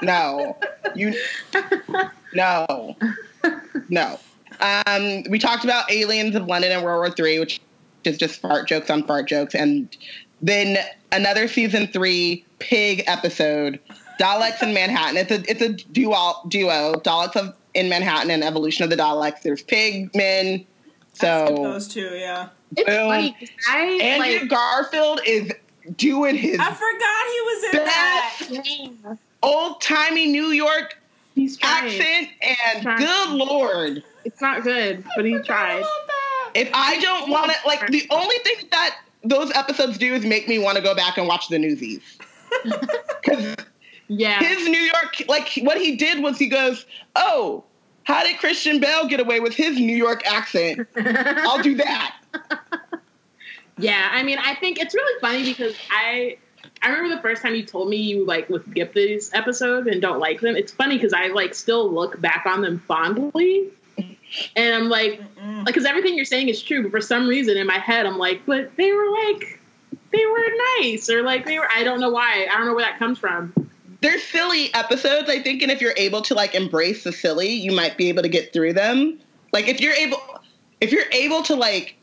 no. 0.02 0.56
no. 0.56 0.58
You 0.96 1.14
no. 2.34 2.96
No. 3.90 4.20
Um 4.62 5.24
we 5.30 5.40
talked 5.40 5.64
about 5.64 5.92
aliens 5.92 6.36
of 6.36 6.46
london 6.48 6.72
and 6.72 6.84
world 6.84 7.00
war 7.00 7.10
three 7.12 7.40
which 7.40 7.62
is 8.04 8.18
just 8.18 8.40
fart 8.40 8.68
jokes 8.68 8.90
on 8.90 9.04
fart 9.04 9.28
jokes. 9.28 9.54
And 9.54 9.96
then 10.42 10.78
another 11.12 11.48
season 11.48 11.88
three 11.88 12.46
pig 12.60 13.04
episode 13.08 13.80
daleks 14.20 14.64
in 14.64 14.74
manhattan. 14.74 15.18
It's 15.18 15.32
a 15.32 15.50
it's 15.50 15.62
a 15.62 15.70
duo 15.70 16.34
duo 16.48 16.94
daleks 17.04 17.36
of 17.36 17.56
in 17.74 17.90
manhattan 17.90 18.32
and 18.32 18.44
evolution 18.44 18.84
of 18.84 18.90
the 18.90 18.96
daleks. 18.96 19.42
There's 19.42 19.62
pig 19.62 20.16
men. 20.16 20.66
I 20.66 21.20
so 21.20 21.56
those 21.56 21.88
two. 21.88 22.16
Yeah. 22.16 22.50
It's 22.76 22.86
Boom. 22.90 23.08
funny. 23.10 23.36
'cause 23.40 23.50
I 23.70 23.78
andrew 24.02 24.40
like. 24.42 24.50
garfield 24.50 25.22
is 25.26 25.52
doing 25.96 26.36
his 26.36 26.60
I 26.60 26.66
forgot 26.74 27.26
he 27.32 27.42
was 27.42 27.64
in 27.74 29.06
that. 29.06 29.18
old 29.44 29.80
timey 29.82 30.28
new 30.28 30.48
york 30.48 30.96
He's 31.36 31.58
accent 31.62 32.30
and 32.42 32.82
Trying. 32.82 32.98
good 32.98 33.30
lord 33.30 34.04
It's 34.26 34.42
not 34.42 34.64
good, 34.64 35.04
but 35.16 35.24
he 35.24 35.38
tried. 35.46 35.84
if 36.56 36.70
i 36.74 37.00
don't 37.00 37.30
want 37.30 37.52
to 37.52 37.58
like 37.68 37.88
the 37.88 38.06
only 38.10 38.36
thing 38.40 38.56
that 38.72 38.96
those 39.24 39.52
episodes 39.56 39.98
do 39.98 40.14
is 40.14 40.26
make 40.26 40.48
me 40.48 40.58
want 40.60 40.76
to 40.78 40.84
go 40.84 40.94
back 40.96 41.18
and 41.18 41.28
watch 41.28 41.48
the 41.48 41.58
newsies 41.60 42.02
because 42.64 43.56
Yeah. 44.10 44.40
his 44.44 44.68
new 44.68 44.80
york 44.80 45.22
like 45.30 45.50
what 45.62 45.78
he 45.80 45.96
did 45.96 46.22
was 46.24 46.38
he 46.38 46.48
goes 46.48 46.86
oh 47.16 47.64
how 48.08 48.24
did 48.24 48.38
christian 48.40 48.80
Bale 48.80 49.08
get 49.08 49.20
away 49.20 49.40
with 49.40 49.54
his 49.54 49.78
new 49.78 49.96
york 49.96 50.26
accent 50.26 50.88
i'll 50.96 51.62
do 51.62 51.76
that 51.76 52.16
Yeah, 53.78 54.10
I 54.12 54.24
mean, 54.24 54.40
I 54.40 54.56
think 54.56 54.80
it's 54.80 54.96
really 54.96 55.20
funny 55.22 55.44
because 55.44 55.76
I 55.92 56.38
I 56.82 56.90
remember 56.90 57.16
the 57.16 57.22
first 57.22 57.42
time 57.42 57.56
you 57.56 57.64
told 57.64 57.90
me 57.90 57.98
you 57.98 58.26
like 58.26 58.50
would 58.50 58.66
skip 58.72 58.94
these 58.94 59.34
episodes 59.34 59.88
and 59.88 60.02
don't 60.02 60.20
like 60.20 60.42
them. 60.42 60.56
It's 60.56 60.72
funny 60.72 60.96
because 60.98 61.14
I 61.14 61.28
like 61.28 61.54
still 61.54 61.92
look 61.92 62.20
back 62.20 62.46
on 62.46 62.62
them 62.62 62.80
fondly, 62.80 63.70
And 64.56 64.76
I'm 64.76 64.90
like, 64.90 65.20
like, 65.20 65.66
because 65.66 65.86
everything 65.86 66.16
you're 66.16 66.26
saying 66.26 66.50
is 66.50 66.62
true, 66.62 66.84
but 66.84 66.92
for 66.92 67.02
some 67.02 67.28
reason 67.28 67.58
in 67.58 67.68
my 67.68 67.78
head, 67.78 68.06
I'm 68.06 68.18
like, 68.18 68.42
but 68.46 68.76
they 68.78 68.92
were 68.92 69.10
like, 69.12 69.60
they 70.12 70.26
were 70.26 70.46
nice, 70.82 71.10
or 71.10 71.24
like 71.24 71.46
they 71.46 71.60
were. 71.60 71.68
I 71.74 71.84
don't 71.84 72.00
know 72.00 72.10
why. 72.10 72.48
I 72.52 72.58
don't 72.58 72.66
know 72.66 72.76
where 72.76 72.86
that 72.86 73.00
comes 73.00 73.20
from. 73.20 73.54
They're 74.02 74.20
silly 74.20 74.74
episodes, 74.74 75.30
I 75.30 75.42
think, 75.42 75.62
and 75.64 75.72
if 75.72 75.82
you're 75.82 75.96
able 75.98 76.22
to 76.24 76.34
like 76.36 76.54
embrace 76.54 77.04
the 77.04 77.12
silly, 77.12 77.50
you 77.50 77.72
might 77.72 77.98
be 77.98 78.10
able 78.10 78.22
to 78.24 78.30
get 78.30 78.54
through 78.54 78.74
them. 78.74 79.20
Like 79.54 79.68
if 79.68 79.82
you're 79.82 79.94
able, 79.94 80.22
if 80.82 80.92
you're 80.92 81.10
able 81.12 81.42
to 81.44 81.56
like 81.56 81.96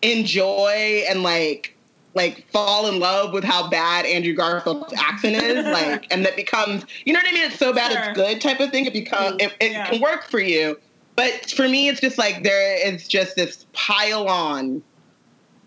enjoy 0.00 1.04
and 1.08 1.22
like 1.22 1.76
like 2.14 2.46
fall 2.50 2.88
in 2.88 2.98
love 2.98 3.32
with 3.32 3.44
how 3.44 3.68
bad 3.70 4.04
Andrew 4.04 4.34
Garfield's 4.34 4.92
accent 4.94 5.36
is, 5.36 5.64
like, 5.72 6.12
and 6.12 6.24
that 6.26 6.36
becomes, 6.36 6.84
you 7.04 7.12
know 7.12 7.18
what 7.18 7.28
I 7.28 7.32
mean? 7.32 7.44
It's 7.44 7.58
so 7.58 7.72
bad 7.72 7.92
Sure. 7.92 8.02
it's 8.02 8.16
good 8.16 8.40
type 8.40 8.60
of 8.60 8.70
thing. 8.70 8.84
It 8.84 8.92
becomes, 8.92 9.36
mm-hmm. 9.36 9.46
it, 9.46 9.56
it 9.60 9.72
Yeah. 9.72 9.86
can 9.88 10.00
work 10.02 10.24
for 10.24 10.38
you, 10.40 10.78
but 11.16 11.50
for 11.50 11.68
me, 11.68 11.88
it's 11.88 12.00
just 12.00 12.18
like 12.18 12.42
there 12.42 12.86
is 12.86 13.08
just 13.08 13.36
this 13.36 13.64
pile 13.72 14.28
on 14.28 14.82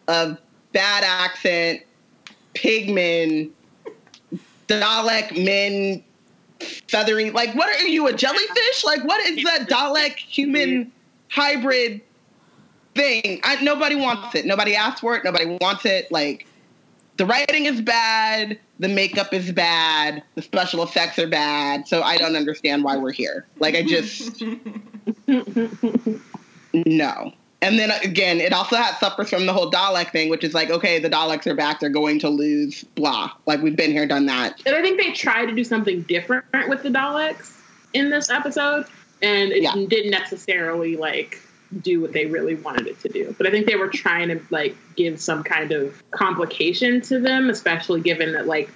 of 0.07 0.37
bad 0.71 1.03
accent, 1.03 1.81
pigmen, 2.53 3.49
Dalek 4.67 5.43
men, 5.43 6.03
feathery. 6.89 7.31
Like, 7.31 7.53
what 7.55 7.69
are 7.69 7.87
you, 7.87 8.07
a 8.07 8.13
jellyfish? 8.13 8.83
Like, 8.83 9.03
what 9.03 9.25
is 9.25 9.43
that 9.43 9.69
Dalek 9.69 10.15
human 10.17 10.91
hybrid 11.29 12.01
thing? 12.95 13.39
I, 13.43 13.61
nobody 13.63 13.95
wants 13.95 14.35
it. 14.35 14.45
Nobody 14.45 14.75
asked 14.75 15.01
for 15.01 15.15
it. 15.15 15.23
Nobody 15.23 15.57
wants 15.61 15.85
it. 15.85 16.11
Like, 16.11 16.47
the 17.17 17.25
writing 17.25 17.65
is 17.65 17.81
bad. 17.81 18.59
The 18.79 18.89
makeup 18.89 19.33
is 19.33 19.51
bad. 19.51 20.23
The 20.35 20.41
special 20.41 20.83
effects 20.83 21.17
are 21.19 21.27
bad. 21.27 21.87
So 21.87 22.01
I 22.01 22.17
don't 22.17 22.35
understand 22.35 22.83
why 22.83 22.97
we're 22.97 23.13
here. 23.13 23.45
Like, 23.59 23.75
I 23.75 23.83
just 23.83 24.43
no. 26.73 27.33
And 27.65 27.79
then 27.79 27.91
uh, 27.91 27.97
again, 28.03 28.39
it 28.39 28.53
also 28.53 28.75
has 28.75 28.97
suffers 28.99 29.29
from 29.29 29.45
the 29.45 29.53
whole 29.53 29.71
Dalek 29.71 30.11
thing, 30.11 30.29
which 30.29 30.43
is 30.43 30.53
like, 30.53 30.69
okay, 30.69 30.99
the 30.99 31.09
Daleks 31.09 31.47
are 31.47 31.55
back. 31.55 31.79
They're 31.79 31.89
going 31.89 32.19
to 32.19 32.29
lose. 32.29 32.83
Blah. 32.95 33.31
Like 33.45 33.61
we've 33.61 33.75
been 33.75 33.91
here, 33.91 34.05
done 34.07 34.25
that. 34.27 34.61
And 34.65 34.75
I 34.75 34.81
think 34.81 35.01
they 35.01 35.11
tried 35.11 35.47
to 35.47 35.55
do 35.55 35.63
something 35.63 36.03
different 36.03 36.45
with 36.69 36.83
the 36.83 36.89
Daleks 36.89 37.59
in 37.93 38.09
this 38.09 38.29
episode, 38.29 38.85
and 39.21 39.51
it 39.51 39.63
Yeah. 39.63 39.73
didn't 39.87 40.11
necessarily 40.11 40.95
like 40.97 41.39
do 41.81 41.99
what 41.99 42.13
they 42.13 42.25
really 42.25 42.55
wanted 42.55 42.87
it 42.87 42.99
to 43.01 43.09
do. 43.09 43.33
But 43.37 43.47
I 43.47 43.51
think 43.51 43.65
they 43.65 43.75
were 43.75 43.87
trying 43.89 44.27
to 44.29 44.39
like 44.51 44.75
give 44.95 45.19
some 45.19 45.43
kind 45.43 45.71
of 45.71 46.03
complication 46.11 47.01
to 47.01 47.19
them, 47.19 47.49
especially 47.49 48.01
given 48.01 48.33
that 48.33 48.47
like 48.47 48.69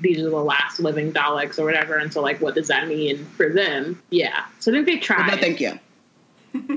these 0.00 0.18
are 0.20 0.30
the 0.30 0.36
last 0.36 0.78
living 0.78 1.12
Daleks 1.12 1.58
or 1.58 1.64
whatever. 1.64 1.96
And 1.96 2.12
so 2.12 2.20
like, 2.20 2.40
what 2.40 2.54
does 2.54 2.68
that 2.68 2.86
mean 2.86 3.24
for 3.36 3.48
them? 3.48 4.00
Yeah. 4.10 4.44
So 4.60 4.70
I 4.70 4.74
think 4.74 4.86
they 4.86 4.98
tried. 4.98 5.26
no, 5.26 5.36
thank 5.38 5.60
you. 5.60 5.78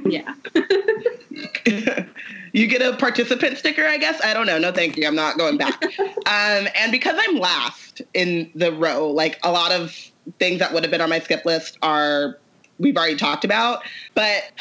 Yeah. 0.06 0.34
you 2.54 2.68
get 2.68 2.82
a 2.82 2.96
participant 2.98 3.58
sticker, 3.58 3.86
I 3.86 3.98
guess. 3.98 4.20
I 4.24 4.34
don't 4.34 4.46
know. 4.46 4.58
No, 4.58 4.72
thank 4.72 4.98
you. 4.98 5.08
I'm 5.08 5.16
not 5.16 5.38
going 5.38 5.58
back. 5.58 5.82
um, 6.00 6.68
and 6.76 6.92
because 6.92 7.20
I'm 7.28 7.38
last 7.38 8.02
in 8.14 8.52
the 8.56 8.72
row, 8.72 9.10
like 9.10 9.40
a 9.44 9.52
lot 9.52 9.72
of 9.72 9.96
things 10.40 10.60
that 10.60 10.74
would 10.74 10.84
have 10.84 10.92
been 10.92 11.02
on 11.02 11.10
my 11.10 11.20
skip 11.20 11.46
list 11.46 11.78
are 11.82 12.38
we've 12.80 12.98
already 12.98 13.16
talked 13.16 13.46
about. 13.46 13.84
But 14.16 14.52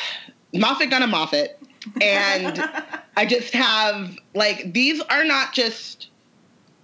Moffat 0.52 0.90
gonna 0.90 1.06
Moffat, 1.06 1.60
and 2.00 2.62
I 3.16 3.26
just 3.26 3.52
have 3.54 4.16
like 4.34 4.72
these 4.72 5.00
are 5.02 5.24
not 5.24 5.52
just 5.52 6.08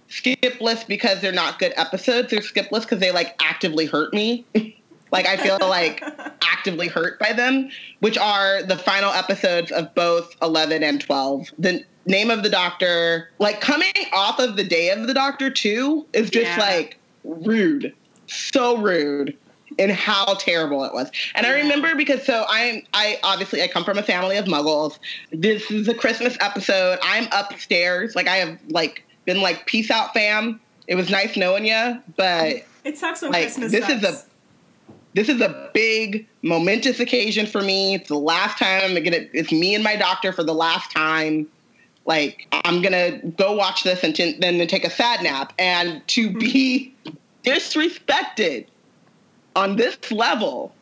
skip 0.07 0.61
lists 0.61 0.85
because 0.85 1.21
they're 1.21 1.31
not 1.31 1.59
good 1.59 1.73
episodes. 1.75 2.31
They're 2.31 2.41
skip 2.41 2.71
lists 2.71 2.85
because 2.85 3.01
they 3.01 3.11
like 3.11 3.35
actively 3.41 3.85
hurt 3.85 4.13
me. 4.13 4.45
like 5.11 5.25
I 5.25 5.37
feel 5.37 5.57
like 5.61 6.01
actively 6.43 6.87
hurt 6.87 7.19
by 7.19 7.33
them, 7.33 7.69
which 7.99 8.17
are 8.17 8.63
the 8.63 8.77
final 8.77 9.11
episodes 9.11 9.71
of 9.71 9.93
both 9.95 10.35
11 10.41 10.83
and 10.83 10.99
12. 10.99 11.49
The 11.59 11.83
name 12.05 12.29
of 12.29 12.43
the 12.43 12.49
doctor, 12.49 13.29
like 13.39 13.61
coming 13.61 13.91
off 14.13 14.39
of 14.39 14.57
the 14.57 14.63
day 14.63 14.89
of 14.89 15.07
the 15.07 15.13
doctor 15.13 15.49
too, 15.49 16.05
is 16.13 16.29
just 16.29 16.57
Yeah. 16.57 16.59
like 16.59 16.97
rude. 17.23 17.93
So 18.27 18.77
rude 18.77 19.37
in 19.77 19.89
how 19.89 20.35
terrible 20.35 20.83
it 20.85 20.93
was. 20.93 21.11
And 21.35 21.45
I 21.45 21.51
remember 21.59 21.95
because 21.95 22.25
so 22.25 22.45
I'm 22.49 22.81
I 22.93 23.19
obviously 23.23 23.61
I 23.61 23.67
come 23.67 23.83
from 23.83 23.97
a 23.97 24.03
family 24.03 24.37
of 24.37 24.45
muggles. 24.45 24.99
This 25.31 25.69
is 25.71 25.87
a 25.87 25.93
Christmas 25.93 26.37
episode. 26.39 26.99
I'm 27.01 27.27
upstairs. 27.31 28.15
Like 28.15 28.27
I 28.27 28.37
have 28.37 28.57
like 28.69 29.03
been 29.25 29.41
like 29.41 29.65
peace 29.65 29.91
out 29.91 30.13
fam. 30.13 30.59
It 30.87 30.95
was 30.95 31.09
nice 31.09 31.35
knowing 31.35 31.65
you, 31.65 32.01
but 32.15 32.63
It 32.83 32.97
sucks 32.97 33.21
when 33.21 33.31
like 33.31 33.43
Christmas 33.43 33.71
this 33.71 33.89
is 33.89 34.03
a 34.03 34.23
this 35.15 35.29
is 35.29 35.39
a 35.39 35.69
big 35.73 36.27
momentous 36.41 36.99
occasion 36.99 37.47
for 37.47 37.61
me. 37.61 37.95
It's 37.95 38.09
the 38.09 38.19
last 38.19 38.59
time 38.59 38.81
I'm 38.83 39.03
gonna. 39.03 39.25
It's 39.33 39.51
me 39.51 39.73
and 39.73 39.83
my 39.83 39.95
doctor 39.95 40.33
for 40.33 40.43
the 40.43 40.53
last 40.53 40.91
time. 40.91 41.47
Like 42.05 42.47
I'm 42.51 42.81
gonna 42.81 43.19
go 43.37 43.53
watch 43.53 43.83
this 43.83 44.03
and 44.03 44.13
t- 44.13 44.37
then 44.39 44.65
take 44.67 44.83
a 44.83 44.89
sad 44.89 45.23
nap. 45.23 45.53
And 45.57 46.05
to 46.09 46.29
hmm. 46.29 46.37
be 46.37 46.93
disrespected 47.45 48.67
on 49.55 49.77
this 49.77 50.11
level, 50.11 50.75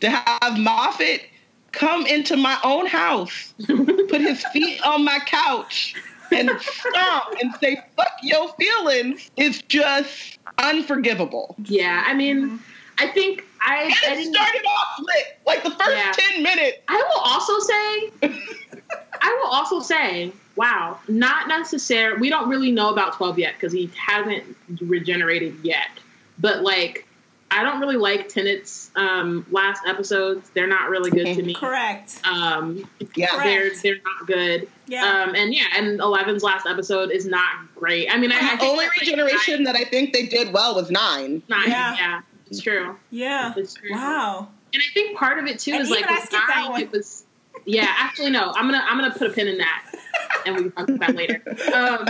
to 0.00 0.10
have 0.10 0.58
Moffat 0.58 1.22
come 1.70 2.04
into 2.06 2.36
my 2.36 2.58
own 2.64 2.86
house, 2.86 3.54
put 3.64 4.20
his 4.20 4.44
feet 4.52 4.84
on 4.84 5.04
my 5.04 5.20
couch, 5.24 5.94
and 6.32 6.50
stomp 6.60 7.36
and 7.40 7.54
say 7.60 7.80
"fuck 7.96 8.12
your 8.22 8.48
feelings" 8.54 9.30
is 9.36 9.62
just 9.62 10.40
unforgivable. 10.58 11.54
Yeah. 11.62 12.02
I 12.04 12.12
mean, 12.14 12.46
mm-hmm. 12.46 12.56
I 12.98 13.06
think 13.06 13.44
I, 13.64 13.84
I 13.84 14.10
And 14.10 14.18
it 14.20 14.22
didn't. 14.24 14.34
started 14.34 14.64
off 14.66 14.98
lit. 14.98 15.38
Like 15.46 15.62
the 15.62 15.70
first 15.70 15.90
Yeah. 15.90 16.12
10 16.16 16.42
minutes. 16.42 16.78
I 16.88 16.96
will 16.96 17.20
also 17.20 17.58
say, 17.60 18.32
I 19.22 19.38
will 19.40 19.50
also 19.50 19.80
say, 19.80 20.32
wow, 20.56 20.98
not 21.08 21.48
necessarily. 21.48 22.20
We 22.20 22.28
don't 22.30 22.48
really 22.48 22.72
know 22.72 22.90
about 22.90 23.14
twelve 23.14 23.38
yet 23.38 23.54
because 23.54 23.72
he 23.72 23.90
hasn't 23.96 24.44
regenerated 24.80 25.56
yet. 25.62 25.88
But 26.38 26.62
like, 26.62 27.06
I 27.50 27.62
don't 27.62 27.80
really 27.80 27.96
like 27.96 28.28
Tennant's 28.28 28.90
um, 28.96 29.46
last 29.50 29.82
episodes. 29.86 30.50
They're 30.54 30.66
not 30.66 30.88
really 30.90 31.10
good 31.10 31.34
to 31.36 31.42
me. 31.42 31.54
Correct. 31.54 32.20
Um, 32.24 32.88
Yeah. 33.14 33.28
Correct. 33.28 33.44
they're 33.44 33.94
they're 33.94 34.02
not 34.02 34.26
good. 34.26 34.68
Yeah. 34.88 35.04
Um, 35.26 35.34
and 35.34 35.54
yeah, 35.54 35.64
and 35.76 36.00
Eleven's 36.00 36.42
last 36.42 36.66
episode 36.66 37.10
is 37.10 37.26
not 37.26 37.50
great. 37.76 38.08
I 38.12 38.18
mean, 38.18 38.32
I, 38.32 38.36
I 38.38 38.56
The 38.56 38.64
only 38.64 38.84
that, 38.86 38.90
like, 38.92 39.00
regeneration 39.00 39.64
that 39.64 39.76
I 39.76 39.84
think 39.84 40.12
they 40.12 40.26
did 40.26 40.52
well 40.52 40.74
was 40.74 40.90
nine. 40.90 41.42
nine, 41.48 41.68
Yeah. 41.68 41.94
yeah. 41.96 42.20
It's 42.52 42.62
true. 42.62 42.96
yeah. 43.10 43.52
It's 43.56 43.74
true. 43.74 43.92
Wow. 43.92 44.48
And 44.74 44.82
I 44.82 44.92
think 44.94 45.18
part 45.18 45.38
of 45.38 45.46
it 45.46 45.58
too 45.58 45.72
And 45.72 45.82
is 45.82 45.90
like 45.90 46.08
with 46.08 46.18
skipped 46.24 46.32
that 46.48 46.68
one. 46.70 46.82
it 46.82 46.90
was 46.92 47.24
yeah. 47.66 47.86
Actually, 47.98 48.30
no. 48.30 48.52
I'm 48.56 48.66
gonna 48.66 48.82
I'm 48.88 48.98
gonna 48.98 49.14
put 49.14 49.30
a 49.30 49.34
pin 49.34 49.46
in 49.48 49.58
that, 49.58 49.92
and 50.46 50.56
we 50.56 50.62
can 50.62 50.72
talk 50.72 50.88
about 50.88 51.00
that 51.08 51.16
later. 51.16 51.42
Um, 51.72 52.06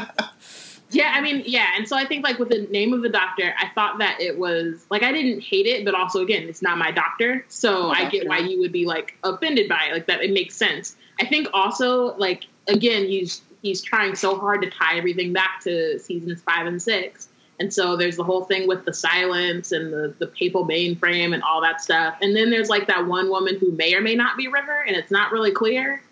yeah, 0.91 1.13
I 1.15 1.23
mean, 1.23 1.43
yeah, 1.47 1.69
and 1.75 1.89
so 1.89 1.97
I 1.97 2.05
think 2.07 2.23
like 2.23 2.39
with 2.39 2.51
the 2.51 2.67
name 2.71 2.93
of 2.93 3.01
the 3.01 3.09
doctor, 3.09 3.55
I 3.59 3.69
thought 3.75 3.99
that 3.99 4.21
it 4.21 4.39
was 4.39 4.85
like 4.91 5.03
I 5.03 5.11
didn't 5.11 5.41
hate 5.43 5.67
it, 5.67 5.85
but 5.87 5.95
also 5.95 6.21
again, 6.21 6.43
it's 6.49 6.61
not 6.61 6.77
my 6.77 6.91
doctor, 6.91 7.45
so 7.49 7.91
I 7.91 8.11
get 8.11 8.29
why 8.29 8.39
you 8.39 8.61
would 8.61 8.73
be 8.73 8.85
like 8.85 9.17
offended 9.25 9.69
by 9.71 9.87
it. 9.89 9.93
Like 9.95 10.07
that, 10.09 10.23
it 10.23 10.33
makes 10.33 10.55
sense. 10.55 10.97
I 11.19 11.25
think 11.27 11.49
also 11.55 12.15
like 12.19 12.45
again, 12.69 13.07
he's 13.07 13.41
he's 13.63 13.81
trying 13.81 14.15
so 14.15 14.39
hard 14.39 14.61
to 14.63 14.71
tie 14.71 14.99
everything 14.99 15.33
back 15.33 15.61
to 15.63 15.99
seasons 15.99 16.43
five 16.43 16.67
and 16.67 16.81
six. 16.81 17.29
And 17.63 17.73
so 17.73 17.97
there's 17.97 18.17
the 18.17 18.25
whole 18.25 18.43
thing 18.45 18.67
with 18.67 18.85
the 18.85 18.93
silence 18.93 19.71
and 19.71 19.93
the, 19.93 20.13
the 20.19 20.27
papal 20.27 20.67
mainframe 20.67 21.33
and 21.33 21.45
all 21.45 21.61
that 21.61 21.81
stuff. 21.81 22.17
And 22.21 22.35
then 22.35 22.51
there's 22.51 22.69
like 22.69 22.89
that 22.89 23.07
one 23.07 23.29
woman 23.29 23.57
who 23.57 23.71
may 23.71 23.95
or 23.95 24.01
may 24.01 24.17
not 24.17 24.37
be 24.37 24.49
River, 24.49 24.83
and 24.85 24.97
it's 24.97 25.13
not 25.13 25.31
really 25.31 25.53
clear. 25.53 26.03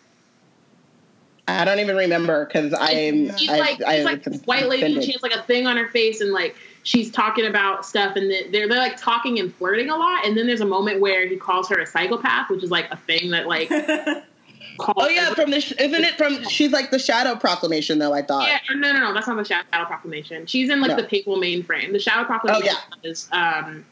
I 1.49 1.65
don't 1.65 1.81
even 1.81 1.97
remember 1.97 2.47
because 2.47 2.73
I'm. 2.73 3.37
She's 3.37 3.49
like, 3.49 3.83
I, 3.83 3.97
she's 3.97 4.05
like 4.05 4.23
this 4.23 4.43
white 4.43 4.69
lady, 4.69 4.95
and 4.95 5.03
she 5.03 5.11
has 5.11 5.25
like 5.25 5.35
a 5.35 5.43
thing 5.43 5.67
on 5.67 5.77
her 5.77 5.89
face, 5.89 6.21
and 6.21 6.31
like 6.31 6.55
she's 6.85 7.11
talking 7.11 7.47
about 7.47 7.85
stuff, 7.85 8.15
and 8.15 8.31
they're 8.31 8.69
they're 8.69 8.79
like 8.79 8.97
talking 8.97 9.41
and 9.41 9.53
flirting 9.53 9.91
a 9.91 9.97
lot. 9.97 10.25
And 10.25 10.37
then 10.37 10.47
there's 10.47 10.61
a 10.61 10.67
moment 10.67 11.01
where 11.01 11.27
he 11.27 11.37
calls 11.37 11.69
her 11.71 11.81
a 11.81 11.87
psychopath, 11.87 12.49
which 12.49 12.63
is 12.63 12.71
like 12.71 12.89
a 12.93 12.97
thing 12.97 13.31
that 13.31 13.49
like 13.49 13.69
calls. 14.81 14.97
Oh 14.99 15.09
yeah, 15.09 15.35
from 15.35 15.51
the 15.51 15.57
isn't 15.59 15.79
it 16.05 16.15
from? 16.17 16.43
She's 16.49 16.73
like 16.73 16.91
the 16.91 16.99
Shadow 16.99 17.37
Proclamation 17.37 17.99
though. 17.99 18.13
I 18.13 18.23
thought. 18.23 18.49
Yeah, 18.49 18.59
no, 18.75 18.93
no, 18.93 18.99
no, 19.01 19.15
that's 19.15 19.27
not 19.27 19.37
the 19.37 19.45
Shadow 19.45 19.67
Proclamation. 19.87 20.47
She's 20.47 20.71
in 20.71 20.81
like 20.81 20.91
No. 20.91 20.97
the 20.97 21.05
papal 21.05 21.37
mainframe. 21.37 21.93
The 21.93 21.99
Shadow 21.99 22.25
Proclamation 22.25 22.75
Oh, 22.93 22.97
is 23.03 23.29
um 23.33 23.85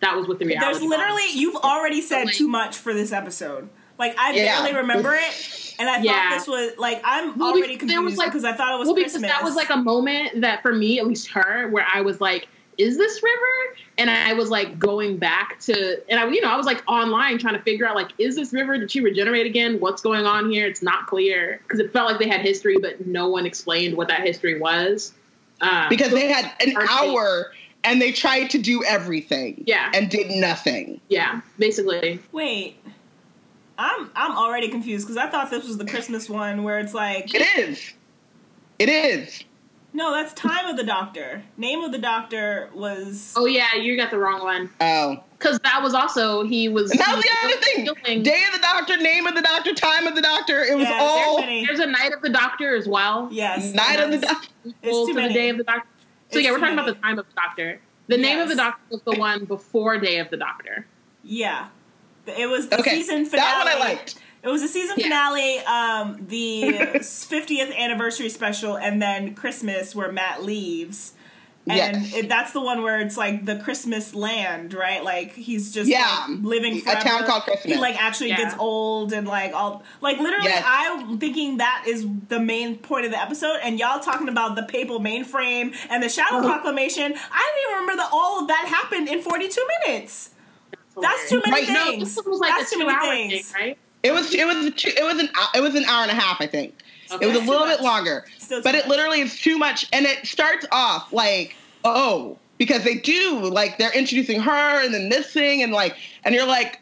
that 0.00 0.16
was 0.16 0.26
with 0.26 0.38
the 0.38 0.46
reality. 0.46 0.78
There's 0.78 0.82
literally 0.82 1.26
you've 1.34 1.56
already 1.56 2.00
said 2.00 2.28
too 2.32 2.48
much 2.48 2.76
for 2.76 2.94
this 2.94 3.12
episode. 3.12 3.68
Like 3.98 4.18
I 4.18 4.32
Yeah. 4.32 4.62
barely 4.62 4.78
remember 4.78 5.14
it, 5.14 5.74
and 5.78 5.88
I 5.88 6.00
Yeah. 6.00 6.12
thought 6.30 6.38
this 6.38 6.46
was 6.48 6.70
like 6.78 7.02
I'm 7.04 7.36
Well, 7.38 7.50
already 7.50 7.74
because 7.74 7.88
there 7.88 8.00
was, 8.00 8.14
confused 8.14 8.18
like- 8.18 8.28
because 8.28 8.44
I 8.44 8.52
thought 8.54 8.74
it 8.74 8.78
was 8.78 8.86
well, 8.86 8.94
Christmas. 8.94 9.20
because 9.22 9.36
that 9.36 9.44
was 9.44 9.56
like 9.56 9.68
a 9.70 9.76
moment 9.76 10.40
that 10.40 10.62
for 10.62 10.72
me, 10.74 10.98
at 10.98 11.06
least 11.06 11.28
her, 11.32 11.68
where 11.68 11.86
I 11.92 12.00
was 12.00 12.18
like, 12.20 12.48
"Is 12.80 12.96
this 12.96 13.22
River?" 13.22 13.76
And 13.98 14.10
I 14.10 14.32
was 14.32 14.48
like 14.50 14.78
going 14.78 15.18
back 15.18 15.60
to, 15.60 16.00
and 16.10 16.18
I, 16.18 16.26
you 16.28 16.40
know, 16.40 16.48
I 16.48 16.56
was 16.56 16.66
like 16.66 16.82
online 16.88 17.38
trying 17.38 17.54
to 17.54 17.62
figure 17.62 17.86
out 17.86 17.94
like, 17.94 18.10
"Is 18.18 18.36
this 18.36 18.52
River? 18.52 18.78
Did 18.78 18.90
she 18.90 19.00
regenerate 19.00 19.46
again? 19.46 19.78
What's 19.78 20.02
going 20.02 20.26
on 20.26 20.50
here?" 20.50 20.66
It's 20.66 20.82
not 20.82 21.06
clear 21.06 21.60
because 21.62 21.80
it 21.80 21.92
felt 21.92 22.10
like 22.10 22.18
they 22.18 22.28
had 22.28 22.40
history, 22.40 22.78
but 22.80 23.06
no 23.06 23.28
one 23.28 23.46
explained 23.46 23.96
what 23.96 24.08
that 24.08 24.20
history 24.22 24.58
was. 24.58 25.12
Um, 25.60 25.88
Because 25.90 26.10
they 26.10 26.28
had 26.28 26.50
an 26.66 26.74
hour 26.88 27.52
and 27.84 28.00
they 28.00 28.12
tried 28.12 28.48
to 28.50 28.58
do 28.58 28.82
everything. 28.84 29.62
Yeah. 29.66 29.90
And 29.94 30.10
did 30.10 30.30
nothing. 30.30 31.00
yeah, 31.08 31.40
basically, 31.58 32.20
Wait, 32.32 32.76
I'm 33.78 34.10
I'm 34.14 34.36
already 34.36 34.68
confused 34.68 35.06
because 35.06 35.16
I 35.16 35.28
thought 35.28 35.50
this 35.50 35.66
was 35.66 35.78
the 35.78 35.86
Christmas 35.86 36.28
one 36.28 36.62
where 36.62 36.78
it's 36.78 36.94
like 36.94 37.34
It 37.34 37.42
is. 37.58 37.92
It 38.78 38.88
is. 38.88 39.44
No, 39.92 40.12
that's 40.12 40.32
Time 40.34 40.66
of 40.66 40.76
the 40.76 40.84
Doctor. 40.84 41.42
Name 41.56 41.82
of 41.82 41.92
the 41.92 41.98
Doctor 41.98 42.70
was 42.74 43.34
Oh 43.36 43.46
yeah, 43.46 43.74
you 43.76 43.96
got 43.96 44.10
the 44.10 44.18
wrong 44.18 44.42
one. 44.42 44.70
Oh. 44.80 45.22
Because 45.38 45.58
that 45.60 45.82
was 45.82 45.94
also 45.94 46.42
he 46.44 46.68
was. 46.68 46.90
That 46.90 47.16
was 47.16 47.24
the 47.24 47.30
other 47.44 47.56
thing. 47.62 47.84
killing- 48.02 48.22
Day 48.22 48.42
of 48.46 48.52
the 48.52 48.60
doctor, 48.60 48.96
name 48.98 49.26
of 49.26 49.34
the 49.34 49.40
doctor, 49.42 49.72
time 49.74 50.06
of 50.06 50.14
the 50.14 50.20
doctor. 50.20 50.62
It 50.62 50.76
was 50.76 50.86
Yeah, 50.86 50.98
all 51.00 51.36
there's 51.36 51.46
many. 51.46 51.66
There's 51.66 51.78
a 51.80 51.86
night 51.86 52.12
of 52.12 52.20
the 52.20 52.28
doctor 52.28 52.76
as 52.76 52.86
well. 52.86 53.28
yes 53.32 53.72
night 53.72 53.98
of 54.00 54.10
the 54.10 54.18
doctor. 54.18 54.48
Equal 54.66 55.06
too 55.06 55.12
to 55.12 55.14
the 55.14 55.20
many. 55.22 55.34
day 55.34 55.48
of 55.48 55.56
the 55.56 55.64
doctor. 55.64 55.88
So 56.30 56.38
It's 56.38 56.44
yeah, 56.44 56.50
we're 56.52 56.58
too 56.58 56.60
talking 56.66 56.78
about 56.78 56.86
the 56.94 56.94
time 57.00 57.18
of 57.18 57.26
the 57.26 57.32
doctor. 57.34 57.80
The 58.08 58.18
name 58.18 58.38
of 58.40 58.48
the 58.48 58.54
doctor 58.56 58.82
was 58.90 59.00
the 59.02 59.18
one 59.18 59.44
before 59.46 59.98
Day 59.98 60.18
of 60.18 60.30
the 60.30 60.36
Doctor. 60.36 60.84
Yeah, 61.24 61.68
it 62.26 62.46
was 62.48 62.68
the 62.68 62.78
Okay, 62.80 62.96
season 62.96 63.24
finale. 63.24 63.46
that 63.48 63.64
one 63.64 63.68
I 63.68 63.78
liked. 63.78 64.19
It 64.42 64.48
was 64.48 64.62
the 64.62 64.68
season 64.68 64.96
Yeah. 64.98 65.04
finale, 65.04 65.58
um, 65.60 66.26
the 66.28 66.62
50th 67.02 67.76
anniversary 67.76 68.28
special, 68.30 68.76
and 68.76 69.00
then 69.02 69.34
Christmas 69.34 69.94
where 69.94 70.10
Matt 70.10 70.42
leaves. 70.42 71.12
And 71.68 71.76
Yes. 72.06 72.14
it, 72.14 72.28
that's 72.30 72.52
the 72.52 72.60
one 72.60 72.82
where 72.82 72.98
it's 73.00 73.18
like 73.18 73.44
the 73.44 73.56
Christmas 73.56 74.14
land, 74.14 74.72
right? 74.72 75.04
Like 75.04 75.34
he's 75.34 75.72
just 75.74 75.90
Yeah. 75.90 76.24
like, 76.26 76.38
living 76.42 76.78
A 76.88 76.94
town 76.96 77.24
called 77.26 77.42
Christmas. 77.44 77.64
He 77.74 77.78
like 77.78 78.02
actually 78.02 78.30
Yeah. 78.30 78.38
gets 78.38 78.54
old 78.58 79.12
and 79.12 79.28
like 79.28 79.52
all 79.54 79.82
like 80.00 80.18
literally. 80.18 80.46
Yes. 80.46 80.64
I'm 80.66 81.18
thinking 81.18 81.58
that 81.58 81.84
is 81.86 82.06
the 82.28 82.40
main 82.40 82.78
point 82.78 83.04
of 83.04 83.12
the 83.12 83.20
episode, 83.20 83.58
and 83.62 83.78
y'all 83.78 84.00
talking 84.00 84.28
about 84.30 84.56
the 84.56 84.62
papal 84.62 85.00
mainframe 85.00 85.76
and 85.90 86.02
the 86.02 86.08
Shadow 86.08 86.36
Uh-huh. 86.38 86.48
Proclamation. 86.48 87.04
I 87.04 87.06
didn't 87.08 87.68
even 87.68 87.80
remember 87.82 87.96
that 88.02 88.08
all 88.10 88.40
of 88.40 88.48
that 88.48 88.64
happened 88.66 89.08
in 89.08 89.20
42 89.20 89.60
minutes. 89.86 90.30
That's 91.00 91.28
too 91.28 91.40
many 91.44 91.52
Right, 91.52 91.64
things. 91.66 91.74
no, 91.78 91.90
No, 91.92 91.98
this 92.00 92.16
was 92.26 92.40
like 92.40 92.56
That's 92.56 92.72
a 92.72 92.74
too 92.74 92.80
two-hour 92.80 93.00
many 93.02 93.16
thing, 93.28 93.30
things. 93.30 93.54
right? 93.54 93.78
It 94.02 94.12
was 94.12 94.34
it 94.34 94.46
was 94.46 94.72
two, 94.74 94.88
it 94.90 95.02
was 95.04 95.18
an 95.22 95.28
it 95.54 95.60
was 95.60 95.74
an 95.74 95.84
hour 95.84 96.02
and 96.02 96.10
a 96.10 96.14
half, 96.14 96.40
I 96.40 96.46
think. 96.46 96.74
Okay. 97.12 97.24
It 97.24 97.28
was 97.28 97.36
a 97.38 97.40
little 97.50 97.66
bit 97.66 97.80
longer, 97.82 98.24
Still 98.38 98.62
but 98.62 98.74
it 98.74 98.86
much. 98.86 98.88
literally 98.88 99.20
is 99.20 99.38
too 99.38 99.58
much, 99.58 99.86
and 99.92 100.06
it 100.06 100.26
starts 100.26 100.66
off 100.72 101.12
like 101.12 101.54
oh 101.84 102.38
because 102.58 102.84
they 102.84 102.94
do 102.96 103.40
like 103.50 103.78
they're 103.78 103.92
introducing 103.96 104.40
her 104.40 104.84
and 104.84 104.92
then 104.94 105.08
this 105.08 105.32
thing 105.32 105.62
and 105.62 105.72
like 105.72 105.96
and 106.24 106.34
you're 106.34 106.46
like 106.46 106.80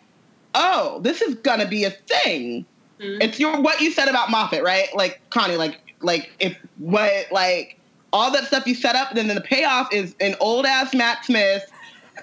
oh 0.55 0.99
this 1.03 1.23
is 1.23 1.35
gonna 1.37 1.67
be 1.67 1.85
a 1.85 1.91
thing. 1.91 2.65
Mhm. 3.01 3.23
It's 3.23 3.39
your 3.41 3.61
what 3.61 3.81
you 3.81 3.91
said 3.91 4.09
about 4.09 4.31
Moffat, 4.31 4.63
right? 4.63 4.89
Like 4.95 5.21
Connie, 5.31 5.57
like 5.57 5.81
like 6.01 6.31
if 6.41 6.57
what 6.79 7.27
like 7.33 7.79
all 8.13 8.31
that 8.33 8.45
stuff 8.45 8.67
you 8.67 8.75
set 8.75 8.95
up, 8.97 9.11
and 9.11 9.19
then 9.19 9.35
the 9.35 9.41
payoff 9.41 9.93
is 9.93 10.15
an 10.21 10.35
old 10.41 10.67
ass 10.67 10.95
Matt 10.95 11.25
Smith 11.25 11.65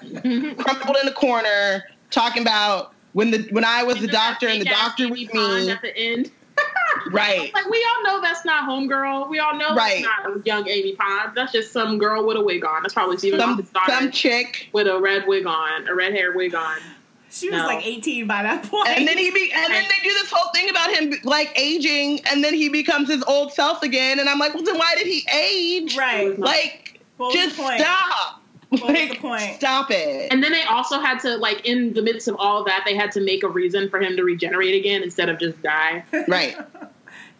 crumpled 0.00 0.96
in 1.00 1.06
the 1.06 1.14
corner 1.14 1.84
talking 2.10 2.42
about 2.42 2.92
when 3.16 3.30
the 3.30 3.38
when 3.50 3.64
I 3.64 3.82
was 3.82 3.98
the 3.98 4.06
doctor 4.08 4.46
and 4.46 4.60
the 4.60 4.66
doctor 4.66 5.08
was 5.08 5.18
Amy 5.18 5.28
Pond 5.28 5.66
me. 5.66 5.72
at 5.72 5.80
the 5.80 5.96
end. 5.96 6.30
Right. 7.12 7.52
Like 7.54 7.66
we 7.70 7.86
all 7.90 8.02
know 8.04 8.20
that's 8.22 8.44
not 8.44 8.68
homegirl. 8.68 9.28
We 9.30 9.38
all 9.38 9.56
know 9.56 9.74
Right. 9.74 10.04
that's 10.04 10.34
not 10.34 10.46
young 10.46 10.68
Amy 10.68 10.96
Pond. 10.96 11.32
That's 11.34 11.52
just 11.52 11.72
some 11.72 11.98
girl 11.98 12.26
with 12.26 12.36
a 12.36 12.40
wig 12.42 12.64
on. 12.64 12.82
That's 12.82 12.94
probably 12.94 13.16
Stephen 13.18 13.38
Some 13.40 13.50
Moffat's 13.56 13.70
daughter 13.70 13.92
some 13.92 14.10
chick. 14.10 14.68
with 14.72 14.86
a 14.86 14.98
red 14.98 15.26
wig 15.26 15.46
on, 15.46 15.86
a 15.88 15.94
red 15.94 16.12
hair 16.14 16.32
wig 16.34 16.54
on. 16.54 16.78
She 17.30 17.48
was 17.50 17.60
No. 17.60 17.66
like 17.66 17.86
18 17.86 18.26
by 18.26 18.42
that 18.42 18.64
point. 18.64 18.88
And 18.88 19.06
then 19.06 19.18
he 19.18 19.30
be, 19.30 19.52
and 19.54 19.72
then 19.72 19.84
they 19.84 20.08
do 20.08 20.14
this 20.14 20.30
whole 20.32 20.50
thing 20.52 20.68
about 20.70 20.90
him 20.94 21.14
like 21.22 21.52
aging, 21.58 22.20
and 22.26 22.42
then 22.42 22.54
he 22.54 22.68
becomes 22.70 23.08
his 23.08 23.22
old 23.24 23.52
self 23.52 23.82
again. 23.82 24.18
And 24.18 24.28
I'm 24.28 24.38
like, 24.38 24.54
well, 24.54 24.62
then 24.64 24.78
why 24.78 24.94
did 24.96 25.06
he 25.06 25.26
age? 25.32 25.96
right. 25.96 26.36
Like, 26.38 27.00
just 27.32 27.56
stop. 27.56 28.42
Was 28.70 28.80
like, 28.82 29.10
the 29.10 29.16
point? 29.16 29.56
Stop 29.56 29.90
it. 29.90 30.32
And 30.32 30.42
then 30.42 30.52
they 30.52 30.62
also 30.64 30.98
had 31.00 31.18
to 31.20 31.36
like 31.36 31.64
in 31.66 31.92
the 31.92 32.02
midst 32.02 32.28
of 32.28 32.36
all 32.38 32.60
of 32.60 32.66
that, 32.66 32.82
they 32.86 32.94
had 32.96 33.12
to 33.12 33.20
make 33.20 33.42
a 33.42 33.48
reason 33.48 33.88
for 33.88 34.00
him 34.00 34.16
to 34.16 34.24
regenerate 34.24 34.74
again 34.74 35.02
instead 35.02 35.28
of 35.28 35.38
just 35.38 35.60
die. 35.62 36.04
right. 36.28 36.56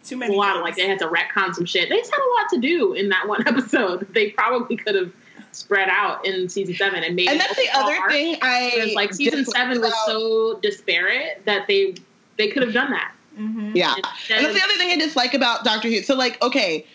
Too 0.03 0.15
many. 0.17 0.33
a 0.33 0.37
lot 0.37 0.53
things. 0.53 0.57
of 0.57 0.63
like 0.63 0.75
they 0.77 0.87
had 0.87 0.99
to 0.99 1.07
retcon 1.07 1.53
some 1.53 1.65
shit. 1.65 1.89
They 1.89 1.97
just 1.97 2.11
had 2.11 2.19
a 2.21 2.31
lot 2.41 2.49
to 2.51 2.59
do 2.59 2.93
in 2.93 3.09
that 3.09 3.27
one 3.27 3.43
episode. 3.47 4.07
They 4.13 4.29
probably 4.31 4.77
could 4.77 4.95
have 4.95 5.11
spread 5.51 5.89
out 5.89 6.25
in 6.25 6.47
season 6.47 6.75
seven 6.75 7.03
and 7.03 7.15
made. 7.15 7.27
And 7.27 7.39
an 7.41 7.45
that's 7.45 7.55
the 7.55 7.67
other 7.77 7.93
arc. 7.95 8.11
thing 8.11 8.37
I 8.41 8.71
Whereas, 8.75 8.93
like 8.93 9.13
season 9.13 9.43
seven 9.43 9.81
was 9.81 9.89
about- 9.89 10.05
so 10.05 10.59
disparate 10.61 11.41
that 11.45 11.67
they 11.67 11.95
they 12.37 12.47
could 12.49 12.61
have 12.63 12.73
done 12.73 12.91
that. 12.91 13.11
Mhm. 13.37 13.75
Yeah. 13.75 13.95
Instead 13.97 14.37
And 14.37 14.45
that's 14.45 14.55
of- 14.55 14.61
the 14.61 14.63
other 14.63 14.77
thing 14.77 14.91
I 14.91 14.95
dislike 14.97 15.33
about 15.33 15.63
Doctor 15.65 15.89
Who. 15.89 16.01
So, 16.03 16.15
like, 16.15 16.41
okay, 16.41 16.85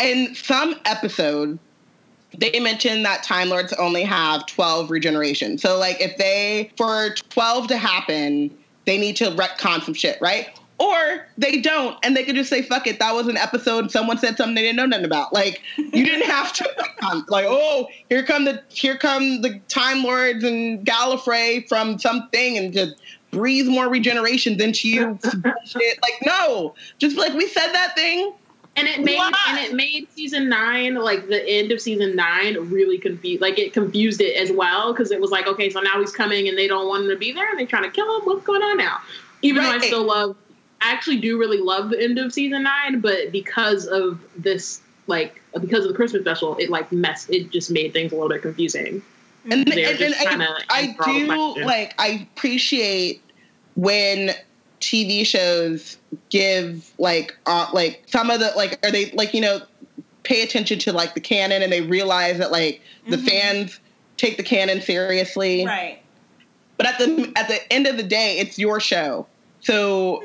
in 0.00 0.34
some 0.34 0.76
episode, 0.86 1.58
they 2.38 2.58
mentioned 2.60 3.04
that 3.04 3.22
Time 3.22 3.48
Lords 3.48 3.72
only 3.74 4.02
have 4.02 4.46
12 4.46 4.90
regeneration. 4.90 5.58
So, 5.58 5.78
like, 5.78 6.00
if 6.00 6.16
they, 6.16 6.70
for 6.76 7.14
12 7.30 7.68
to 7.68 7.76
happen, 7.76 8.56
they 8.86 8.98
need 8.98 9.16
to 9.16 9.30
retcon 9.30 9.82
some 9.82 9.94
shit, 9.94 10.18
right? 10.20 10.48
Or 10.78 11.28
they 11.38 11.60
don't, 11.60 11.96
and 12.02 12.16
they 12.16 12.24
could 12.24 12.34
just 12.34 12.50
say, 12.50 12.62
fuck 12.62 12.86
it, 12.88 12.98
that 12.98 13.14
was 13.14 13.28
an 13.28 13.36
episode, 13.36 13.92
someone 13.92 14.18
said 14.18 14.36
something 14.36 14.54
they 14.56 14.62
didn't 14.62 14.76
know 14.76 14.86
nothing 14.86 15.04
about. 15.04 15.32
Like, 15.32 15.62
you 15.76 16.04
didn't 16.04 16.28
have 16.28 16.52
to, 16.54 17.24
like, 17.28 17.44
oh, 17.48 17.88
here 18.08 18.24
come 18.24 18.44
the, 18.44 18.62
here 18.68 18.98
come 18.98 19.42
the 19.42 19.60
Time 19.68 20.02
Lords 20.02 20.42
and 20.42 20.84
Gallifrey 20.84 21.68
from 21.68 21.98
something, 21.98 22.58
and 22.58 22.72
just 22.72 22.96
breathe 23.30 23.68
more 23.68 23.88
regeneration 23.88 24.60
into 24.60 24.88
you. 24.88 25.18
Like, 25.24 26.18
no, 26.24 26.74
just 26.98 27.16
like 27.16 27.32
we 27.34 27.46
said 27.46 27.72
that 27.72 27.94
thing. 27.94 28.34
And 28.74 28.88
it 28.88 29.04
made 29.04 29.18
Why? 29.18 29.32
and 29.48 29.58
it 29.58 29.74
made 29.74 30.10
season 30.12 30.48
nine, 30.48 30.94
like 30.94 31.28
the 31.28 31.46
end 31.46 31.72
of 31.72 31.80
season 31.80 32.16
nine, 32.16 32.56
really 32.70 32.96
confused. 32.96 33.42
Like 33.42 33.58
it 33.58 33.74
confused 33.74 34.20
it 34.20 34.36
as 34.36 34.50
well 34.50 34.92
because 34.92 35.10
it 35.10 35.20
was 35.20 35.30
like, 35.30 35.46
okay, 35.46 35.68
so 35.68 35.80
now 35.80 36.00
he's 36.00 36.12
coming 36.12 36.48
and 36.48 36.56
they 36.56 36.68
don't 36.68 36.88
want 36.88 37.04
him 37.04 37.10
to 37.10 37.16
be 37.16 37.32
there 37.32 37.48
and 37.50 37.58
they're 37.58 37.66
trying 37.66 37.82
to 37.82 37.90
kill 37.90 38.16
him. 38.16 38.22
What's 38.24 38.44
going 38.44 38.62
on 38.62 38.78
now? 38.78 38.98
Even 39.42 39.62
though 39.62 39.70
I 39.70 39.78
still 39.78 40.04
love, 40.04 40.36
I 40.80 40.90
actually 40.90 41.18
do 41.18 41.38
really 41.38 41.58
love 41.58 41.90
the 41.90 42.02
end 42.02 42.18
of 42.18 42.32
season 42.32 42.62
nine, 42.62 43.00
but 43.00 43.30
because 43.30 43.86
of 43.86 44.20
this, 44.36 44.80
like 45.06 45.42
because 45.60 45.84
of 45.84 45.90
the 45.90 45.96
Christmas 45.96 46.22
special, 46.22 46.56
it 46.56 46.70
like 46.70 46.90
messed. 46.92 47.28
It 47.28 47.50
just 47.50 47.70
made 47.70 47.92
things 47.92 48.12
a 48.12 48.14
little 48.14 48.30
bit 48.30 48.40
confusing. 48.40 49.02
And, 49.50 49.68
were 49.68 49.72
and, 49.74 50.00
and 50.00 50.42
I, 50.42 50.58
I 50.70 50.80
answer 50.80 51.32
all 51.32 51.54
the 51.54 51.60
do 51.60 51.66
like 51.66 51.94
I 51.98 52.26
appreciate 52.32 53.22
when 53.74 54.30
TV 54.82 55.24
shows 55.24 55.96
give 56.28 56.90
like 56.98 57.36
uh, 57.46 57.68
like 57.72 58.02
some 58.06 58.28
of 58.30 58.40
the 58.40 58.52
like 58.56 58.84
are 58.84 58.90
they 58.90 59.10
like 59.12 59.32
you 59.32 59.40
know 59.40 59.60
pay 60.24 60.42
attention 60.42 60.78
to 60.80 60.92
like 60.92 61.14
the 61.14 61.20
canon 61.20 61.62
and 61.62 61.72
they 61.72 61.80
realize 61.80 62.38
that 62.38 62.52
like 62.52 62.80
the 63.08 63.16
Mhm. 63.16 63.28
fans 63.28 63.80
take 64.16 64.36
the 64.36 64.42
canon 64.42 64.80
seriously. 64.80 65.64
Right. 65.64 65.98
But 66.76 66.86
at 66.86 66.98
the 66.98 67.32
at 67.36 67.48
the 67.48 67.72
end 67.72 67.86
of 67.86 67.96
the 67.96 68.02
day, 68.02 68.38
it's 68.38 68.58
your 68.58 68.80
show. 68.80 69.26
So, 69.60 70.24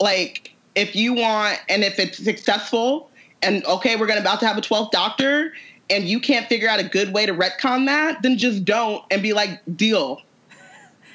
like, 0.00 0.52
if 0.74 0.96
you 0.96 1.12
want, 1.12 1.60
and 1.68 1.84
if 1.84 1.98
it's 1.98 2.16
successful, 2.16 3.10
and 3.42 3.64
okay, 3.66 3.96
we're 3.96 4.06
gonna 4.06 4.20
about 4.20 4.40
to 4.40 4.46
have 4.46 4.56
a 4.56 4.62
twelfth 4.62 4.90
Doctor, 4.90 5.52
and 5.90 6.04
you 6.04 6.18
can't 6.18 6.46
figure 6.46 6.68
out 6.68 6.80
a 6.80 6.84
good 6.84 7.12
way 7.12 7.26
to 7.26 7.34
retcon 7.34 7.86
that, 7.86 8.22
then 8.22 8.38
just 8.38 8.64
don't 8.64 9.04
and 9.10 9.22
be 9.22 9.32
like, 9.34 9.60
deal. 9.76 10.22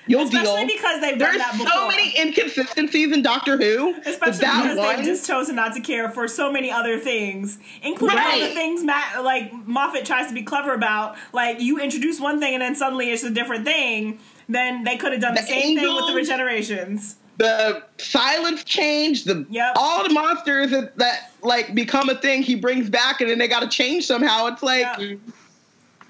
You'll 0.07 0.23
Especially 0.23 0.65
deal. 0.65 0.75
because 0.77 1.01
they've 1.01 1.19
There's 1.19 1.37
done 1.37 1.39
that 1.39 1.51
before. 1.53 1.67
so 1.67 1.87
many 1.87 2.13
inconsistencies 2.19 3.11
in 3.13 3.21
Doctor 3.21 3.57
Who. 3.57 3.93
Especially 4.05 4.39
that 4.39 4.61
because 4.63 4.77
one, 4.77 4.95
they've 4.97 5.05
just 5.05 5.27
chosen 5.27 5.55
not 5.55 5.73
to 5.75 5.81
care 5.81 6.09
for 6.09 6.27
so 6.27 6.51
many 6.51 6.71
other 6.71 6.97
things, 6.99 7.57
including 7.83 8.17
all 8.19 8.39
the 8.39 8.47
things 8.47 8.83
Matt, 8.83 9.23
like 9.23 9.51
Moffat 9.67 10.05
tries 10.05 10.27
to 10.29 10.33
be 10.33 10.43
clever 10.43 10.73
about. 10.73 11.15
Like 11.33 11.59
you 11.61 11.79
introduce 11.79 12.19
one 12.19 12.39
thing 12.39 12.53
and 12.53 12.61
then 12.61 12.75
suddenly 12.75 13.11
it's 13.11 13.23
a 13.23 13.29
different 13.31 13.65
thing. 13.65 14.19
Then 14.49 14.83
they 14.85 14.95
could 14.97 15.11
have 15.11 15.21
done 15.21 15.35
the, 15.35 15.41
The 15.41 15.47
same 15.47 15.77
thing 15.77 15.93
with 15.93 16.07
the 16.07 16.13
regenerations. 16.13 17.15
the 17.37 17.83
silence 17.97 18.63
change, 18.63 19.25
the 19.25 19.45
Yep. 19.49 19.73
all 19.75 20.03
the 20.07 20.13
monsters 20.13 20.71
that, 20.71 20.97
that 20.97 21.31
like 21.43 21.75
become 21.75 22.09
a 22.09 22.15
thing 22.15 22.43
he 22.43 22.55
brings 22.55 22.89
back, 22.89 23.19
and 23.21 23.29
then 23.29 23.37
they 23.39 23.47
got 23.49 23.59
to 23.61 23.67
change 23.67 24.05
somehow. 24.07 24.47
It's 24.47 24.63
like, 24.63 24.85
Yeah. 24.99 25.15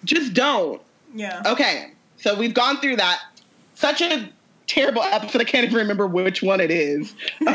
just 0.05 0.33
don't. 0.33 0.81
Yeah. 1.15 1.41
Okay, 1.45 1.91
so 2.17 2.35
we've 2.37 2.53
gone 2.53 2.77
through 2.77 2.97
that. 2.97 3.19
Such 3.77 4.01
a 4.01 4.27
terrible 4.65 5.03
episode. 5.03 5.39
I 5.39 5.43
can't 5.43 5.63
even 5.65 5.77
remember 5.77 6.07
which 6.07 6.41
one 6.41 6.59
it 6.59 6.71
is. 6.71 7.13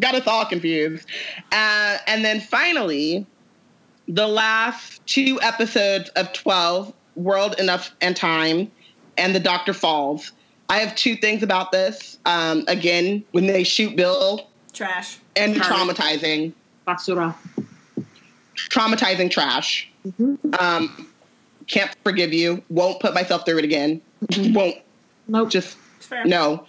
Got 0.00 0.14
us 0.14 0.26
all 0.26 0.46
confused. 0.46 1.06
Uh, 1.52 1.98
and 2.06 2.24
then 2.24 2.40
finally, 2.40 3.26
the 4.08 4.26
last 4.26 5.06
two 5.06 5.38
episodes 5.42 6.08
of 6.16 6.32
12, 6.32 6.94
World 7.14 7.56
Enough 7.58 7.94
and 8.00 8.16
Time, 8.16 8.72
and 9.18 9.34
The 9.34 9.40
Doctor 9.40 9.74
Falls. 9.74 10.32
I 10.70 10.78
have 10.78 10.94
two 10.96 11.14
things 11.14 11.42
about 11.42 11.70
this. 11.70 12.18
Um, 12.24 12.64
again, 12.68 13.22
when 13.32 13.46
they 13.46 13.64
shoot 13.64 13.94
Bill, 13.96 14.48
Trash. 14.72 15.18
and 15.36 15.54
Sorry. 15.56 15.68
traumatizing, 15.74 16.54
Basura. 16.88 17.34
traumatizing 18.56 19.30
trash. 19.30 19.90
Um, 20.58 21.11
can't 21.66 21.94
forgive 22.04 22.32
you. 22.32 22.62
Won't 22.68 23.00
put 23.00 23.14
myself 23.14 23.44
through 23.44 23.58
it 23.58 23.64
again. 23.64 24.00
Won't. 24.36 24.76
Nope. 25.28 25.50
Just 25.50 25.76
fair. 26.00 26.24
no. 26.24 26.66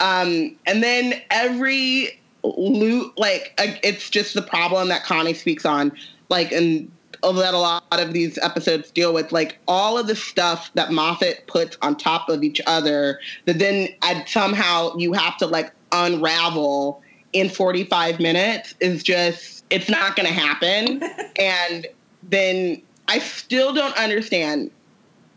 Um, 0.00 0.56
and 0.66 0.82
then 0.82 1.14
every 1.30 2.20
loot, 2.42 3.12
like 3.16 3.54
uh, 3.58 3.74
it's 3.82 4.10
just 4.10 4.34
the 4.34 4.42
problem 4.42 4.88
that 4.88 5.04
Connie 5.04 5.34
speaks 5.34 5.64
on. 5.64 5.92
Like, 6.28 6.50
and 6.50 6.90
that 7.22 7.54
a 7.54 7.58
lot 7.58 7.84
of 7.92 8.12
these 8.12 8.36
episodes 8.38 8.90
deal 8.90 9.14
with, 9.14 9.30
like 9.30 9.58
all 9.68 9.96
of 9.96 10.08
the 10.08 10.16
stuff 10.16 10.70
that 10.74 10.90
Moffat 10.90 11.46
puts 11.46 11.78
on 11.80 11.96
top 11.96 12.28
of 12.28 12.42
each 12.42 12.60
other 12.66 13.20
that 13.44 13.60
then 13.60 13.88
I'd 14.02 14.28
somehow 14.28 14.96
you 14.96 15.12
have 15.12 15.36
to 15.38 15.46
like 15.46 15.72
unravel 15.92 17.00
in 17.32 17.48
45 17.48 18.18
minutes 18.18 18.74
is 18.80 19.02
just 19.02 19.64
it's 19.70 19.88
not 19.88 20.16
going 20.16 20.26
to 20.26 20.34
happen. 20.34 21.02
and 21.38 21.86
then 22.24 22.82
I 23.08 23.18
still 23.18 23.74
don't 23.74 23.96
understand 23.96 24.70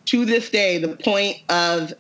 to 0.06 0.26
this 0.26 0.50
day 0.50 0.78
the 0.78 0.96
point 0.96 1.38
of 1.50 1.94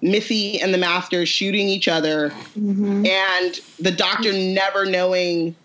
Missy 0.00 0.60
and 0.60 0.72
the 0.72 0.78
Master 0.78 1.26
shooting 1.26 1.68
each 1.68 1.88
other 1.88 2.32
and 2.56 3.60
the 3.78 3.90
Doctor 3.90 4.32
never 4.32 4.86
knowing 4.86 5.56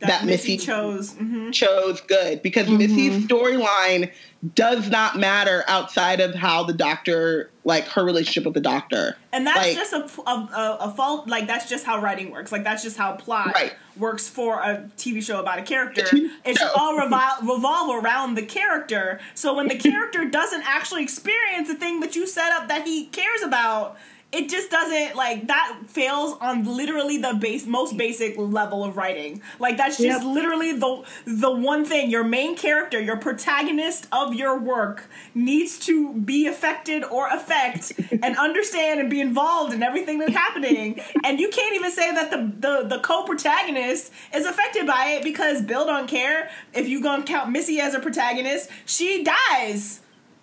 That, 0.00 0.08
that 0.08 0.24
Missy, 0.26 0.54
Missy- 0.54 0.66
chose. 0.66 1.12
hmm 1.12 1.50
chose 1.52 2.00
good. 2.02 2.42
Because 2.42 2.68
Missy's 2.68 3.26
storyline 3.26 4.10
does 4.54 4.90
not 4.90 5.16
matter 5.18 5.64
outside 5.66 6.20
of 6.20 6.34
how 6.34 6.62
the 6.62 6.72
Doctor 6.72 7.50
like 7.64 7.84
her 7.88 8.04
relationship 8.04 8.44
with 8.44 8.54
the 8.54 8.60
Doctor. 8.60 9.16
And 9.32 9.46
that's 9.46 9.58
Like- 9.58 9.76
just 9.76 9.92
a, 9.92 10.20
a, 10.22 10.30
a, 10.30 10.76
a 10.82 10.90
fault. 10.92 11.26
Like 11.26 11.46
that's 11.46 11.68
just 11.68 11.84
how 11.84 12.00
writing 12.00 12.30
works. 12.30 12.52
Like 12.52 12.62
that's 12.62 12.82
just 12.82 12.96
how 12.96 13.12
plot 13.14 13.54
Right. 13.54 13.72
works 13.96 14.28
for 14.28 14.60
a 14.60 14.88
TV 14.96 15.22
show 15.22 15.40
about 15.40 15.58
a 15.58 15.62
character. 15.62 16.02
It 16.44 16.58
should 16.58 16.70
all 16.76 16.96
revol- 17.00 17.40
revolve 17.40 18.04
around 18.04 18.34
the 18.36 18.42
character. 18.44 19.20
So 19.34 19.54
when 19.54 19.68
the 19.68 19.76
character 19.76 20.24
doesn't 20.26 20.62
actually 20.64 21.02
experience 21.02 21.68
the 21.68 21.74
thing 21.74 22.00
that 22.00 22.14
you 22.14 22.26
set 22.26 22.52
up 22.52 22.68
that 22.68 22.86
he 22.86 23.06
cares 23.06 23.42
about, 23.42 23.96
it 24.32 24.48
just 24.50 24.70
doesn't 24.70 25.16
like 25.16 25.46
that 25.46 25.78
fails 25.86 26.36
on 26.40 26.64
literally 26.64 27.16
the 27.18 27.34
base 27.40 27.64
most 27.64 27.96
basic 27.96 28.36
level 28.36 28.84
of 28.84 28.96
writing. 28.96 29.40
Like 29.58 29.76
that's 29.76 29.96
just 29.96 30.24
Yep. 30.24 30.34
literally 30.34 30.72
the 30.72 31.04
the 31.26 31.50
one 31.50 31.84
thing 31.84 32.10
your 32.10 32.24
main 32.24 32.56
character, 32.56 33.00
your 33.00 33.16
protagonist 33.16 34.08
of 34.12 34.34
your 34.34 34.58
work 34.58 35.08
needs 35.34 35.78
to 35.86 36.12
be 36.12 36.46
affected 36.48 37.04
or 37.04 37.28
affect 37.28 37.92
and 38.22 38.36
understand 38.36 39.00
and 39.00 39.08
be 39.08 39.20
involved 39.20 39.72
in 39.72 39.82
everything 39.82 40.18
that's 40.18 40.34
happening. 40.34 41.00
And 41.22 41.38
you 41.38 41.48
can't 41.48 41.74
even 41.76 41.92
say 41.92 42.12
that 42.12 42.30
the 42.30 42.52
the, 42.58 42.96
the 42.96 42.98
co-protagonist 43.02 44.12
is 44.34 44.44
affected 44.44 44.86
by 44.86 45.10
it 45.18 45.22
because 45.24 45.62
Bill 45.62 45.86
don't 45.86 46.08
care. 46.08 46.50
If 46.74 46.88
you 46.88 47.00
gonna 47.02 47.22
count 47.22 47.50
Missy 47.52 47.80
as 47.80 47.94
a 47.94 48.00
protagonist, 48.00 48.68
she 48.84 49.24
dies. 49.24 50.00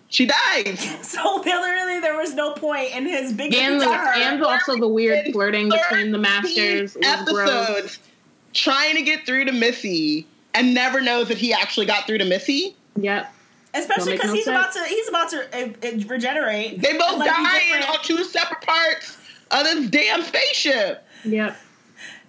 She 0.08 0.26
dies. 0.26 0.86
So 1.02 1.36
literally 1.44 2.00
there 2.00 2.16
was 2.16 2.34
no 2.34 2.52
point 2.52 2.94
in 2.94 3.06
his 3.06 3.32
big 3.32 3.54
And, 3.54 3.80
the, 3.80 3.84
to 3.86 3.92
her. 3.94 4.12
and 4.14 4.42
also 4.44 4.76
the 4.76 4.88
weird 4.88 5.32
flirting 5.32 5.68
between 5.70 6.12
the 6.12 6.18
masters. 6.18 6.94
was 6.96 7.30
gross. 7.32 7.48
episodes 7.50 7.98
trying 8.52 8.94
to 8.96 9.02
get 9.02 9.26
through 9.26 9.46
to 9.46 9.52
Missy 9.52 10.26
and 10.54 10.72
never 10.74 11.00
knows 11.00 11.28
that 11.28 11.38
he 11.38 11.52
actually 11.52 11.86
got 11.86 12.06
through 12.06 12.18
to 12.18 12.24
Missy. 12.24 12.76
Yep. 12.96 13.32
Especially 13.74 14.12
because 14.12 14.28
no 14.30 14.34
he's 14.34 14.44
sense. 14.44 14.56
about 14.56 14.72
to 14.72 14.84
he's 14.84 15.08
about 15.08 15.28
to 15.30 15.38
uh, 15.52 15.88
uh, 15.88 16.04
regenerate. 16.06 16.80
They 16.80 16.96
both 16.96 17.10
and, 17.10 17.18
like, 17.18 17.30
be 17.36 17.42
die 17.44 17.58
different. 17.78 17.88
on 17.90 18.04
two 18.04 18.24
separate 18.24 18.60
parts 18.60 19.18
of 19.50 19.64
this 19.64 19.88
damn 19.90 20.22
spaceship. 20.22 21.04
Yep. 21.24 21.56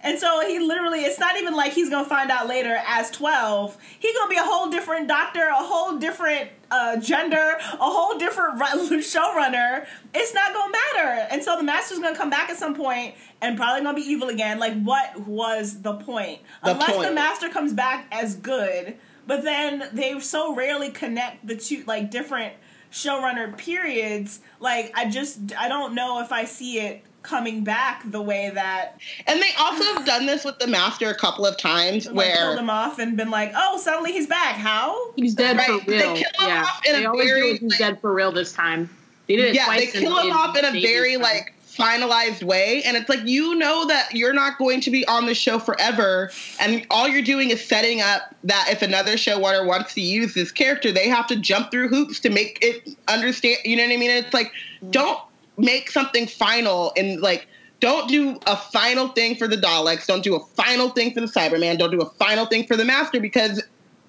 And 0.06 0.20
so 0.20 0.46
he 0.46 0.60
literally, 0.60 1.00
it's 1.00 1.18
not 1.18 1.36
even 1.36 1.54
like 1.54 1.72
he's 1.72 1.90
gonna 1.90 2.08
find 2.08 2.30
out 2.30 2.46
later 2.46 2.78
as 2.86 3.10
12. 3.10 3.76
He's 3.98 4.16
gonna 4.16 4.30
be 4.30 4.36
a 4.36 4.44
whole 4.44 4.70
different 4.70 5.08
doctor, 5.08 5.48
a 5.48 5.54
whole 5.54 5.98
different 5.98 6.50
uh, 6.70 6.96
gender, 6.98 7.56
a 7.58 7.76
whole 7.90 8.16
different 8.16 8.54
ru- 8.60 9.00
showrunner. 9.00 9.84
It's 10.14 10.32
not 10.32 10.54
gonna 10.54 10.72
matter. 10.72 11.26
And 11.32 11.42
so 11.42 11.56
the 11.56 11.64
master's 11.64 11.98
gonna 11.98 12.16
come 12.16 12.30
back 12.30 12.50
at 12.50 12.56
some 12.56 12.76
point 12.76 13.16
and 13.42 13.56
probably 13.56 13.82
gonna 13.82 13.96
be 13.96 14.02
evil 14.02 14.28
again. 14.28 14.60
Like, 14.60 14.80
what 14.80 15.26
was 15.26 15.82
the 15.82 15.94
point? 15.94 16.40
The 16.62 16.70
Unless 16.72 17.08
the 17.08 17.12
master 17.12 17.48
comes 17.48 17.72
back 17.72 18.06
as 18.12 18.36
good, 18.36 18.96
but 19.26 19.42
then 19.42 19.88
they 19.92 20.20
so 20.20 20.54
rarely 20.54 20.90
connect 20.90 21.44
the 21.44 21.56
two, 21.56 21.82
like, 21.84 22.12
different 22.12 22.54
showrunner 22.92 23.56
periods. 23.58 24.38
Like, 24.60 24.92
I 24.94 25.10
just, 25.10 25.52
I 25.58 25.68
don't 25.68 25.96
know 25.96 26.20
if 26.20 26.30
I 26.30 26.44
see 26.44 26.78
it 26.78 27.02
coming 27.26 27.64
back 27.64 28.02
the 28.10 28.22
way 28.22 28.50
that 28.54 28.98
And 29.26 29.42
they 29.42 29.50
also 29.58 29.82
have 29.94 30.06
done 30.06 30.26
this 30.26 30.44
with 30.44 30.58
the 30.58 30.66
Master 30.66 31.08
a 31.10 31.14
couple 31.14 31.44
of 31.44 31.56
times 31.58 32.06
like 32.06 32.14
where 32.14 32.36
killed 32.36 32.58
him 32.58 32.70
off 32.70 32.98
and 32.98 33.16
been 33.16 33.30
like, 33.30 33.52
oh, 33.56 33.78
suddenly 33.78 34.12
he's 34.12 34.26
back. 34.26 34.54
How? 34.56 35.12
He's 35.16 35.34
dead 35.34 35.56
Right, 35.56 35.80
for 35.80 35.90
they 35.90 35.96
real. 35.98 36.14
kill 36.14 36.16
him 36.16 36.48
Yeah. 36.48 36.62
off 36.62 36.80
in 36.86 36.92
They 36.94 37.04
a 37.04 37.08
always 37.10 37.28
very, 37.28 37.40
do 37.42 37.54
it, 37.56 37.60
he's 37.60 37.70
like- 37.72 37.78
dead 37.78 38.00
for 38.00 38.12
real 38.14 38.32
this 38.32 38.52
time. 38.52 38.88
They 39.28 39.36
did 39.36 39.46
it 39.46 39.54
yeah, 39.54 39.64
twice. 39.64 39.92
they 39.92 40.00
kill 40.00 40.16
him 40.18 40.30
off 40.32 40.56
in 40.56 40.64
a 40.64 40.70
very 40.80 41.14
time. 41.14 41.22
like 41.22 41.52
finalized 41.66 42.42
way, 42.42 42.82
and 42.84 42.96
it's 42.96 43.08
like 43.08 43.20
you 43.26 43.54
know 43.56 43.86
that 43.86 44.14
you're 44.14 44.32
not 44.32 44.56
going 44.56 44.80
to 44.80 44.90
be 44.90 45.06
on 45.08 45.26
the 45.26 45.34
show 45.34 45.58
forever, 45.58 46.30
and 46.60 46.86
all 46.90 47.06
you're 47.08 47.20
doing 47.22 47.50
is 47.50 47.62
setting 47.62 48.00
up 48.00 48.34
that 48.44 48.68
if 48.70 48.80
another 48.82 49.14
showrunner 49.16 49.66
wants 49.66 49.92
to 49.94 50.00
use 50.00 50.32
this 50.32 50.50
character, 50.52 50.90
they 50.92 51.08
have 51.08 51.26
to 51.26 51.36
jump 51.36 51.70
through 51.70 51.88
hoops 51.88 52.20
to 52.20 52.30
make 52.30 52.58
it 52.62 52.88
understand. 53.08 53.58
You 53.64 53.76
know 53.76 53.82
what 53.84 53.92
I 53.92 53.96
mean? 53.96 54.10
It's 54.10 54.32
like 54.32 54.52
mm. 54.82 54.90
don't 54.92 55.20
make 55.56 55.90
something 55.90 56.26
final 56.26 56.92
and 56.96 57.20
like. 57.20 57.46
Don't 57.78 58.08
do 58.08 58.40
a 58.46 58.56
final 58.56 59.08
thing 59.08 59.36
for 59.36 59.46
the 59.46 59.56
Daleks. 59.58 60.06
Don't 60.06 60.24
do 60.24 60.34
a 60.34 60.40
final 60.40 60.88
thing 60.88 61.12
for 61.12 61.20
the 61.20 61.26
Cyberman. 61.26 61.76
Don't 61.78 61.90
do 61.90 62.00
a 62.00 62.08
final 62.14 62.46
thing 62.46 62.66
for 62.66 62.74
the 62.74 62.86
Master 62.86 63.20
because 63.20 63.62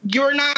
you're 0.05 0.33
not. 0.33 0.57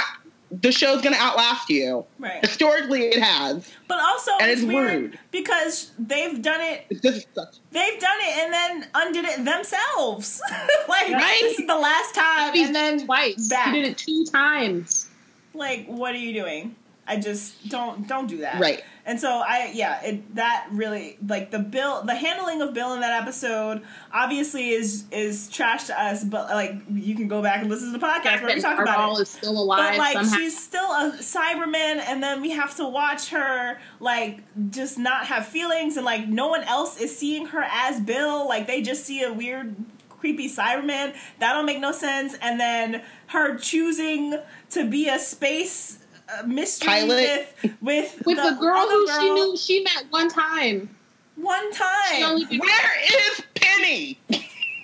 The 0.52 0.72
show's 0.72 1.02
going 1.02 1.16
to 1.16 1.20
outlast 1.20 1.72
you. 1.72 2.06
Right. 2.20 2.40
Historically, 2.45 3.07
it 3.07 3.20
has. 3.20 3.68
But 3.88 3.99
also, 3.99 4.32
And 4.40 4.52
it's, 4.52 4.61
it's 4.61 4.68
weird 4.72 5.02
rude. 5.02 5.20
because 5.32 5.91
they've 5.98 6.40
done 6.40 6.61
it. 6.61 6.86
It's 6.91 7.02
just 7.02 7.28
such 7.34 7.56
They've 7.72 7.99
done 7.99 8.18
it 8.22 8.38
and 8.38 8.53
then 8.53 8.88
undid 8.94 9.26
it 9.26 9.44
themselves. 9.44 10.40
like 10.88 11.11
Right? 11.11 11.38
this 11.41 11.60
is 11.60 11.66
the 11.66 11.78
last 11.78 12.14
time, 12.14 12.53
He's 12.53 12.68
and 12.68 12.76
then 12.76 13.06
twice. 13.07 13.49
back. 13.49 13.74
He 13.74 13.82
did 13.82 13.90
it 13.91 13.98
two 13.98 14.24
times. 14.26 15.10
Like, 15.56 15.88
what 15.88 16.14
are 16.14 16.20
you 16.20 16.34
doing? 16.34 16.76
I 17.07 17.18
just 17.18 17.68
don't 17.70 18.07
don't 18.07 18.28
do 18.28 18.38
that. 18.38 18.60
Right. 18.60 18.84
And 19.10 19.19
so 19.19 19.27
I 19.44 19.72
yeah, 19.73 19.99
it 20.03 20.36
that 20.36 20.68
really 20.72 21.18
like 21.27 21.49
the 21.49 21.57
bill 21.57 22.03
the 22.03 22.14
handling 22.14 22.61
of 22.61 22.76
Bill 22.76 22.94
in 22.94 23.02
that 23.02 23.19
episode 23.23 23.81
obviously 24.14 24.69
is 24.69 25.06
is 25.11 25.49
trash 25.49 25.86
to 25.86 25.99
us, 25.99 26.23
but 26.23 26.49
like 26.52 26.76
you 26.91 27.15
can 27.15 27.27
go 27.27 27.41
back 27.41 27.61
and 27.61 27.72
listen 27.72 27.91
to 27.91 27.98
the 27.98 28.06
podcast 28.06 28.44
where 28.44 28.53
we 28.56 28.61
talk 28.61 28.80
about 28.80 29.18
it. 29.18 29.22
is 29.23 29.30
still 29.30 29.60
alive 29.60 29.94
But 29.94 29.98
like 29.98 30.14
somehow. 30.14 30.38
she's 30.38 30.64
still 30.64 30.91
a 30.91 31.18
Cyberman, 31.22 32.03
and 32.07 32.22
then 32.22 32.40
we 32.41 32.52
have 32.52 32.76
to 32.76 32.88
watch 32.88 33.30
her 33.30 33.80
like 33.99 34.41
just 34.69 34.99
not 34.99 35.26
have 35.26 35.48
feelings, 35.48 35.98
and 35.98 36.06
like 36.06 36.27
no 36.27 36.48
one 36.48 36.64
else 36.65 36.99
is 37.02 37.18
seeing 37.18 37.48
her 37.48 37.65
as 37.68 37.99
Bill. 37.99 38.48
Like 38.48 38.68
they 38.68 38.84
just 38.84 39.06
see 39.06 39.23
a 39.23 39.34
weird, 39.34 39.76
creepy 40.19 40.48
Cyberman. 40.48 41.15
That 41.40 41.53
don't 41.53 41.65
make 41.65 41.80
no 41.80 41.94
sense. 41.94 42.36
And 42.44 42.60
then 42.60 43.02
her 43.27 43.57
choosing 43.57 44.38
to 44.69 44.88
be 44.88 45.10
a 45.10 45.18
space 45.18 45.99
uh, 46.38 46.43
mystery 46.45 46.88
Pilot. 46.88 47.47
with 47.61 47.73
with, 47.81 48.23
with 48.26 48.38
the, 48.38 48.57
girl 48.60 48.77
other 48.77 48.91
who 48.93 49.07
she 49.19 49.30
knew 49.31 49.57
she 49.57 49.84
met 49.84 50.06
one 50.10 50.30
time. 50.30 50.89
one 51.35 51.72
time. 51.72 52.23
only 52.23 52.45
did- 52.45 52.60
Where 52.61 52.91
is 53.31 53.41
Penny? 53.56 54.19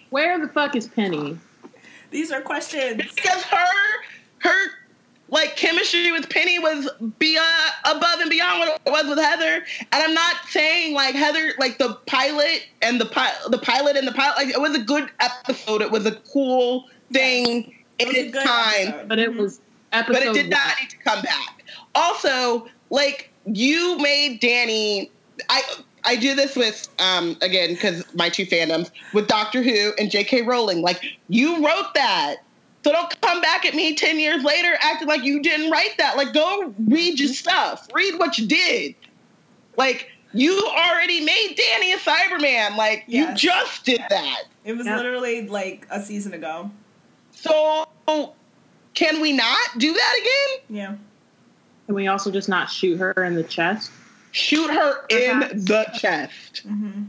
Where 0.09 0.39
the 0.39 0.47
fuck 0.47 0.75
is 0.75 0.87
Penny? 0.87 1.37
These 2.11 2.31
are 2.31 2.41
questions. 2.41 3.01
Because 3.15 3.43
her 3.43 3.65
her 4.39 4.57
like 5.29 5.55
chemistry 5.57 6.11
with 6.11 6.29
Penny 6.29 6.59
was 6.59 6.87
beyond 7.19 7.71
above 7.83 8.19
and 8.21 8.29
beyond 8.29 8.59
what 8.59 8.81
it 8.85 8.91
was 8.91 9.07
with 9.07 9.17
Heather. 9.17 9.65
And 9.91 10.03
I'm 10.03 10.13
not 10.13 10.35
saying 10.49 10.93
like 10.93 11.15
Heather 11.15 11.53
like 11.57 11.77
the 11.79 11.95
pilot 12.05 12.67
and 12.81 13.01
the 13.01 13.05
pi- 13.05 13.33
the 13.49 13.57
pilot 13.57 13.97
and 13.97 14.07
the 14.07 14.11
pilot 14.13 14.37
like 14.37 14.49
it 14.49 14.61
was 14.61 14.75
a 14.75 14.81
good 14.81 15.09
episode. 15.19 15.81
It 15.81 15.91
was 15.91 16.05
a 16.05 16.13
cool 16.31 16.87
thing 17.11 17.73
It 17.99 18.03
in 18.03 18.07
was 18.07 18.15
its 18.17 18.43
time. 18.45 18.87
episode. 18.87 19.07
But 19.09 19.19
it 19.19 19.35
was 19.35 19.59
episode. 19.95 20.13
but 20.13 20.23
it 20.23 20.33
did 20.33 20.49
not 20.49 20.75
need 20.81 20.89
to 20.89 20.97
come 20.97 21.21
back. 21.23 21.63
Also, 21.95 22.67
like 22.89 23.29
you 23.45 23.97
made 23.99 24.39
Danny, 24.39 25.11
I 25.49 25.61
I 26.03 26.15
do 26.15 26.35
this 26.35 26.55
with 26.55 26.87
um 26.99 27.37
again 27.41 27.73
because 27.73 28.03
my 28.15 28.29
two 28.29 28.45
fandoms 28.45 28.91
with 29.13 29.27
Doctor 29.27 29.61
Who 29.63 29.91
and 29.97 30.11
J.K. 30.11 30.43
Rowling. 30.43 30.81
Like 30.81 31.01
you 31.29 31.65
wrote 31.65 31.93
that, 31.95 32.37
so 32.83 32.91
don't 32.91 33.21
come 33.21 33.41
back 33.41 33.65
at 33.65 33.73
me 33.73 33.95
ten 33.95 34.19
years 34.19 34.43
later 34.43 34.75
acting 34.81 35.07
like 35.07 35.23
you 35.23 35.41
didn't 35.41 35.71
write 35.71 35.97
that. 35.97 36.17
Like 36.17 36.33
go 36.33 36.73
read 36.87 37.19
your 37.19 37.29
stuff, 37.29 37.87
read 37.93 38.19
what 38.19 38.37
you 38.37 38.47
did. 38.47 38.95
Like 39.77 40.09
you 40.33 40.51
already 40.77 41.23
made 41.23 41.55
Danny 41.57 41.93
a 41.93 41.97
Cyberman. 41.97 42.75
Like 42.77 43.05
Yes. 43.07 43.41
you 43.43 43.49
just 43.51 43.85
did 43.85 44.01
that. 44.09 44.43
It 44.65 44.75
was 44.75 44.85
Yeah. 44.85 44.97
literally 44.97 45.47
like 45.47 45.87
a 45.89 46.01
season 46.01 46.33
ago. 46.33 46.69
So 47.31 47.85
can 48.95 49.21
we 49.21 49.31
not 49.31 49.77
do 49.77 49.93
that 49.93 50.19
again? 50.19 50.77
Yeah. 50.77 50.95
Can 51.85 51.95
we 51.95 52.07
also 52.07 52.31
just 52.31 52.49
not 52.49 52.69
shoot 52.69 52.97
her 52.97 53.11
in 53.23 53.35
the 53.35 53.43
chest? 53.43 53.91
shoot 54.35 54.69
her 54.69 55.05
in 55.09 55.39
the 55.39 55.85
chest. 55.93 56.67
Mm-hmm. 56.67 57.03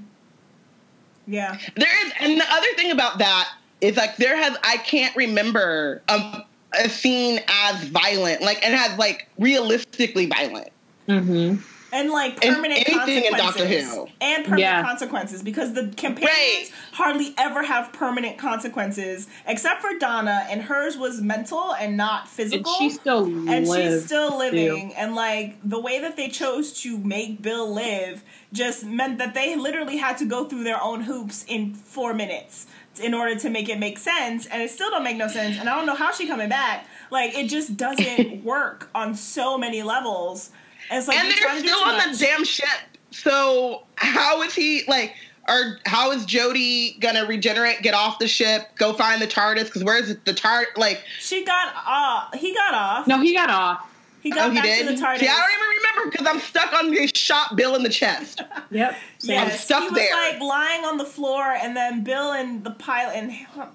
Yeah. 1.26 1.58
There 1.74 2.06
is, 2.06 2.12
and 2.20 2.40
the 2.40 2.46
other 2.48 2.68
thing 2.76 2.92
about 2.92 3.18
that 3.18 3.52
is 3.80 3.96
like 3.96 4.16
there 4.16 4.36
has 4.36 4.56
I 4.62 4.76
can't 4.78 5.14
remember 5.16 6.02
a, 6.08 6.44
a 6.78 6.88
scene 6.88 7.40
as 7.48 7.82
violent, 7.88 8.42
like 8.42 8.64
and 8.64 8.74
has 8.74 8.96
like 8.96 9.28
realistically 9.38 10.26
violent. 10.26 10.70
Mm-hmm. 11.08 11.56
And 11.92 12.10
like 12.10 12.44
And 12.44 12.56
permanent 12.56 12.88
anything 12.88 13.24
in 13.24 13.32
consequences 13.32 13.88
Doctor 13.88 14.04
Who. 14.04 14.08
and 14.20 14.44
permanent 14.44 14.60
Yeah. 14.60 14.82
consequences 14.82 15.42
because 15.42 15.72
the 15.74 15.88
campaigns 15.96 16.28
Right. 16.30 16.70
hardly 16.92 17.34
ever 17.38 17.62
have 17.62 17.92
permanent 17.92 18.38
consequences 18.38 19.28
except 19.46 19.80
for 19.82 19.96
Donna 19.98 20.46
and 20.50 20.62
hers 20.62 20.96
was 20.96 21.20
mental 21.20 21.74
and 21.74 21.96
not 21.96 22.28
physical. 22.28 22.72
And 22.80 22.90
physical 22.90 22.90
she 22.90 22.90
still 22.90 23.24
and 23.24 23.68
lives, 23.68 23.94
she's 23.94 24.04
still 24.06 24.36
living 24.38 24.90
too. 24.90 24.96
and 24.96 25.14
like 25.14 25.58
the 25.62 25.78
way 25.80 26.00
that 26.00 26.16
they 26.16 26.28
chose 26.28 26.72
to 26.82 26.98
make 26.98 27.40
bill 27.42 27.72
live 27.72 28.22
just 28.52 28.84
meant 28.84 29.18
that 29.18 29.34
they 29.34 29.54
literally 29.56 29.96
had 29.98 30.16
to 30.18 30.24
go 30.24 30.44
through 30.46 30.64
their 30.64 30.82
own 30.82 31.02
hoops 31.02 31.44
in 31.48 31.74
four 31.74 32.12
minutes 32.14 32.66
in 33.00 33.12
order 33.14 33.34
to 33.38 33.50
make 33.50 33.68
it 33.68 33.78
make 33.78 33.98
sense 33.98 34.46
and 34.46 34.62
it 34.62 34.70
still 34.70 34.90
don't 34.90 35.04
make 35.04 35.16
no 35.18 35.28
sense 35.28 35.56
and 35.58 35.68
i 35.68 35.76
don't 35.76 35.84
know 35.86 35.94
how 35.94 36.10
she 36.10 36.26
coming 36.26 36.48
back 36.48 36.86
like 37.10 37.34
it 37.36 37.46
just 37.48 37.76
doesn't 37.76 38.42
work 38.44 38.88
on 38.94 39.14
so 39.14 39.58
many 39.58 39.82
levels 39.82 40.48
and 40.48 40.54
it's 40.90 41.08
like 41.08 41.18
and 41.18 41.28
they're 41.28 41.36
trying 41.38 41.56
to 41.58 41.62
do 41.62 41.68
still 41.68 41.82
on 41.84 41.96
much. 41.96 42.18
the 42.18 42.24
damn 42.24 42.44
ship. 42.44 42.68
So 43.10 43.84
how 43.96 44.42
is 44.42 44.54
he 44.54 44.84
like? 44.88 45.14
Or 45.48 45.78
how 45.86 46.10
is 46.10 46.26
Jodie 46.26 46.98
gonna 47.00 47.24
regenerate? 47.24 47.80
Get 47.82 47.94
off 47.94 48.18
the 48.18 48.26
ship, 48.26 48.62
go 48.76 48.92
find 48.92 49.22
the 49.22 49.28
TARDIS? 49.28 49.66
Because 49.66 49.84
where's 49.84 50.08
the 50.08 50.34
TARDIS? 50.34 50.76
Like, 50.76 51.04
she 51.20 51.44
got 51.44 51.72
off 51.86 52.34
he 52.34 52.52
got 52.52 52.74
off 52.74 53.06
No, 53.06 53.20
he 53.20 53.32
got 53.32 53.48
off. 53.48 53.86
He 54.26 54.32
got 54.32 54.48
oh, 54.48 54.50
he 54.50 54.56
back 54.56 54.64
did. 54.64 54.88
to 54.88 54.94
the 54.94 55.00
TARDIS 55.00 55.18
See, 55.20 55.28
I 55.28 55.36
don't 55.38 55.50
even 55.52 55.76
remember 55.76 56.10
because 56.10 56.26
I'm 56.26 56.40
stuck 56.40 56.72
on 56.72 56.90
the 56.90 57.06
shot 57.14 57.54
Bill 57.56 57.76
in 57.76 57.82
the 57.84 57.88
chest. 57.88 58.42
Yep. 58.72 58.96
Yes, 59.22 59.52
I'm 59.52 59.58
stuck 59.58 59.82
he 59.84 59.88
was 59.90 59.98
there. 59.98 60.12
like 60.12 60.40
lying 60.40 60.84
on 60.84 60.96
the 60.98 61.04
floor, 61.04 61.44
and 61.44 61.76
then 61.76 62.02
Bill 62.02 62.32
and 62.32 62.64
the 62.64 62.72
pilot 62.72 63.14
and 63.14 63.32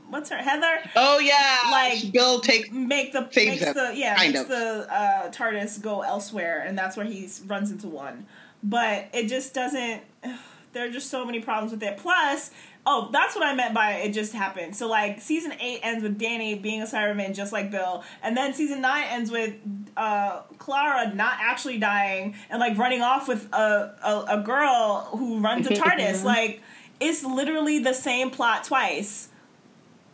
what's 0.10 0.30
her 0.30 0.36
Heather 0.38 0.80
Oh 0.98 1.20
yeah, 1.20 1.60
Like- 1.72 2.12
Bill 2.12 2.42
takes. 2.42 2.70
make 2.72 3.14
the 3.14 3.22
makes 3.34 3.64
him, 3.64 3.74
the 3.74 3.94
yeah 3.96 4.18
kind 4.18 4.34
makes 4.34 4.42
of. 4.42 4.50
the 4.50 4.88
uh, 4.94 5.32
TARDIS 5.32 5.82
go 5.82 6.02
elsewhere, 6.02 6.62
and 6.68 6.78
that's 6.78 6.98
where 6.98 7.06
he 7.06 7.30
runs 7.48 7.72
into 7.72 7.88
one. 7.88 8.26
But 8.62 9.08
it 9.14 9.28
just 9.28 9.54
doesn't. 9.54 10.02
There 10.74 10.86
are 10.88 10.90
just 10.90 11.10
so 11.10 11.26
many 11.26 11.42
problems 11.42 11.74
with 11.74 11.84
it. 11.84 11.98
Plus, 11.98 12.50
oh, 12.86 13.10
that's 13.12 13.36
what 13.36 13.46
I 13.46 13.54
meant 13.54 13.74
by 13.74 13.94
it 13.94 14.14
just 14.14 14.34
happened. 14.34 14.76
So 14.76 14.88
like 14.88 15.22
season 15.22 15.54
eight 15.60 15.82
ends 15.84 16.04
with 16.04 16.18
Danny 16.18 16.56
being 16.56 16.82
a 16.82 16.86
Cyberman 16.86 17.34
just 17.34 17.54
like 17.54 17.72
Bill, 17.72 18.04
and 18.24 18.36
then 18.36 18.54
season 18.54 18.82
nine 18.82 19.06
ends 19.10 19.32
with 19.32 19.56
uh, 19.98 20.42
Clara 20.58 21.14
not 21.14 21.36
actually 21.40 21.78
dying 21.78 22.36
and 22.50 22.60
like 22.60 22.78
running 22.78 23.02
off 23.02 23.28
with 23.28 23.52
a 23.54 23.96
a, 24.04 24.40
a 24.40 24.44
girl 24.44 25.10
who 25.12 25.40
runs 25.40 25.68
a 25.68 25.72
TARDIS. 25.72 26.24
like 26.26 26.62
it's 27.00 27.24
literally 27.24 27.80
the 27.80 27.94
same 27.94 28.30
plot 28.30 28.64
twice 28.64 29.30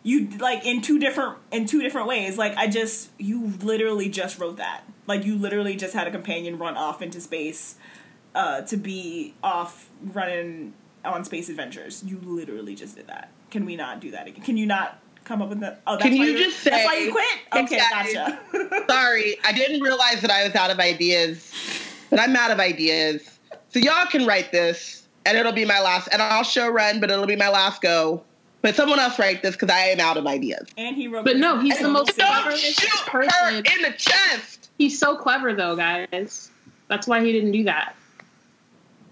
you 0.03 0.29
like 0.39 0.65
in 0.65 0.81
two 0.81 0.97
different 0.99 1.37
in 1.51 1.65
two 1.65 1.81
different 1.81 2.07
ways 2.07 2.37
like 2.37 2.55
i 2.55 2.65
just 2.65 3.09
you 3.17 3.47
literally 3.61 4.07
just 4.07 4.39
wrote 4.39 4.55
that 4.55 4.83
like 5.05 5.25
you 5.25 5.35
literally 5.35 5.75
just 5.75 5.93
had 5.93 6.07
a 6.07 6.11
companion 6.11 6.57
run 6.57 6.77
off 6.77 7.01
into 7.01 7.19
space 7.19 7.75
uh 8.33 8.61
to 8.61 8.77
be 8.77 9.33
off 9.43 9.89
running 10.01 10.73
on 11.07 11.23
space 11.23 11.49
adventures 11.49 12.03
you 12.05 12.19
literally 12.23 12.75
just 12.75 12.95
did 12.95 13.07
that 13.07 13.29
can 13.51 13.65
we 13.65 13.75
not 13.75 13.99
do 13.99 14.11
that 14.11 14.27
again 14.27 14.43
can 14.43 14.57
you 14.57 14.65
not 14.65 14.99
come 15.23 15.41
up 15.41 15.49
with 15.49 15.59
that 15.59 15.81
oh 15.87 15.93
that's 15.97 16.03
Can 16.03 16.17
why 16.17 16.25
you 16.25 16.31
you're- 16.31 16.43
just 16.43 16.63
that's 16.63 16.85
why 16.85 16.97
you 16.97 17.11
quit 17.11 17.25
okay 17.53 17.75
Exactly. 17.75 18.13
gotcha 18.13 18.85
Sorry, 18.89 19.37
I 19.45 19.51
didn't 19.51 19.81
realize 19.81 20.21
that 20.21 20.31
I 20.31 20.43
was 20.45 20.55
out 20.55 20.71
of 20.71 20.79
ideas, 20.79 21.51
but 22.09 22.19
I'm 22.19 22.35
out 22.35 22.51
of 22.51 22.59
ideas. 22.59 23.37
So 23.69 23.79
y'all 23.79 24.05
can 24.07 24.25
write 24.25 24.51
this, 24.53 25.03
and 25.25 25.37
it'll 25.37 25.51
be 25.51 25.65
my 25.65 25.81
last. 25.81 26.07
And 26.13 26.21
I'll 26.21 26.43
show 26.43 26.69
run, 26.69 26.99
but 27.01 27.11
it'll 27.11 27.25
be 27.25 27.35
my 27.35 27.49
last 27.49 27.81
go. 27.81 28.23
But 28.61 28.75
someone 28.75 28.99
else 28.99 29.19
write 29.19 29.41
this 29.43 29.55
because 29.55 29.69
I 29.69 29.79
am 29.87 29.99
out 29.99 30.15
of 30.17 30.25
ideas. 30.25 30.67
and 30.77 30.95
he 30.95 31.07
wrote 31.09 31.25
But 31.25 31.35
no, 31.37 31.59
he's 31.59 31.77
the 31.79 31.89
most 31.89 32.15
clever 32.17 32.55
shoot 32.55 32.89
her 33.09 33.25
person. 33.27 33.55
in 33.57 33.81
the 33.81 33.91
chest. 33.97 34.69
He's 34.77 34.97
so 34.97 35.15
clever, 35.17 35.53
though, 35.53 35.75
guys. 35.75 36.49
That's 36.87 37.05
why 37.07 37.23
he 37.23 37.31
didn't 37.33 37.51
do 37.51 37.65
that. 37.65 37.95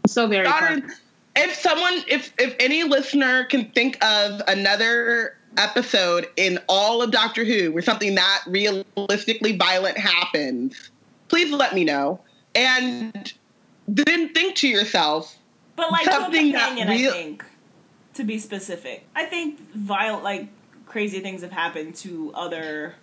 So 0.07 0.27
very 0.27 0.45
Daughter, 0.45 0.67
clever. 0.81 0.93
If 1.35 1.55
someone, 1.55 2.03
if 2.07 2.33
if 2.39 2.55
any 2.59 2.83
listener 2.83 3.45
can 3.45 3.69
think 3.71 4.03
of 4.03 4.41
another 4.47 5.37
episode 5.57 6.27
in 6.35 6.59
all 6.67 7.01
of 7.01 7.11
Doctor 7.11 7.43
Who 7.45 7.71
where 7.71 7.83
something 7.83 8.15
that 8.15 8.43
realistically 8.47 9.57
violent 9.57 9.97
happens, 9.97 10.91
please 11.27 11.51
let 11.51 11.73
me 11.73 11.83
know. 11.83 12.19
And 12.53 13.33
then 13.87 14.33
think 14.33 14.55
to 14.57 14.67
yourself, 14.67 15.37
but 15.75 15.91
like 15.91 16.05
something 16.05 16.51
companion 16.51 16.87
real- 16.87 17.11
i 17.11 17.13
think 17.13 17.45
to 18.13 18.23
be 18.23 18.39
specific 18.39 19.05
i 19.13 19.25
think 19.25 19.59
violent 19.73 20.23
like 20.23 20.47
crazy 20.85 21.19
things 21.19 21.41
have 21.41 21.51
happened 21.51 21.93
to 21.93 22.31
other 22.33 22.95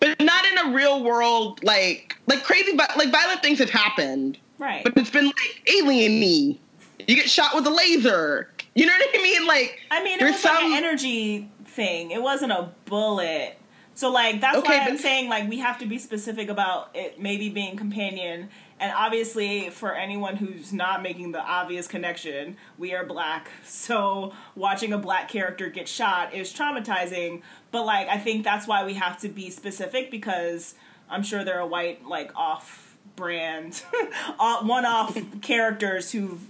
but 0.00 0.18
not 0.20 0.44
in 0.46 0.58
a 0.58 0.74
real 0.74 1.02
world 1.02 1.62
like 1.64 2.16
like 2.26 2.42
crazy, 2.44 2.76
but 2.76 2.96
like 2.96 3.10
violent 3.10 3.42
things 3.42 3.58
have 3.58 3.70
happened. 3.70 4.38
right 4.58 4.84
But 4.84 4.96
it's 4.96 5.10
been 5.10 5.26
like 5.26 5.72
alien-y. 5.72 6.58
You 7.06 7.14
get 7.16 7.30
shot 7.30 7.54
with 7.54 7.66
a 7.66 7.70
laser. 7.70 8.50
You 8.74 8.86
know 8.86 8.92
what 8.92 9.08
I 9.14 9.22
mean? 9.22 9.46
Like 9.46 9.80
I 9.90 10.02
mean, 10.02 10.18
it 10.20 10.24
was 10.24 10.32
like 10.32 10.40
some- 10.54 10.72
an 10.72 10.72
energy 10.72 11.48
thing. 11.64 12.10
It 12.10 12.22
wasn't 12.22 12.52
a 12.52 12.70
bullet. 12.86 13.56
So 13.94 14.10
like 14.10 14.40
that's 14.40 14.58
Okay, 14.58 14.78
why 14.78 14.84
I'm 14.84 14.92
but- 14.94 15.00
saying 15.00 15.28
like 15.28 15.48
we 15.48 15.58
have 15.58 15.78
to 15.78 15.86
be 15.86 15.98
specific 15.98 16.48
about 16.48 16.90
it 16.94 17.20
maybe 17.20 17.48
being 17.50 17.76
companion. 17.76 18.48
And 18.80 18.92
obviously 18.94 19.70
for 19.70 19.92
anyone 19.92 20.36
who's 20.36 20.72
not 20.72 21.02
making 21.02 21.32
the 21.32 21.40
obvious 21.40 21.88
connection, 21.88 22.56
we 22.78 22.94
are 22.94 23.04
black. 23.04 23.50
So 23.64 24.32
watching 24.54 24.92
a 24.92 24.98
black 24.98 25.28
character 25.28 25.68
get 25.68 25.88
shot 25.88 26.32
is 26.34 26.52
traumatizing, 26.52 27.42
but 27.72 27.84
like 27.86 28.08
I 28.08 28.18
think 28.18 28.44
that's 28.44 28.66
why 28.68 28.84
we 28.84 28.94
have 28.94 29.18
to 29.20 29.28
be 29.28 29.50
specific 29.50 30.10
because 30.10 30.74
I'm 31.10 31.22
sure 31.22 31.44
there 31.44 31.60
are 31.60 31.66
white 31.66 32.04
like 32.06 32.30
off 32.36 32.96
brand 33.16 33.82
one 34.38 34.84
off 34.86 35.18
characters 35.42 36.12
who've 36.12 36.40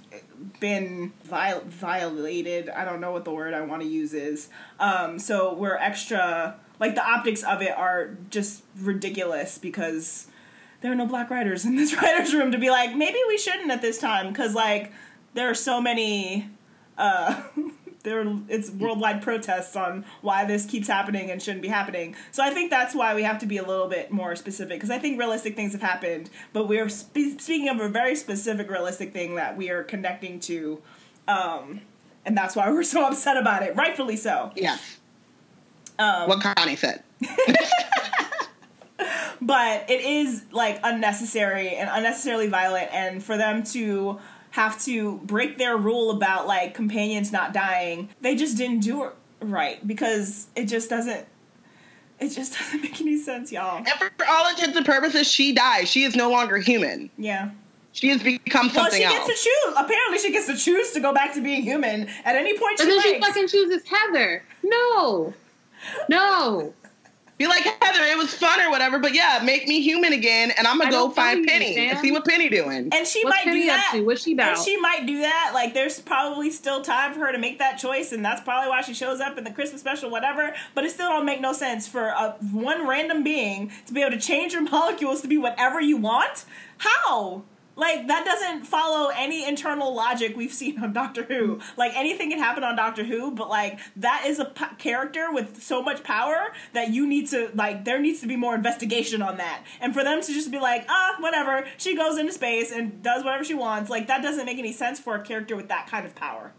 been 0.60 1.12
viol- 1.24 1.64
violated. 1.66 2.68
I 2.68 2.84
don't 2.84 3.00
know 3.00 3.12
what 3.12 3.24
the 3.24 3.32
word 3.32 3.54
I 3.54 3.62
want 3.62 3.82
to 3.82 3.88
use 3.88 4.14
is. 4.14 4.48
Um, 4.78 5.18
so 5.18 5.54
we're 5.54 5.76
extra 5.76 6.56
like 6.80 6.94
the 6.94 7.04
optics 7.04 7.42
of 7.42 7.60
it 7.62 7.76
are 7.76 8.16
just 8.30 8.62
ridiculous 8.78 9.58
because 9.58 10.28
there 10.80 10.92
are 10.92 10.94
no 10.94 11.06
black 11.06 11.30
writers 11.30 11.64
in 11.64 11.76
this 11.76 11.94
writers 12.02 12.32
room 12.34 12.52
to 12.52 12.58
be 12.58 12.70
like 12.70 12.94
maybe 12.94 13.18
we 13.26 13.38
shouldn't 13.38 13.70
at 13.70 13.82
this 13.82 13.98
time 13.98 14.28
because 14.28 14.54
like 14.54 14.92
there 15.34 15.50
are 15.50 15.54
so 15.54 15.80
many 15.80 16.48
uh 16.96 17.42
there 18.02 18.24
it's 18.48 18.70
worldwide 18.70 19.22
protests 19.22 19.74
on 19.76 20.04
why 20.20 20.44
this 20.44 20.64
keeps 20.64 20.88
happening 20.88 21.30
and 21.30 21.42
shouldn't 21.42 21.62
be 21.62 21.68
happening 21.68 22.14
so 22.30 22.42
i 22.42 22.50
think 22.50 22.70
that's 22.70 22.94
why 22.94 23.14
we 23.14 23.22
have 23.22 23.38
to 23.38 23.46
be 23.46 23.56
a 23.56 23.64
little 23.64 23.88
bit 23.88 24.10
more 24.10 24.36
specific 24.36 24.76
because 24.76 24.90
i 24.90 24.98
think 24.98 25.18
realistic 25.18 25.56
things 25.56 25.72
have 25.72 25.82
happened 25.82 26.30
but 26.52 26.68
we're 26.68 26.88
spe- 26.88 27.38
speaking 27.38 27.68
of 27.68 27.80
a 27.80 27.88
very 27.88 28.14
specific 28.14 28.70
realistic 28.70 29.12
thing 29.12 29.34
that 29.34 29.56
we 29.56 29.70
are 29.70 29.82
connecting 29.82 30.38
to 30.38 30.80
um 31.26 31.80
and 32.24 32.36
that's 32.36 32.54
why 32.54 32.70
we're 32.70 32.82
so 32.84 33.06
upset 33.06 33.36
about 33.36 33.62
it 33.62 33.74
rightfully 33.76 34.16
so 34.16 34.52
yeah. 34.54 34.78
um, 35.98 36.28
What 36.28 36.40
Connie 36.42 36.76
said. 36.76 37.02
but 39.40 39.88
it 39.88 40.00
is 40.00 40.44
like 40.52 40.80
unnecessary 40.82 41.70
and 41.70 41.88
unnecessarily 41.92 42.48
violent 42.48 42.92
and 42.92 43.22
for 43.22 43.36
them 43.36 43.62
to 43.62 44.18
have 44.50 44.82
to 44.84 45.18
break 45.24 45.58
their 45.58 45.76
rule 45.76 46.10
about 46.10 46.46
like 46.46 46.74
companions 46.74 47.30
not 47.32 47.52
dying 47.52 48.08
they 48.20 48.34
just 48.34 48.56
didn't 48.56 48.80
do 48.80 49.04
it 49.04 49.12
right 49.40 49.86
because 49.86 50.46
it 50.56 50.64
just 50.64 50.88
doesn't 50.90 51.26
it 52.20 52.28
just 52.30 52.52
doesn't 52.58 52.82
make 52.82 53.00
any 53.00 53.16
sense 53.18 53.52
y'all 53.52 53.76
And 53.78 53.88
for 53.88 54.10
all 54.28 54.48
intents 54.50 54.76
and 54.76 54.84
purposes, 54.84 55.30
she 55.30 55.52
dies. 55.52 55.88
She 55.88 56.02
is 56.04 56.16
no 56.16 56.30
longer 56.30 56.56
human. 56.58 57.10
yeah 57.18 57.50
She 57.92 58.08
has 58.08 58.22
become 58.22 58.66
well 58.66 58.74
something 58.86 58.98
she 58.98 59.04
else. 59.04 59.26
gets 59.28 59.44
to 59.44 59.48
choose 59.48 59.74
apparently 59.76 60.18
she 60.18 60.32
gets 60.32 60.46
to 60.46 60.56
choose 60.56 60.90
to 60.92 61.00
go 61.00 61.12
back 61.14 61.34
to 61.34 61.40
being 61.42 61.62
human 61.62 62.08
at 62.24 62.34
any 62.34 62.58
point 62.58 62.78
she 62.78 62.82
And 62.84 62.92
then 62.92 63.02
she 63.02 63.20
fucking 63.20 63.48
chooses 63.48 63.82
Heather. 63.88 64.42
No. 64.64 65.32
No. 66.08 66.74
Be 67.38 67.46
like 67.46 67.62
Heather, 67.62 68.02
it 68.02 68.18
was 68.18 68.34
fun 68.34 68.60
or 68.60 68.68
whatever, 68.68 68.98
but 68.98 69.14
yeah, 69.14 69.40
make 69.44 69.68
me 69.68 69.80
human 69.80 70.12
again, 70.12 70.50
and 70.58 70.66
I'm 70.66 70.76
gonna 70.78 70.88
I 70.88 70.92
go 70.92 71.08
find 71.08 71.46
Penny 71.46 71.72
you, 71.74 71.80
and 71.82 71.98
see 72.00 72.10
what 72.10 72.24
Penny 72.24 72.48
doing. 72.48 72.88
and 72.92 73.06
she 73.06 73.24
What's 73.24 73.36
might 73.36 73.44
Penny 73.44 73.62
do 73.62 73.70
up 73.70 73.76
that 73.76 73.90
to? 73.94 74.00
What's 74.02 74.24
she 74.24 74.32
about? 74.32 74.56
And 74.56 74.64
she 74.64 74.76
might 74.78 75.06
do 75.06 75.20
that. 75.20 75.52
Like, 75.54 75.72
there's 75.72 76.00
probably 76.00 76.50
still 76.50 76.82
time 76.82 77.14
for 77.14 77.20
her 77.20 77.30
to 77.30 77.38
make 77.38 77.60
that 77.60 77.76
choice, 77.76 78.10
and 78.10 78.24
that's 78.24 78.40
probably 78.40 78.68
why 78.68 78.82
she 78.82 78.92
shows 78.92 79.20
up 79.20 79.38
in 79.38 79.44
the 79.44 79.52
Christmas 79.52 79.80
special, 79.80 80.10
whatever. 80.10 80.52
But 80.74 80.84
it 80.84 80.90
still 80.90 81.10
don't 81.10 81.24
make 81.24 81.40
no 81.40 81.52
sense 81.52 81.86
for 81.86 82.08
a, 82.08 82.34
one 82.50 82.88
random 82.88 83.22
being 83.22 83.70
to 83.86 83.92
be 83.92 84.00
able 84.02 84.16
to 84.16 84.20
change 84.20 84.52
your 84.52 84.62
molecules 84.70 85.20
to 85.20 85.28
be 85.28 85.38
whatever 85.38 85.80
you 85.80 85.96
want. 85.96 86.44
How? 86.78 87.44
Like 87.78 88.08
that 88.08 88.24
doesn't 88.24 88.66
follow 88.66 89.12
any 89.14 89.46
internal 89.46 89.94
logic 89.94 90.36
we've 90.36 90.52
seen 90.52 90.82
on 90.82 90.92
Doctor 90.92 91.22
Who. 91.22 91.60
Like 91.76 91.92
anything 91.94 92.28
can 92.28 92.40
happen 92.40 92.64
on 92.64 92.74
Doctor 92.74 93.04
Who, 93.04 93.30
but 93.30 93.48
like 93.48 93.78
that 93.94 94.24
is 94.26 94.40
a 94.40 94.46
p- 94.46 94.64
character 94.78 95.32
with 95.32 95.62
so 95.62 95.80
much 95.80 96.02
power 96.02 96.48
that 96.72 96.90
you 96.90 97.06
need 97.06 97.28
to 97.28 97.52
like 97.54 97.84
there 97.84 98.00
needs 98.00 98.20
to 98.22 98.26
be 98.26 98.34
more 98.34 98.56
investigation 98.56 99.22
on 99.22 99.36
that. 99.36 99.62
And 99.80 99.94
for 99.94 100.02
them 100.02 100.20
to 100.20 100.32
just 100.32 100.50
be 100.50 100.58
like, 100.58 100.86
ah, 100.88 101.14
whatever, 101.20 101.66
she 101.76 101.94
goes 101.96 102.18
into 102.18 102.32
space 102.32 102.72
and 102.72 103.00
does 103.00 103.22
whatever 103.22 103.44
she 103.44 103.54
wants, 103.54 103.88
like 103.88 104.08
that 104.08 104.22
doesn't 104.22 104.44
make 104.44 104.58
any 104.58 104.72
sense 104.72 104.98
for 104.98 105.14
a 105.14 105.22
character 105.22 105.54
with 105.54 105.68
that 105.68 105.86
kind 105.86 106.04
of 106.04 106.16
power. 106.16 106.52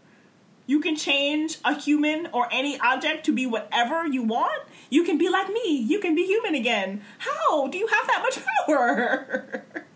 You 0.66 0.80
can 0.80 0.96
change 0.96 1.58
a 1.66 1.78
human 1.78 2.28
or 2.32 2.48
any 2.50 2.80
object 2.80 3.26
to 3.26 3.32
be 3.32 3.44
whatever 3.44 4.06
you 4.06 4.22
want. 4.22 4.62
You 4.88 5.04
can 5.04 5.18
be 5.18 5.28
like 5.28 5.48
me. 5.48 5.76
You 5.76 5.98
can 5.98 6.14
be 6.14 6.24
human 6.24 6.54
again. 6.54 7.02
How 7.18 7.66
do 7.66 7.76
you 7.76 7.88
have 7.88 8.06
that 8.06 8.22
much 8.22 8.38
power? 8.66 9.64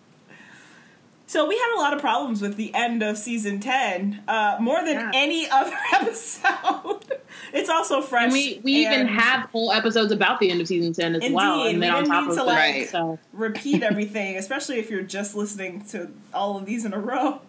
So 1.35 1.49
we 1.49 1.57
had 1.59 1.75
a 1.75 1.81
lot 1.81 1.93
of 1.93 1.99
problems 2.01 2.41
with 2.41 2.55
the 2.55 2.73
end 2.77 3.03
of 3.03 3.19
season 3.19 3.59
ten, 3.59 4.23
uh, 4.29 4.57
more 4.61 4.85
than 4.85 4.95
Yeah. 4.95 5.11
any 5.13 5.49
other 5.51 5.77
episode. 5.93 7.19
it's 7.53 7.69
also 7.69 8.03
fresh. 8.03 8.27
And 8.27 8.33
we 8.33 8.61
we 8.63 8.73
even 8.87 9.01
and 9.01 9.11
have 9.11 9.51
whole 9.51 9.73
episodes 9.73 10.13
about 10.13 10.39
the 10.39 10.49
end 10.53 10.61
of 10.61 10.69
season 10.69 10.93
ten 10.93 11.17
as 11.17 11.23
Indeed, 11.23 11.35
well, 11.35 11.65
and 11.65 11.75
we 11.75 11.81
then 11.81 11.91
on 11.91 12.03
didn't 12.05 12.13
top 12.15 12.23
need 12.23 12.31
of 12.31 12.39
to, 12.39 12.45
that, 12.45 12.77
like- 12.79 12.89
so 12.89 13.19
repeat 13.33 13.83
everything, 13.83 14.37
especially 14.37 14.79
if 14.79 14.89
you're 14.91 15.03
just 15.03 15.35
listening 15.35 15.85
to 15.87 16.13
all 16.33 16.57
of 16.57 16.67
these 16.67 16.85
in 16.85 16.93
a 16.95 17.01
row. 17.01 17.41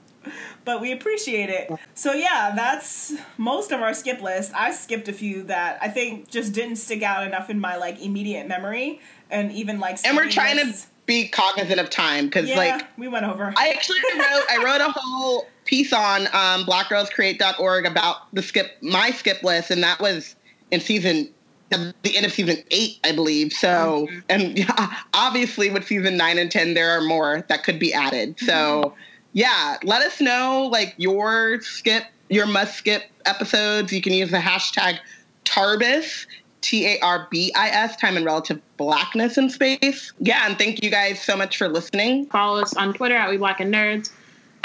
But 0.64 0.82
we 0.82 0.92
appreciate 0.92 1.52
it. 1.52 1.70
So 1.94 2.14
yeah, 2.14 2.54
that's 2.56 3.14
most 3.38 3.72
of 3.72 3.82
our 3.82 3.94
skip 3.94 4.20
list. 4.20 4.52
I 4.56 4.72
skipped 4.72 5.08
a 5.08 5.14
few 5.14 5.44
that 5.44 5.78
I 5.80 5.90
think 5.90 6.28
just 6.32 6.54
didn't 6.54 6.78
stick 6.78 7.04
out 7.04 7.28
enough 7.28 7.52
in 7.52 7.60
my 7.60 7.76
like 7.78 8.02
immediate 8.02 8.48
memory, 8.48 9.00
and 9.30 9.52
even 9.52 9.80
like. 9.80 10.00
And 10.04 10.18
we're 10.18 10.24
skipping 10.24 10.32
trying 10.32 10.58
to 10.58 10.66
lists- 10.66 10.88
be 11.06 11.28
cognizant 11.28 11.80
of 11.80 11.90
time 11.90 12.26
because, 12.26 12.50
Yeah, 12.50 12.58
like, 12.58 12.88
we 12.98 13.08
went 13.08 13.26
over. 13.26 13.54
I 13.58 13.70
actually 13.70 14.00
wrote 14.16 14.44
I 14.50 14.64
wrote 14.64 14.82
a 14.82 14.92
whole 14.96 15.48
piece 15.66 15.94
on 15.94 16.28
um, 16.28 16.66
blackgirlscreate.org 16.66 17.86
about 17.86 18.34
the 18.34 18.42
skip 18.42 18.72
my 18.82 19.12
skip 19.12 19.44
list, 19.44 19.72
and 19.72 19.84
that 19.84 20.00
was 20.00 20.36
in 20.72 20.82
season 20.82 21.30
the 21.70 22.16
end 22.16 22.26
of 22.26 22.32
season 22.32 22.58
eight, 22.72 23.00
I 23.04 23.12
believe. 23.12 23.52
So, 23.52 24.08
and 24.30 24.58
yeah, 24.58 24.94
obviously 25.14 25.70
with 25.70 25.86
season 25.86 26.18
nine 26.18 26.38
and 26.38 26.52
ten, 26.52 26.74
there 26.74 26.92
are 26.92 27.02
more 27.02 27.46
that 27.50 27.64
could 27.64 27.80
be 27.80 27.94
added. 27.94 28.40
So, 28.40 28.94
yeah, 29.34 29.78
let 29.84 30.02
us 30.02 30.22
know 30.22 30.70
like 30.72 30.94
your 30.98 31.60
skip, 31.62 32.04
your 32.30 32.46
must 32.46 32.78
skip 32.78 33.04
episodes. 33.26 33.92
You 33.92 34.02
can 34.02 34.14
use 34.14 34.32
the 34.32 34.38
hashtag 34.38 35.00
Tarbis. 35.44 36.26
T 36.66 36.88
A 36.88 37.00
R 37.02 37.28
B 37.30 37.54
I 37.56 37.70
S, 37.70 37.96
time 37.96 38.18
and 38.18 38.26
relative 38.26 38.60
blackness 38.78 39.38
in 39.38 39.52
space. 39.52 40.12
Yeah, 40.20 40.48
and 40.48 40.58
thank 40.58 40.84
you 40.84 40.90
guys 40.90 41.22
so 41.22 41.38
much 41.38 41.58
for 41.58 41.68
listening. 41.70 42.26
follow 42.26 42.60
us 42.60 42.76
on 42.76 42.94
Twitter 42.94 43.16
at 43.16 43.30
We 43.30 43.38
Black 43.38 43.60
and 43.60 43.72
Nerds, 43.72 44.12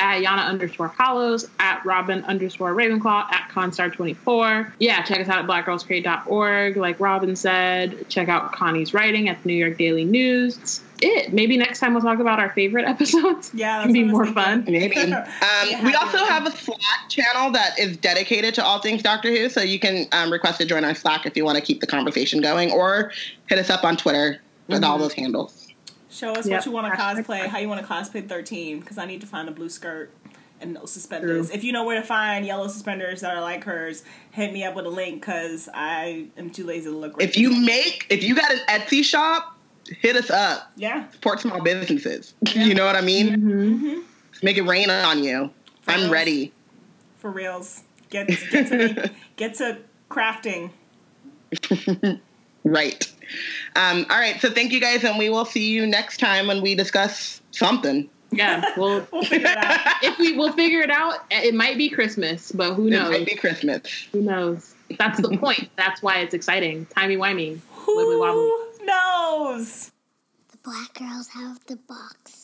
at 0.00 0.24
Yana 0.24 0.46
underscore 0.46 0.88
Hollows, 0.88 1.48
at 1.60 1.84
Robin 1.84 2.24
underscore 2.24 2.74
Ravenclaw, 2.74 3.30
at 3.32 3.50
Constar24. 3.50 4.72
Yeah, 4.78 5.02
check 5.02 5.20
us 5.20 5.28
out 5.28 5.44
at 5.44 5.46
blackgirlscreate.org. 5.46 6.76
Like 6.76 6.98
Robin 6.98 7.36
said, 7.36 8.08
check 8.08 8.28
out 8.28 8.52
Connie's 8.52 8.94
writing 8.94 9.28
at 9.28 9.42
the 9.42 9.48
New 9.48 9.54
York 9.54 9.76
Daily 9.76 10.04
News. 10.04 10.56
That's 10.56 10.80
it. 11.02 11.32
Maybe 11.32 11.56
next 11.58 11.80
time 11.80 11.92
we'll 11.92 12.02
talk 12.02 12.18
about 12.18 12.40
our 12.40 12.50
favorite 12.50 12.86
episodes. 12.88 13.50
Yeah, 13.54 13.82
can 13.82 13.92
be 13.92 14.04
more 14.04 14.26
fun. 14.26 14.64
Maybe. 14.66 14.96
Um, 15.40 15.84
we 15.84 15.94
also 15.94 16.18
have 16.18 16.46
a 16.46 16.50
Slack 16.50 17.08
channel 17.08 17.50
that 17.52 17.78
is 17.78 17.96
dedicated 17.96 18.54
to 18.54 18.64
all 18.64 18.80
things 18.80 19.02
Doctor 19.02 19.30
Who, 19.30 19.48
so 19.48 19.60
you 19.60 19.78
can 19.78 20.06
um, 20.12 20.30
request 20.32 20.58
to 20.58 20.66
join 20.66 20.84
our 20.84 20.94
Slack 20.94 21.26
if 21.26 21.36
you 21.36 21.44
want 21.44 21.56
to 21.56 21.62
keep 21.62 21.80
the 21.80 21.86
conversation 21.86 22.40
going, 22.40 22.70
or 22.70 23.12
hit 23.46 23.58
us 23.58 23.70
up 23.70 23.84
on 23.84 23.96
Twitter 23.96 24.40
with 24.68 24.84
all 24.84 24.98
those 24.98 25.12
handles. 25.12 25.59
Show 26.10 26.32
us 26.32 26.46
Yep. 26.46 26.58
what 26.58 26.66
you 26.66 26.72
want 26.72 26.92
to 26.92 26.98
cosplay, 27.00 27.46
how 27.46 27.58
you 27.58 27.68
want 27.68 27.80
to 27.86 27.92
cosplay 27.92 28.28
13, 28.28 28.80
because 28.80 28.98
I 28.98 29.06
need 29.06 29.20
to 29.20 29.26
find 29.26 29.48
a 29.48 29.52
blue 29.52 29.68
skirt 29.68 30.10
and 30.60 30.74
no 30.74 30.84
suspenders. 30.84 31.50
If 31.50 31.62
you 31.64 31.72
know 31.72 31.84
where 31.84 32.00
to 32.00 32.06
find 32.06 32.44
yellow 32.44 32.66
suspenders 32.68 33.20
that 33.22 33.34
are 33.36 33.40
like 33.40 33.64
hers, 33.64 34.02
hit 34.32 34.52
me 34.52 34.64
up 34.64 34.74
with 34.74 34.86
a 34.86 34.90
link, 34.90 35.20
because 35.20 35.68
I 35.72 36.26
am 36.36 36.50
too 36.50 36.64
lazy 36.64 36.90
to 36.90 36.96
look. 36.96 37.16
Right 37.16 37.28
if 37.28 37.36
you 37.36 37.50
make, 37.60 38.06
if 38.10 38.22
you 38.24 38.34
got 38.34 38.50
an 38.50 38.58
Etsy 38.68 39.04
shop, 39.04 39.56
hit 39.86 40.16
us 40.16 40.30
up. 40.30 40.72
yeah, 40.76 41.08
Support 41.12 41.40
small 41.40 41.62
businesses. 41.62 42.34
you 42.54 42.74
know 42.74 42.84
what 42.84 42.96
I 42.96 43.00
mean? 43.00 43.28
Mm-hmm. 43.36 44.00
Make 44.42 44.56
it 44.58 44.62
rain 44.62 44.90
on 44.90 45.22
you. 45.24 45.50
I'm 45.86 46.00
reals. 46.00 46.10
ready. 46.12 46.52
for 47.18 47.30
reals, 47.30 47.82
get 48.10 48.26
get 48.50 48.66
to 48.68 48.76
make, 48.94 49.12
get 49.36 49.54
to 49.56 49.78
crafting. 50.10 50.70
Right. 52.64 53.04
Um, 53.76 54.06
all 54.10 54.18
right. 54.18 54.40
So 54.40 54.50
thank 54.50 54.72
you 54.72 54.80
guys, 54.80 55.04
and 55.04 55.18
we 55.18 55.30
will 55.30 55.44
see 55.44 55.70
you 55.70 55.86
next 55.86 56.18
time 56.18 56.46
when 56.46 56.60
we 56.62 56.74
discuss 56.74 57.40
something. 57.52 58.08
Yeah, 58.32 58.64
we'll 58.76 59.06
We'll 59.12 59.24
figure 59.24 59.48
it 59.48 59.56
out. 59.56 59.80
if 60.02 60.18
we 60.18 60.32
will 60.34 60.52
figure 60.52 60.80
it 60.80 60.90
out. 60.90 61.24
It 61.30 61.54
might 61.54 61.76
be 61.76 61.88
Christmas, 61.88 62.52
but 62.52 62.74
who 62.74 62.88
knows? 62.90 63.08
It 63.14 63.18
might 63.20 63.26
be 63.26 63.34
Christmas. 63.36 63.82
Who 64.12 64.22
knows? 64.22 64.74
That's 64.98 65.20
the 65.20 65.36
point. 65.38 65.68
That's 65.76 66.02
why 66.02 66.18
it's 66.20 66.34
exciting. 66.34 66.86
Timey 66.86 67.16
wimey. 67.16 67.58
Who 67.72 68.84
knows? 68.84 69.90
The 70.50 70.58
black 70.62 70.94
girls 70.94 71.28
have 71.28 71.64
the 71.66 71.76
box. 71.76 72.39